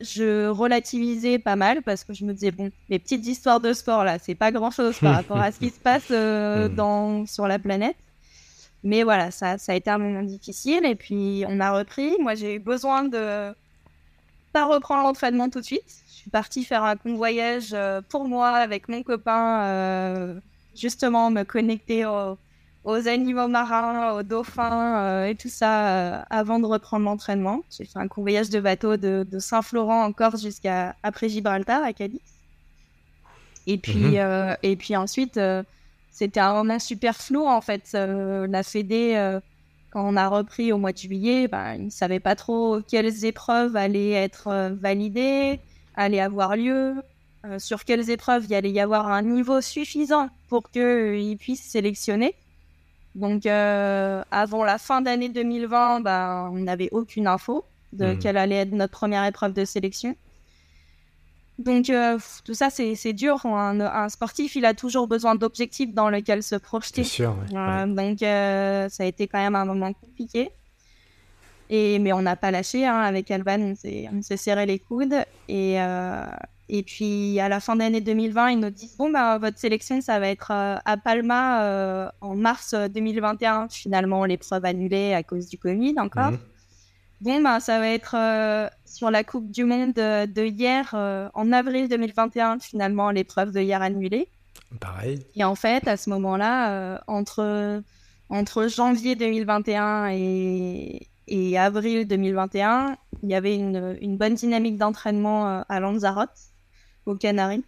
je 0.00 0.48
relativisais 0.48 1.38
pas 1.38 1.56
mal 1.56 1.82
parce 1.82 2.04
que 2.04 2.12
je 2.12 2.24
me 2.24 2.32
disais, 2.32 2.50
bon, 2.50 2.70
les 2.88 2.98
petites 2.98 3.26
histoires 3.26 3.60
de 3.60 3.72
sport, 3.72 4.04
là, 4.04 4.18
c'est 4.18 4.34
pas 4.34 4.52
grand 4.52 4.70
chose 4.70 4.98
par 4.98 5.14
rapport 5.14 5.38
à 5.38 5.52
ce 5.52 5.58
qui 5.58 5.70
se 5.70 5.80
passe 5.82 6.08
euh, 6.10 6.68
hmm. 6.68 6.74
dans, 6.74 7.26
sur 7.26 7.46
la 7.46 7.58
planète. 7.58 7.96
Mais 8.82 9.02
voilà, 9.02 9.30
ça, 9.30 9.56
ça 9.56 9.72
a 9.72 9.74
été 9.76 9.88
un 9.88 9.98
moment 9.98 10.22
difficile. 10.22 10.84
Et 10.84 10.94
puis, 10.94 11.44
on 11.48 11.58
a 11.60 11.72
repris. 11.72 12.12
Moi, 12.20 12.34
j'ai 12.34 12.56
eu 12.56 12.58
besoin 12.58 13.04
de 13.04 13.52
pas 14.52 14.66
reprendre 14.66 15.04
l'entraînement 15.04 15.48
tout 15.48 15.60
de 15.60 15.64
suite. 15.64 16.02
Je 16.08 16.12
suis 16.12 16.30
partie 16.30 16.64
faire 16.64 16.84
un 16.84 16.96
convoyage 16.96 17.70
euh, 17.72 18.02
pour 18.06 18.28
moi 18.28 18.50
avec 18.50 18.88
mon 18.88 19.02
copain, 19.02 20.36
justement, 20.76 21.30
me 21.30 21.44
connecter 21.44 22.04
au 22.04 22.36
aux 22.84 23.08
animaux 23.08 23.48
marins, 23.48 24.12
aux 24.12 24.22
dauphins 24.22 24.98
euh, 24.98 25.26
et 25.26 25.34
tout 25.34 25.48
ça 25.48 25.88
euh, 25.88 26.22
avant 26.28 26.58
de 26.58 26.66
reprendre 26.66 27.06
l'entraînement. 27.06 27.62
J'ai 27.70 27.86
fait 27.86 27.98
un 27.98 28.08
convoyage 28.08 28.50
de 28.50 28.60
bateau 28.60 28.96
de, 28.96 29.26
Saint-Florent 29.38 30.04
en 30.04 30.12
Corse 30.12 30.42
jusqu'à 30.42 30.94
après 31.02 31.28
Gibraltar 31.28 31.82
à 31.82 31.92
Cadiz. 31.92 32.20
Et 33.66 33.78
puis, 33.78 33.94
mhm. 33.94 34.16
euh, 34.16 34.54
et 34.62 34.76
puis 34.76 34.94
ensuite, 34.96 35.40
c'était 36.10 36.40
un 36.40 36.52
moment 36.52 36.78
super 36.78 37.16
flou 37.16 37.46
en 37.46 37.62
fait. 37.62 37.92
la 37.94 38.62
Fédé, 38.62 39.38
quand 39.90 40.06
on 40.06 40.16
a 40.16 40.28
repris 40.28 40.70
au 40.70 40.76
mois 40.76 40.92
de 40.92 40.98
juillet, 40.98 41.48
ben, 41.48 41.74
ils 41.76 41.84
ne 41.86 41.90
savaient 41.90 42.20
pas 42.20 42.36
trop 42.36 42.80
quelles 42.86 43.24
épreuves 43.24 43.76
allaient 43.76 44.12
être 44.12 44.76
validées, 44.78 45.60
allaient 45.96 46.20
avoir 46.20 46.56
lieu. 46.56 46.96
sur 47.56 47.86
quelles 47.86 48.10
épreuves 48.10 48.44
il 48.46 48.54
allait 48.54 48.70
y 48.70 48.80
avoir 48.80 49.08
un 49.08 49.22
niveau 49.22 49.62
suffisant 49.62 50.28
pour 50.48 50.70
qu'ils 50.70 51.38
puissent 51.38 51.64
sélectionner. 51.64 52.34
Donc, 53.14 53.46
avant 53.46 54.64
la 54.64 54.78
fin 54.78 55.00
d'année 55.00 55.28
2020, 55.28 56.00
bah, 56.00 56.48
on 56.52 56.58
n'avait 56.58 56.88
aucune 56.92 57.26
info 57.26 57.64
de 57.92 58.06
mmh. 58.06 58.18
quelle 58.18 58.36
allait 58.36 58.56
être 58.56 58.72
notre 58.72 58.92
première 58.92 59.24
épreuve 59.24 59.52
de 59.52 59.64
sélection. 59.64 60.16
Donc, 61.58 61.92
tout 62.44 62.54
ça, 62.54 62.70
c'est 62.70 63.12
dur. 63.12 63.46
Un, 63.46 64.08
sportif, 64.08 64.56
il 64.56 64.64
a 64.64 64.74
toujours 64.74 65.06
besoin 65.06 65.36
d'objectifs 65.36 65.94
dans 65.94 66.10
lesquels 66.10 66.42
se 66.42 66.56
projeter. 66.56 67.04
Sûr, 67.04 67.36
Donc, 67.52 68.18
ça 68.20 69.02
a 69.02 69.04
été 69.04 69.28
quand 69.28 69.38
même 69.38 69.54
un 69.54 69.64
moment 69.64 69.92
compliqué. 69.92 70.50
Et, 71.70 71.98
mais 71.98 72.12
on 72.12 72.22
n'a 72.22 72.36
pas 72.36 72.50
lâché. 72.50 72.86
Hein, 72.86 73.00
avec 73.00 73.30
Alban, 73.30 73.74
on 74.12 74.22
s'est 74.22 74.36
serré 74.36 74.66
les 74.66 74.78
coudes. 74.78 75.14
Et, 75.48 75.80
euh, 75.80 76.26
et 76.68 76.82
puis, 76.82 77.38
à 77.40 77.48
la 77.48 77.60
fin 77.60 77.76
d'année 77.76 78.00
2020, 78.00 78.50
ils 78.50 78.60
nous 78.60 78.70
disent 78.70 78.96
Bon, 78.96 79.10
bah, 79.10 79.38
votre 79.38 79.58
sélection, 79.58 80.00
ça 80.00 80.18
va 80.18 80.28
être 80.28 80.50
euh, 80.50 80.76
à 80.84 80.96
Palma 80.96 81.62
euh, 81.62 82.08
en 82.20 82.34
mars 82.34 82.74
2021. 82.74 83.68
Finalement, 83.68 84.24
l'épreuve 84.24 84.64
annulée 84.64 85.12
à 85.14 85.22
cause 85.22 85.48
du 85.48 85.58
Covid 85.58 85.94
encore. 85.98 86.32
Mhm. 86.32 86.38
Bon, 87.20 87.42
bah, 87.42 87.60
ça 87.60 87.78
va 87.78 87.88
être 87.88 88.70
sur 88.84 89.10
la 89.10 89.24
Coupe 89.24 89.50
du 89.50 89.64
Monde 89.64 89.94
de 89.94 90.44
hier, 90.44 90.94
en 91.32 91.52
avril 91.52 91.88
2021. 91.88 92.58
Finalement, 92.58 93.10
l'épreuve 93.10 93.52
de 93.52 93.60
hier 93.60 93.80
annulée. 93.80 94.28
Pareil. 94.78 95.24
Et 95.34 95.44
en 95.44 95.54
fait, 95.54 95.88
à 95.88 95.96
ce 95.96 96.10
moment-là, 96.10 97.02
entre, 97.06 97.82
entre 98.28 98.68
janvier 98.68 99.14
2021 99.14 100.08
et, 100.10 101.08
et 101.26 101.58
avril 101.58 102.06
2021, 102.06 102.96
il 103.22 103.30
y 103.30 103.34
avait 103.34 103.54
une, 103.54 103.96
une 104.00 104.16
bonne 104.16 104.34
dynamique 104.34 104.76
d'entraînement 104.76 105.48
euh, 105.48 105.62
à 105.68 105.80
Lanzarote, 105.80 106.28
aux 107.06 107.14
Canaries. 107.14 107.64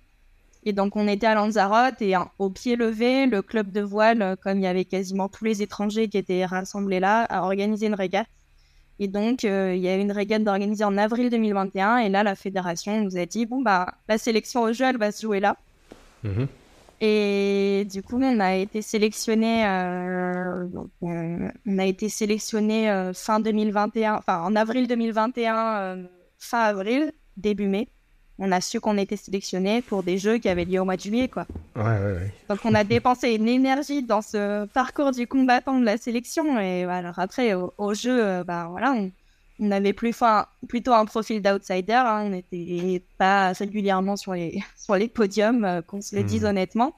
Et 0.64 0.72
donc, 0.72 0.96
on 0.96 1.06
était 1.06 1.26
à 1.28 1.34
Lanzarote 1.36 2.02
et 2.02 2.14
au 2.40 2.50
pied 2.50 2.74
levé, 2.74 3.26
le 3.26 3.40
club 3.40 3.70
de 3.70 3.80
voile, 3.80 4.20
euh, 4.20 4.34
comme 4.34 4.58
il 4.58 4.64
y 4.64 4.66
avait 4.66 4.84
quasiment 4.84 5.28
tous 5.28 5.44
les 5.44 5.62
étrangers 5.62 6.08
qui 6.08 6.18
étaient 6.18 6.44
rassemblés 6.44 6.98
là, 6.98 7.22
a 7.24 7.42
organisé 7.42 7.86
une 7.86 7.94
régate. 7.94 8.26
Et 8.98 9.08
donc, 9.08 9.44
euh, 9.44 9.74
il 9.76 9.82
y 9.82 9.88
a 9.88 9.96
eu 9.96 10.00
une 10.00 10.12
régate 10.12 10.46
organisée 10.46 10.84
en 10.84 10.96
avril 10.96 11.30
2021. 11.30 11.98
Et 11.98 12.08
là, 12.08 12.22
la 12.22 12.34
fédération 12.34 13.00
nous 13.00 13.16
a 13.16 13.26
dit 13.26 13.46
bon, 13.46 13.62
bah, 13.62 13.94
la 14.08 14.18
sélection 14.18 14.62
au 14.62 14.72
jeu, 14.72 14.86
elle 14.86 14.98
va 14.98 15.12
se 15.12 15.22
jouer 15.22 15.40
là. 15.40 15.56
Mhm. 16.24 16.48
Et 17.02 17.86
du 17.90 18.02
coup, 18.02 18.18
on 18.20 18.40
a 18.40 18.56
été 18.56 18.80
sélectionné, 18.80 19.66
euh, 19.66 20.66
euh, 21.02 21.50
on 21.66 21.78
a 21.78 21.84
été 21.84 22.08
sélectionné 22.08 23.12
fin 23.14 23.38
2021, 23.38 24.14
enfin 24.14 24.40
en 24.40 24.56
avril 24.56 24.88
2021, 24.88 25.98
fin 26.38 26.60
avril, 26.60 27.12
début 27.36 27.68
mai. 27.68 27.88
On 28.38 28.52
a 28.52 28.60
su 28.60 28.80
qu'on 28.80 28.98
était 28.98 29.16
sélectionné 29.16 29.80
pour 29.80 30.02
des 30.02 30.18
jeux 30.18 30.38
qui 30.38 30.48
avaient 30.48 30.66
lieu 30.66 30.80
au 30.80 30.84
mois 30.84 30.96
de 30.96 31.00
juillet, 31.00 31.28
quoi. 31.28 31.46
Ouais, 31.74 31.82
ouais, 31.82 32.12
ouais. 32.12 32.32
Donc 32.48 32.58
on 32.64 32.74
a 32.74 32.84
dépensé 32.96 33.30
une 33.34 33.48
énergie 33.48 34.02
dans 34.02 34.22
ce 34.22 34.66
parcours 34.66 35.12
du 35.12 35.26
combattant 35.26 35.78
de 35.78 35.84
la 35.84 35.96
sélection. 35.96 36.58
Et 36.60 36.84
alors 36.84 37.18
après, 37.18 37.54
au, 37.54 37.94
jeu, 37.94 38.42
bah 38.44 38.66
voilà, 38.70 38.92
on, 38.92 39.10
on 39.58 39.70
avait 39.70 39.92
plus, 39.92 40.14
plutôt 40.68 40.92
un 40.92 41.04
profil 41.04 41.42
d'outsider. 41.42 41.92
Hein. 41.92 42.24
On 42.26 42.28
n'était 42.30 43.02
pas 43.18 43.52
régulièrement 43.52 44.16
sur 44.16 44.34
les, 44.34 44.62
sur 44.76 44.96
les 44.96 45.08
podiums, 45.08 45.64
euh, 45.64 45.82
qu'on 45.82 46.00
se 46.00 46.14
le 46.16 46.22
dise 46.22 46.42
hmm. 46.42 46.46
honnêtement. 46.46 46.94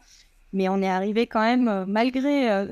Mais 0.52 0.68
on 0.68 0.80
est 0.82 0.88
arrivé 0.88 1.26
quand 1.26 1.42
même, 1.42 1.68
euh, 1.68 1.84
malgré 1.86 2.50
euh, 2.50 2.66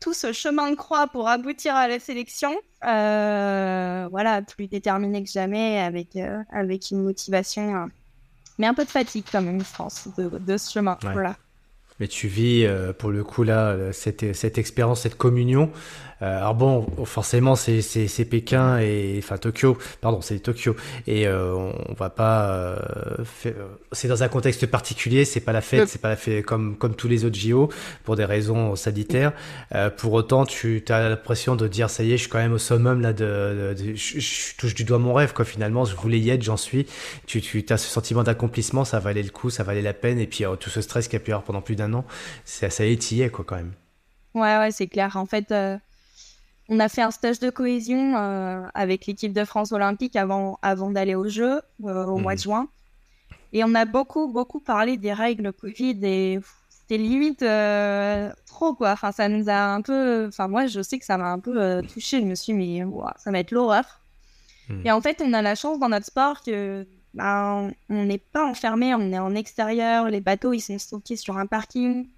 tout 0.00 0.12
ce 0.12 0.32
chemin 0.32 0.70
de 0.70 0.76
croix 0.76 1.06
pour 1.06 1.28
aboutir 1.28 1.74
à 1.74 1.88
la 1.88 1.98
sélection, 1.98 2.54
voilà, 2.82 4.42
plus 4.42 4.66
déterminé 4.66 5.22
que 5.22 5.30
jamais, 5.30 5.80
avec, 5.80 6.18
avec 6.50 6.90
une 6.90 7.02
motivation, 7.02 7.88
mais 8.58 8.66
un 8.66 8.74
peu 8.74 8.84
de 8.84 8.90
fatigue 8.90 9.24
quand 9.30 9.42
même, 9.42 9.60
je 9.60 9.76
pense, 9.76 10.08
de, 10.16 10.56
ce 10.56 10.72
chemin. 10.72 10.98
Voilà. 11.02 11.36
Mais 11.98 12.08
tu 12.08 12.28
vis, 12.28 12.66
pour 12.98 13.10
le 13.10 13.24
coup, 13.24 13.42
là, 13.42 13.92
cette, 13.92 14.34
cette 14.34 14.58
expérience, 14.58 15.02
cette 15.02 15.16
communion 15.16 15.70
euh, 16.22 16.38
alors 16.38 16.54
bon, 16.54 16.86
forcément, 17.04 17.56
c'est 17.56 17.82
c'est 17.82 18.24
Pékin 18.24 18.78
et 18.78 19.16
enfin 19.18 19.36
Tokyo, 19.36 19.76
pardon, 20.00 20.20
c'est 20.22 20.38
Tokyo 20.38 20.74
et 21.06 21.26
euh, 21.26 21.54
on, 21.54 21.94
va 21.94 22.08
pas. 22.08 22.48
Euh, 22.48 22.78
c'est 23.92 24.08
dans 24.08 24.22
un 24.22 24.28
contexte 24.28 24.66
particulier, 24.66 25.26
c'est 25.26 25.40
pas 25.40 25.52
la 25.52 25.60
fête, 25.60 25.88
c'est 25.88 26.00
pas 26.00 26.08
la 26.08 26.16
fête 26.16 26.44
comme 26.44 26.76
comme 26.76 26.94
tous 26.94 27.08
les 27.08 27.24
autres 27.24 27.36
JO 27.36 27.70
pour 28.04 28.16
des 28.16 28.24
raisons 28.24 28.76
sanitaires. 28.76 29.32
pour 29.98 30.14
autant, 30.14 30.46
tu 30.46 30.82
as 30.88 31.08
l'impression 31.08 31.54
de 31.54 31.68
dire 31.68 31.90
ça 31.90 32.02
y 32.02 32.12
est, 32.12 32.16
je 32.16 32.22
suis 32.22 32.30
quand 32.30 32.38
même 32.38 32.54
au 32.54 32.58
summum 32.58 33.02
là 33.02 33.12
de, 33.12 33.74
je, 33.76 34.56
touche 34.56 34.74
du 34.74 34.84
doigt 34.84 34.98
mon 34.98 35.12
rêve 35.12 35.34
quoi. 35.34 35.44
Finalement, 35.44 35.84
je 35.84 35.94
voulais 35.96 36.18
y 36.18 36.30
être, 36.30 36.42
j'en 36.42 36.56
suis. 36.56 36.86
Tu 37.26 37.42
tu 37.42 37.64
as 37.68 37.76
ce 37.76 37.88
sentiment 37.88 38.22
d'accomplissement, 38.22 38.84
ça 38.84 39.00
valait 39.00 39.22
le 39.22 39.30
coup, 39.30 39.50
ça 39.50 39.64
valait 39.64 39.82
la 39.82 39.92
peine 39.92 40.18
et 40.18 40.26
puis 40.26 40.44
tout 40.60 40.70
ce 40.70 40.80
stress 40.80 41.08
qu'il 41.08 41.18
y 41.18 41.22
a 41.22 41.24
pu 41.24 41.30
y 41.30 41.32
avoir 41.32 41.44
pendant 41.44 41.60
plus 41.60 41.76
d'un 41.76 41.92
an, 41.92 42.04
ça 42.44 42.70
ça 42.70 42.86
y 42.86 42.92
est, 42.92 43.12
y 43.12 43.22
est 43.22 43.28
quoi 43.28 43.44
quand 43.46 43.56
même. 43.56 43.72
Ouais 44.34 44.58
ouais, 44.58 44.70
c'est 44.70 44.86
clair. 44.86 45.16
En 45.16 45.26
fait 45.26 45.52
on 46.68 46.80
a 46.80 46.88
fait 46.88 47.02
un 47.02 47.10
stage 47.10 47.38
de 47.38 47.50
cohésion 47.50 48.16
euh, 48.16 48.66
avec 48.74 49.06
l'équipe 49.06 49.32
de 49.32 49.44
France 49.44 49.72
olympique 49.72 50.16
avant, 50.16 50.58
avant 50.62 50.90
d'aller 50.90 51.14
aux 51.14 51.28
Jeux 51.28 51.60
euh, 51.84 52.06
au 52.06 52.18
mois 52.18 52.34
de 52.34 52.40
mhm. 52.40 52.42
juin. 52.42 52.68
Et 53.52 53.62
on 53.64 53.74
a 53.74 53.84
beaucoup, 53.84 54.28
beaucoup 54.28 54.60
parlé 54.60 54.96
des 54.96 55.12
règles 55.12 55.52
Covid 55.52 55.98
et 56.02 56.40
c'était 56.68 56.98
limite 56.98 57.42
euh, 57.42 58.30
trop, 58.46 58.74
quoi. 58.74 58.90
Enfin, 58.90 59.12
ça 59.12 59.28
nous 59.28 59.48
a 59.48 59.56
un 59.56 59.80
peu. 59.80 60.26
Enfin, 60.26 60.48
moi, 60.48 60.66
je 60.66 60.82
sais 60.82 60.98
que 60.98 61.04
ça 61.04 61.16
m'a 61.16 61.30
un 61.30 61.38
peu 61.38 61.80
touché. 61.92 62.20
Je 62.20 62.26
me 62.26 62.34
suis 62.34 62.52
dit, 62.52 62.82
mais 62.82 62.84
ça 63.18 63.30
va 63.30 63.38
être 63.38 63.52
l'horreur. 63.52 64.00
Mhm. 64.68 64.82
Et 64.84 64.90
en 64.90 65.00
fait, 65.00 65.22
on 65.24 65.32
a 65.32 65.42
la 65.42 65.54
chance 65.54 65.78
dans 65.78 65.88
notre 65.88 66.06
sport 66.06 66.42
que 66.42 66.86
ben, 67.14 67.70
on 67.88 68.04
n'est 68.04 68.18
pas 68.18 68.44
enfermé, 68.44 68.94
on 68.94 69.12
est 69.12 69.18
en 69.18 69.34
extérieur. 69.34 70.10
Les 70.10 70.20
bateaux, 70.20 70.52
ils 70.52 70.60
sont 70.60 70.78
stockés 70.78 71.16
sur 71.16 71.38
un 71.38 71.46
parking. 71.46 72.08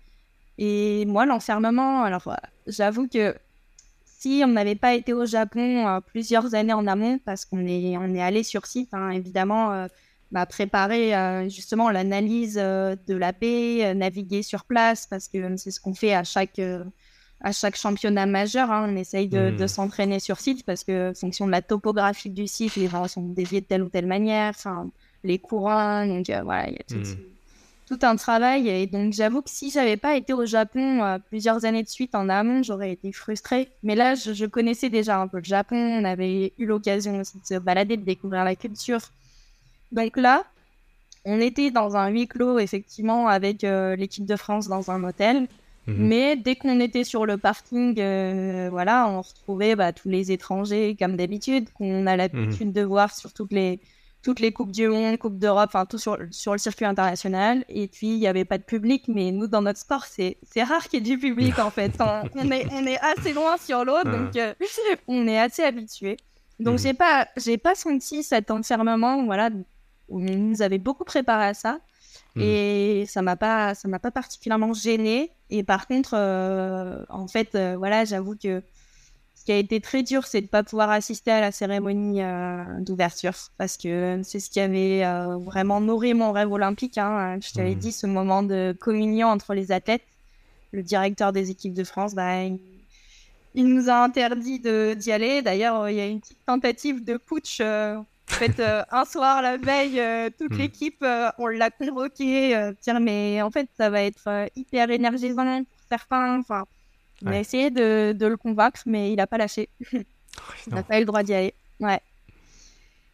Et 0.57 1.05
moi, 1.07 1.24
l'enfermement, 1.24 2.03
alors 2.03 2.34
j'avoue 2.66 3.07
que 3.07 3.34
si 4.19 4.43
on 4.45 4.49
n'avait 4.49 4.75
pas 4.75 4.95
été 4.95 5.12
au 5.12 5.27
Japon 5.27 5.87
euh, 5.87 6.01
plusieurs 6.01 6.55
années 6.57 6.73
en 6.73 6.87
amont, 6.89 7.19
parce 7.25 7.45
qu'on 7.45 7.64
est, 7.66 7.97
on 7.97 8.14
est 8.14 8.21
allé 8.21 8.43
sur 8.43 8.66
site, 8.66 8.93
hein, 8.93 9.11
évidemment, 9.11 9.73
euh, 9.73 9.87
bah, 10.33 10.45
préparer 10.45 11.14
euh, 11.14 11.49
justement 11.49 11.89
l'analyse 11.91 12.57
de 12.57 13.14
la 13.14 13.31
baie, 13.31 13.95
naviguer 13.95 14.43
sur 14.43 14.64
place, 14.64 15.07
parce 15.07 15.29
que 15.29 15.57
c'est 15.57 15.71
ce 15.71 15.81
qu'on 15.81 15.95
fait 15.95 16.14
à 16.14 16.25
chaque, 16.25 16.61
à 17.41 17.53
chaque 17.53 17.77
championnat 17.77 18.27
majeur. 18.27 18.73
Hein. 18.73 18.89
on 18.91 18.97
essaye 18.97 19.29
de, 19.29 19.51
de 19.51 19.64
hmm. 19.64 19.69
s'entraîner 19.69 20.19
sur 20.19 20.41
site, 20.41 20.66
parce 20.66 20.83
que 20.83 21.12
en 21.12 21.14
fonction 21.14 21.47
de 21.47 21.53
la 21.53 21.62
topographie 21.62 22.31
du 22.31 22.49
site, 22.49 22.75
les 22.75 22.89
vents 22.89 23.07
sont 23.07 23.23
déviés 23.23 23.61
de 23.61 23.66
telle 23.66 23.85
ou 23.85 23.89
telle 23.89 24.07
manière, 24.07 24.53
les 25.23 25.39
courants, 25.39 26.07
donc 26.07 26.27
voilà, 26.27 26.69
il 26.69 26.75
y 26.75 26.81
a 26.81 26.85
tout, 26.89 26.97
hmm 26.97 27.38
tout 27.89 27.99
un 28.03 28.16
travail. 28.16 28.68
Et 28.68 28.86
donc, 28.86 29.12
j'avoue 29.14 29.41
que 29.41 29.51
si 29.51 29.70
j'avais 29.70 29.97
pas 29.97 30.16
été 30.16 30.32
au 30.34 30.45
Japon 30.45 31.03
euh, 31.03 31.18
plusieurs 31.18 31.64
années 31.64 31.82
de 31.82 31.89
suite 31.89 32.14
en 32.14 32.28
amont, 32.28 32.62
j'aurais 32.62 32.93
été 32.93 33.11
frustrée. 33.12 33.70
Mais 33.82 33.95
là, 33.95 34.14
je, 34.14 34.45
connaissais 34.45 34.91
déjà 34.91 35.18
un 35.18 35.26
peu 35.26 35.39
le 35.39 35.45
Japon. 35.45 35.76
On 35.76 36.05
avait 36.05 36.53
eu 36.59 36.66
l'occasion 36.66 37.18
aussi 37.18 37.39
de 37.41 37.47
se 37.47 37.59
balader, 37.59 37.97
de 37.97 38.05
découvrir 38.05 38.45
la 38.45 38.57
culture. 38.57 39.01
Donc 39.91 40.16
là, 40.18 40.45
on 41.24 41.41
était 41.41 41.70
dans 41.70 41.97
un 41.97 42.09
huis 42.09 42.28
clos, 42.28 42.59
effectivement, 42.59 43.26
avec 43.26 43.64
euh, 43.64 43.97
l'équipe 43.97 44.26
de 44.26 44.36
France 44.36 44.68
dans 44.68 44.91
un 44.91 45.03
hôtel. 45.03 45.49
Mhm. 45.86 45.95
Mais 45.97 46.36
dès 46.36 46.57
qu'on 46.57 46.80
était 46.80 47.05
sur 47.05 47.24
le 47.24 47.39
parking, 47.39 47.99
euh, 47.99 48.68
voilà, 48.70 49.09
on 49.09 49.22
retrouvait 49.22 49.74
bah, 49.76 49.95
tous 49.95 50.11
les 50.11 50.30
étrangers 50.30 50.95
comme 50.99 51.16
d'habitude, 51.16 51.70
qu'on 51.72 52.07
a 52.07 52.16
l'habitude 52.16 52.68
mhm. 52.68 52.72
de 52.72 52.82
voir 52.82 53.14
sur 53.14 53.32
toutes 53.32 53.53
les, 53.53 53.80
toutes 54.23 54.41
les 54.41 54.53
Coupes 54.53 54.73
du 54.73 54.89
Monde, 54.89 55.16
Coupe 55.19 55.39
d'Europe, 55.39 55.71
enfin 55.73 55.87
tout 55.87 55.99
sur, 55.99 56.19
sur 56.31 56.53
le 56.53 56.59
circuit 56.59 56.85
international. 56.85 57.64
Et 57.69 57.87
puis, 57.87 58.09
il 58.09 58.19
n'y 58.19 58.27
avait 58.27 58.45
pas 58.45 58.59
de 58.59 58.62
public, 58.62 59.05
mais 59.09 59.31
nous, 59.31 59.47
dans 59.47 59.62
notre 59.62 59.79
sport, 59.79 60.05
c'est 60.05 60.37
rare 60.62 60.89
qu'il 60.89 61.07
y 61.07 61.11
ait 61.11 61.16
du 61.16 61.19
public, 61.19 61.59
en 61.59 61.71
fait. 61.71 61.93
On, 62.35 62.51
est, 62.51 62.66
on 62.73 62.87
est 62.87 62.99
assez 62.99 63.33
loin 63.33 63.57
sur 63.59 63.85
l'autre, 63.85 64.11
donc 64.11 64.37
euh, 64.37 64.55
on 65.07 65.27
est 65.27 65.39
assez 65.39 65.62
habitué. 65.62 66.16
Donc, 66.59 66.75
mhm. 66.75 66.79
j'ai 66.79 66.95
pas, 66.95 67.29
j'ai 67.37 67.59
pas 67.59 67.75
senti 67.75 68.23
cet 68.23 68.51
enfermement, 68.51 69.25
voilà. 69.25 69.51
On 70.09 70.19
nous 70.19 70.62
avait 70.62 70.79
beaucoup 70.79 71.05
préparé 71.05 71.47
à 71.47 71.55
ça. 71.55 71.79
Mhm. 72.35 72.43
Et 72.43 73.05
ça 73.07 73.23
m'a 73.23 73.37
pas, 73.37 73.75
ça 73.75 73.89
m'a 73.89 73.99
pas 73.99 74.11
particulièrement 74.11 74.73
gêné. 74.73 75.31
Et 75.51 75.62
par 75.62 75.87
contre, 75.87 76.14
euh, 76.14 77.05
en 77.09 77.29
fait, 77.29 77.55
euh, 77.55 77.77
voilà, 77.77 78.05
j'avoue 78.05 78.37
que 78.37 78.62
qui 79.49 79.53
a 79.53 79.57
été 79.57 79.80
très 79.80 80.03
dur, 80.03 80.26
c'est 80.26 80.42
de 80.42 80.46
ne 80.46 80.51
pas 80.51 80.62
pouvoir 80.62 80.90
assister 80.90 81.30
à 81.30 81.40
la 81.40 81.53
cérémonie 81.53 82.22
euh, 82.22 82.62
d'ouverture 82.80 83.32
parce 83.57 83.78
que 83.78 84.20
c'est 84.22 84.40
ce 84.40 84.51
qui 84.51 84.61
avait 84.61 85.07
euh, 85.07 85.38
vraiment 85.38 85.80
nourri 85.80 86.12
mon 86.12 86.32
rêve 86.32 86.53
olympique. 86.53 86.99
Hein. 86.99 87.38
Je 87.40 87.55
t'avais 87.55 87.74
mmh. 87.74 87.78
dit 87.78 87.92
ce 87.92 88.07
moment 88.07 88.42
de 88.42 88.76
communion 88.78 89.28
entre 89.28 89.55
les 89.55 89.72
athlètes. 89.72 90.03
Le 90.72 90.82
directeur 90.82 91.32
des 91.32 91.51
équipes 91.51 91.72
de 91.72 91.82
France, 91.82 92.14
bah, 92.14 92.44
il, 92.44 92.59
nous 93.55 93.88
a 93.88 93.94
interdit 93.94 94.61
d'y 94.61 95.12
aller. 95.12 95.40
D'ailleurs, 95.40 95.88
il 95.88 95.96
y 95.96 96.01
a 96.01 96.07
une 96.09 96.20
petite 96.20 96.44
tentative 96.44 97.03
de 97.03 97.16
putsch. 97.16 97.62
Euh, 97.62 97.96
en 97.96 98.34
fait, 98.34 98.61
un 98.90 99.07
soir, 99.07 99.40
la 99.40 99.57
veille, 99.57 99.99
toute 100.38 100.53
mmh. 100.53 100.59
l'équipe, 100.59 101.07
on 101.38 101.46
l'a 101.46 101.70
convoqué, 101.70 102.70
dire 102.82 103.01
mais 103.01 103.40
en 103.40 103.51
fait, 103.51 103.66
ça 103.78 103.88
va 103.88 104.03
être 104.03 104.51
hyper 104.57 104.90
énergisant 104.90 105.64
pour 105.64 105.80
certains. 105.88 106.38
Enfin, 106.38 106.66
on 107.25 107.29
a 107.29 107.39
essayé 107.39 107.71
de, 107.71 108.14
le 108.19 108.37
convaincre, 108.37 108.81
mais 108.87 109.12
il 109.12 109.16
n'a 109.16 109.27
pas 109.27 109.39
lâché. 109.39 109.69
il 109.93 110.05
n'a 110.75 110.83
pas 110.83 110.97
eu 110.97 111.01
le 111.01 111.07
droit 111.07 111.23
d'y 111.23 111.35
aller. 111.35 111.55
Ouais. 111.81 112.01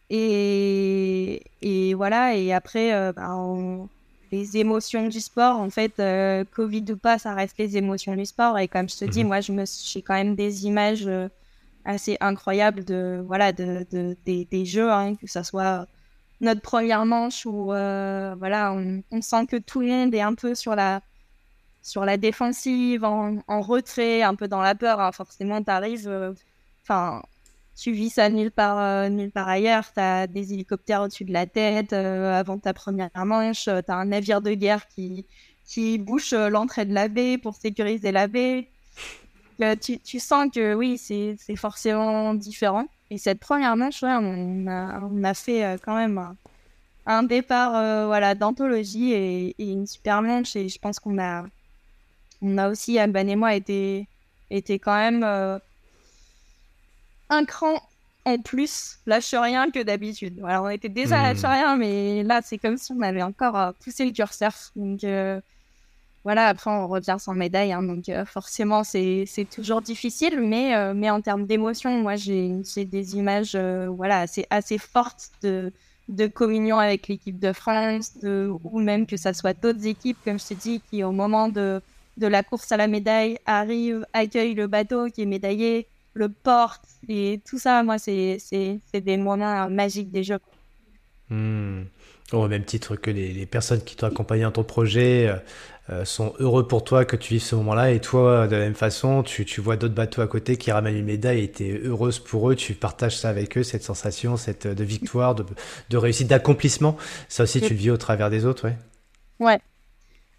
Et, 0.09 1.41
et 1.61 1.93
voilà, 1.95 2.35
et 2.35 2.53
après, 2.53 2.93
euh, 2.93 3.11
ben, 3.11 3.87
les 4.31 4.57
émotions 4.57 5.07
du 5.07 5.19
sport, 5.19 5.59
en 5.59 5.69
fait, 5.69 5.99
euh, 5.99 6.43
Covid 6.55 6.85
ou 6.91 6.97
pas, 6.97 7.17
ça 7.17 7.33
reste 7.33 7.57
les 7.57 7.77
émotions 7.77 8.15
du 8.15 8.25
sport. 8.25 8.59
Et 8.59 8.67
comme 8.67 8.87
je 8.87 8.97
te 8.97 9.05
dis, 9.05 9.21
mhm. 9.21 9.27
moi, 9.27 9.41
je 9.41 9.51
me, 9.51 9.63
j'ai 9.65 10.01
quand 10.01 10.13
même 10.13 10.35
des 10.35 10.65
images 10.67 11.07
euh, 11.07 11.27
assez 11.85 12.17
incroyables 12.19 12.83
de, 12.83 13.23
voilà, 13.25 13.51
de, 13.51 13.85
de 13.91 14.15
des, 14.25 14.45
des, 14.45 14.65
jeux, 14.65 14.91
hein, 14.91 15.15
que 15.15 15.27
ce 15.27 15.41
soit 15.41 15.87
notre 16.41 16.61
première 16.61 17.05
manche 17.05 17.45
où, 17.45 17.65
voilà, 17.65 18.73
on, 18.73 19.01
on, 19.11 19.21
sent 19.21 19.47
que 19.47 19.57
tout 19.57 19.79
le 19.81 19.87
monde 19.87 20.13
est 20.13 20.21
un 20.21 20.35
peu 20.35 20.53
sur 20.53 20.75
la, 20.75 21.01
sur 21.85 22.03
la 22.03 22.17
défensive, 22.17 23.03
en, 23.03 23.37
en 23.47 23.61
retrait, 23.61 24.23
un 24.23 24.33
peu 24.33 24.47
dans 24.47 24.61
la 24.61 24.73
peur. 24.73 24.99
Hein. 24.99 25.11
Forcément, 25.11 25.61
tu 25.63 25.71
enfin, 26.81 27.21
tu 27.75 27.91
vis 27.91 28.09
ça 28.09 28.29
nulle 28.29 28.49
part, 28.49 28.79
euh, 28.79 29.09
nulle 29.09 29.31
part 29.31 29.47
ailleurs. 29.47 29.93
Tu 29.93 29.99
as 29.99 30.25
des 30.25 30.53
hélicoptères 30.53 31.03
au-dessus 31.03 31.25
de 31.25 31.33
la 31.33 31.45
tête 31.45 31.93
euh, 31.93 32.39
avant 32.39 32.57
ta 32.57 32.73
première 32.73 33.11
manche. 33.13 33.67
Euh, 33.67 33.81
tu 33.85 33.91
as 33.91 33.97
un 33.97 34.05
navire 34.05 34.41
de 34.41 34.55
guerre 34.55 34.87
qui, 34.87 35.27
qui 35.63 35.99
bouche 35.99 36.33
l'entrée 36.33 36.85
de 36.85 36.93
la 36.93 37.07
baie 37.07 37.37
pour 37.37 37.55
sécuriser 37.55 38.11
la 38.11 38.27
baie. 38.27 38.67
Tu, 39.79 39.99
tu, 39.99 40.19
sens 40.19 40.49
que 40.53 40.73
oui, 40.73 40.97
c'est 40.97 41.37
forcément 41.55 42.33
différent. 42.33 42.87
Et 43.11 43.19
cette 43.19 43.39
première 43.39 43.77
manche, 43.77 44.01
ouais, 44.01 44.15
on, 44.19 44.65
a, 44.67 44.99
on 45.01 45.23
a 45.23 45.33
fait 45.35 45.79
quand 45.85 45.95
même 45.95 46.35
un, 47.05 47.23
départ 47.23 48.07
voilà, 48.07 48.35
d'anthologie 48.35 49.13
et, 49.13 49.55
une 49.59 49.85
super 49.87 50.21
manche. 50.23 50.55
Et 50.57 50.67
je 50.67 50.77
pense 50.77 50.99
qu'on 50.99 51.17
a, 51.19 51.45
on 52.45 52.57
a 52.57 52.69
aussi, 52.69 52.99
Alban 52.99 53.27
et 53.27 53.35
moi, 53.35 53.55
été, 53.55 54.07
été 54.49 54.79
quand 54.79 54.95
même 54.95 55.23
un 57.29 57.45
cran 57.45 57.81
en 58.25 58.37
plus 58.39 58.97
lâche 59.05 59.33
rien 59.33 59.69
que 59.69 59.81
d'habitude. 59.83 60.41
On 60.43 60.69
était 60.69 60.89
déjà 60.89 61.21
lâche 61.21 61.43
hmm. 61.43 61.45
rien, 61.45 61.75
mais 61.77 62.23
là 62.23 62.41
c'est 62.43 62.57
comme 62.57 62.77
si 62.77 62.91
on 62.91 63.01
avait 63.01 63.21
encore 63.21 63.57
euh, 63.57 63.71
poussé 63.83 64.05
le 64.05 64.11
curseur. 64.11 64.53
Donc 64.75 65.03
euh, 65.03 65.39
voilà, 66.23 66.47
après 66.47 66.71
on 66.71 66.87
revient 66.87 67.17
sans 67.19 67.35
médaille, 67.35 67.71
hein. 67.71 67.83
donc 67.83 68.09
euh, 68.09 68.25
forcément 68.25 68.83
c'est 68.83 69.27
toujours 69.53 69.81
difficile, 69.81 70.41
mais, 70.41 70.93
mais 70.95 71.11
en 71.11 71.21
termes 71.21 71.45
d'émotion, 71.45 72.01
moi 72.01 72.15
j'ai 72.15 72.49
des 72.77 73.15
images 73.15 73.55
voilà, 73.55 74.21
assez, 74.21 74.47
assez 74.49 74.79
fortes 74.79 75.29
de, 75.43 75.71
de 76.09 76.25
communion 76.25 76.79
avec 76.79 77.07
l'équipe 77.07 77.39
de 77.39 77.53
France, 77.53 78.17
de, 78.17 78.51
ou 78.63 78.79
même 78.79 79.05
que 79.05 79.17
ça 79.17 79.33
soit 79.33 79.53
d'autres 79.53 79.85
équipes, 79.85 80.17
comme 80.25 80.39
je 80.39 80.47
te 80.47 80.53
dis, 80.55 80.81
qui 80.89 81.03
au 81.03 81.11
moment 81.11 81.47
de, 81.47 81.79
de 82.17 82.27
la 82.27 82.43
course 82.43 82.71
à 82.71 82.77
la 82.77 82.87
médaille 82.87 83.37
arrivent, 83.45 84.05
accueillent 84.13 84.55
le 84.55 84.67
bateau 84.67 85.07
qui 85.07 85.23
est 85.23 85.25
médaillé, 85.25 85.87
le 86.13 86.29
porte 86.29 86.85
et 87.07 87.41
tout 87.47 87.59
ça, 87.59 87.83
moi, 87.83 87.97
c'est 87.97 88.39
des 88.93 89.17
moments 89.17 89.69
magiques 89.69 90.11
des 90.11 90.23
jeux. 90.23 90.39
Hmm. 91.29 91.83
Au 92.31 92.47
même 92.47 92.63
titre 92.63 92.95
que 92.95 93.11
les, 93.11 93.33
les 93.33 93.45
personnes 93.45 93.83
qui 93.83 93.95
t'ont 93.95 94.07
accompagné 94.07 94.43
dans 94.43 94.51
ton 94.51 94.63
projet 94.63 95.27
euh, 95.27 95.35
euh, 95.91 96.05
sont 96.05 96.33
heureux 96.39 96.67
pour 96.67 96.83
toi 96.83 97.05
que 97.05 97.15
tu 97.15 97.33
vives 97.33 97.43
ce 97.43 97.55
moment-là 97.55 97.91
et 97.91 97.99
toi, 97.99 98.47
de 98.47 98.55
la 98.55 98.63
même 98.63 98.75
façon, 98.75 99.21
tu, 99.21 99.45
tu 99.45 99.61
vois 99.61 99.75
d'autres 99.77 99.93
bateaux 99.93 100.21
à 100.21 100.27
côté 100.27 100.57
qui 100.57 100.71
ramènent 100.71 100.97
une 100.97 101.05
médaille 101.05 101.43
et 101.43 101.51
tu 101.51 101.65
es 101.65 101.79
heureuse 101.83 102.17
pour 102.17 102.49
eux, 102.49 102.55
tu 102.55 102.73
partages 102.73 103.17
ça 103.17 103.29
avec 103.29 103.57
eux, 103.57 103.63
cette 103.63 103.83
sensation 103.83 104.37
cette, 104.37 104.65
de 104.65 104.83
victoire, 104.83 105.35
de, 105.35 105.45
de 105.89 105.97
réussite, 105.97 106.27
d'accomplissement. 106.27 106.97
Ça 107.29 107.43
aussi, 107.43 107.61
tu 107.61 107.69
le 107.69 107.75
vis 107.75 107.91
au 107.91 107.97
travers 107.97 108.31
des 108.31 108.45
autres, 108.45 108.65
ouais 108.67 108.77
Ouais, 109.39 109.59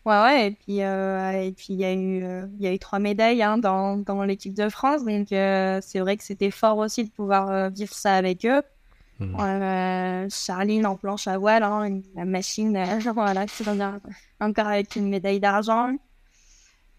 Ouais, 0.07 0.23
ouais, 0.23 0.47
et 0.47 0.51
puis 0.53 0.83
euh, 0.83 1.33
et 1.33 1.51
puis 1.51 1.67
il 1.71 1.81
y 1.81 1.85
a 1.85 1.93
eu 1.93 2.23
euh, 2.23 2.47
il 2.61 2.65
y 2.65 2.69
a 2.69 2.73
eu 2.73 2.79
trois 2.79 3.01
médailles 3.01 3.43
hein, 3.43 3.59
dans, 3.59 3.97
dans 3.97 4.23
l'équipe 4.23 4.55
de 4.55 4.69
France, 4.69 5.05
donc 5.05 5.33
euh, 5.33 5.81
c'est 5.83 5.99
vrai 5.99 6.17
que 6.17 6.23
c'était 6.23 6.53
fort 6.53 6.79
aussi 6.79 7.03
de 7.03 7.11
pouvoir 7.11 7.71
vivre 7.71 7.93
ça 7.93 8.15
avec 8.15 8.47
eux. 8.47 8.63
Mmh. 9.19 10.29
Charline 10.31 10.87
en 10.87 10.95
planche 10.95 11.27
à 11.27 11.39
voile, 11.39 11.65
hein, 11.65 12.01
la 12.15 12.25
machine, 12.25 12.79
voilà, 13.17 13.47
c'est 13.49 13.65
encore 14.39 14.67
avec 14.69 14.95
une 14.95 15.09
médaille 15.09 15.41
d'argent. 15.41 15.97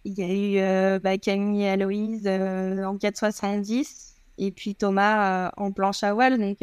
Il 0.03 0.19
y 0.19 0.23
a 0.23 0.97
eu 0.97 0.99
bah, 0.99 1.17
Camille 1.17 1.63
et 1.63 1.69
Aloïse 1.69 2.27
en 2.27 2.97
4,70 2.97 4.15
et 4.37 4.51
puis 4.51 4.75
Thomas 4.75 5.51
en 5.55 5.71
planche 5.71 6.03
à 6.03 6.13
voile. 6.13 6.37
Donc, 6.37 6.57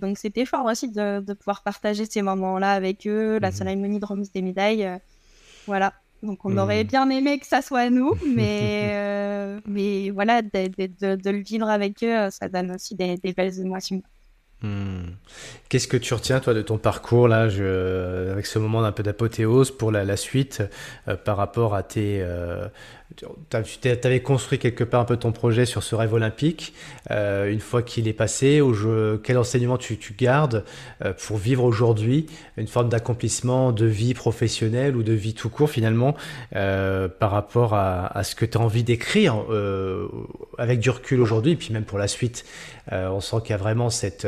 donc 0.00 0.16
c'était 0.16 0.44
fort 0.44 0.66
aussi 0.66 0.90
de, 0.90 1.20
de, 1.20 1.32
pouvoir 1.32 1.62
partager 1.64 2.04
ces 2.06 2.22
moments-là 2.22 2.72
avec 2.72 3.04
eux, 3.08 3.40
la 3.40 3.48
mmh. 3.48 3.52
cérémonie 3.52 3.98
de 3.98 4.06
remise 4.06 4.30
des 4.30 4.42
médailles. 4.42 5.00
Voilà. 5.68 5.92
Donc 6.22 6.44
on 6.44 6.56
aurait 6.58 6.82
hmm. 6.82 6.88
bien 6.88 7.10
aimé 7.10 7.38
que 7.38 7.46
ça 7.46 7.62
soit 7.62 7.90
nous, 7.90 8.14
mais, 8.26 8.90
euh, 8.92 9.60
mais 9.66 10.10
voilà, 10.10 10.42
de, 10.42 10.66
de, 11.14 11.30
le 11.30 11.42
vivre 11.42 11.68
avec 11.68 12.02
eux, 12.02 12.28
ça 12.30 12.48
donne 12.48 12.72
aussi 12.72 12.96
des, 12.96 13.16
des 13.16 13.32
belles 13.32 13.60
émotions. 13.60 14.02
Hmm. 14.60 15.10
Qu'est-ce 15.68 15.86
que 15.86 15.96
tu 15.96 16.14
retiens 16.14 16.40
toi 16.40 16.52
de 16.52 16.62
ton 16.62 16.78
parcours 16.78 17.28
là, 17.28 17.48
je, 17.48 18.32
avec 18.32 18.44
ce 18.46 18.58
moment 18.58 18.82
d'un 18.82 18.90
peu 18.90 19.04
d'apothéose 19.04 19.70
pour 19.70 19.92
la, 19.92 20.04
la 20.04 20.16
suite 20.16 20.64
euh, 21.06 21.14
par 21.14 21.36
rapport 21.36 21.76
à 21.76 21.84
tes, 21.84 22.18
euh, 22.22 22.66
tu 23.16 23.88
avais 24.04 24.20
construit 24.20 24.58
quelque 24.58 24.84
part 24.84 25.00
un 25.00 25.04
peu 25.04 25.16
ton 25.16 25.32
projet 25.32 25.64
sur 25.66 25.82
ce 25.82 25.94
rêve 25.94 26.12
olympique. 26.12 26.74
Euh, 27.10 27.50
une 27.50 27.60
fois 27.60 27.82
qu'il 27.82 28.06
est 28.06 28.12
passé, 28.12 28.60
au 28.60 28.74
jeu, 28.74 29.20
quel 29.24 29.38
enseignement 29.38 29.78
tu, 29.78 29.96
tu 29.96 30.12
gardes 30.12 30.64
euh, 31.04 31.12
pour 31.14 31.38
vivre 31.38 31.64
aujourd'hui 31.64 32.26
une 32.56 32.66
forme 32.66 32.88
d'accomplissement 32.88 33.72
de 33.72 33.86
vie 33.86 34.14
professionnelle 34.14 34.96
ou 34.96 35.02
de 35.02 35.12
vie 35.12 35.34
tout 35.34 35.48
court 35.48 35.70
finalement 35.70 36.16
euh, 36.54 37.08
par 37.08 37.30
rapport 37.30 37.74
à, 37.74 38.06
à, 38.06 38.24
ce 38.24 38.34
que 38.34 38.44
tu 38.44 38.58
as 38.58 38.60
envie 38.60 38.84
d'écrire 38.84 39.36
avec 40.58 40.80
du 40.80 40.90
recul 40.90 41.20
aujourd'hui 41.20 41.52
et 41.52 41.56
puis 41.56 41.72
même 41.72 41.84
pour 41.84 41.98
la 41.98 42.08
suite. 42.08 42.44
on 42.90 43.20
sent 43.20 43.36
qu'il 43.42 43.50
y 43.50 43.54
a 43.54 43.58
vraiment 43.58 43.90
cette 43.90 44.26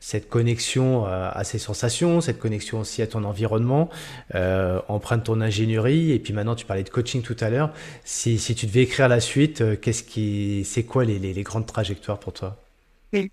cette 0.00 0.30
connexion 0.30 1.06
euh, 1.06 1.30
à 1.30 1.44
ses 1.44 1.58
sensations, 1.58 2.22
cette 2.22 2.38
connexion 2.38 2.80
aussi 2.80 3.02
à 3.02 3.06
ton 3.06 3.22
environnement, 3.22 3.90
euh, 4.34 4.80
empreinte 4.88 5.24
ton 5.24 5.40
ingénierie. 5.42 6.10
Et 6.12 6.18
puis 6.18 6.32
maintenant, 6.32 6.54
tu 6.54 6.64
parlais 6.64 6.82
de 6.82 6.88
coaching 6.88 7.22
tout 7.22 7.36
à 7.38 7.50
l'heure. 7.50 7.72
Si, 8.04 8.38
si, 8.38 8.54
tu 8.54 8.66
devais 8.66 8.82
écrire 8.82 9.08
la 9.08 9.20
suite, 9.20 9.60
euh, 9.60 9.76
qu'est-ce 9.76 10.02
qui, 10.02 10.64
c'est 10.64 10.84
quoi 10.84 11.04
les, 11.04 11.18
les, 11.18 11.42
grandes 11.42 11.66
trajectoires 11.66 12.18
pour 12.18 12.32
toi? 12.32 12.56
Et 13.12 13.30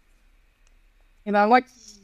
eh 1.25 1.31
ben 1.31 1.47
moi, 1.47 1.61
qui, 1.61 2.01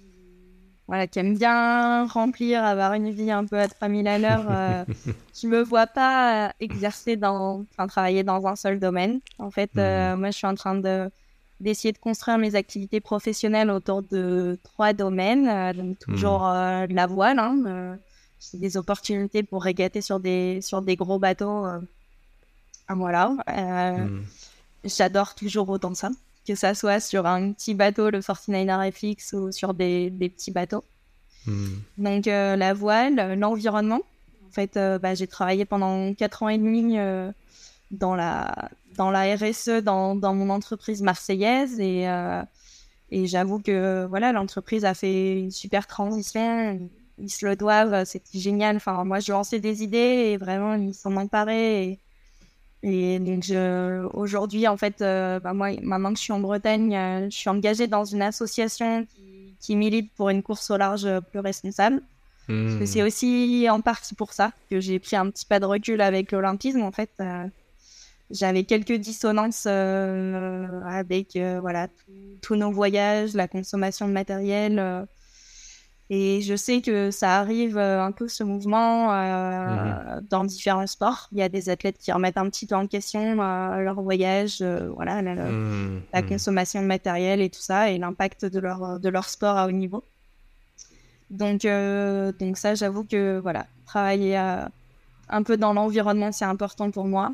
voilà, 0.88 1.08
qui 1.08 1.20
aime 1.20 1.38
bien 1.38 2.06
remplir, 2.08 2.64
avoir 2.64 2.94
une 2.94 3.10
vie 3.10 3.32
un 3.32 3.46
peu 3.46 3.58
à 3.58 3.68
3000 3.68 4.08
à 4.08 4.18
l'heure, 4.18 4.46
euh, 4.50 4.86
je 5.42 5.48
me 5.48 5.62
vois 5.62 5.88
pas 5.88 6.54
exercer 6.60 7.16
dans, 7.18 7.66
enfin 7.72 7.88
travailler 7.88 8.24
dans 8.24 8.46
un 8.48 8.56
seul 8.56 8.80
domaine. 8.80 9.20
En 9.40 9.52
fait, 9.52 9.72
hmm. 9.76 10.20
moi, 10.20 10.32
je 10.32 10.38
suis 10.38 10.48
en 10.48 10.56
train 10.56 10.76
de 10.76 11.10
d'essayer 11.60 11.92
de 11.92 11.98
construire 11.98 12.38
mes 12.38 12.56
activités 12.56 13.00
professionnelles 13.00 13.70
autour 13.70 14.04
de 14.04 14.60
trois 14.64 14.94
domaines. 14.94 15.48
Euh, 15.48 15.74
donc 15.74 16.00
toujours 16.00 16.48
euh, 16.48 16.86
la 16.90 17.08
voile, 17.08 17.40
hein, 17.40 17.58
euh, 17.66 17.96
des 18.54 18.78
opportunités 18.78 19.44
pour 19.44 19.64
régater 19.64 20.02
sur 20.02 20.20
des 20.20 20.60
sur 20.62 20.82
des 20.82 20.96
gros 20.96 21.20
bateaux. 21.20 21.66
voilà. 22.90 23.30
Hmm. 23.48 24.22
J'adore 24.84 25.34
toujours 25.34 25.70
autant 25.70 25.94
ça, 25.94 26.10
que 26.46 26.56
ça 26.56 26.74
soit 26.74 27.00
sur 27.00 27.26
un 27.26 27.54
petit 27.54 27.74
bateau, 27.74 28.10
le 28.10 28.20
49er 28.20 28.92
FX, 28.92 29.34
ou 29.34 29.52
sur 29.54 29.74
des, 29.74 30.10
des 30.10 30.28
petits 30.28 30.52
bateaux. 30.52 30.84
Hmm. 31.48 31.76
Donc 31.98 32.26
la 32.26 32.74
voile, 32.74 33.40
l'environnement. 33.40 34.02
En 34.50 34.52
fait, 34.52 34.78
bah, 35.02 35.16
j'ai 35.16 35.26
travaillé 35.26 35.64
pendant 35.64 36.14
quatre 36.14 36.44
ans 36.44 36.50
et 36.50 36.58
demi 36.58 36.98
dans 37.92 38.16
la 38.16 38.70
dans 38.96 39.12
la 39.12 39.36
RSE 39.36 39.82
dans, 39.84 40.16
dans 40.16 40.34
mon 40.34 40.50
entreprise 40.50 41.02
marseillaise. 41.02 41.80
Et 41.80 42.08
euh, 42.08 42.42
et 43.10 43.28
j'avoue 43.28 43.60
que 43.60 44.06
voilà 44.10 44.32
l'entreprise 44.32 44.86
a 44.86 44.94
fait 44.94 45.40
une 45.40 45.52
super 45.52 45.88
transition. 45.88 46.90
Ils 47.20 47.30
se 47.30 47.46
le 47.46 47.56
doivent 47.56 48.06
c'était 48.06 48.40
génial. 48.40 48.78
Enfin 48.78 49.04
moi 49.04 49.20
je 49.20 49.32
lançais 49.32 49.60
des 49.60 49.84
idées 49.84 50.32
et 50.32 50.38
vraiment 50.38 50.76
ils 50.76 50.94
s'en 50.94 51.16
emparaient 51.16 51.86
et, 51.86 52.00
et 52.84 53.20
donc 53.20 53.46
aujourd'hui 54.14 54.68
en 54.68 54.78
fait 54.78 55.02
euh, 55.02 55.40
bah, 55.40 55.54
moi 55.54 55.70
maintenant 55.82 56.12
que 56.12 56.18
je 56.18 56.24
suis 56.24 56.34
en 56.34 56.40
Bretagne 56.40 56.96
euh, 56.96 57.26
je 57.30 57.36
suis 57.36 57.50
engagée 57.50 57.88
dans 57.88 58.04
une 58.04 58.22
association 58.22 59.06
qui, 59.06 59.56
qui, 59.60 59.76
milite 59.76 60.12
pour 60.16 60.30
une 60.30 60.44
course 60.44 60.70
au 60.72 60.78
large 60.78 61.08
plus 61.32 61.40
responsable. 61.40 62.02
Parce 62.46 62.76
que 62.76 62.86
c'est 62.86 63.02
hmm. 63.02 63.06
aussi 63.06 63.68
en 63.70 63.80
partie 63.80 64.16
pour 64.16 64.34
ça 64.34 64.52
que 64.70 64.82
j'ai 64.82 65.00
pris 65.00 65.16
un 65.16 65.30
petit 65.30 65.46
pas 65.46 65.62
de 65.62 65.66
recul 65.66 66.02
avec 66.02 66.34
l'olympisme 66.34 66.82
en 66.82 66.92
fait 66.92 67.10
j'avais 68.34 68.64
quelques 68.64 68.94
dissonances 68.94 69.66
euh, 69.68 70.68
avec 70.86 71.36
euh, 71.36 71.60
voilà 71.62 71.88
tous 72.42 72.56
nos 72.56 72.72
voyages, 72.72 73.36
la 73.36 73.48
consommation 73.48 74.08
de 74.08 74.14
matériel. 74.14 74.80
Euh, 74.80 75.06
et 76.10 76.42
je 76.42 76.56
sais 76.56 76.82
que 76.82 77.12
ça 77.12 77.40
arrive 77.40 77.78
un 77.78 78.12
peu 78.12 78.28
ce 78.28 78.44
mouvement 78.44 79.08
mhm. 79.12 80.28
dans 80.30 80.44
différents 80.44 80.86
sports. 80.86 81.30
Il 81.32 81.38
y 81.38 81.42
a 81.42 81.50
des 81.50 81.70
athlètes 81.70 81.98
qui 81.98 82.12
remettent 82.12 82.38
un 82.38 82.50
petit 82.50 82.68
peu 82.68 82.76
en 82.76 82.88
question 82.88 83.36
leur 83.36 84.00
voyage, 84.02 84.62
voilà, 84.62 85.22
la, 85.22 85.34
mhm. 85.34 86.02
Mhm. 86.14 86.28
consommation 86.28 86.82
de 86.82 86.88
matériel 86.88 87.42
et 87.42 87.50
tout 87.50 87.62
ça, 87.62 87.90
et 87.90 87.98
l'impact 87.98 88.46
de 88.46 88.60
leur, 88.60 89.00
de 89.00 89.10
leur 89.10 89.28
sport 89.30 89.58
à 89.58 89.66
haut 89.66 89.72
niveau. 89.72 90.04
Donc, 91.32 91.62
donc 91.64 92.58
ça, 92.58 92.76
j'avoue 92.76 93.06
que 93.06 93.40
voilà, 93.40 93.66
travailler 93.86 94.36
un 94.36 95.44
peu 95.44 95.58
dans 95.58 95.74
l'environnement, 95.74 96.32
c'est 96.32 96.46
important 96.46 96.92
pour 96.92 97.06
moi. 97.06 97.34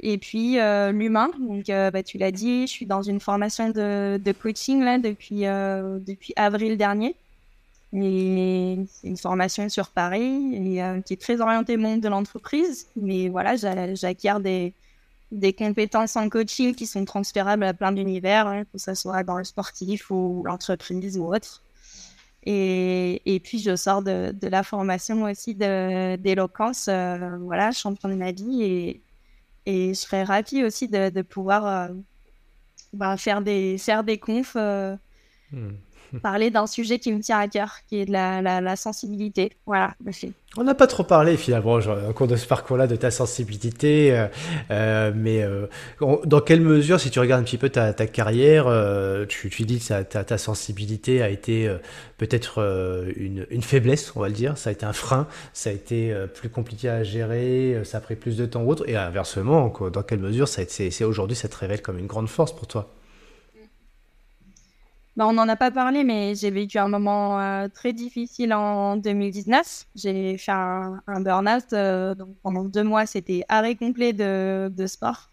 Et 0.00 0.18
puis 0.18 0.60
euh, 0.60 0.92
l'humain, 0.92 1.30
donc 1.40 1.68
euh, 1.70 1.90
bah, 1.90 2.02
tu 2.02 2.18
l'as 2.18 2.30
dit, 2.30 2.66
je 2.66 2.72
suis 2.72 2.86
dans 2.86 3.02
une 3.02 3.18
formation 3.18 3.70
de, 3.70 4.20
de 4.22 4.32
coaching 4.32 4.82
là 4.84 4.98
depuis 4.98 5.46
euh, 5.46 5.98
depuis 5.98 6.32
avril 6.36 6.76
dernier. 6.76 7.16
Une 7.92 8.86
formation 9.20 9.68
sur 9.70 9.88
Paris 9.88 11.02
qui 11.06 11.12
est 11.14 11.20
très 11.20 11.40
orientée 11.40 11.78
monde 11.78 12.00
de 12.02 12.08
l'entreprise. 12.08 12.86
Mais 12.96 13.28
voilà, 13.28 13.56
j'acquiers 13.56 14.40
des 14.40 14.74
des 15.32 15.52
compétences 15.52 16.16
en 16.16 16.28
coaching 16.28 16.74
qui 16.74 16.86
sont 16.86 17.04
transférables 17.04 17.64
à 17.64 17.74
plein 17.74 17.92
d'univers, 17.92 18.46
hein, 18.46 18.64
que 18.72 18.78
ce 18.78 18.94
soit 18.94 19.22
dans 19.24 19.36
le 19.36 19.44
sportif 19.44 20.10
ou 20.10 20.42
l'entreprise 20.46 21.18
ou 21.18 21.34
autre. 21.34 21.62
Et, 22.44 23.20
et, 23.26 23.40
puis, 23.40 23.58
je 23.58 23.76
sors 23.76 24.02
de, 24.02 24.32
de 24.32 24.48
la 24.48 24.62
formation 24.62 25.24
aussi 25.24 25.54
d'éloquence, 25.54 26.88
voilà, 26.88 27.72
champion 27.72 28.08
de 28.08 28.14
ma 28.14 28.32
vie. 28.32 29.00
Et 29.68 29.88
je 29.88 30.00
serais 30.00 30.24
ravie 30.24 30.64
aussi 30.64 30.88
de, 30.88 31.20
pouvoir 31.20 31.66
euh, 31.66 31.94
bah, 32.94 33.18
faire, 33.18 33.42
des, 33.42 33.76
faire 33.76 34.02
des 34.02 34.16
confs. 34.16 34.56
Euh, 34.56 34.96
hmm. 35.52 35.72
parler 36.22 36.50
d'un 36.50 36.66
sujet 36.66 36.98
qui 36.98 37.12
me 37.12 37.20
tient 37.20 37.38
à 37.38 37.48
cœur, 37.48 37.76
qui 37.88 38.00
est 38.00 38.06
de 38.06 38.12
la, 38.12 38.76
sensibilité. 38.76 39.52
Voilà, 39.66 39.94
On 40.56 40.64
n'a 40.64 40.74
pas 40.74 40.86
trop 40.86 41.02
parlé 41.02 41.36
finalement 41.36 41.78
au 41.78 42.12
cours 42.12 42.26
de 42.26 42.36
ce 42.36 42.46
parcours-là 42.46 42.86
de 42.86 42.96
ta 42.96 43.10
sensibilité, 43.10 44.12
euh, 44.12 44.26
euh, 44.70 45.12
mais 45.14 45.42
euh, 45.42 45.66
dans 46.24 46.40
quelle 46.40 46.60
mesure, 46.60 47.00
si 47.00 47.10
tu 47.10 47.18
regardes 47.18 47.42
un 47.42 47.44
petit 47.44 47.58
peu 47.58 47.68
ta, 47.68 47.92
carrière, 47.92 48.66
tu, 49.28 49.48
dis 49.64 49.78
que 49.78 50.02
ta, 50.02 50.38
sensibilité 50.38 51.22
a 51.22 51.28
été 51.28 51.70
peut-être 52.18 52.62
une, 53.16 53.62
faiblesse, 53.62 54.12
on 54.16 54.20
va 54.20 54.28
le 54.28 54.34
dire, 54.34 54.56
ça 54.56 54.70
a 54.70 54.72
été 54.72 54.86
un 54.86 54.92
frein, 54.92 55.26
ça 55.52 55.70
a 55.70 55.72
été 55.72 56.14
plus 56.34 56.48
compliqué 56.48 56.88
à 56.88 57.02
gérer, 57.02 57.80
ça 57.84 57.98
a 57.98 58.00
pris 58.00 58.16
plus 58.16 58.36
de 58.36 58.46
temps 58.46 58.62
ou 58.62 58.70
autre, 58.70 58.88
et 58.88 58.96
inversement, 58.96 59.72
dans 59.92 60.02
quelle 60.02 60.20
mesure 60.20 60.48
aujourd'hui 61.02 61.36
ça 61.36 61.48
te 61.48 61.56
révèle 61.56 61.82
comme 61.82 61.98
une 61.98 62.06
grande 62.06 62.28
force 62.28 62.54
pour 62.54 62.66
toi? 62.66 62.97
Bah, 65.18 65.26
on 65.26 65.32
n'en 65.32 65.48
a 65.48 65.56
pas 65.56 65.72
parlé, 65.72 66.04
mais 66.04 66.36
j'ai 66.36 66.52
vécu 66.52 66.78
un 66.78 66.86
moment 66.86 67.40
euh, 67.40 67.66
très 67.66 67.92
difficile 67.92 68.54
en 68.54 68.96
2019. 68.96 69.86
J'ai 69.96 70.38
fait 70.38 70.52
un, 70.52 71.02
burn-out. 71.08 71.72
Euh, 71.72 72.14
donc 72.14 72.36
pendant 72.44 72.62
deux 72.62 72.84
mois, 72.84 73.04
c'était 73.04 73.44
arrêt 73.48 73.74
complet 73.74 74.12
de, 74.12 74.86
sport. 74.86 75.30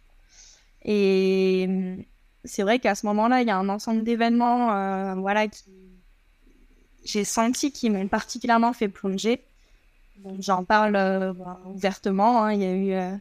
Et 0.83 1.65
hum, 1.69 2.03
c'est 2.45 2.63
vrai 2.63 2.79
qu'à 2.79 2.95
ce 2.95 3.05
moment-là, 3.05 3.41
il 3.41 3.47
y 3.47 3.51
a 3.51 3.57
un 3.57 3.69
ensemble 3.69 4.03
d'événements 4.03 4.73
euh, 4.73 5.13
voilà, 5.15 5.47
qui 5.47 5.65
j'ai 7.03 7.23
senti 7.23 7.71
qui 7.71 7.91
m'ont 7.91 8.07
particulièrement 8.07 8.73
fait 8.73 8.87
plonger. 8.89 9.43
J'en 10.39 10.63
parle 10.63 11.35
ouvertement. 11.67 12.43
Hein. 12.45 12.53
Il 12.53 12.61
y 12.63 12.65
a 12.65 12.73
eu 12.73 13.19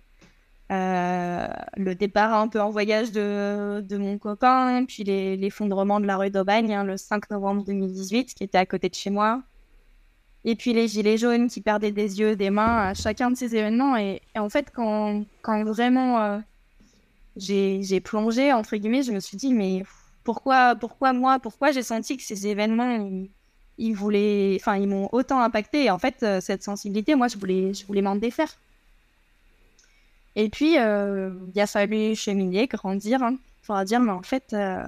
le 0.70 1.93
départ 1.95 2.35
un 2.35 2.49
peu 2.49 2.61
en 2.61 2.70
voyage 2.70 3.12
de, 3.12 3.81
de 3.81 3.97
mon 3.97 4.19
copain, 4.19 4.85
puis 4.86 5.05
l'effondrement 5.05 6.01
de 6.01 6.07
la 6.07 6.16
rue 6.16 6.31
d'Aubagne 6.31 6.74
hein, 6.74 6.85
le 6.85 6.97
5 6.97 7.31
novembre 7.31 7.65
2018, 7.65 8.35
qui 8.35 8.45
était 8.45 8.59
à 8.59 8.66
côté 8.66 8.89
de 8.89 8.95
chez 8.95 9.11
moi. 9.11 9.43
Et 10.45 10.57
puis 10.57 10.74
les 10.74 10.89
gilets 10.89 11.16
jaunes 11.16 11.49
qui 11.49 11.61
perdaient 11.62 11.91
des 11.91 12.20
yeux, 12.20 12.36
des 12.36 12.51
mains 12.51 12.89
à 12.89 12.95
chacun 12.95 13.31
de 13.31 13.36
ces 13.36 13.57
événements. 13.57 13.97
Et, 13.97 14.20
en 14.36 14.51
fait, 14.51 14.70
quand, 14.74 15.24
quand 15.43 15.65
vraiment 15.65 16.20
euh, 16.20 16.39
j'ai 17.36 18.01
plongé, 18.01 18.53
entre 18.53 18.77
guillemets, 18.77 19.03
je 19.03 19.12
me 19.12 19.20
suis 19.20 19.39
dit, 19.39 19.55
mais 19.55 19.85
pourquoi, 20.23 20.74
pourquoi 20.77 21.12
moi, 21.12 21.39
pourquoi 21.39 21.73
j'ai 21.73 21.82
senti 21.82 22.16
que 22.19 22.23
ces 22.23 22.47
événements, 22.47 23.27
ils, 23.78 23.95
voulaient, 23.95 24.59
enfin, 24.61 24.77
ils 24.77 24.89
m'ont 24.89 25.09
autant 25.12 25.41
impacté? 25.41 25.85
Et 25.85 25.91
en 25.91 25.99
fait, 25.99 26.23
euh, 26.23 26.41
cette 26.43 26.62
sensibilité, 26.62 27.15
moi, 27.15 27.28
je 27.28 27.39
voulais, 27.39 27.73
je 27.73 27.86
voulais 27.86 28.03
m'en 28.03 28.16
défaire. 28.16 28.55
Et 30.36 30.48
puis, 30.48 30.78
euh, 30.78 31.31
il 31.55 31.61
a 31.61 31.66
fallu 31.66 32.15
cheminer, 32.16 32.66
grandir, 32.66 33.23
hein, 33.23 33.36
pour 33.66 33.82
dire, 33.85 34.01
mais 34.01 34.12
en 34.12 34.23
fait, 34.23 34.52
euh, 34.52 34.82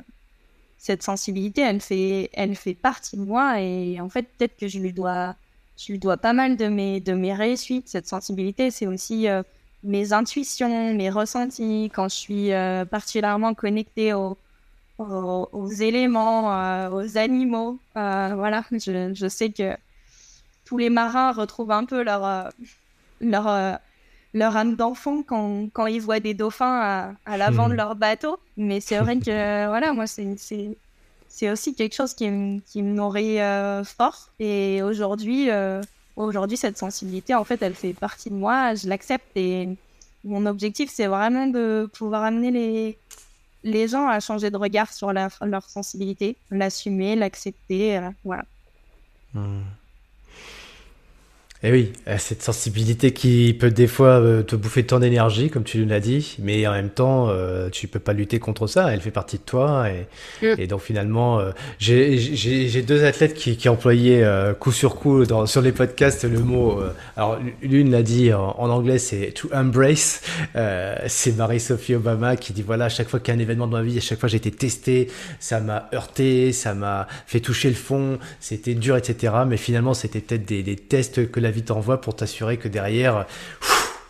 cette 0.78 1.02
sensibilité, 1.02 1.62
elle 1.62 1.80
fait, 1.80 2.30
elle 2.32 2.56
fait 2.56 2.74
partie 2.74 3.16
de 3.16 3.22
moi 3.22 3.60
et 3.60 4.00
en 4.00 4.08
fait, 4.08 4.22
peut-être 4.22 4.56
que 4.56 4.68
je 4.68 4.78
lui 4.80 4.92
dois, 4.92 5.36
je 5.78 5.92
lui 5.92 5.98
dois 5.98 6.16
pas 6.16 6.32
mal 6.32 6.56
de 6.56 6.66
mes, 6.66 7.00
de 7.00 7.12
mes 7.12 7.32
réussites. 7.32 7.88
Cette 7.88 8.08
sensibilité, 8.08 8.70
c'est 8.70 8.86
aussi 8.86 9.28
euh, 9.28 9.42
mes 9.84 10.12
intuitions, 10.12 10.94
mes 10.94 11.10
ressentis, 11.10 11.90
quand 11.94 12.08
je 12.08 12.16
suis 12.16 12.50
particulièrement 12.90 13.54
connectée 13.54 14.14
aux, 14.14 14.36
aux, 14.98 15.68
éléments, 15.68 16.90
aux 16.90 17.18
animaux. 17.18 17.78
voilà, 17.94 18.64
je, 18.72 19.12
je, 19.14 19.28
sais 19.28 19.50
que 19.50 19.76
tous 20.64 20.78
les 20.78 20.90
marins 20.90 21.32
retrouvent 21.32 21.70
un 21.70 21.84
peu 21.84 22.02
leur, 22.02 22.50
leur 23.20 23.78
leur 24.36 24.54
âme 24.56 24.76
d'enfant 24.76 25.22
quand, 25.22 25.68
quand, 25.72 25.86
ils 25.86 26.00
voient 26.00 26.20
des 26.20 26.34
dauphins 26.34 26.78
à, 26.80 27.12
à 27.24 27.36
l'avant 27.38 27.68
de 27.68 27.72
hmm. 27.72 27.78
leur 27.78 27.96
bateau. 27.96 28.38
Mais 28.56 28.80
c'est 28.80 28.98
vrai 28.98 29.18
que, 29.18 29.66
voilà, 29.68 29.92
moi, 29.94 30.04
c'est 30.06 31.50
aussi 31.50 31.74
quelque 31.74 31.94
chose 31.94 32.12
qui, 32.12 32.26
qui 32.66 32.82
me 32.82 32.92
nourrit 32.92 33.40
euh, 33.40 33.82
fort. 33.82 34.28
Et 34.38 34.82
aujourd'hui, 34.82 35.50
euh, 35.50 35.80
aujourd'hui, 36.16 36.58
cette 36.58 36.76
sensibilité, 36.76 37.34
en 37.34 37.44
fait, 37.44 37.62
elle 37.62 37.74
fait 37.74 37.94
partie 37.94 38.28
de 38.28 38.34
moi. 38.34 38.74
Je 38.74 38.88
l'accepte 38.88 39.36
et 39.36 39.70
mon 40.22 40.44
objectif, 40.44 40.90
c'est 40.92 41.06
vraiment 41.06 41.46
de 41.46 41.88
pouvoir 41.94 42.22
amener 42.24 42.50
les, 42.50 42.98
les 43.64 43.88
gens 43.88 44.06
à 44.06 44.20
changer 44.20 44.50
de 44.50 44.56
regard 44.58 44.92
sur 44.92 45.12
leur 45.14 45.64
sensibilité, 45.70 46.36
l'assumer, 46.50 47.16
l'accepter. 47.16 47.96
Euh, 47.96 48.10
voilà. 48.22 48.44
Hmm. 49.32 49.62
Eh 51.62 51.72
oui, 51.72 51.92
euh, 52.06 52.16
cette 52.18 52.42
sensibilité 52.42 53.12
qui 53.12 53.56
peut 53.58 53.70
des 53.70 53.86
fois 53.86 54.20
euh, 54.20 54.42
te 54.42 54.54
bouffer 54.56 54.84
tant 54.84 55.00
d'énergie, 55.00 55.48
comme 55.48 55.64
tu 55.64 55.86
l'as 55.86 56.00
dit, 56.00 56.36
mais 56.38 56.66
en 56.66 56.72
même 56.72 56.90
temps, 56.90 57.28
euh, 57.30 57.70
tu 57.70 57.88
peux 57.88 57.98
pas 57.98 58.12
lutter 58.12 58.38
contre 58.38 58.66
ça. 58.66 58.92
Elle 58.92 59.00
fait 59.00 59.10
partie 59.10 59.38
de 59.38 59.42
toi, 59.42 59.86
et, 59.88 60.06
mm. 60.44 60.60
et 60.60 60.66
donc 60.66 60.82
finalement, 60.82 61.40
j'ai 61.78 62.82
deux 62.86 63.04
athlètes 63.04 63.34
qui, 63.34 63.56
qui 63.56 63.68
employaient 63.70 64.24
coup 64.60 64.70
sur 64.70 64.96
coup 64.96 65.24
dans, 65.24 65.46
sur 65.46 65.62
les 65.62 65.72
podcasts 65.72 66.24
le 66.24 66.40
mot. 66.40 66.78
alors 67.16 67.38
l'une 67.62 67.90
l'a 67.90 68.02
dit 68.02 68.32
en, 68.32 68.70
anglais, 68.70 68.98
c'est 68.98 69.32
to 69.32 69.48
embrace. 69.54 70.22
c'est 71.06 71.36
Marie-Sophie 71.36 71.94
Obama 71.94 72.36
qui 72.36 72.52
dit 72.52 72.62
voilà, 72.62 72.86
à 72.86 72.88
chaque 72.88 73.08
fois 73.08 73.18
qu'il 73.18 73.32
y 73.32 73.36
a 73.36 73.38
un 73.38 73.42
événement 73.42 73.66
dans 73.66 73.78
ma 73.78 73.82
vie, 73.82 73.96
à 73.96 74.00
chaque 74.00 74.20
fois 74.20 74.28
j'ai 74.28 74.36
été 74.36 74.50
testé, 74.50 75.08
ça 75.40 75.60
m'a 75.60 75.88
heurté, 75.94 76.52
ça 76.52 76.74
m'a 76.74 77.06
fait 77.26 77.40
toucher 77.40 77.68
le 77.70 77.74
fond, 77.74 78.18
c'était 78.40 78.74
dur, 78.74 78.96
etc. 78.96 79.32
Mais 79.46 79.56
finalement, 79.56 79.94
c'était 79.94 80.20
peut-être 80.20 80.44
des, 80.44 80.62
des 80.62 80.76
tests 80.76 81.30
que 81.30 81.40
la 81.40 81.50
vie 81.56 81.62
t'envoie 81.62 82.00
pour 82.00 82.14
t'assurer 82.14 82.58
que 82.58 82.68
derrière, 82.68 83.26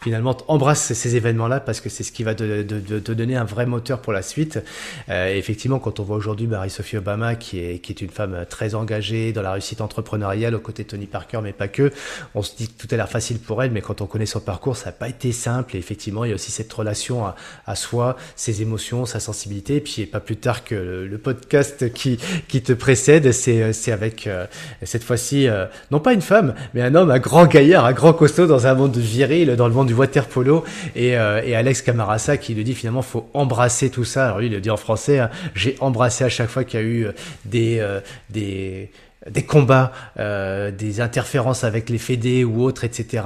finalement 0.07 0.37
embrasse 0.47 0.93
ces 0.93 1.17
événements-là 1.17 1.59
parce 1.59 1.81
que 1.81 1.89
c'est 1.89 2.05
ce 2.05 2.13
qui 2.13 2.23
va 2.23 2.37
te, 2.37 2.63
donner 3.11 3.35
un 3.35 3.43
vrai 3.43 3.67
moteur 3.67 4.01
pour 4.01 4.13
la 4.13 4.23
suite. 4.23 4.61
Euh, 5.09 5.35
effectivement, 5.35 5.81
quand 5.81 5.99
on 5.99 6.05
voit 6.05 6.17
aujourd'hui 6.17 6.47
Marie-Sophie 6.47 6.99
Obama, 6.99 7.35
qui 7.35 7.59
est, 7.59 7.81
qui 7.81 7.91
est 7.91 8.01
une 8.01 8.11
femme 8.11 8.47
très 8.49 8.77
engagée 8.77 9.33
dans 9.33 9.43
la 9.43 9.51
réussite 9.51 9.81
entrepreneuriale 9.81 10.55
aux 10.55 10.61
côtés 10.61 10.85
de 10.85 10.89
Tony 10.89 11.07
Parker, 11.07 11.41
mais 11.43 11.53
pas 11.53 11.67
que, 11.67 11.91
on 12.37 12.43
se 12.43 12.55
dit 12.55 12.69
que 12.69 12.81
tout 12.81 12.87
a 12.95 12.97
l'air 12.97 13.09
facile 13.09 13.41
pour 13.41 13.65
elle, 13.65 13.73
mais 13.73 13.81
quand 13.81 14.01
on 14.01 14.07
connaît 14.07 14.27
son 14.27 14.39
parcours, 14.39 14.77
ça 14.77 14.87
n'a 14.87 14.93
pas 14.93 15.09
été 15.09 15.33
simple. 15.33 15.75
Et 15.75 15.81
effectivement, 15.81 16.25
il 16.25 16.29
y 16.29 16.33
a 16.33 16.37
aussi 16.37 16.53
cette 16.53 16.73
relation 16.73 17.25
à, 17.67 17.75
soi, 17.75 18.17
ses 18.37 18.63
émotions, 18.63 19.07
sa 19.07 19.19
sensibilité. 19.19 19.75
Et 19.75 19.81
puis, 19.81 20.07
pas 20.07 20.21
plus 20.21 20.37
tard 20.37 20.63
que 20.63 20.77
le, 21.11 21.19
podcast 21.19 21.93
qui, 21.93 22.21
qui 22.47 22.63
te 22.63 22.73
précède, 22.73 23.33
c'est 23.33 23.91
avec 23.91 24.29
euh, 24.29 24.47
cette 24.85 25.03
fois-ci, 25.03 25.49
euh, 25.49 25.67
non 25.91 25.99
pas 25.99 26.13
une 26.13 26.23
femme, 26.23 26.55
mais 26.75 26.83
un 26.83 26.95
homme, 26.95 27.11
un 27.11 27.19
grand 27.19 27.47
gaillard, 27.47 27.85
un 27.85 27.93
grand 27.93 28.13
costaud 28.13 28.47
dans 28.47 28.69
un 28.69 28.75
monde 28.75 28.97
viril, 28.97 29.57
dans 29.57 29.67
le 29.67 29.75
monde 29.75 29.89
du 29.89 29.96
water 29.97 30.27
polo 30.27 30.65
et, 30.95 31.17
euh, 31.17 31.43
et, 31.45 31.55
Alex 31.55 31.83
Camarasa 31.83 32.37
qui 32.37 32.55
lui 32.55 32.65
dit 32.65 32.75
finalement 32.75 33.03
faut 33.03 33.29
embrasser 33.35 33.91
tout 33.91 34.05
ça. 34.05 34.27
Alors 34.27 34.39
lui 34.39 34.47
il 34.47 34.53
le 34.53 34.61
dit 34.61 34.71
en 34.71 34.77
français, 34.77 35.19
hein, 35.19 35.31
j'ai 35.55 35.77
embrassé 35.81 36.25
à 36.25 36.29
chaque 36.29 36.49
fois 36.49 36.65
qu'il 36.65 36.81
y 36.81 36.83
a 36.83 36.87
eu 36.87 37.07
euh, 37.07 37.13
des 37.45 37.79
euh, 37.81 38.01
des 38.31 38.91
des 39.29 39.43
combats, 39.43 39.91
des 40.17 41.01
interférences 41.01 41.65
avec 41.65 41.91
les 41.91 41.99
fédés 41.99 42.45
ou 42.45 42.63
autres, 42.63 42.85
etc. 42.85 43.25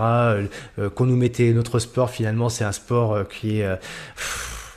qu'on 0.95 1.05
nous 1.05 1.17
mettait 1.17 1.53
notre 1.53 1.79
sport 1.79 2.09
finalement 2.09 2.49
c'est 2.49 2.65
un 2.65 2.73
sport 2.73 3.29
qui 3.29 3.61
est 3.61 3.69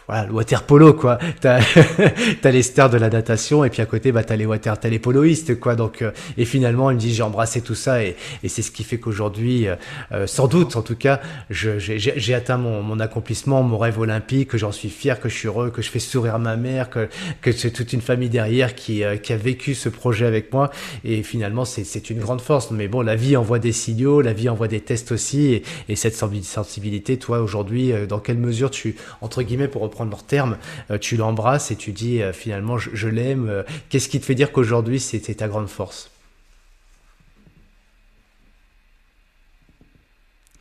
voilà, 0.07 0.25
le 0.25 0.33
water 0.33 0.63
polo, 0.63 0.93
quoi. 0.93 1.17
T'as, 1.39 1.59
as 2.43 2.51
les 2.51 2.61
stars 2.61 2.89
de 2.89 2.97
la 2.97 3.09
natation, 3.09 3.63
et 3.63 3.69
puis 3.69 3.81
à 3.81 3.85
côté, 3.85 4.11
bah, 4.11 4.23
t'as 4.23 4.35
les 4.35 4.45
water, 4.45 4.77
t'as 4.77 4.89
les 4.89 4.99
poloistes, 4.99 5.59
quoi. 5.59 5.75
Donc, 5.75 6.01
euh, 6.01 6.11
et 6.37 6.45
finalement, 6.45 6.91
il 6.91 6.95
me 6.95 6.99
dit, 6.99 7.13
j'ai 7.13 7.23
embrassé 7.23 7.61
tout 7.61 7.75
ça, 7.75 8.03
et, 8.03 8.15
et 8.43 8.49
c'est 8.49 8.61
ce 8.61 8.71
qui 8.71 8.83
fait 8.83 8.97
qu'aujourd'hui, 8.97 9.67
euh, 9.67 9.75
euh, 10.11 10.27
sans 10.27 10.47
doute, 10.47 10.75
en 10.75 10.81
tout 10.81 10.95
cas, 10.95 11.21
j'ai, 11.49 12.33
atteint 12.33 12.57
mon, 12.57 12.81
mon, 12.81 12.99
accomplissement, 12.99 13.63
mon 13.63 13.77
rêve 13.77 13.99
olympique, 13.99 14.49
que 14.49 14.57
j'en 14.57 14.71
suis 14.71 14.89
fier, 14.89 15.19
que 15.19 15.29
je 15.29 15.35
suis 15.35 15.47
heureux, 15.47 15.69
que 15.71 15.81
je 15.81 15.89
fais 15.89 15.99
sourire 15.99 16.37
ma 16.37 16.57
mère, 16.57 16.89
que, 16.89 17.07
que 17.41 17.51
c'est 17.51 17.71
toute 17.71 17.93
une 17.93 18.01
famille 18.01 18.29
derrière 18.29 18.75
qui, 18.75 19.03
qui 19.21 19.33
a 19.33 19.37
vécu 19.37 19.73
ce 19.73 19.87
projet 19.87 20.25
avec 20.25 20.51
moi, 20.51 20.69
et 21.05 21.23
finalement, 21.23 21.63
c'est, 21.63 21.85
c'est 21.85 22.09
une 22.09 22.19
grande 22.19 22.41
force. 22.41 22.71
Mais 22.71 22.87
bon, 22.87 23.01
la 23.01 23.15
vie 23.15 23.37
envoie 23.37 23.59
des 23.59 23.71
signaux, 23.71 24.21
la 24.21 24.33
vie 24.33 24.49
envoie 24.49 24.67
des 24.67 24.81
tests 24.81 25.11
aussi, 25.11 25.53
et, 25.53 25.63
et 25.87 25.95
cette 25.95 26.15
sensibilité, 26.15 27.17
toi, 27.17 27.39
aujourd'hui, 27.39 27.93
dans 28.09 28.19
quelle 28.19 28.37
mesure 28.37 28.69
tu, 28.69 28.95
entre 29.21 29.43
guillemets, 29.43 29.67
pour 29.67 29.81
prendre 29.93 30.11
leur 30.11 30.23
terme, 30.23 30.57
euh, 30.91 30.97
tu 30.97 31.15
l'embrasses 31.15 31.71
et 31.71 31.75
tu 31.75 31.91
dis 31.91 32.21
euh, 32.21 32.33
finalement 32.33 32.77
je, 32.77 33.07
l'aime. 33.07 33.47
Euh, 33.47 33.63
qu'est-ce 33.89 34.09
qui 34.09 34.19
te 34.19 34.25
fait 34.25 34.35
dire 34.35 34.51
qu'aujourd'hui 34.51 34.99
c'était 34.99 35.35
ta 35.35 35.47
grande 35.47 35.69
force? 35.69 36.09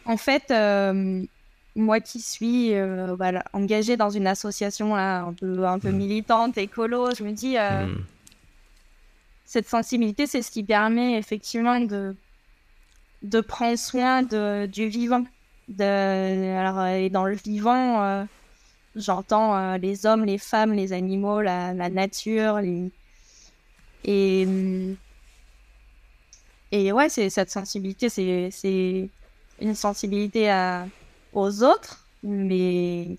En 0.04 0.16
fait, 0.16 0.52
moi 1.76 2.00
qui 2.00 2.20
suis 2.20 2.74
voilà, 3.16 3.44
engagée 3.52 3.96
dans 3.96 4.10
une 4.10 4.26
association 4.26 4.94
là, 4.96 5.22
un 5.22 5.32
peu, 5.32 5.64
un 5.64 5.78
peu 5.78 5.90
mmh. 5.90 5.96
militante, 5.96 6.58
écolo, 6.58 7.14
je 7.16 7.22
me 7.22 7.30
dis, 7.30 7.56
mmh. 7.56 8.04
cette 9.46 9.68
sensibilité, 9.68 10.26
c'est 10.26 10.42
ce 10.42 10.50
qui 10.50 10.64
permet 10.64 11.16
effectivement 11.18 11.78
de, 11.78 12.16
de 13.22 13.40
prendre 13.40 13.78
soin 13.78 14.22
de, 14.22 14.66
du 14.66 14.88
vivant. 14.88 15.24
De, 15.68 16.56
alors, 16.58 16.84
et 16.86 17.08
dans 17.08 17.24
le 17.24 17.36
vivant, 17.36 18.26
j'entends 18.96 19.76
les 19.76 20.06
hommes, 20.06 20.24
les 20.24 20.38
femmes, 20.38 20.72
les 20.72 20.92
animaux, 20.92 21.40
la, 21.40 21.72
la 21.74 21.90
nature, 21.90 22.60
les... 22.60 22.90
et 24.04 24.46
et 26.72 26.90
ouais, 26.90 27.10
c'est 27.10 27.28
cette 27.28 27.50
sensibilité, 27.50 28.08
c'est 28.08 29.10
une 29.60 29.74
sensibilité 29.74 30.50
à, 30.50 30.86
aux 31.34 31.62
autres, 31.62 32.06
mais 32.22 33.18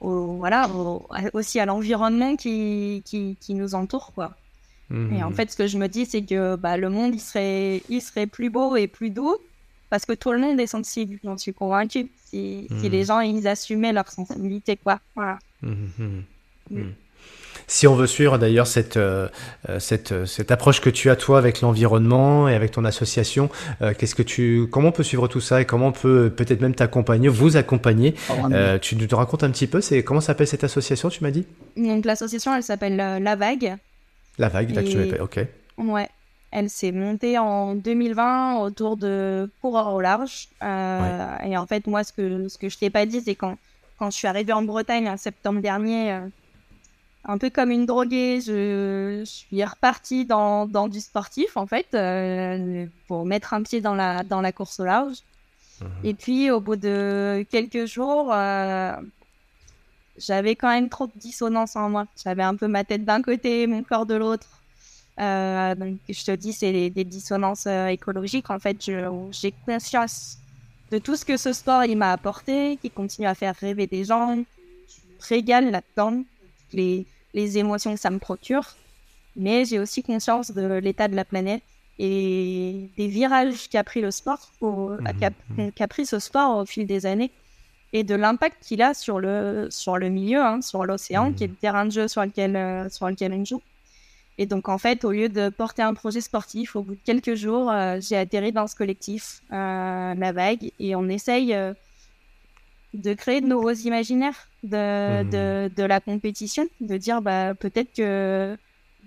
voilà, 0.00 0.68
aussi 1.34 1.60
à 1.60 1.66
l'environnement 1.66 2.34
qui, 2.34 3.02
qui, 3.04 3.36
qui, 3.38 3.54
nous 3.54 3.74
entoure, 3.74 4.12
quoi. 4.14 4.34
Et 4.90 5.22
en 5.22 5.30
mmh. 5.30 5.34
fait, 5.34 5.50
ce 5.50 5.56
que 5.56 5.66
je 5.66 5.78
me 5.78 5.86
dis, 5.86 6.04
c'est 6.04 6.22
que 6.22 6.56
bah, 6.56 6.76
le 6.76 6.90
monde, 6.90 7.14
il 7.14 7.20
serait, 7.20 7.82
il 7.88 8.02
serait 8.02 8.26
plus 8.26 8.50
beau 8.50 8.76
et 8.76 8.88
plus 8.88 9.08
doux 9.08 9.36
parce 9.92 10.06
que 10.06 10.14
tout 10.14 10.32
le 10.32 10.38
monde 10.38 10.58
est 10.58 10.66
sensible, 10.66 11.18
j'en 11.22 11.36
suis 11.36 11.52
convaincue. 11.52 12.08
Si, 12.24 12.66
si, 12.80 12.88
les 12.88 13.02
mmh. 13.02 13.06
gens, 13.06 13.20
ils 13.20 13.46
assumaient 13.46 13.92
leur 13.92 14.08
sensibilité, 14.08 14.78
quoi. 14.78 15.00
Voilà. 15.14 15.38
Mmh, 15.60 16.20
si 17.66 17.86
on 17.86 17.94
veut 17.94 18.06
suivre 18.06 18.38
d'ailleurs 18.38 18.66
cette, 18.66 18.96
euh, 18.96 19.28
euh, 19.68 19.78
cette, 19.78 20.12
euh, 20.12 20.24
cette, 20.24 20.50
approche 20.50 20.80
que 20.80 20.88
tu 20.88 21.10
as 21.10 21.16
toi 21.16 21.36
avec 21.36 21.60
l'environnement 21.60 22.48
et 22.48 22.54
avec 22.54 22.70
ton 22.70 22.86
association, 22.86 23.50
qu'est-ce 23.98 24.14
que 24.14 24.22
tu, 24.22 24.66
comment 24.70 24.88
on 24.88 24.92
peut 24.92 25.02
suivre 25.02 25.28
tout 25.28 25.42
ça 25.42 25.60
et 25.60 25.66
comment 25.66 25.88
on 25.88 25.92
peut 25.92 26.32
peut-être 26.34 26.62
même 26.62 26.74
t'accompagner, 26.74 27.28
vous 27.28 27.58
accompagner? 27.58 28.14
Tu 28.80 28.96
nous 28.96 29.06
te 29.06 29.14
racontes 29.14 29.44
un 29.44 29.50
petit 29.50 29.66
peu, 29.66 29.82
c'est 29.82 30.02
comment 30.02 30.22
s'appelle 30.22 30.46
cette 30.46 30.64
association, 30.64 31.10
tu 31.10 31.22
m'as 31.22 31.30
dit? 31.30 31.44
Donc 31.76 32.06
l'association, 32.06 32.56
elle 32.56 32.62
s'appelle 32.62 32.96
La 32.96 33.36
Vague. 33.36 33.76
La 34.38 34.48
Vague, 34.48 34.74
et... 34.74 35.20
ok. 35.20 35.40
Ouais. 35.76 36.08
Elle 36.52 36.70
s'est 36.70 36.92
montée 36.92 37.38
en 37.38 37.74
2020 37.74 38.58
autour 38.58 38.96
de 38.96 39.50
coureurs 39.60 39.92
au 39.94 40.00
large. 40.00 40.48
Et 40.62 41.56
en 41.56 41.66
fait, 41.66 41.86
moi, 41.86 42.04
ce 42.04 42.12
que, 42.12 42.48
ce 42.48 42.58
que 42.58 42.68
je 42.68 42.78
t'ai 42.78 42.90
pas 42.90 43.06
dit, 43.06 43.20
c'est 43.22 43.34
quand, 43.34 43.56
quand 43.98 44.10
je 44.10 44.16
suis 44.16 44.28
arrivée 44.28 44.52
en 44.52 44.62
Bretagne 44.62 45.08
en 45.08 45.16
septembre 45.16 45.60
dernier, 45.60 46.20
un 47.24 47.38
peu 47.38 47.50
comme 47.50 47.70
une 47.70 47.86
droguée, 47.86 48.40
je, 48.40 49.22
suis 49.24 49.64
repartie 49.64 50.24
dans, 50.24 50.66
dans, 50.66 50.88
du 50.88 51.00
sportif, 51.00 51.56
en 51.56 51.66
fait, 51.66 51.86
euh, 51.94 52.86
pour 53.06 53.24
mettre 53.24 53.54
un 53.54 53.62
pied 53.62 53.80
dans 53.80 53.94
la, 53.94 54.22
dans 54.24 54.40
la 54.40 54.52
course 54.52 54.80
au 54.80 54.84
large. 54.84 55.18
Mhm. 55.80 55.88
Et 56.04 56.14
puis, 56.14 56.50
au 56.50 56.60
bout 56.60 56.76
de 56.76 57.46
quelques 57.50 57.86
jours, 57.86 58.30
euh, 58.32 58.94
j'avais 60.18 60.56
quand 60.56 60.68
même 60.68 60.88
trop 60.88 61.06
de 61.06 61.12
dissonance 61.16 61.76
en 61.76 61.90
moi. 61.90 62.06
J'avais 62.22 62.42
un 62.42 62.56
peu 62.56 62.66
ma 62.66 62.84
tête 62.84 63.04
d'un 63.04 63.22
côté, 63.22 63.66
mon 63.66 63.82
corps 63.82 64.06
de 64.06 64.14
l'autre. 64.14 64.61
Euh, 65.20 65.74
donc, 65.74 65.98
je 66.08 66.24
te 66.24 66.30
dis, 66.32 66.52
c'est 66.52 66.90
des, 66.90 67.04
dissonances 67.04 67.66
écologiques. 67.66 68.50
En 68.50 68.58
fait, 68.58 68.76
j'ai 68.82 69.54
conscience 69.66 70.38
de 70.90 70.98
tout 70.98 71.16
ce 71.16 71.24
que 71.24 71.36
ce 71.36 71.52
sport 71.52 71.84
il 71.84 71.96
m'a 71.96 72.12
apporté, 72.12 72.78
qui 72.80 72.90
continue 72.90 73.26
à 73.26 73.34
faire 73.34 73.54
rêver 73.56 73.86
des 73.86 74.04
gens. 74.04 74.36
Je 74.36 75.26
régale 75.28 75.70
là-dedans 75.70 76.22
les, 76.72 77.06
les 77.34 77.58
émotions 77.58 77.94
que 77.94 78.00
ça 78.00 78.10
me 78.10 78.18
procure, 78.18 78.74
mais 79.36 79.64
j'ai 79.64 79.78
aussi 79.78 80.02
conscience 80.02 80.50
de 80.50 80.74
l'état 80.74 81.08
de 81.08 81.16
la 81.16 81.24
planète 81.24 81.62
et 81.98 82.90
des 82.96 83.08
virages 83.08 83.68
qu'a 83.68 83.84
pris 83.84 84.00
le 84.00 84.10
sport, 84.10 84.50
mmh, 84.60 84.98
mmh. 85.56 85.70
qu'a 85.72 85.88
pris 85.88 86.06
ce 86.06 86.18
sport 86.18 86.58
au 86.58 86.66
fil 86.66 86.86
des 86.86 87.06
années, 87.06 87.30
et 87.92 88.04
de 88.04 88.14
l'impact 88.14 88.56
qu'il 88.62 88.82
a 88.82 88.94
sur 88.94 89.20
le, 89.20 89.68
sur 89.70 89.98
le 89.98 90.08
milieu, 90.08 90.40
hein, 90.40 90.62
sur 90.62 90.84
l'océan, 90.84 91.32
qui 91.32 91.44
est 91.44 91.48
le 91.48 91.54
terrain 91.54 91.84
de 91.84 91.90
jeu 91.90 92.08
sur 92.08 92.22
lequel, 92.22 92.56
euh, 92.56 92.88
sur 92.88 93.08
lequel 93.08 93.32
on 93.34 93.44
joue. 93.44 93.62
Et 94.42 94.46
donc, 94.46 94.68
en 94.68 94.78
fait, 94.78 95.04
au 95.04 95.12
lieu 95.12 95.28
de 95.28 95.48
porter 95.48 95.82
un 95.82 95.94
projet 95.94 96.20
sportif, 96.20 96.74
au 96.76 96.82
bout 96.82 96.94
de 96.94 97.00
quelques 97.04 97.34
jours, 97.34 97.70
euh, 97.70 97.98
j'ai 98.00 98.16
atterri 98.16 98.50
dans 98.52 98.66
ce 98.66 98.74
collectif, 98.74 99.42
euh, 99.52 100.14
La 100.14 100.32
Vague, 100.32 100.70
et 100.78 100.96
on 100.96 101.08
essaye 101.08 101.56
de 102.94 103.14
créer 103.14 103.40
de 103.40 103.46
nouveaux 103.46 103.72
imaginaires 103.72 104.48
de, 104.62 105.22
mmh. 105.22 105.68
de, 105.74 105.82
la 105.82 106.00
compétition, 106.00 106.66
de 106.80 106.96
dire 106.96 107.22
bah, 107.22 107.54
peut-être 107.54 107.92
que 107.94 108.56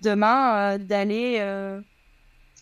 demain, 0.02 0.74
euh, 0.74 0.78
d'aller 0.78 1.38
euh, 1.40 1.82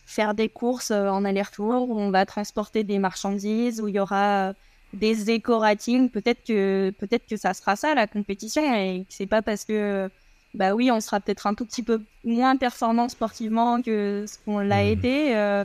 faire 0.05 0.33
des 0.33 0.49
courses 0.49 0.91
euh, 0.91 1.07
en 1.07 1.25
aller-retour 1.25 1.89
où 1.89 1.99
on 1.99 2.11
va 2.11 2.25
transporter 2.25 2.83
des 2.83 2.99
marchandises, 2.99 3.81
où 3.81 3.87
il 3.87 3.95
y 3.95 3.99
aura 3.99 4.53
des 4.93 5.31
éco-ratings, 5.31 6.09
peut-être 6.09 6.43
que, 6.45 6.91
peut-être 6.99 7.25
que 7.27 7.37
ça 7.37 7.53
sera 7.53 7.75
ça 7.75 7.95
la 7.95 8.07
compétition. 8.07 8.61
Et 8.75 9.05
c'est 9.09 9.25
pas 9.25 9.41
parce 9.41 9.65
que 9.65 10.09
bah 10.53 10.75
oui, 10.75 10.91
on 10.91 10.99
sera 10.99 11.19
peut-être 11.19 11.47
un 11.47 11.53
tout 11.55 11.65
petit 11.65 11.83
peu 11.83 12.01
moins 12.23 12.55
performant 12.57 13.09
sportivement 13.09 13.81
que 13.81 14.25
ce 14.27 14.37
qu'on 14.45 14.59
l'a 14.59 14.83
mmh. 14.83 14.87
été, 14.87 15.63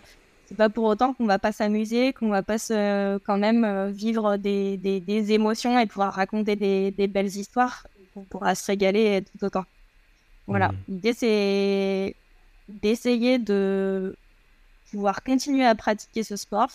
c'est 0.49 0.57
pas 0.57 0.71
pour 0.71 0.85
autant 0.85 1.13
qu'on 1.13 1.27
va 1.27 1.39
pas 1.39 1.53
s'amuser, 1.53 2.15
qu'on 2.15 2.31
va 2.31 2.43
pas 2.43 2.57
se, 2.57 3.19
quand 3.19 3.37
même 3.37 3.65
euh, 3.65 3.91
vivre 3.91 4.39
des, 4.39 4.79
des, 4.79 4.99
des, 4.99 5.33
émotions 5.33 5.79
et 5.79 5.87
pouvoir 5.87 6.15
raconter 6.15 6.57
des, 6.57 6.91
des 6.91 7.07
belles 7.07 7.27
histoires. 7.37 7.87
On 8.17 8.23
pourra 8.23 8.55
se 8.55 8.65
régaler 8.65 9.23
tout 9.31 9.45
autant. 9.45 9.67
Voilà. 10.47 10.69
Mmh. 10.69 10.77
L'idée, 10.89 11.13
c'est 11.13 12.17
d'essayer 12.69 13.39
de 13.39 14.17
pouvoir 14.91 15.23
continuer 15.23 15.67
à 15.67 15.75
pratiquer 15.75 16.23
ce 16.23 16.37
sport, 16.37 16.71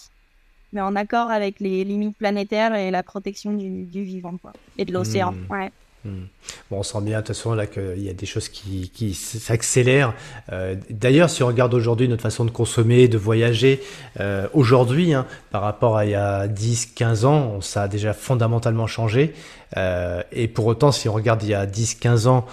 mais 0.72 0.82
en 0.82 0.96
accord 0.96 1.32
avec 1.32 1.60
les 1.60 1.84
limites 1.84 2.16
planétaires 2.16 2.76
et 2.76 2.92
la 2.92 3.02
protection 3.02 3.54
du, 3.54 3.86
du 3.86 4.04
vivant, 4.04 4.38
quoi, 4.38 4.54
et 4.78 4.86
de 4.86 4.94
l'océan. 4.94 5.32
Mmh. 5.32 5.48
Ouais. 5.50 5.72
Hmm. 6.06 6.26
Bon, 6.70 6.80
on 6.80 6.84
sent 6.84 7.00
bien 7.02 7.22
de 7.22 7.26
toute 7.26 7.36
façon 7.36 7.54
là 7.54 7.66
qu'il 7.66 8.04
y 8.04 8.10
a 8.10 8.14
des 8.14 8.26
choses 8.26 8.50
qui, 8.50 9.14
s'accélèrent. 9.14 10.14
Euh, 10.52 10.76
d'ailleurs, 10.90 11.30
si 11.30 11.44
on 11.44 11.48
regarde 11.48 11.74
aujourd'hui 11.74 12.10
notre 12.10 12.22
façon 12.22 12.44
de 12.44 12.52
consommer, 12.52 13.08
de 13.08 13.18
voyager, 13.18 13.82
euh, 14.20 14.48
aujourd'hui, 14.54 15.14
hein, 15.14 15.26
par 15.52 15.62
rapport 15.62 15.96
à 15.96 16.06
il 16.06 16.12
y 16.12 16.16
a 16.16 16.48
10-15 16.48 17.26
ans, 17.26 17.62
ça 17.62 17.84
a 17.84 17.88
déjà 17.88 18.14
fondamentalement 18.14 18.88
changé. 18.88 19.34
Euh, 19.78 20.22
et 20.34 20.50
pour 20.50 20.66
autant, 20.66 20.92
si 20.92 21.08
on 21.08 21.14
regarde 21.14 21.42
il 21.44 21.50
y 21.50 21.54
a 21.54 21.66
10-15 21.66 22.28
ans, 22.28 22.46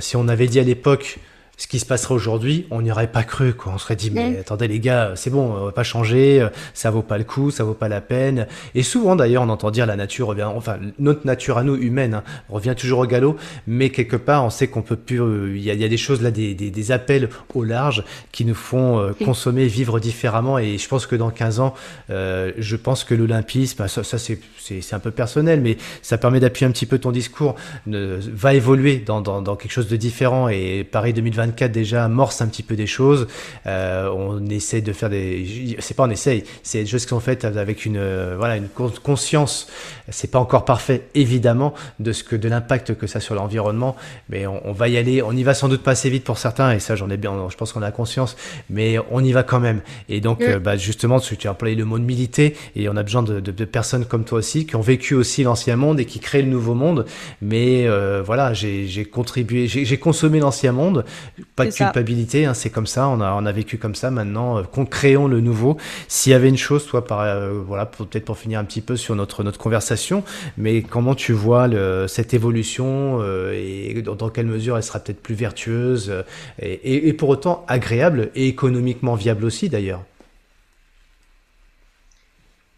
si 0.00 0.16
on 0.16 0.26
avait 0.26 0.48
dit 0.48 0.58
à 0.58 0.64
l'époque 0.64 1.20
ce 1.58 1.66
qui 1.66 1.78
se 1.78 1.86
passerait 1.86 2.14
aujourd'hui, 2.14 2.66
on 2.70 2.82
n'y 2.82 2.90
aurait 2.90 3.10
pas 3.10 3.22
cru. 3.22 3.54
Quoi. 3.54 3.72
On 3.74 3.78
serait 3.78 3.96
dit, 3.96 4.10
mais 4.10 4.38
attendez 4.38 4.68
les 4.68 4.78
gars, 4.78 5.12
c'est 5.16 5.30
bon, 5.30 5.54
on 5.54 5.64
va 5.64 5.72
pas 5.72 5.84
changer, 5.84 6.42
euh, 6.42 6.48
ça 6.74 6.90
vaut 6.90 7.02
pas 7.02 7.16
le 7.16 7.24
coup, 7.24 7.50
ça 7.50 7.64
vaut 7.64 7.74
pas 7.74 7.88
la 7.88 8.02
peine. 8.02 8.46
Et 8.74 8.82
souvent 8.82 9.16
d'ailleurs, 9.16 9.42
on 9.42 9.48
entend 9.48 9.70
dire 9.70 9.86
la 9.86 9.96
nature 9.96 10.26
revient, 10.26 10.44
enfin 10.44 10.76
notre 10.98 11.26
nature 11.26 11.56
à 11.56 11.64
nous 11.64 11.76
humaine 11.76 12.14
hein, 12.14 12.24
revient 12.50 12.74
toujours 12.76 12.98
au 12.98 13.06
galop, 13.06 13.36
mais 13.66 13.88
quelque 13.88 14.16
part, 14.16 14.44
on 14.44 14.50
sait 14.50 14.68
qu'on 14.68 14.82
peut 14.82 14.96
plus. 14.96 15.22
Euh, 15.22 15.56
il 15.56 15.62
y, 15.62 15.70
a, 15.70 15.88
des 15.88 15.96
choses 15.96 16.20
là, 16.20 16.30
des, 16.30 16.54
des, 16.54 16.92
appels 16.92 17.30
au 17.54 17.64
large 17.64 18.04
qui 18.32 18.44
nous 18.44 18.54
font 18.54 18.98
euh, 18.98 19.12
consommer, 19.24 19.66
vivre 19.66 19.98
différemment. 19.98 20.58
Et 20.58 20.76
je 20.76 20.88
pense 20.88 21.06
que 21.06 21.16
dans 21.16 21.30
15 21.30 21.60
ans, 21.60 21.74
je 22.08 22.76
pense 22.76 23.04
que 23.04 23.14
l'olympisme, 23.14 23.78
bah, 23.78 23.88
ça, 23.88 24.04
ça 24.04 24.18
c'est 24.18 24.94
un 24.94 24.98
peu 24.98 25.10
personnel, 25.10 25.60
mais 25.62 25.78
ça 26.02 26.18
permet 26.18 26.40
d'appuyer 26.40 26.66
un 26.66 26.70
petit 26.70 26.86
peu 26.86 26.98
ton 26.98 27.12
discours, 27.12 27.54
va 27.86 28.54
évoluer 28.54 28.98
dans, 28.98 29.20
dans, 29.20 29.40
dans 29.40 29.56
quelque 29.56 29.72
chose 29.72 29.88
de 29.88 29.96
différent. 29.96 30.48
Et 30.48 30.84
Paris 30.84 31.12
2020 31.14 31.45
déjà 31.68 32.04
amorce 32.04 32.40
un 32.40 32.46
petit 32.46 32.62
peu 32.62 32.76
des 32.76 32.86
choses. 32.86 33.26
Euh, 33.66 34.10
on 34.14 34.48
essaie 34.48 34.80
de 34.80 34.92
faire 34.92 35.10
des, 35.10 35.76
c'est 35.78 35.94
pas 35.94 36.04
on 36.04 36.10
essaye, 36.10 36.44
c'est 36.62 36.82
des 36.82 36.86
choses 36.86 37.04
qui 37.04 37.10
sont 37.10 37.20
faites 37.20 37.44
avec 37.44 37.84
une 37.84 37.96
euh, 37.96 38.34
voilà 38.38 38.56
une 38.56 38.68
conscience. 38.68 39.68
C'est 40.08 40.30
pas 40.30 40.38
encore 40.38 40.64
parfait 40.64 41.08
évidemment 41.14 41.74
de 41.98 42.12
ce 42.12 42.22
que 42.22 42.36
de 42.36 42.48
l'impact 42.48 42.94
que 42.94 43.06
ça 43.06 43.18
a 43.18 43.20
sur 43.20 43.34
l'environnement, 43.34 43.96
mais 44.28 44.46
on, 44.46 44.72
va 44.72 44.88
y 44.88 44.96
aller. 44.96 45.22
On 45.22 45.32
y 45.32 45.42
va 45.42 45.54
sans 45.54 45.68
doute 45.68 45.82
pas 45.82 45.92
assez 45.92 46.10
vite 46.10 46.24
pour 46.24 46.38
certains 46.38 46.72
et 46.72 46.78
ça 46.78 46.94
j'en 46.94 47.10
ai 47.10 47.16
bien, 47.16 47.32
je 47.48 47.56
pense 47.56 47.72
qu'on 47.72 47.82
a 47.82 47.90
conscience, 47.90 48.36
mais 48.70 48.98
on 49.10 49.24
y 49.24 49.32
va 49.32 49.42
quand 49.42 49.60
même. 49.60 49.80
Et 50.08 50.20
donc 50.20 50.42
euh, 50.42 50.58
bah, 50.58 50.76
justement, 50.76 51.18
tu 51.18 51.48
as 51.48 51.50
employé 51.50 51.74
le 51.74 51.84
mot 51.84 51.98
de 51.98 52.04
militer 52.04 52.56
et 52.76 52.88
on 52.88 52.96
a 52.96 53.02
besoin 53.02 53.22
de, 53.22 53.40
de, 53.40 53.64
personnes 53.64 54.04
comme 54.04 54.24
toi 54.24 54.38
aussi 54.38 54.64
qui 54.64 54.76
ont 54.76 54.80
vécu 54.80 55.14
aussi 55.14 55.42
l'ancien 55.42 55.76
monde 55.76 55.98
et 55.98 56.04
qui 56.04 56.20
créent 56.20 56.42
le 56.42 56.48
nouveau 56.48 56.74
monde. 56.74 57.06
Mais 57.42 57.88
voilà, 58.24 58.52
j'ai 58.54 59.04
contribué, 59.04 59.66
j'ai 59.66 59.98
consommé 59.98 60.38
l'ancien 60.38 60.72
monde, 60.72 61.04
pas 61.54 61.66
de 61.66 61.70
culpabilité, 61.70 62.46
hein, 62.46 62.54
c'est 62.54 62.70
comme 62.70 62.86
ça, 62.86 63.08
on 63.08 63.20
a, 63.20 63.32
on 63.32 63.46
a 63.46 63.52
vécu 63.52 63.78
comme 63.78 63.94
ça 63.94 64.10
maintenant, 64.10 64.58
euh, 64.58 64.84
créons 64.90 65.28
le 65.28 65.40
nouveau. 65.40 65.76
S'il 66.08 66.32
y 66.32 66.34
avait 66.34 66.48
une 66.48 66.56
chose, 66.56 66.86
toi, 66.86 67.04
par, 67.04 67.20
euh, 67.20 67.60
voilà, 67.66 67.86
peut-être 67.86 68.24
pour 68.24 68.38
finir 68.38 68.58
un 68.58 68.64
petit 68.64 68.80
peu 68.80 68.96
sur 68.96 69.14
notre, 69.14 69.42
notre 69.42 69.58
conversation, 69.58 70.24
mais 70.56 70.82
comment 70.82 71.14
tu 71.14 71.32
vois 71.32 71.68
le, 71.68 72.06
cette 72.08 72.34
évolution 72.34 73.18
euh, 73.20 73.52
et 73.52 74.02
dans, 74.02 74.14
dans, 74.14 74.28
quelle 74.28 74.46
mesure 74.46 74.76
elle 74.76 74.82
sera 74.82 74.98
peut-être 74.98 75.22
plus 75.22 75.34
vertueuse 75.34 76.12
et, 76.60 77.08
et, 77.08 77.12
pour 77.12 77.28
autant 77.28 77.64
agréable 77.68 78.30
et 78.34 78.48
économiquement 78.48 79.14
viable 79.14 79.44
aussi 79.44 79.68
d'ailleurs? 79.68 80.02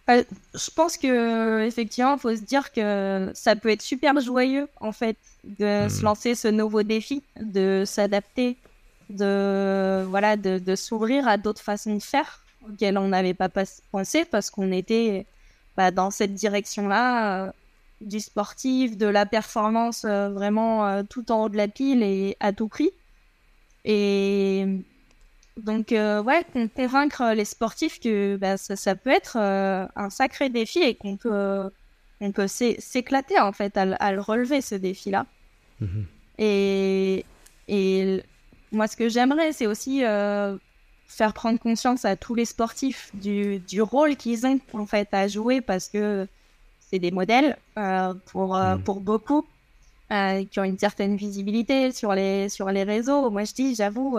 Je 0.09 0.71
pense 0.75 0.97
que 0.97 1.65
effectivement, 1.67 2.15
il 2.15 2.21
faut 2.21 2.35
se 2.35 2.43
dire 2.43 2.73
que 2.73 3.31
ça 3.35 3.57
peut 3.57 3.69
être 3.69 3.83
super 3.83 4.19
joyeux 4.21 4.69
en 4.81 4.93
fait 4.93 5.17
de 5.45 5.87
hmm. 5.87 5.91
se 5.91 6.03
lancer 6.03 6.35
ce 6.35 6.49
nouveau 6.49 6.83
défi, 6.83 7.23
de 7.41 7.85
s'adapter, 7.87 8.57
de 9.11 10.05
voilà, 10.09 10.37
de, 10.37 10.59
de 10.59 10.77
s'ouvrir 10.77 11.29
à 11.29 11.37
d'autres 11.37 11.63
façons 11.63 11.95
de 11.95 12.03
faire 12.03 12.43
auxquelles 12.69 12.99
on 12.99 13.09
n'avait 13.09 13.35
pas 13.35 13.49
pensé 13.93 14.25
parce 14.25 14.51
qu'on 14.51 14.73
était 14.73 15.27
bah, 15.77 15.91
dans 15.91 16.11
cette 16.11 16.35
direction-là. 16.35 17.53
du 18.01 18.21
sportif, 18.21 18.97
de 18.97 19.07
la 19.07 19.27
performance 19.27 20.05
vraiment 20.05 21.05
tout 21.05 21.33
en 21.33 21.45
haut 21.45 21.49
de 21.49 21.57
la 21.57 21.69
pile 21.69 22.03
et 22.03 22.37
à 22.41 22.53
tout 22.53 22.69
prix. 22.69 22.91
Et 23.85 24.67
donc, 25.59 25.89
ouais, 25.91 26.45
convaincre 26.75 27.33
les 27.35 27.45
sportifs 27.45 28.01
que 28.01 28.37
bah, 28.37 28.57
ça, 28.57 28.95
peut 28.95 29.11
être 29.11 29.37
un 29.37 30.11
sacré 30.11 30.49
défi 30.49 30.81
et 30.81 30.95
qu'on 30.95 31.17
peut, 31.17 31.71
on 32.21 32.33
peut 32.33 32.47
s'éclater 32.49 33.39
en 33.39 33.53
fait 33.53 33.77
à, 33.77 34.13
le 34.13 34.21
relever 34.21 34.61
ce 34.61 34.75
défi-là. 34.75 35.27
Mhm. 35.81 36.07
Et, 36.39 37.25
et 37.69 38.23
moi, 38.73 38.87
ce 38.87 38.97
que 38.97 39.09
j'aimerais, 39.09 39.53
c'est 39.53 39.67
aussi 39.67 40.01
faire 40.01 41.33
prendre 41.33 41.59
conscience 41.59 42.05
à 42.05 42.17
tous 42.17 42.35
les 42.35 42.45
sportifs 42.45 43.11
du, 43.15 43.59
du 43.61 43.83
rôle 43.83 44.17
qu'ils 44.17 44.47
ont 44.47 44.61
en 44.75 44.87
fait 44.87 45.09
à 45.13 45.27
jouer 45.27 45.61
parce 45.61 45.89
que 45.89 46.29
c'est 46.91 46.99
des 46.99 47.11
modèles 47.11 47.57
euh, 47.79 48.15
pour, 48.27 48.57
euh, 48.57 48.77
mm. 48.77 48.83
pour 48.83 49.01
beaucoup 49.01 49.45
euh, 50.13 50.45
qui 50.45 50.61
ont 50.61 50.65
une 50.65 50.79
certaine 50.79 51.17
visibilité 51.17 51.93
sur 51.93 52.15
les, 52.15 52.49
sur 52.49 52.71
les 52.71 52.83
réseaux. 52.83 53.31
Moi, 53.31 53.45
je 53.45 53.55
dis, 53.55 53.75
j'avoue, 53.75 54.19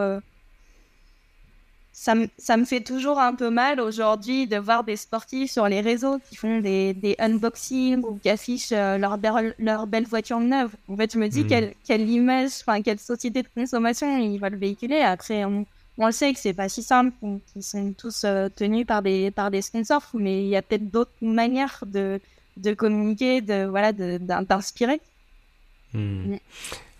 ça, 2.01 2.15
ça, 2.37 2.55
me 2.55 2.63
fait 2.63 2.79
toujours 2.79 3.19
un 3.19 3.35
peu 3.35 3.49
mal 3.49 3.81
aujourd'hui 3.81 4.47
de 4.47 4.55
voir 4.55 4.85
des 4.85 4.95
sportifs 4.95 5.51
sur 5.51 5.67
les 5.67 5.81
réseaux 5.81 6.17
qui 6.29 6.37
font 6.37 6.61
des, 6.61 6.93
des 6.93 7.17
unboxings 7.19 8.05
ou 8.05 8.15
qui 8.15 8.29
affichent 8.29 8.71
leur, 8.71 9.17
leur 9.59 9.85
belle 9.85 10.05
voiture 10.05 10.39
neuve. 10.39 10.71
En 10.87 10.95
fait, 10.95 11.11
je 11.11 11.19
me 11.19 11.27
dis, 11.27 11.43
mm. 11.43 11.47
quelle, 11.47 11.73
quelle 11.83 12.09
image, 12.09 12.51
enfin, 12.61 12.81
quelle 12.81 12.99
société 12.99 13.43
de 13.43 13.49
consommation 13.53 14.17
ils 14.17 14.39
veulent 14.39 14.55
véhiculer. 14.55 15.01
Après, 15.01 15.43
on 15.43 15.65
on 15.97 16.05
le 16.05 16.13
sait 16.13 16.31
que 16.31 16.39
c'est 16.39 16.53
pas 16.53 16.69
si 16.69 16.81
simple, 16.81 17.11
qu'ils 17.51 17.63
sont 17.63 17.91
tous 17.91 18.23
euh, 18.23 18.47
tenus 18.47 18.85
par 18.87 19.01
des, 19.01 19.31
par 19.31 19.51
des 19.51 19.61
sponsors, 19.61 20.07
mais 20.13 20.43
il 20.43 20.47
y 20.47 20.55
a 20.55 20.61
peut-être 20.61 20.89
d'autres 20.89 21.11
manières 21.19 21.83
de, 21.85 22.21
de 22.55 22.73
communiquer, 22.73 23.41
de, 23.41 23.65
voilà, 23.65 23.91
d'inspirer. 23.91 25.01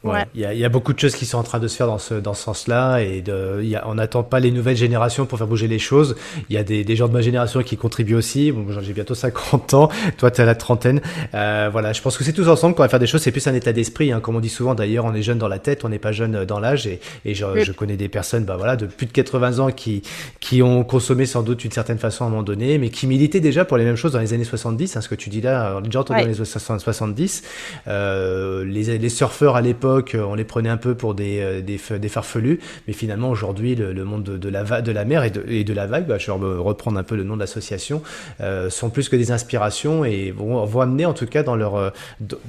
Ouais, 0.02 0.26
il 0.34 0.40
y, 0.40 0.64
a, 0.64 0.70
beaucoup 0.70 0.94
de 0.94 1.00
choses 1.00 1.14
qui 1.14 1.26
sont 1.26 1.38
en 1.38 1.44
train 1.44 1.60
de 1.60 1.68
se 1.68 1.76
faire 1.76 1.88
dans 1.88 1.98
ce, 1.98 2.14
dans 2.14 2.34
ce 2.34 2.44
sens-là 2.44 3.00
et 3.00 3.22
de, 3.22 3.62
y 3.64 3.76
a, 3.76 3.86
on 3.86 3.96
n'attend 3.96 4.24
pas 4.24 4.40
les 4.40 4.50
nouvelles 4.50 4.78
générations 4.78 5.26
pour 5.26 5.38
faire 5.38 5.48
bouger 5.48 5.68
les 5.68 5.78
choses. 5.78 6.16
Il 6.50 6.56
y 6.56 6.58
a 6.58 6.64
des, 6.64 6.86
des 6.86 6.96
gens 6.96 7.10
de 7.10 7.14
ma 7.14 7.20
génération 7.20 7.62
qui 7.64 7.76
contribuent 7.76 8.16
aussi. 8.16 8.54
Bon, 8.54 8.66
j'ai 8.80 8.94
bientôt 8.94 9.14
50 9.14 9.74
ans, 9.74 9.90
toi 10.18 10.32
tu 10.32 10.40
es 10.40 10.44
à 10.44 10.46
la 10.46 10.56
trentaine. 10.56 11.02
Euh, 11.34 11.68
voilà, 11.70 11.92
je 11.92 12.02
pense 12.02 12.18
que 12.18 12.24
c'est 12.24 12.32
tous 12.32 12.48
ensemble 12.48 12.76
qu'on 12.76 12.84
va 12.84 12.88
faire 12.88 13.00
des 13.00 13.08
choses. 13.08 13.22
C'est 13.22 13.34
plus 13.34 13.46
un 13.48 13.54
état 13.54 13.74
d'esprit, 13.74 14.14
hein. 14.14 14.22
comme 14.22 14.38
on 14.38 14.40
dit 14.40 14.48
souvent. 14.48 14.74
D'ailleurs, 14.74 15.04
on 15.04 15.14
est 15.14 15.22
jeune 15.22 15.38
dans 15.38 15.50
la 15.50 15.60
tête, 15.60 15.84
on 15.84 15.90
n'est 15.90 16.00
pas 16.00 16.14
jeune 16.14 16.46
dans 16.46 16.62
l'âge. 16.62 16.88
Et, 16.88 17.02
et 17.26 17.36
je, 17.36 17.46
je, 17.62 17.72
connais 17.74 17.98
des 17.98 18.08
personnes, 18.08 18.46
bah 18.46 18.56
voilà, 18.56 18.78
de 18.78 18.86
plus 18.86 19.06
de 19.06 19.12
80 19.12 19.60
ans 19.60 19.70
qui 19.70 20.02
qui 20.40 20.64
ont 20.64 20.86
consommé 20.86 21.26
sans 21.26 21.44
doute 21.44 21.60
d'une 21.60 21.72
certaine 21.72 22.00
façon 22.00 22.24
à 22.24 22.28
un 22.28 22.30
moment 22.30 22.44
donné, 22.44 22.78
mais 22.78 22.90
qui 22.90 23.06
militaient 23.06 23.42
déjà 23.42 23.66
pour 23.66 23.76
les 23.76 23.84
mêmes 23.84 23.98
choses 23.98 24.14
dans 24.14 24.20
les 24.20 24.34
années 24.34 24.46
70. 24.46 24.96
Hein, 24.96 25.02
ce 25.02 25.10
que 25.10 25.16
tu 25.16 25.30
dis 25.30 25.42
là, 25.42 25.82
déjà 25.82 26.00
entendu 26.00 26.22
dans 26.22 26.28
les 26.28 26.38
années 26.38 26.80
70. 26.80 27.44
Euh, 27.90 28.64
les, 28.64 28.98
les 28.98 29.10
surfeurs 29.10 29.58
à 29.58 29.62
l'époque 29.62 29.89
on 30.16 30.36
les 30.36 30.44
prenait 30.44 30.70
un 30.70 30.78
peu 30.78 30.96
pour 30.96 31.16
des, 31.16 31.40
euh, 31.40 31.62
des, 31.62 32.10
farfelus, 32.10 32.60
mais 32.88 32.94
finalement 32.94 33.30
aujourd'hui 33.30 33.76
le, 33.76 33.94
monde 34.04 34.24
de, 34.24 34.50
la, 34.50 34.64
mer 35.06 35.24
et 35.24 35.64
de, 35.64 35.74
la 35.74 35.88
vague, 35.88 36.08
bah, 36.08 36.18
je 36.18 36.32
vais 36.32 36.32
reprendre 36.32 36.98
un 37.00 37.04
peu 37.04 37.16
le 37.16 37.24
nom 37.24 37.36
de 37.36 37.40
l'association, 37.40 38.02
euh, 38.42 38.70
sont 38.70 38.90
plus 38.90 39.10
que 39.10 39.16
des 39.16 39.32
inspirations 39.32 40.06
et 40.06 40.32
vont, 40.32 40.82
amener 40.82 41.06
en 41.06 41.14
tout 41.14 41.26
cas 41.26 41.44
dans 41.44 41.56
leur, 41.56 41.76
euh, 41.76 41.90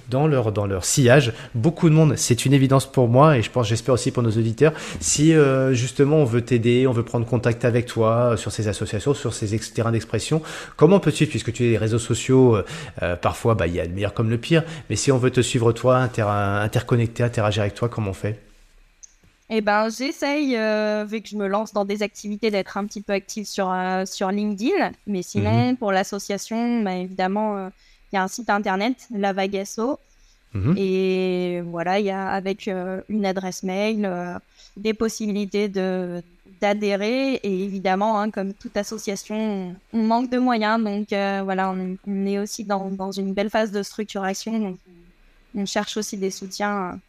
dans 0.08 0.26
leur, 0.26 0.52
dans 0.52 0.66
leur 0.66 0.84
sillage 0.84 1.32
beaucoup 1.54 1.88
de 1.88 1.94
monde. 1.94 2.14
C'est 2.16 2.46
une 2.46 2.52
évidence 2.52 2.90
pour 2.90 3.08
moi 3.08 3.38
et 3.38 3.42
je 3.42 3.50
pense, 3.50 3.68
j'espère 3.68 3.94
aussi 3.94 4.10
pour 4.10 4.22
nos 4.22 4.30
auditeurs. 4.30 4.72
Si 5.00 5.34
justement 5.72 6.18
on 6.18 6.24
veut 6.24 6.42
t'aider, 6.42 6.86
on 6.86 6.92
veut 6.92 7.02
prendre 7.02 7.26
contact 7.26 7.64
avec 7.64 7.86
toi 7.86 8.36
sur 8.36 8.52
ces 8.52 8.68
associations, 8.68 9.14
sur 9.14 9.34
ces 9.34 9.58
terrains 9.74 9.92
d'expression, 9.92 10.42
comment 10.76 11.00
suivre? 11.10 11.30
Puisque 11.30 11.52
tu 11.52 11.66
es 11.66 11.70
les 11.70 11.78
réseaux 11.78 11.98
sociaux, 11.98 12.58
parfois 13.20 13.54
bah, 13.54 13.66
il 13.66 13.74
y 13.74 13.80
a 13.80 13.84
le 13.84 13.92
meilleur 13.92 14.14
comme 14.14 14.30
le 14.30 14.38
pire, 14.38 14.62
mais 14.88 14.96
si 14.96 15.10
on 15.12 15.18
veut 15.18 15.30
te 15.30 15.40
suivre 15.40 15.72
toi, 15.72 15.96
inter 15.96 16.26
interconnecté, 16.28 17.22
interagir 17.30 17.62
avec 17.62 17.74
toi, 17.74 17.88
comment 17.88 18.10
on 18.10 18.14
fait? 18.14 18.38
Eh 19.52 19.60
ben, 19.62 19.88
j'essaye, 19.90 20.56
euh, 20.56 21.04
vu 21.04 21.20
que 21.20 21.28
je 21.28 21.36
me 21.36 21.48
lance 21.48 21.72
dans 21.72 21.84
des 21.84 22.04
activités, 22.04 22.52
d'être 22.52 22.76
un 22.76 22.86
petit 22.86 23.00
peu 23.00 23.12
active 23.12 23.46
sur, 23.46 23.68
euh, 23.72 24.06
sur 24.06 24.30
LinkedIn. 24.30 24.92
Mais 25.08 25.22
sinon, 25.22 25.70
mhm. 25.70 25.76
pour 25.76 25.90
l'association, 25.90 26.82
bah, 26.82 26.94
évidemment, 26.94 27.56
euh, 27.56 27.68
il 28.12 28.16
y 28.16 28.18
a 28.18 28.22
un 28.22 28.28
site 28.28 28.48
internet, 28.48 29.08
La 29.10 29.32
Vague 29.32 29.60
mhm. 30.54 30.74
Et 30.78 31.62
voilà, 31.66 31.98
il 31.98 32.06
y 32.06 32.10
a 32.10 32.28
avec 32.28 32.70
une 33.08 33.26
adresse 33.26 33.64
mail, 33.64 34.08
des 34.76 34.94
possibilités 34.94 35.68
de 35.68 36.22
d'adhérer. 36.60 37.34
Et 37.42 37.64
évidemment, 37.64 38.20
hein, 38.20 38.30
comme 38.30 38.52
toute 38.52 38.76
association, 38.76 39.74
on 39.92 40.02
manque 40.02 40.30
de 40.30 40.38
moyens. 40.38 40.82
Donc 40.82 41.08
voilà, 41.10 41.74
on, 42.06 42.26
est 42.26 42.38
aussi 42.38 42.64
dans, 42.64 42.88
dans, 42.90 43.10
une 43.10 43.34
belle 43.34 43.50
phase 43.50 43.72
de 43.72 43.82
structuration. 43.82 44.76
on 45.56 45.66
cherche 45.66 45.96
aussi 45.96 46.16
des 46.18 46.30
soutiens 46.30 47.00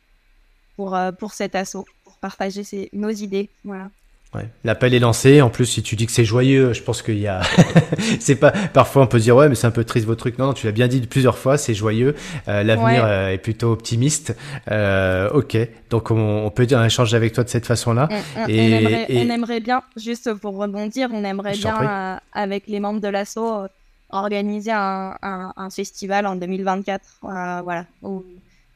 pour, 0.82 0.96
euh, 0.96 1.12
pour 1.12 1.34
cet 1.34 1.54
assaut, 1.54 1.86
pour 2.04 2.18
partager 2.18 2.64
nos 2.92 3.12
idées. 3.12 3.50
Voilà. 3.64 3.90
Ouais. 4.34 4.50
L'appel 4.64 4.96
est 4.96 5.00
lancé. 5.00 5.42
En 5.42 5.52
plus, 5.52 5.68
si 5.68 5.84
tu 5.84 5.96
dis 5.96 6.08
que 6.08 6.12
c'est 6.12 6.26
joyeux, 6.26 6.74
je 6.74 6.82
pense 6.82 7.04
qu'il 7.04 7.20
y 7.20 7.28
a. 7.28 7.42
c'est 8.20 8.38
pas. 8.38 8.50
Parfois, 8.74 9.04
on 9.04 9.08
peut 9.08 9.20
dire 9.20 9.36
ouais, 9.36 9.48
mais 9.48 9.54
c'est 9.54 9.68
un 9.68 9.72
peu 9.72 9.84
triste 9.84 10.08
votre 10.08 10.22
truc. 10.22 10.40
Non, 10.40 10.48
non, 10.48 10.54
tu 10.54 10.66
l'as 10.66 10.72
bien 10.72 10.88
dit 10.88 11.02
plusieurs 11.02 11.38
fois. 11.38 11.60
C'est 11.60 11.76
joyeux. 11.76 12.16
Euh, 12.48 12.64
l'avenir 12.64 13.04
euh, 13.06 13.30
est 13.30 13.38
plutôt 13.38 13.72
optimiste. 13.72 14.36
Euh, 14.72 15.30
ok. 15.30 15.56
Donc, 15.92 16.10
on, 16.10 16.50
peut 16.50 16.66
dire 16.66 16.80
un 16.80 16.86
échange 16.86 17.14
avec 17.14 17.34
toi 17.34 17.44
de 17.44 17.50
cette 17.50 17.68
façon-là. 17.68 18.10
On, 18.38 18.48
et, 18.48 19.06
on, 19.12 19.30
aimerait, 19.30 19.60
bien, 19.60 19.84
juste 19.98 20.34
pour 20.34 20.58
rebondir, 20.58 21.10
on 21.14 21.24
aimerait 21.24 21.58
bien 21.58 22.20
avec 22.34 22.66
les 22.66 22.80
membres 22.80 23.02
de 23.02 23.08
l'asso 23.08 23.68
organiser 24.10 24.72
un, 24.72 25.16
un, 25.22 25.54
un, 25.56 25.70
festival 25.70 26.26
en 26.26 26.36
2024. 26.36 27.20
voilà 27.22 27.86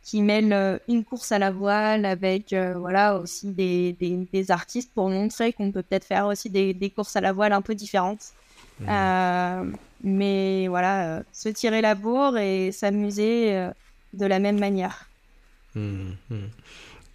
qui 0.06 0.22
mêle 0.22 0.54
euh, 0.54 0.78
une 0.88 1.04
course 1.04 1.32
à 1.32 1.40
la 1.40 1.50
voile 1.50 2.06
avec 2.06 2.54
euh, 2.54 2.76
voilà 2.78 3.18
aussi 3.18 3.52
des, 3.52 3.94
des, 4.32 4.52
artistes 4.52 4.92
pour 4.94 5.10
montrer 5.10 5.52
qu'on 5.52 5.72
peut 5.72 5.82
peut-être 5.82 6.06
faire 6.06 6.28
aussi 6.28 6.52
des, 6.52 6.76
des, 6.76 6.92
courses 6.92 7.16
à 7.16 7.22
la 7.22 7.34
voile 7.34 7.52
un 7.52 7.62
peu 7.64 7.74
différentes. 7.74 8.26
Mmh. 8.80 8.86
Euh, 8.88 9.64
mais 10.04 10.68
voilà, 10.68 11.24
se 11.34 11.50
tirer 11.50 11.82
la 11.82 11.96
bourre 11.96 12.38
et 12.38 12.72
s'amuser 12.72 13.70
de 14.14 14.26
la 14.28 14.38
même 14.38 14.60
manière. 14.60 15.10
Mmh, 15.74 16.12
mmh. 16.30 16.36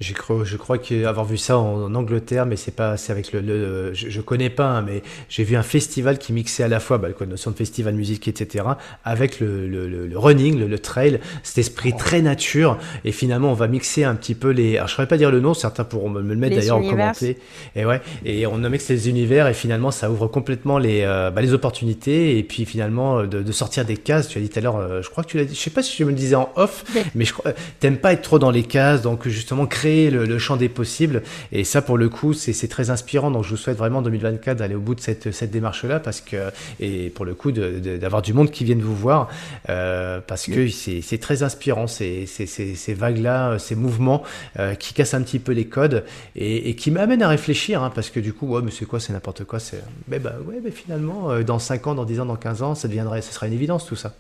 Je 0.01 0.15
crois, 0.15 0.45
je 0.45 0.57
crois 0.57 0.79
qu'avoir 0.79 1.27
vu 1.27 1.37
ça 1.37 1.59
en, 1.59 1.95
Angleterre, 1.95 2.47
mais 2.47 2.57
c'est 2.57 2.75
pas, 2.75 2.97
c'est 2.97 3.13
avec 3.13 3.35
le, 3.35 3.93
je, 3.93 4.09
je, 4.09 4.21
connais 4.23 4.49
pas, 4.49 4.65
hein, 4.65 4.83
mais 4.83 5.03
j'ai 5.29 5.45
vu 5.45 5.57
un 5.57 5.63
festival 5.63 6.17
qui 6.17 6.33
mixait 6.33 6.63
à 6.63 6.69
la 6.69 6.81
fois 6.81 6.97
bah, 6.97 7.09
la 7.21 7.27
notion 7.27 7.51
de 7.51 7.57
festival 7.57 7.93
musique, 7.93 8.27
etc., 8.27 8.65
avec 9.05 9.41
le, 9.41 9.69
le, 9.69 9.87
le 10.07 10.19
running, 10.19 10.59
le, 10.59 10.79
trail, 10.79 11.21
cet 11.43 11.59
esprit 11.59 11.95
très 11.95 12.23
nature, 12.23 12.79
et 13.05 13.13
finalement 13.13 13.51
on 13.51 13.55
va 13.55 13.69
mixer 13.69 14.05
un 14.05 14.15
petit 14.15 14.35
peu 14.35 14.49
les, 14.49 14.79
alors 14.79 14.89
je 14.89 14.95
saurais 14.95 15.07
pas 15.07 15.19
dire 15.19 15.31
le 15.31 15.41
nom, 15.41 15.53
certains 15.53 15.85
pourront 15.85 16.09
me, 16.09 16.23
le 16.23 16.35
mettre 16.35 16.57
d'ailleurs 16.57 16.79
en 16.79 16.89
commenté, 16.89 17.37
et 17.77 17.85
ouais, 17.85 18.01
et 18.25 18.47
on 18.47 18.57
mixe 18.57 18.89
les 18.89 19.07
univers, 19.11 19.49
et 19.49 19.55
finalement 19.55 19.91
ça 19.91 20.11
ouvre 20.11 20.29
complètement 20.29 20.79
les, 20.79 21.03
euh, 21.03 21.31
bah, 21.31 21.43
les 21.43 21.53
opportunités, 21.53 22.39
et 22.39 22.43
puis 22.43 22.65
finalement 22.65 23.19
euh, 23.19 23.27
de, 23.27 23.43
de, 23.43 23.53
sortir 23.53 23.85
des 23.85 23.99
cases. 23.99 24.29
Tu 24.29 24.39
as 24.39 24.41
dit 24.41 24.49
tout 24.49 24.61
à 24.61 24.63
l'heure, 24.63 24.77
euh, 24.77 25.03
je 25.03 25.11
crois 25.11 25.25
que 25.25 25.29
tu 25.29 25.37
l'as 25.37 25.45
dit, 25.45 25.55
je 25.55 25.61
sais 25.61 25.69
pas 25.69 25.83
si 25.83 25.95
je 25.99 26.05
me 26.05 26.09
le 26.11 26.17
disais 26.17 26.37
en 26.37 26.51
off, 26.57 26.85
mais 27.15 27.27
je 27.27 27.35
crois, 27.35 27.53
t'aimes 27.81 27.99
pas 27.99 28.15
être 28.15 28.23
trop 28.23 28.39
dans 28.39 28.51
les 28.51 28.63
cases, 28.63 29.03
donc 29.03 29.29
justement 29.29 29.67
créer 29.67 29.90
le, 30.11 30.39
champ 30.39 30.57
des 30.57 30.69
possibles. 30.69 31.23
Et 31.53 31.65
ça, 31.65 31.83
pour 31.83 31.99
le 31.99 32.09
coup, 32.09 32.33
c'est 32.33 32.69
très 32.69 32.91
inspirant. 32.91 33.31
Donc, 33.31 33.45
je 33.45 33.51
vous 33.51 33.57
souhaite 33.57 33.77
vraiment 33.77 33.99
en 33.99 34.03
2024 34.03 34.59
d'aller 34.59 34.75
au 34.75 34.81
bout 34.81 34.95
de 34.95 35.01
cette, 35.01 35.33
cette 35.33 35.51
démarche-là, 35.51 36.01
parce 36.01 36.21
que, 36.21 36.37
et 36.79 37.11
pour 37.11 37.25
le 37.25 37.35
coup, 37.35 37.53
d'avoir 37.53 38.23
du 38.23 38.33
monde 38.33 38.51
qui 38.51 38.65
vienne 38.65 38.81
vous 38.81 38.97
voir, 38.97 39.29
euh, 39.69 40.21
parce 40.27 40.47
que 40.47 40.69
c'est 40.69 41.19
très 41.19 41.43
inspirant, 41.43 41.87
ces, 41.87 42.27
ces, 42.27 42.47
ces, 42.47 42.95
vagues-là, 42.95 43.59
ces 43.59 43.75
mouvements 43.75 44.23
euh, 44.59 44.75
qui 44.75 44.95
cassent 44.95 45.15
un 45.15 45.23
petit 45.23 45.39
peu 45.39 45.53
les 45.53 45.67
codes 45.67 46.05
et, 46.37 46.75
qui 46.77 46.91
m'amènent 46.91 47.23
à 47.23 47.29
réfléchir, 47.29 47.83
hein, 47.83 47.91
parce 47.95 48.11
que 48.11 48.21
du 48.21 48.33
coup, 48.33 48.47
ouais, 48.49 48.63
mais 48.63 48.71
c'est 48.71 48.87
quoi, 48.87 49.01
c'est 49.01 49.13
n'importe 49.13 49.45
quoi. 49.45 49.59
c'est 49.59 49.83
Mais 50.09 50.19
bah, 50.19 50.35
ouais, 50.47 50.61
mais 50.63 50.71
finalement, 50.71 51.31
euh, 51.31 51.43
dans 51.43 51.59
5 51.59 51.87
ans, 51.89 51.95
dans 51.95 52.05
10 52.05 52.21
ans, 52.21 52.27
dans 52.27 52.37
15 52.37 52.63
ans, 52.63 52.75
ça 52.75 52.89
deviendrait, 52.89 53.23
ce 53.23 53.33
sera 53.33 53.47
une 53.47 53.53
évidence 53.53 53.87
tout 53.87 53.97
ça. 53.97 54.15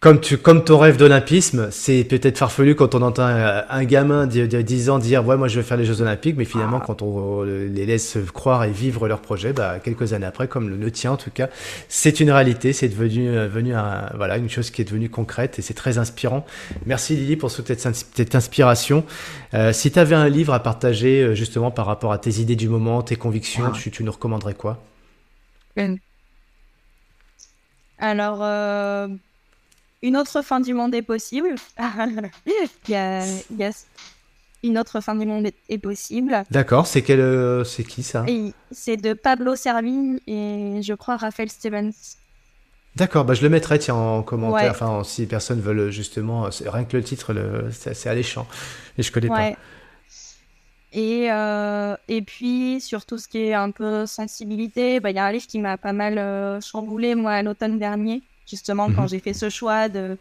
Comme, 0.00 0.20
tu, 0.20 0.36
comme 0.36 0.64
ton 0.64 0.78
rêve 0.78 0.98
d'olympisme, 0.98 1.68
c'est 1.70 2.04
peut-être 2.04 2.36
farfelu 2.36 2.74
quand 2.74 2.94
on 2.94 3.00
entend 3.00 3.24
un, 3.24 3.84
gamin 3.84 4.26
de, 4.26 4.44
10 4.44 4.90
ans 4.90 4.98
dire 4.98 5.26
Ouais, 5.26 5.38
moi 5.38 5.48
je 5.48 5.56
veux 5.56 5.62
faire 5.62 5.78
les 5.78 5.86
Jeux 5.86 6.02
Olympiques, 6.02 6.36
mais 6.36 6.44
finalement, 6.44 6.78
ah. 6.82 6.84
quand 6.86 7.00
on 7.00 7.42
les 7.42 7.86
laisse 7.86 8.18
croire 8.34 8.64
et 8.64 8.70
vivre 8.70 9.08
leur 9.08 9.20
projet, 9.20 9.54
bah, 9.54 9.78
quelques 9.82 10.12
années 10.12 10.26
après, 10.26 10.46
comme 10.46 10.68
le, 10.68 10.90
tien 10.90 11.12
en 11.12 11.16
tout 11.16 11.30
cas, 11.30 11.48
c'est 11.88 12.20
une 12.20 12.30
réalité, 12.30 12.74
c'est 12.74 12.88
devenu, 12.88 13.28
euh, 13.30 13.48
un, 13.74 14.14
voilà, 14.14 14.36
une 14.36 14.50
chose 14.50 14.70
qui 14.70 14.82
est 14.82 14.84
devenue 14.84 15.08
concrète 15.08 15.58
et 15.58 15.62
c'est 15.62 15.74
très 15.74 15.96
inspirant. 15.96 16.44
Merci 16.84 17.16
Lily 17.16 17.36
pour 17.36 17.50
toute 17.52 17.72
cette, 17.74 18.34
inspiration. 18.34 19.04
Euh, 19.54 19.72
si 19.72 19.90
tu 19.90 19.98
avais 19.98 20.14
un 20.14 20.28
livre 20.28 20.52
à 20.52 20.60
partager 20.60 21.22
euh, 21.22 21.34
justement 21.34 21.70
par 21.70 21.86
rapport 21.86 22.12
à 22.12 22.18
tes 22.18 22.40
idées 22.40 22.56
du 22.56 22.68
moment, 22.68 23.02
tes 23.02 23.16
convictions, 23.16 23.64
ah. 23.68 23.72
tu, 23.74 23.90
tu, 23.90 24.04
nous 24.04 24.12
recommanderais 24.12 24.54
quoi? 24.54 24.82
Alors 27.98 28.42
une 30.04 30.18
autre 30.18 30.42
fin 30.42 30.60
du 30.60 30.74
monde 30.74 30.94
est 30.94 31.02
possible. 31.02 31.54
il, 32.46 32.90
y 32.90 32.94
a, 32.94 33.24
une 34.62 34.78
autre 34.78 35.00
fin 35.00 35.14
du 35.14 35.24
monde 35.24 35.48
est 35.68 35.78
possible. 35.78 36.44
D'accord, 36.50 36.86
c'est 36.86 37.00
quel, 37.00 37.20
euh, 37.20 37.64
c'est 37.64 37.84
qui 37.84 38.02
ça? 38.02 38.26
C'est 38.70 38.98
de 38.98 39.14
Pablo 39.14 39.56
Servigne 39.56 40.18
et 40.26 40.80
je 40.82 40.92
crois 40.92 41.16
Raphaël 41.16 41.50
Stevens. 41.50 41.92
D'accord, 42.96 43.24
bah 43.24 43.34
je 43.34 43.42
le 43.42 43.48
mettrai 43.48 43.78
tiens 43.78 43.94
en 43.94 44.22
commentaire. 44.22 44.70
Enfin, 44.70 45.02
si 45.04 45.22
les 45.22 45.26
personnes 45.26 45.60
veulent 45.60 45.90
justement, 45.90 46.48
rien 46.66 46.84
que 46.84 46.96
le 46.96 47.02
titre, 47.02 47.34
c'est 47.72 48.08
alléchant. 48.08 48.46
Et 48.98 49.02
je 49.02 49.10
connais 49.10 49.28
pas. 49.28 49.52
Et, 50.92 51.32
euh, 51.32 51.96
et 52.06 52.22
puis, 52.22 52.80
sur 52.80 53.04
tout 53.04 53.18
ce 53.18 53.26
qui 53.26 53.38
est 53.38 53.54
un 53.54 53.72
peu 53.72 54.06
sensibilité, 54.06 55.00
bah, 55.00 55.10
il 55.10 55.16
y 55.16 55.18
a 55.18 55.24
un 55.24 55.32
livre 55.32 55.46
qui 55.48 55.58
m'a 55.58 55.76
pas 55.76 55.92
mal 55.92 56.18
euh, 56.18 56.60
chamboulé, 56.60 57.16
moi, 57.16 57.32
à 57.32 57.42
l'automne 57.42 57.80
dernier, 57.80 58.22
justement, 58.46 58.92
quand 58.92 59.02
mhm. 59.02 59.08
j'ai 59.08 59.18
fait 59.20 59.34
ce 59.34 59.48
choix 59.48 59.88
de 59.88 60.16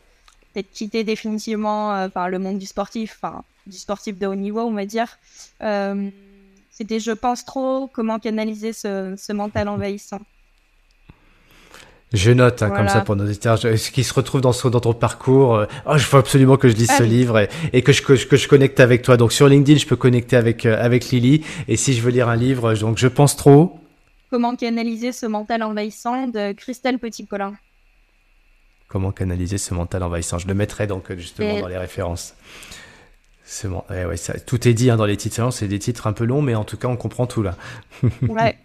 d'être 0.56 0.72
quitté 0.72 1.04
définitivement 1.04 1.96
euh, 1.96 2.10
par 2.10 2.30
le 2.30 2.38
monde 2.38 2.60
du 2.60 2.68
sportif, 2.68 3.18
enfin, 3.20 3.44
du 3.66 3.76
sportif 3.76 4.20
de 4.20 4.28
haut 4.28 4.36
niveau, 4.36 4.62
on 4.62 4.74
va 4.74 4.86
dire. 4.86 5.18
C'était 6.74 7.00
Je 7.00 7.12
pense 7.12 7.46
trop, 7.46 7.88
comment 7.94 8.20
canaliser 8.20 8.74
ce, 8.74 9.14
ce 9.18 9.32
mental 9.32 9.68
envahissant. 9.68 10.22
Je 12.14 12.32
note 12.32 12.62
hein, 12.62 12.70
comme 12.70 12.88
ça 12.88 13.02
pour 13.02 13.16
nos 13.16 13.26
éditeurs, 13.26 13.58
ce 13.58 13.92
qui 13.92 14.04
se 14.04 14.14
retrouve 14.14 14.42
dans, 14.42 14.52
dans 14.52 14.80
ton 14.80 14.94
parcours. 14.94 15.56
Euh, 15.56 15.66
oh, 15.88 15.98
je 15.98 16.04
faut 16.04 16.18
absolument 16.18 16.58
que 16.58 16.70
je 16.70 16.76
lise 16.76 16.92
ce 16.92 17.02
livre 17.02 17.48
et, 17.74 17.82
que, 17.82 17.92
je, 17.92 18.04
que, 18.04 18.16
je 18.16 18.48
connecte 18.48 18.80
avec 18.80 19.02
toi. 19.02 19.18
Donc 19.18 19.34
sur 19.34 19.48
LinkedIn, 19.48 19.80
je 19.80 19.88
peux 19.88 19.96
connecter 19.96 20.36
avec, 20.36 20.68
euh, 20.68 20.78
avec 20.80 21.10
Lily. 21.10 21.44
Et 21.68 21.76
si 21.76 21.94
je 21.94 22.02
veux 22.02 22.12
lire 22.12 22.30
un 22.30 22.36
livre, 22.36 22.76
donc 22.76 23.00
je 23.00 23.08
pense 23.08 23.36
trop. 23.36 23.80
Comment 24.30 24.56
canaliser 24.56 25.12
ce 25.12 25.26
mental 25.26 25.64
envahissant 25.64 26.28
de 26.28 26.54
Christelle 26.54 27.00
Petit-Colin. 27.00 27.54
Comment 28.94 29.12
canaliser 29.12 29.58
ce 29.58 29.74
mental 29.74 30.04
envahissant 30.04 30.38
Je 30.38 30.48
le 30.48 30.54
mettrai 30.54 30.86
donc 30.86 31.12
justement 31.18 31.62
dans 31.62 31.68
les 31.68 31.80
références. 31.80 32.36
C'est 33.44 33.68
bon. 33.68 33.84
ouais, 33.90 34.18
ça, 34.18 34.40
tout 34.40 34.68
est 34.68 34.76
dit 34.76 34.92
hein, 34.92 34.98
dans 34.98 35.08
les 35.08 35.18
titres. 35.18 35.52
C'est 35.52 35.68
des 35.68 35.80
titres 35.80 36.06
un 36.06 36.14
peu 36.14 36.26
longs, 36.26 36.44
mais 36.44 36.54
en 36.54 36.64
tout 36.64 36.78
cas, 36.78 36.88
on 36.88 36.96
comprend 36.96 37.26
tout 37.26 37.42
là. 37.42 37.58
ouais. 38.30 38.56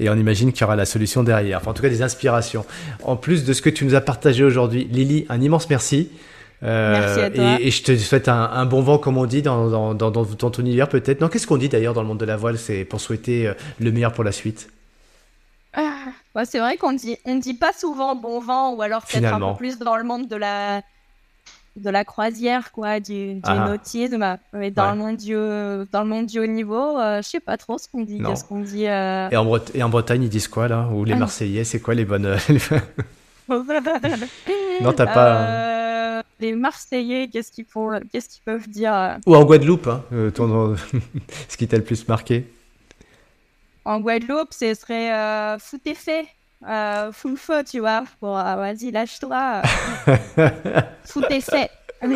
et 0.00 0.10
on 0.10 0.16
imagine 0.16 0.50
qu'il 0.50 0.62
y 0.62 0.64
aura 0.64 0.74
la 0.74 0.84
solution 0.84 1.22
derrière. 1.22 1.58
Enfin, 1.58 1.70
en 1.70 1.74
tout 1.74 1.82
cas, 1.82 1.88
des 1.88 2.02
inspirations. 2.02 2.66
En 3.04 3.14
plus 3.14 3.44
de 3.44 3.52
ce 3.52 3.62
que 3.62 3.70
tu 3.70 3.84
nous 3.84 3.94
as 3.94 4.00
partagé 4.00 4.42
aujourd'hui, 4.42 4.88
Lily, 4.90 5.26
un 5.28 5.40
immense 5.40 5.70
merci. 5.70 6.10
Euh, 6.64 6.98
merci 6.98 7.20
à 7.20 7.30
toi. 7.30 7.60
Et, 7.60 7.70
je 7.70 7.84
te 7.84 7.96
souhaite 7.96 8.26
un, 8.26 8.66
bon 8.66 8.82
vent, 8.82 8.98
comme 8.98 9.16
on 9.16 9.26
dit, 9.26 9.42
dans, 9.42 9.94
dans, 9.94 9.94
dans, 9.94 10.24
ton 10.24 10.50
univers 10.50 10.88
peut-être. 10.88 11.20
Non, 11.20 11.28
qu'est-ce 11.28 11.46
qu'on 11.46 11.56
dit 11.56 11.68
d'ailleurs 11.68 11.94
dans 11.94 12.02
le 12.02 12.08
monde 12.08 12.18
de 12.18 12.24
la 12.24 12.36
voile? 12.36 12.58
C'est 12.58 12.84
pour 12.84 13.00
souhaiter 13.00 13.46
euh, 13.46 13.54
le 13.78 13.92
meilleur 13.92 14.12
pour 14.12 14.24
la 14.24 14.32
suite. 14.32 14.70
C'est 16.44 16.58
vrai 16.58 16.76
qu'on 16.76 16.92
dit, 16.92 17.16
on 17.24 17.36
dit 17.36 17.54
pas 17.54 17.72
souvent 17.72 18.14
bon 18.14 18.40
vent, 18.40 18.74
ou 18.74 18.82
alors 18.82 19.02
peut-être 19.04 19.32
un 19.32 19.52
peu 19.52 19.56
plus 19.56 19.78
dans 19.78 19.96
le 19.96 20.04
monde 20.04 20.28
de 20.28 20.36
la, 20.36 20.82
de 21.76 21.90
la 21.90 22.04
croisière, 22.04 22.72
quoi, 22.72 23.00
du, 23.00 23.34
du 23.34 23.40
ah. 23.44 23.68
nautisme. 23.68 24.38
Mais 24.52 24.70
dans, 24.70 24.90
le 24.90 24.98
monde 24.98 25.16
du, 25.16 25.32
dans 25.32 26.02
le 26.02 26.08
monde 26.08 26.26
du 26.26 26.38
haut 26.38 26.46
niveau, 26.46 26.98
euh, 26.98 27.22
je 27.22 27.28
sais 27.28 27.40
pas 27.40 27.56
trop 27.56 27.78
ce 27.78 27.88
qu'on 27.88 28.02
dit. 28.02 28.20
Qu'est-ce 28.24 28.44
qu'on 28.44 28.60
dit 28.60 28.86
euh, 28.86 29.30
et, 29.30 29.36
en 29.36 29.58
et 29.74 29.82
en 29.82 29.88
Bretagne, 29.88 30.22
ils 30.24 30.28
disent 30.28 30.48
quoi, 30.48 30.68
là 30.68 30.88
Ou 30.92 31.04
les 31.04 31.14
ah. 31.14 31.16
Marseillais, 31.16 31.64
c'est 31.64 31.80
quoi 31.80 31.94
les 31.94 32.04
bonnes. 32.04 32.36
non, 33.48 34.92
t'as 34.92 35.06
pas. 35.06 35.36
Euh, 35.36 36.22
les 36.40 36.54
Marseillais, 36.54 37.28
qu'est-ce 37.28 37.50
qu'ils, 37.50 37.64
font... 37.64 37.98
qu'est-ce 38.12 38.28
qu'ils 38.28 38.42
peuvent 38.42 38.68
dire 38.68 39.18
Ou 39.26 39.34
en 39.34 39.44
Guadeloupe, 39.44 39.86
hein, 39.86 40.02
ce 41.48 41.56
qui 41.56 41.66
t'a 41.66 41.76
le 41.76 41.84
plus 41.84 42.06
marqué 42.08 42.46
En 43.86 44.00
Guadeloupe, 44.00 44.52
ce 44.52 44.74
serait 44.74 45.58
foot 45.58 45.80
et 45.86 45.94
fait 45.94 46.26
euh, 46.66 47.12
full 47.12 47.36
feu, 47.36 47.62
tu 47.68 47.80
vois. 47.80 48.04
Bon, 48.20 48.36
euh, 48.36 48.56
vas-y, 48.56 48.90
lâche-toi. 48.90 49.62
Fout 51.04 51.24
essai. 51.30 51.68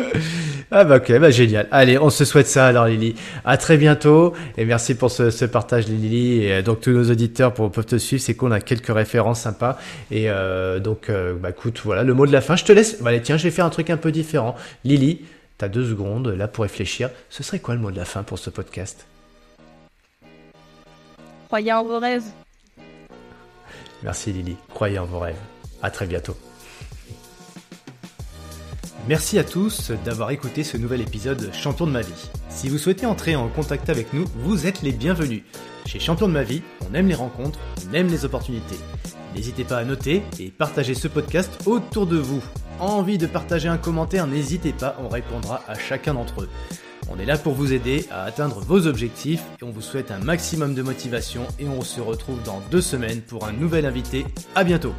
Ah 0.73 0.85
bah 0.85 0.97
ok, 0.97 1.19
bah 1.19 1.31
génial. 1.31 1.67
Allez, 1.71 1.97
on 1.97 2.09
se 2.09 2.23
souhaite 2.23 2.47
ça 2.47 2.67
alors 2.67 2.85
Lily. 2.85 3.15
À 3.43 3.57
très 3.57 3.75
bientôt 3.75 4.33
et 4.55 4.63
merci 4.63 4.95
pour 4.95 5.11
ce, 5.11 5.43
partage 5.43 5.87
Lily. 5.87 6.43
Et 6.43 6.53
euh, 6.53 6.61
donc 6.61 6.79
tous 6.79 6.91
nos 6.91 7.11
auditeurs 7.11 7.53
pour, 7.53 7.69
peuvent 7.69 7.85
te 7.85 7.97
suivre, 7.97 8.21
c'est 8.21 8.35
qu'on 8.35 8.51
a 8.51 8.61
quelques 8.61 8.93
références 8.93 9.41
sympas. 9.41 9.77
Et 10.11 10.29
euh, 10.29 10.79
donc 10.79 11.11
bah 11.41 11.49
écoute, 11.49 11.81
voilà 11.83 12.03
le 12.03 12.13
mot 12.13 12.25
de 12.25 12.31
la 12.31 12.39
fin. 12.39 12.55
Je 12.55 12.63
te 12.63 12.71
laisse. 12.71 13.01
Allez, 13.05 13.21
tiens, 13.21 13.35
je 13.35 13.43
vais 13.43 13.51
faire 13.51 13.65
un 13.65 13.69
truc 13.69 13.89
un 13.89 13.97
peu 13.97 14.13
différent. 14.13 14.55
Lily, 14.85 15.25
t'as 15.57 15.67
deux 15.67 15.85
secondes 15.85 16.27
là 16.27 16.47
pour 16.47 16.61
réfléchir. 16.61 17.09
Ce 17.29 17.43
serait 17.43 17.59
quoi 17.59 17.73
le 17.73 17.81
mot 17.81 17.91
de 17.91 17.97
la 17.97 18.05
fin 18.05 18.23
pour 18.23 18.39
ce 18.39 18.49
podcast? 18.49 19.07
Croyez 21.51 21.73
en 21.73 21.83
vos 21.83 21.99
rêves. 21.99 22.23
Merci 24.03 24.31
Lily, 24.31 24.55
croyez 24.73 24.99
en 24.99 25.05
vos 25.05 25.19
rêves. 25.19 25.35
À 25.81 25.91
très 25.91 26.07
bientôt. 26.07 26.37
Merci 29.09 29.37
à 29.37 29.43
tous 29.43 29.91
d'avoir 30.05 30.31
écouté 30.31 30.63
ce 30.63 30.77
nouvel 30.77 31.01
épisode 31.01 31.53
Champion 31.53 31.87
de 31.87 31.91
ma 31.91 31.99
vie. 31.99 32.29
Si 32.47 32.69
vous 32.69 32.77
souhaitez 32.77 33.05
entrer 33.05 33.35
en 33.35 33.49
contact 33.49 33.89
avec 33.89 34.13
nous, 34.13 34.23
vous 34.33 34.65
êtes 34.65 34.81
les 34.81 34.93
bienvenus. 34.93 35.43
Chez 35.85 35.99
Champion 35.99 36.29
de 36.29 36.33
ma 36.33 36.43
vie, 36.43 36.61
on 36.89 36.93
aime 36.93 37.09
les 37.09 37.15
rencontres, 37.15 37.59
on 37.85 37.93
aime 37.93 38.07
les 38.07 38.23
opportunités. 38.23 38.79
N'hésitez 39.35 39.65
pas 39.65 39.79
à 39.79 39.83
noter 39.83 40.23
et 40.39 40.51
partager 40.51 40.93
ce 40.93 41.09
podcast 41.09 41.51
autour 41.65 42.07
de 42.07 42.17
vous. 42.17 42.41
Envie 42.79 43.17
de 43.17 43.27
partager 43.27 43.67
un 43.67 43.77
commentaire, 43.77 44.25
n'hésitez 44.25 44.71
pas, 44.71 44.95
on 45.03 45.09
répondra 45.09 45.63
à 45.67 45.77
chacun 45.77 46.13
d'entre 46.13 46.43
eux. 46.43 46.49
On 47.13 47.19
est 47.19 47.25
là 47.25 47.37
pour 47.37 47.53
vous 47.53 47.73
aider 47.73 48.05
à 48.09 48.23
atteindre 48.23 48.61
vos 48.61 48.87
objectifs 48.87 49.43
et 49.61 49.63
on 49.65 49.71
vous 49.71 49.81
souhaite 49.81 50.11
un 50.11 50.19
maximum 50.19 50.73
de 50.73 50.81
motivation 50.81 51.45
et 51.59 51.67
on 51.67 51.81
se 51.81 51.99
retrouve 51.99 52.41
dans 52.43 52.61
deux 52.71 52.81
semaines 52.81 53.21
pour 53.21 53.45
un 53.45 53.51
nouvel 53.51 53.85
invité. 53.85 54.25
À 54.55 54.63
bientôt 54.63 54.93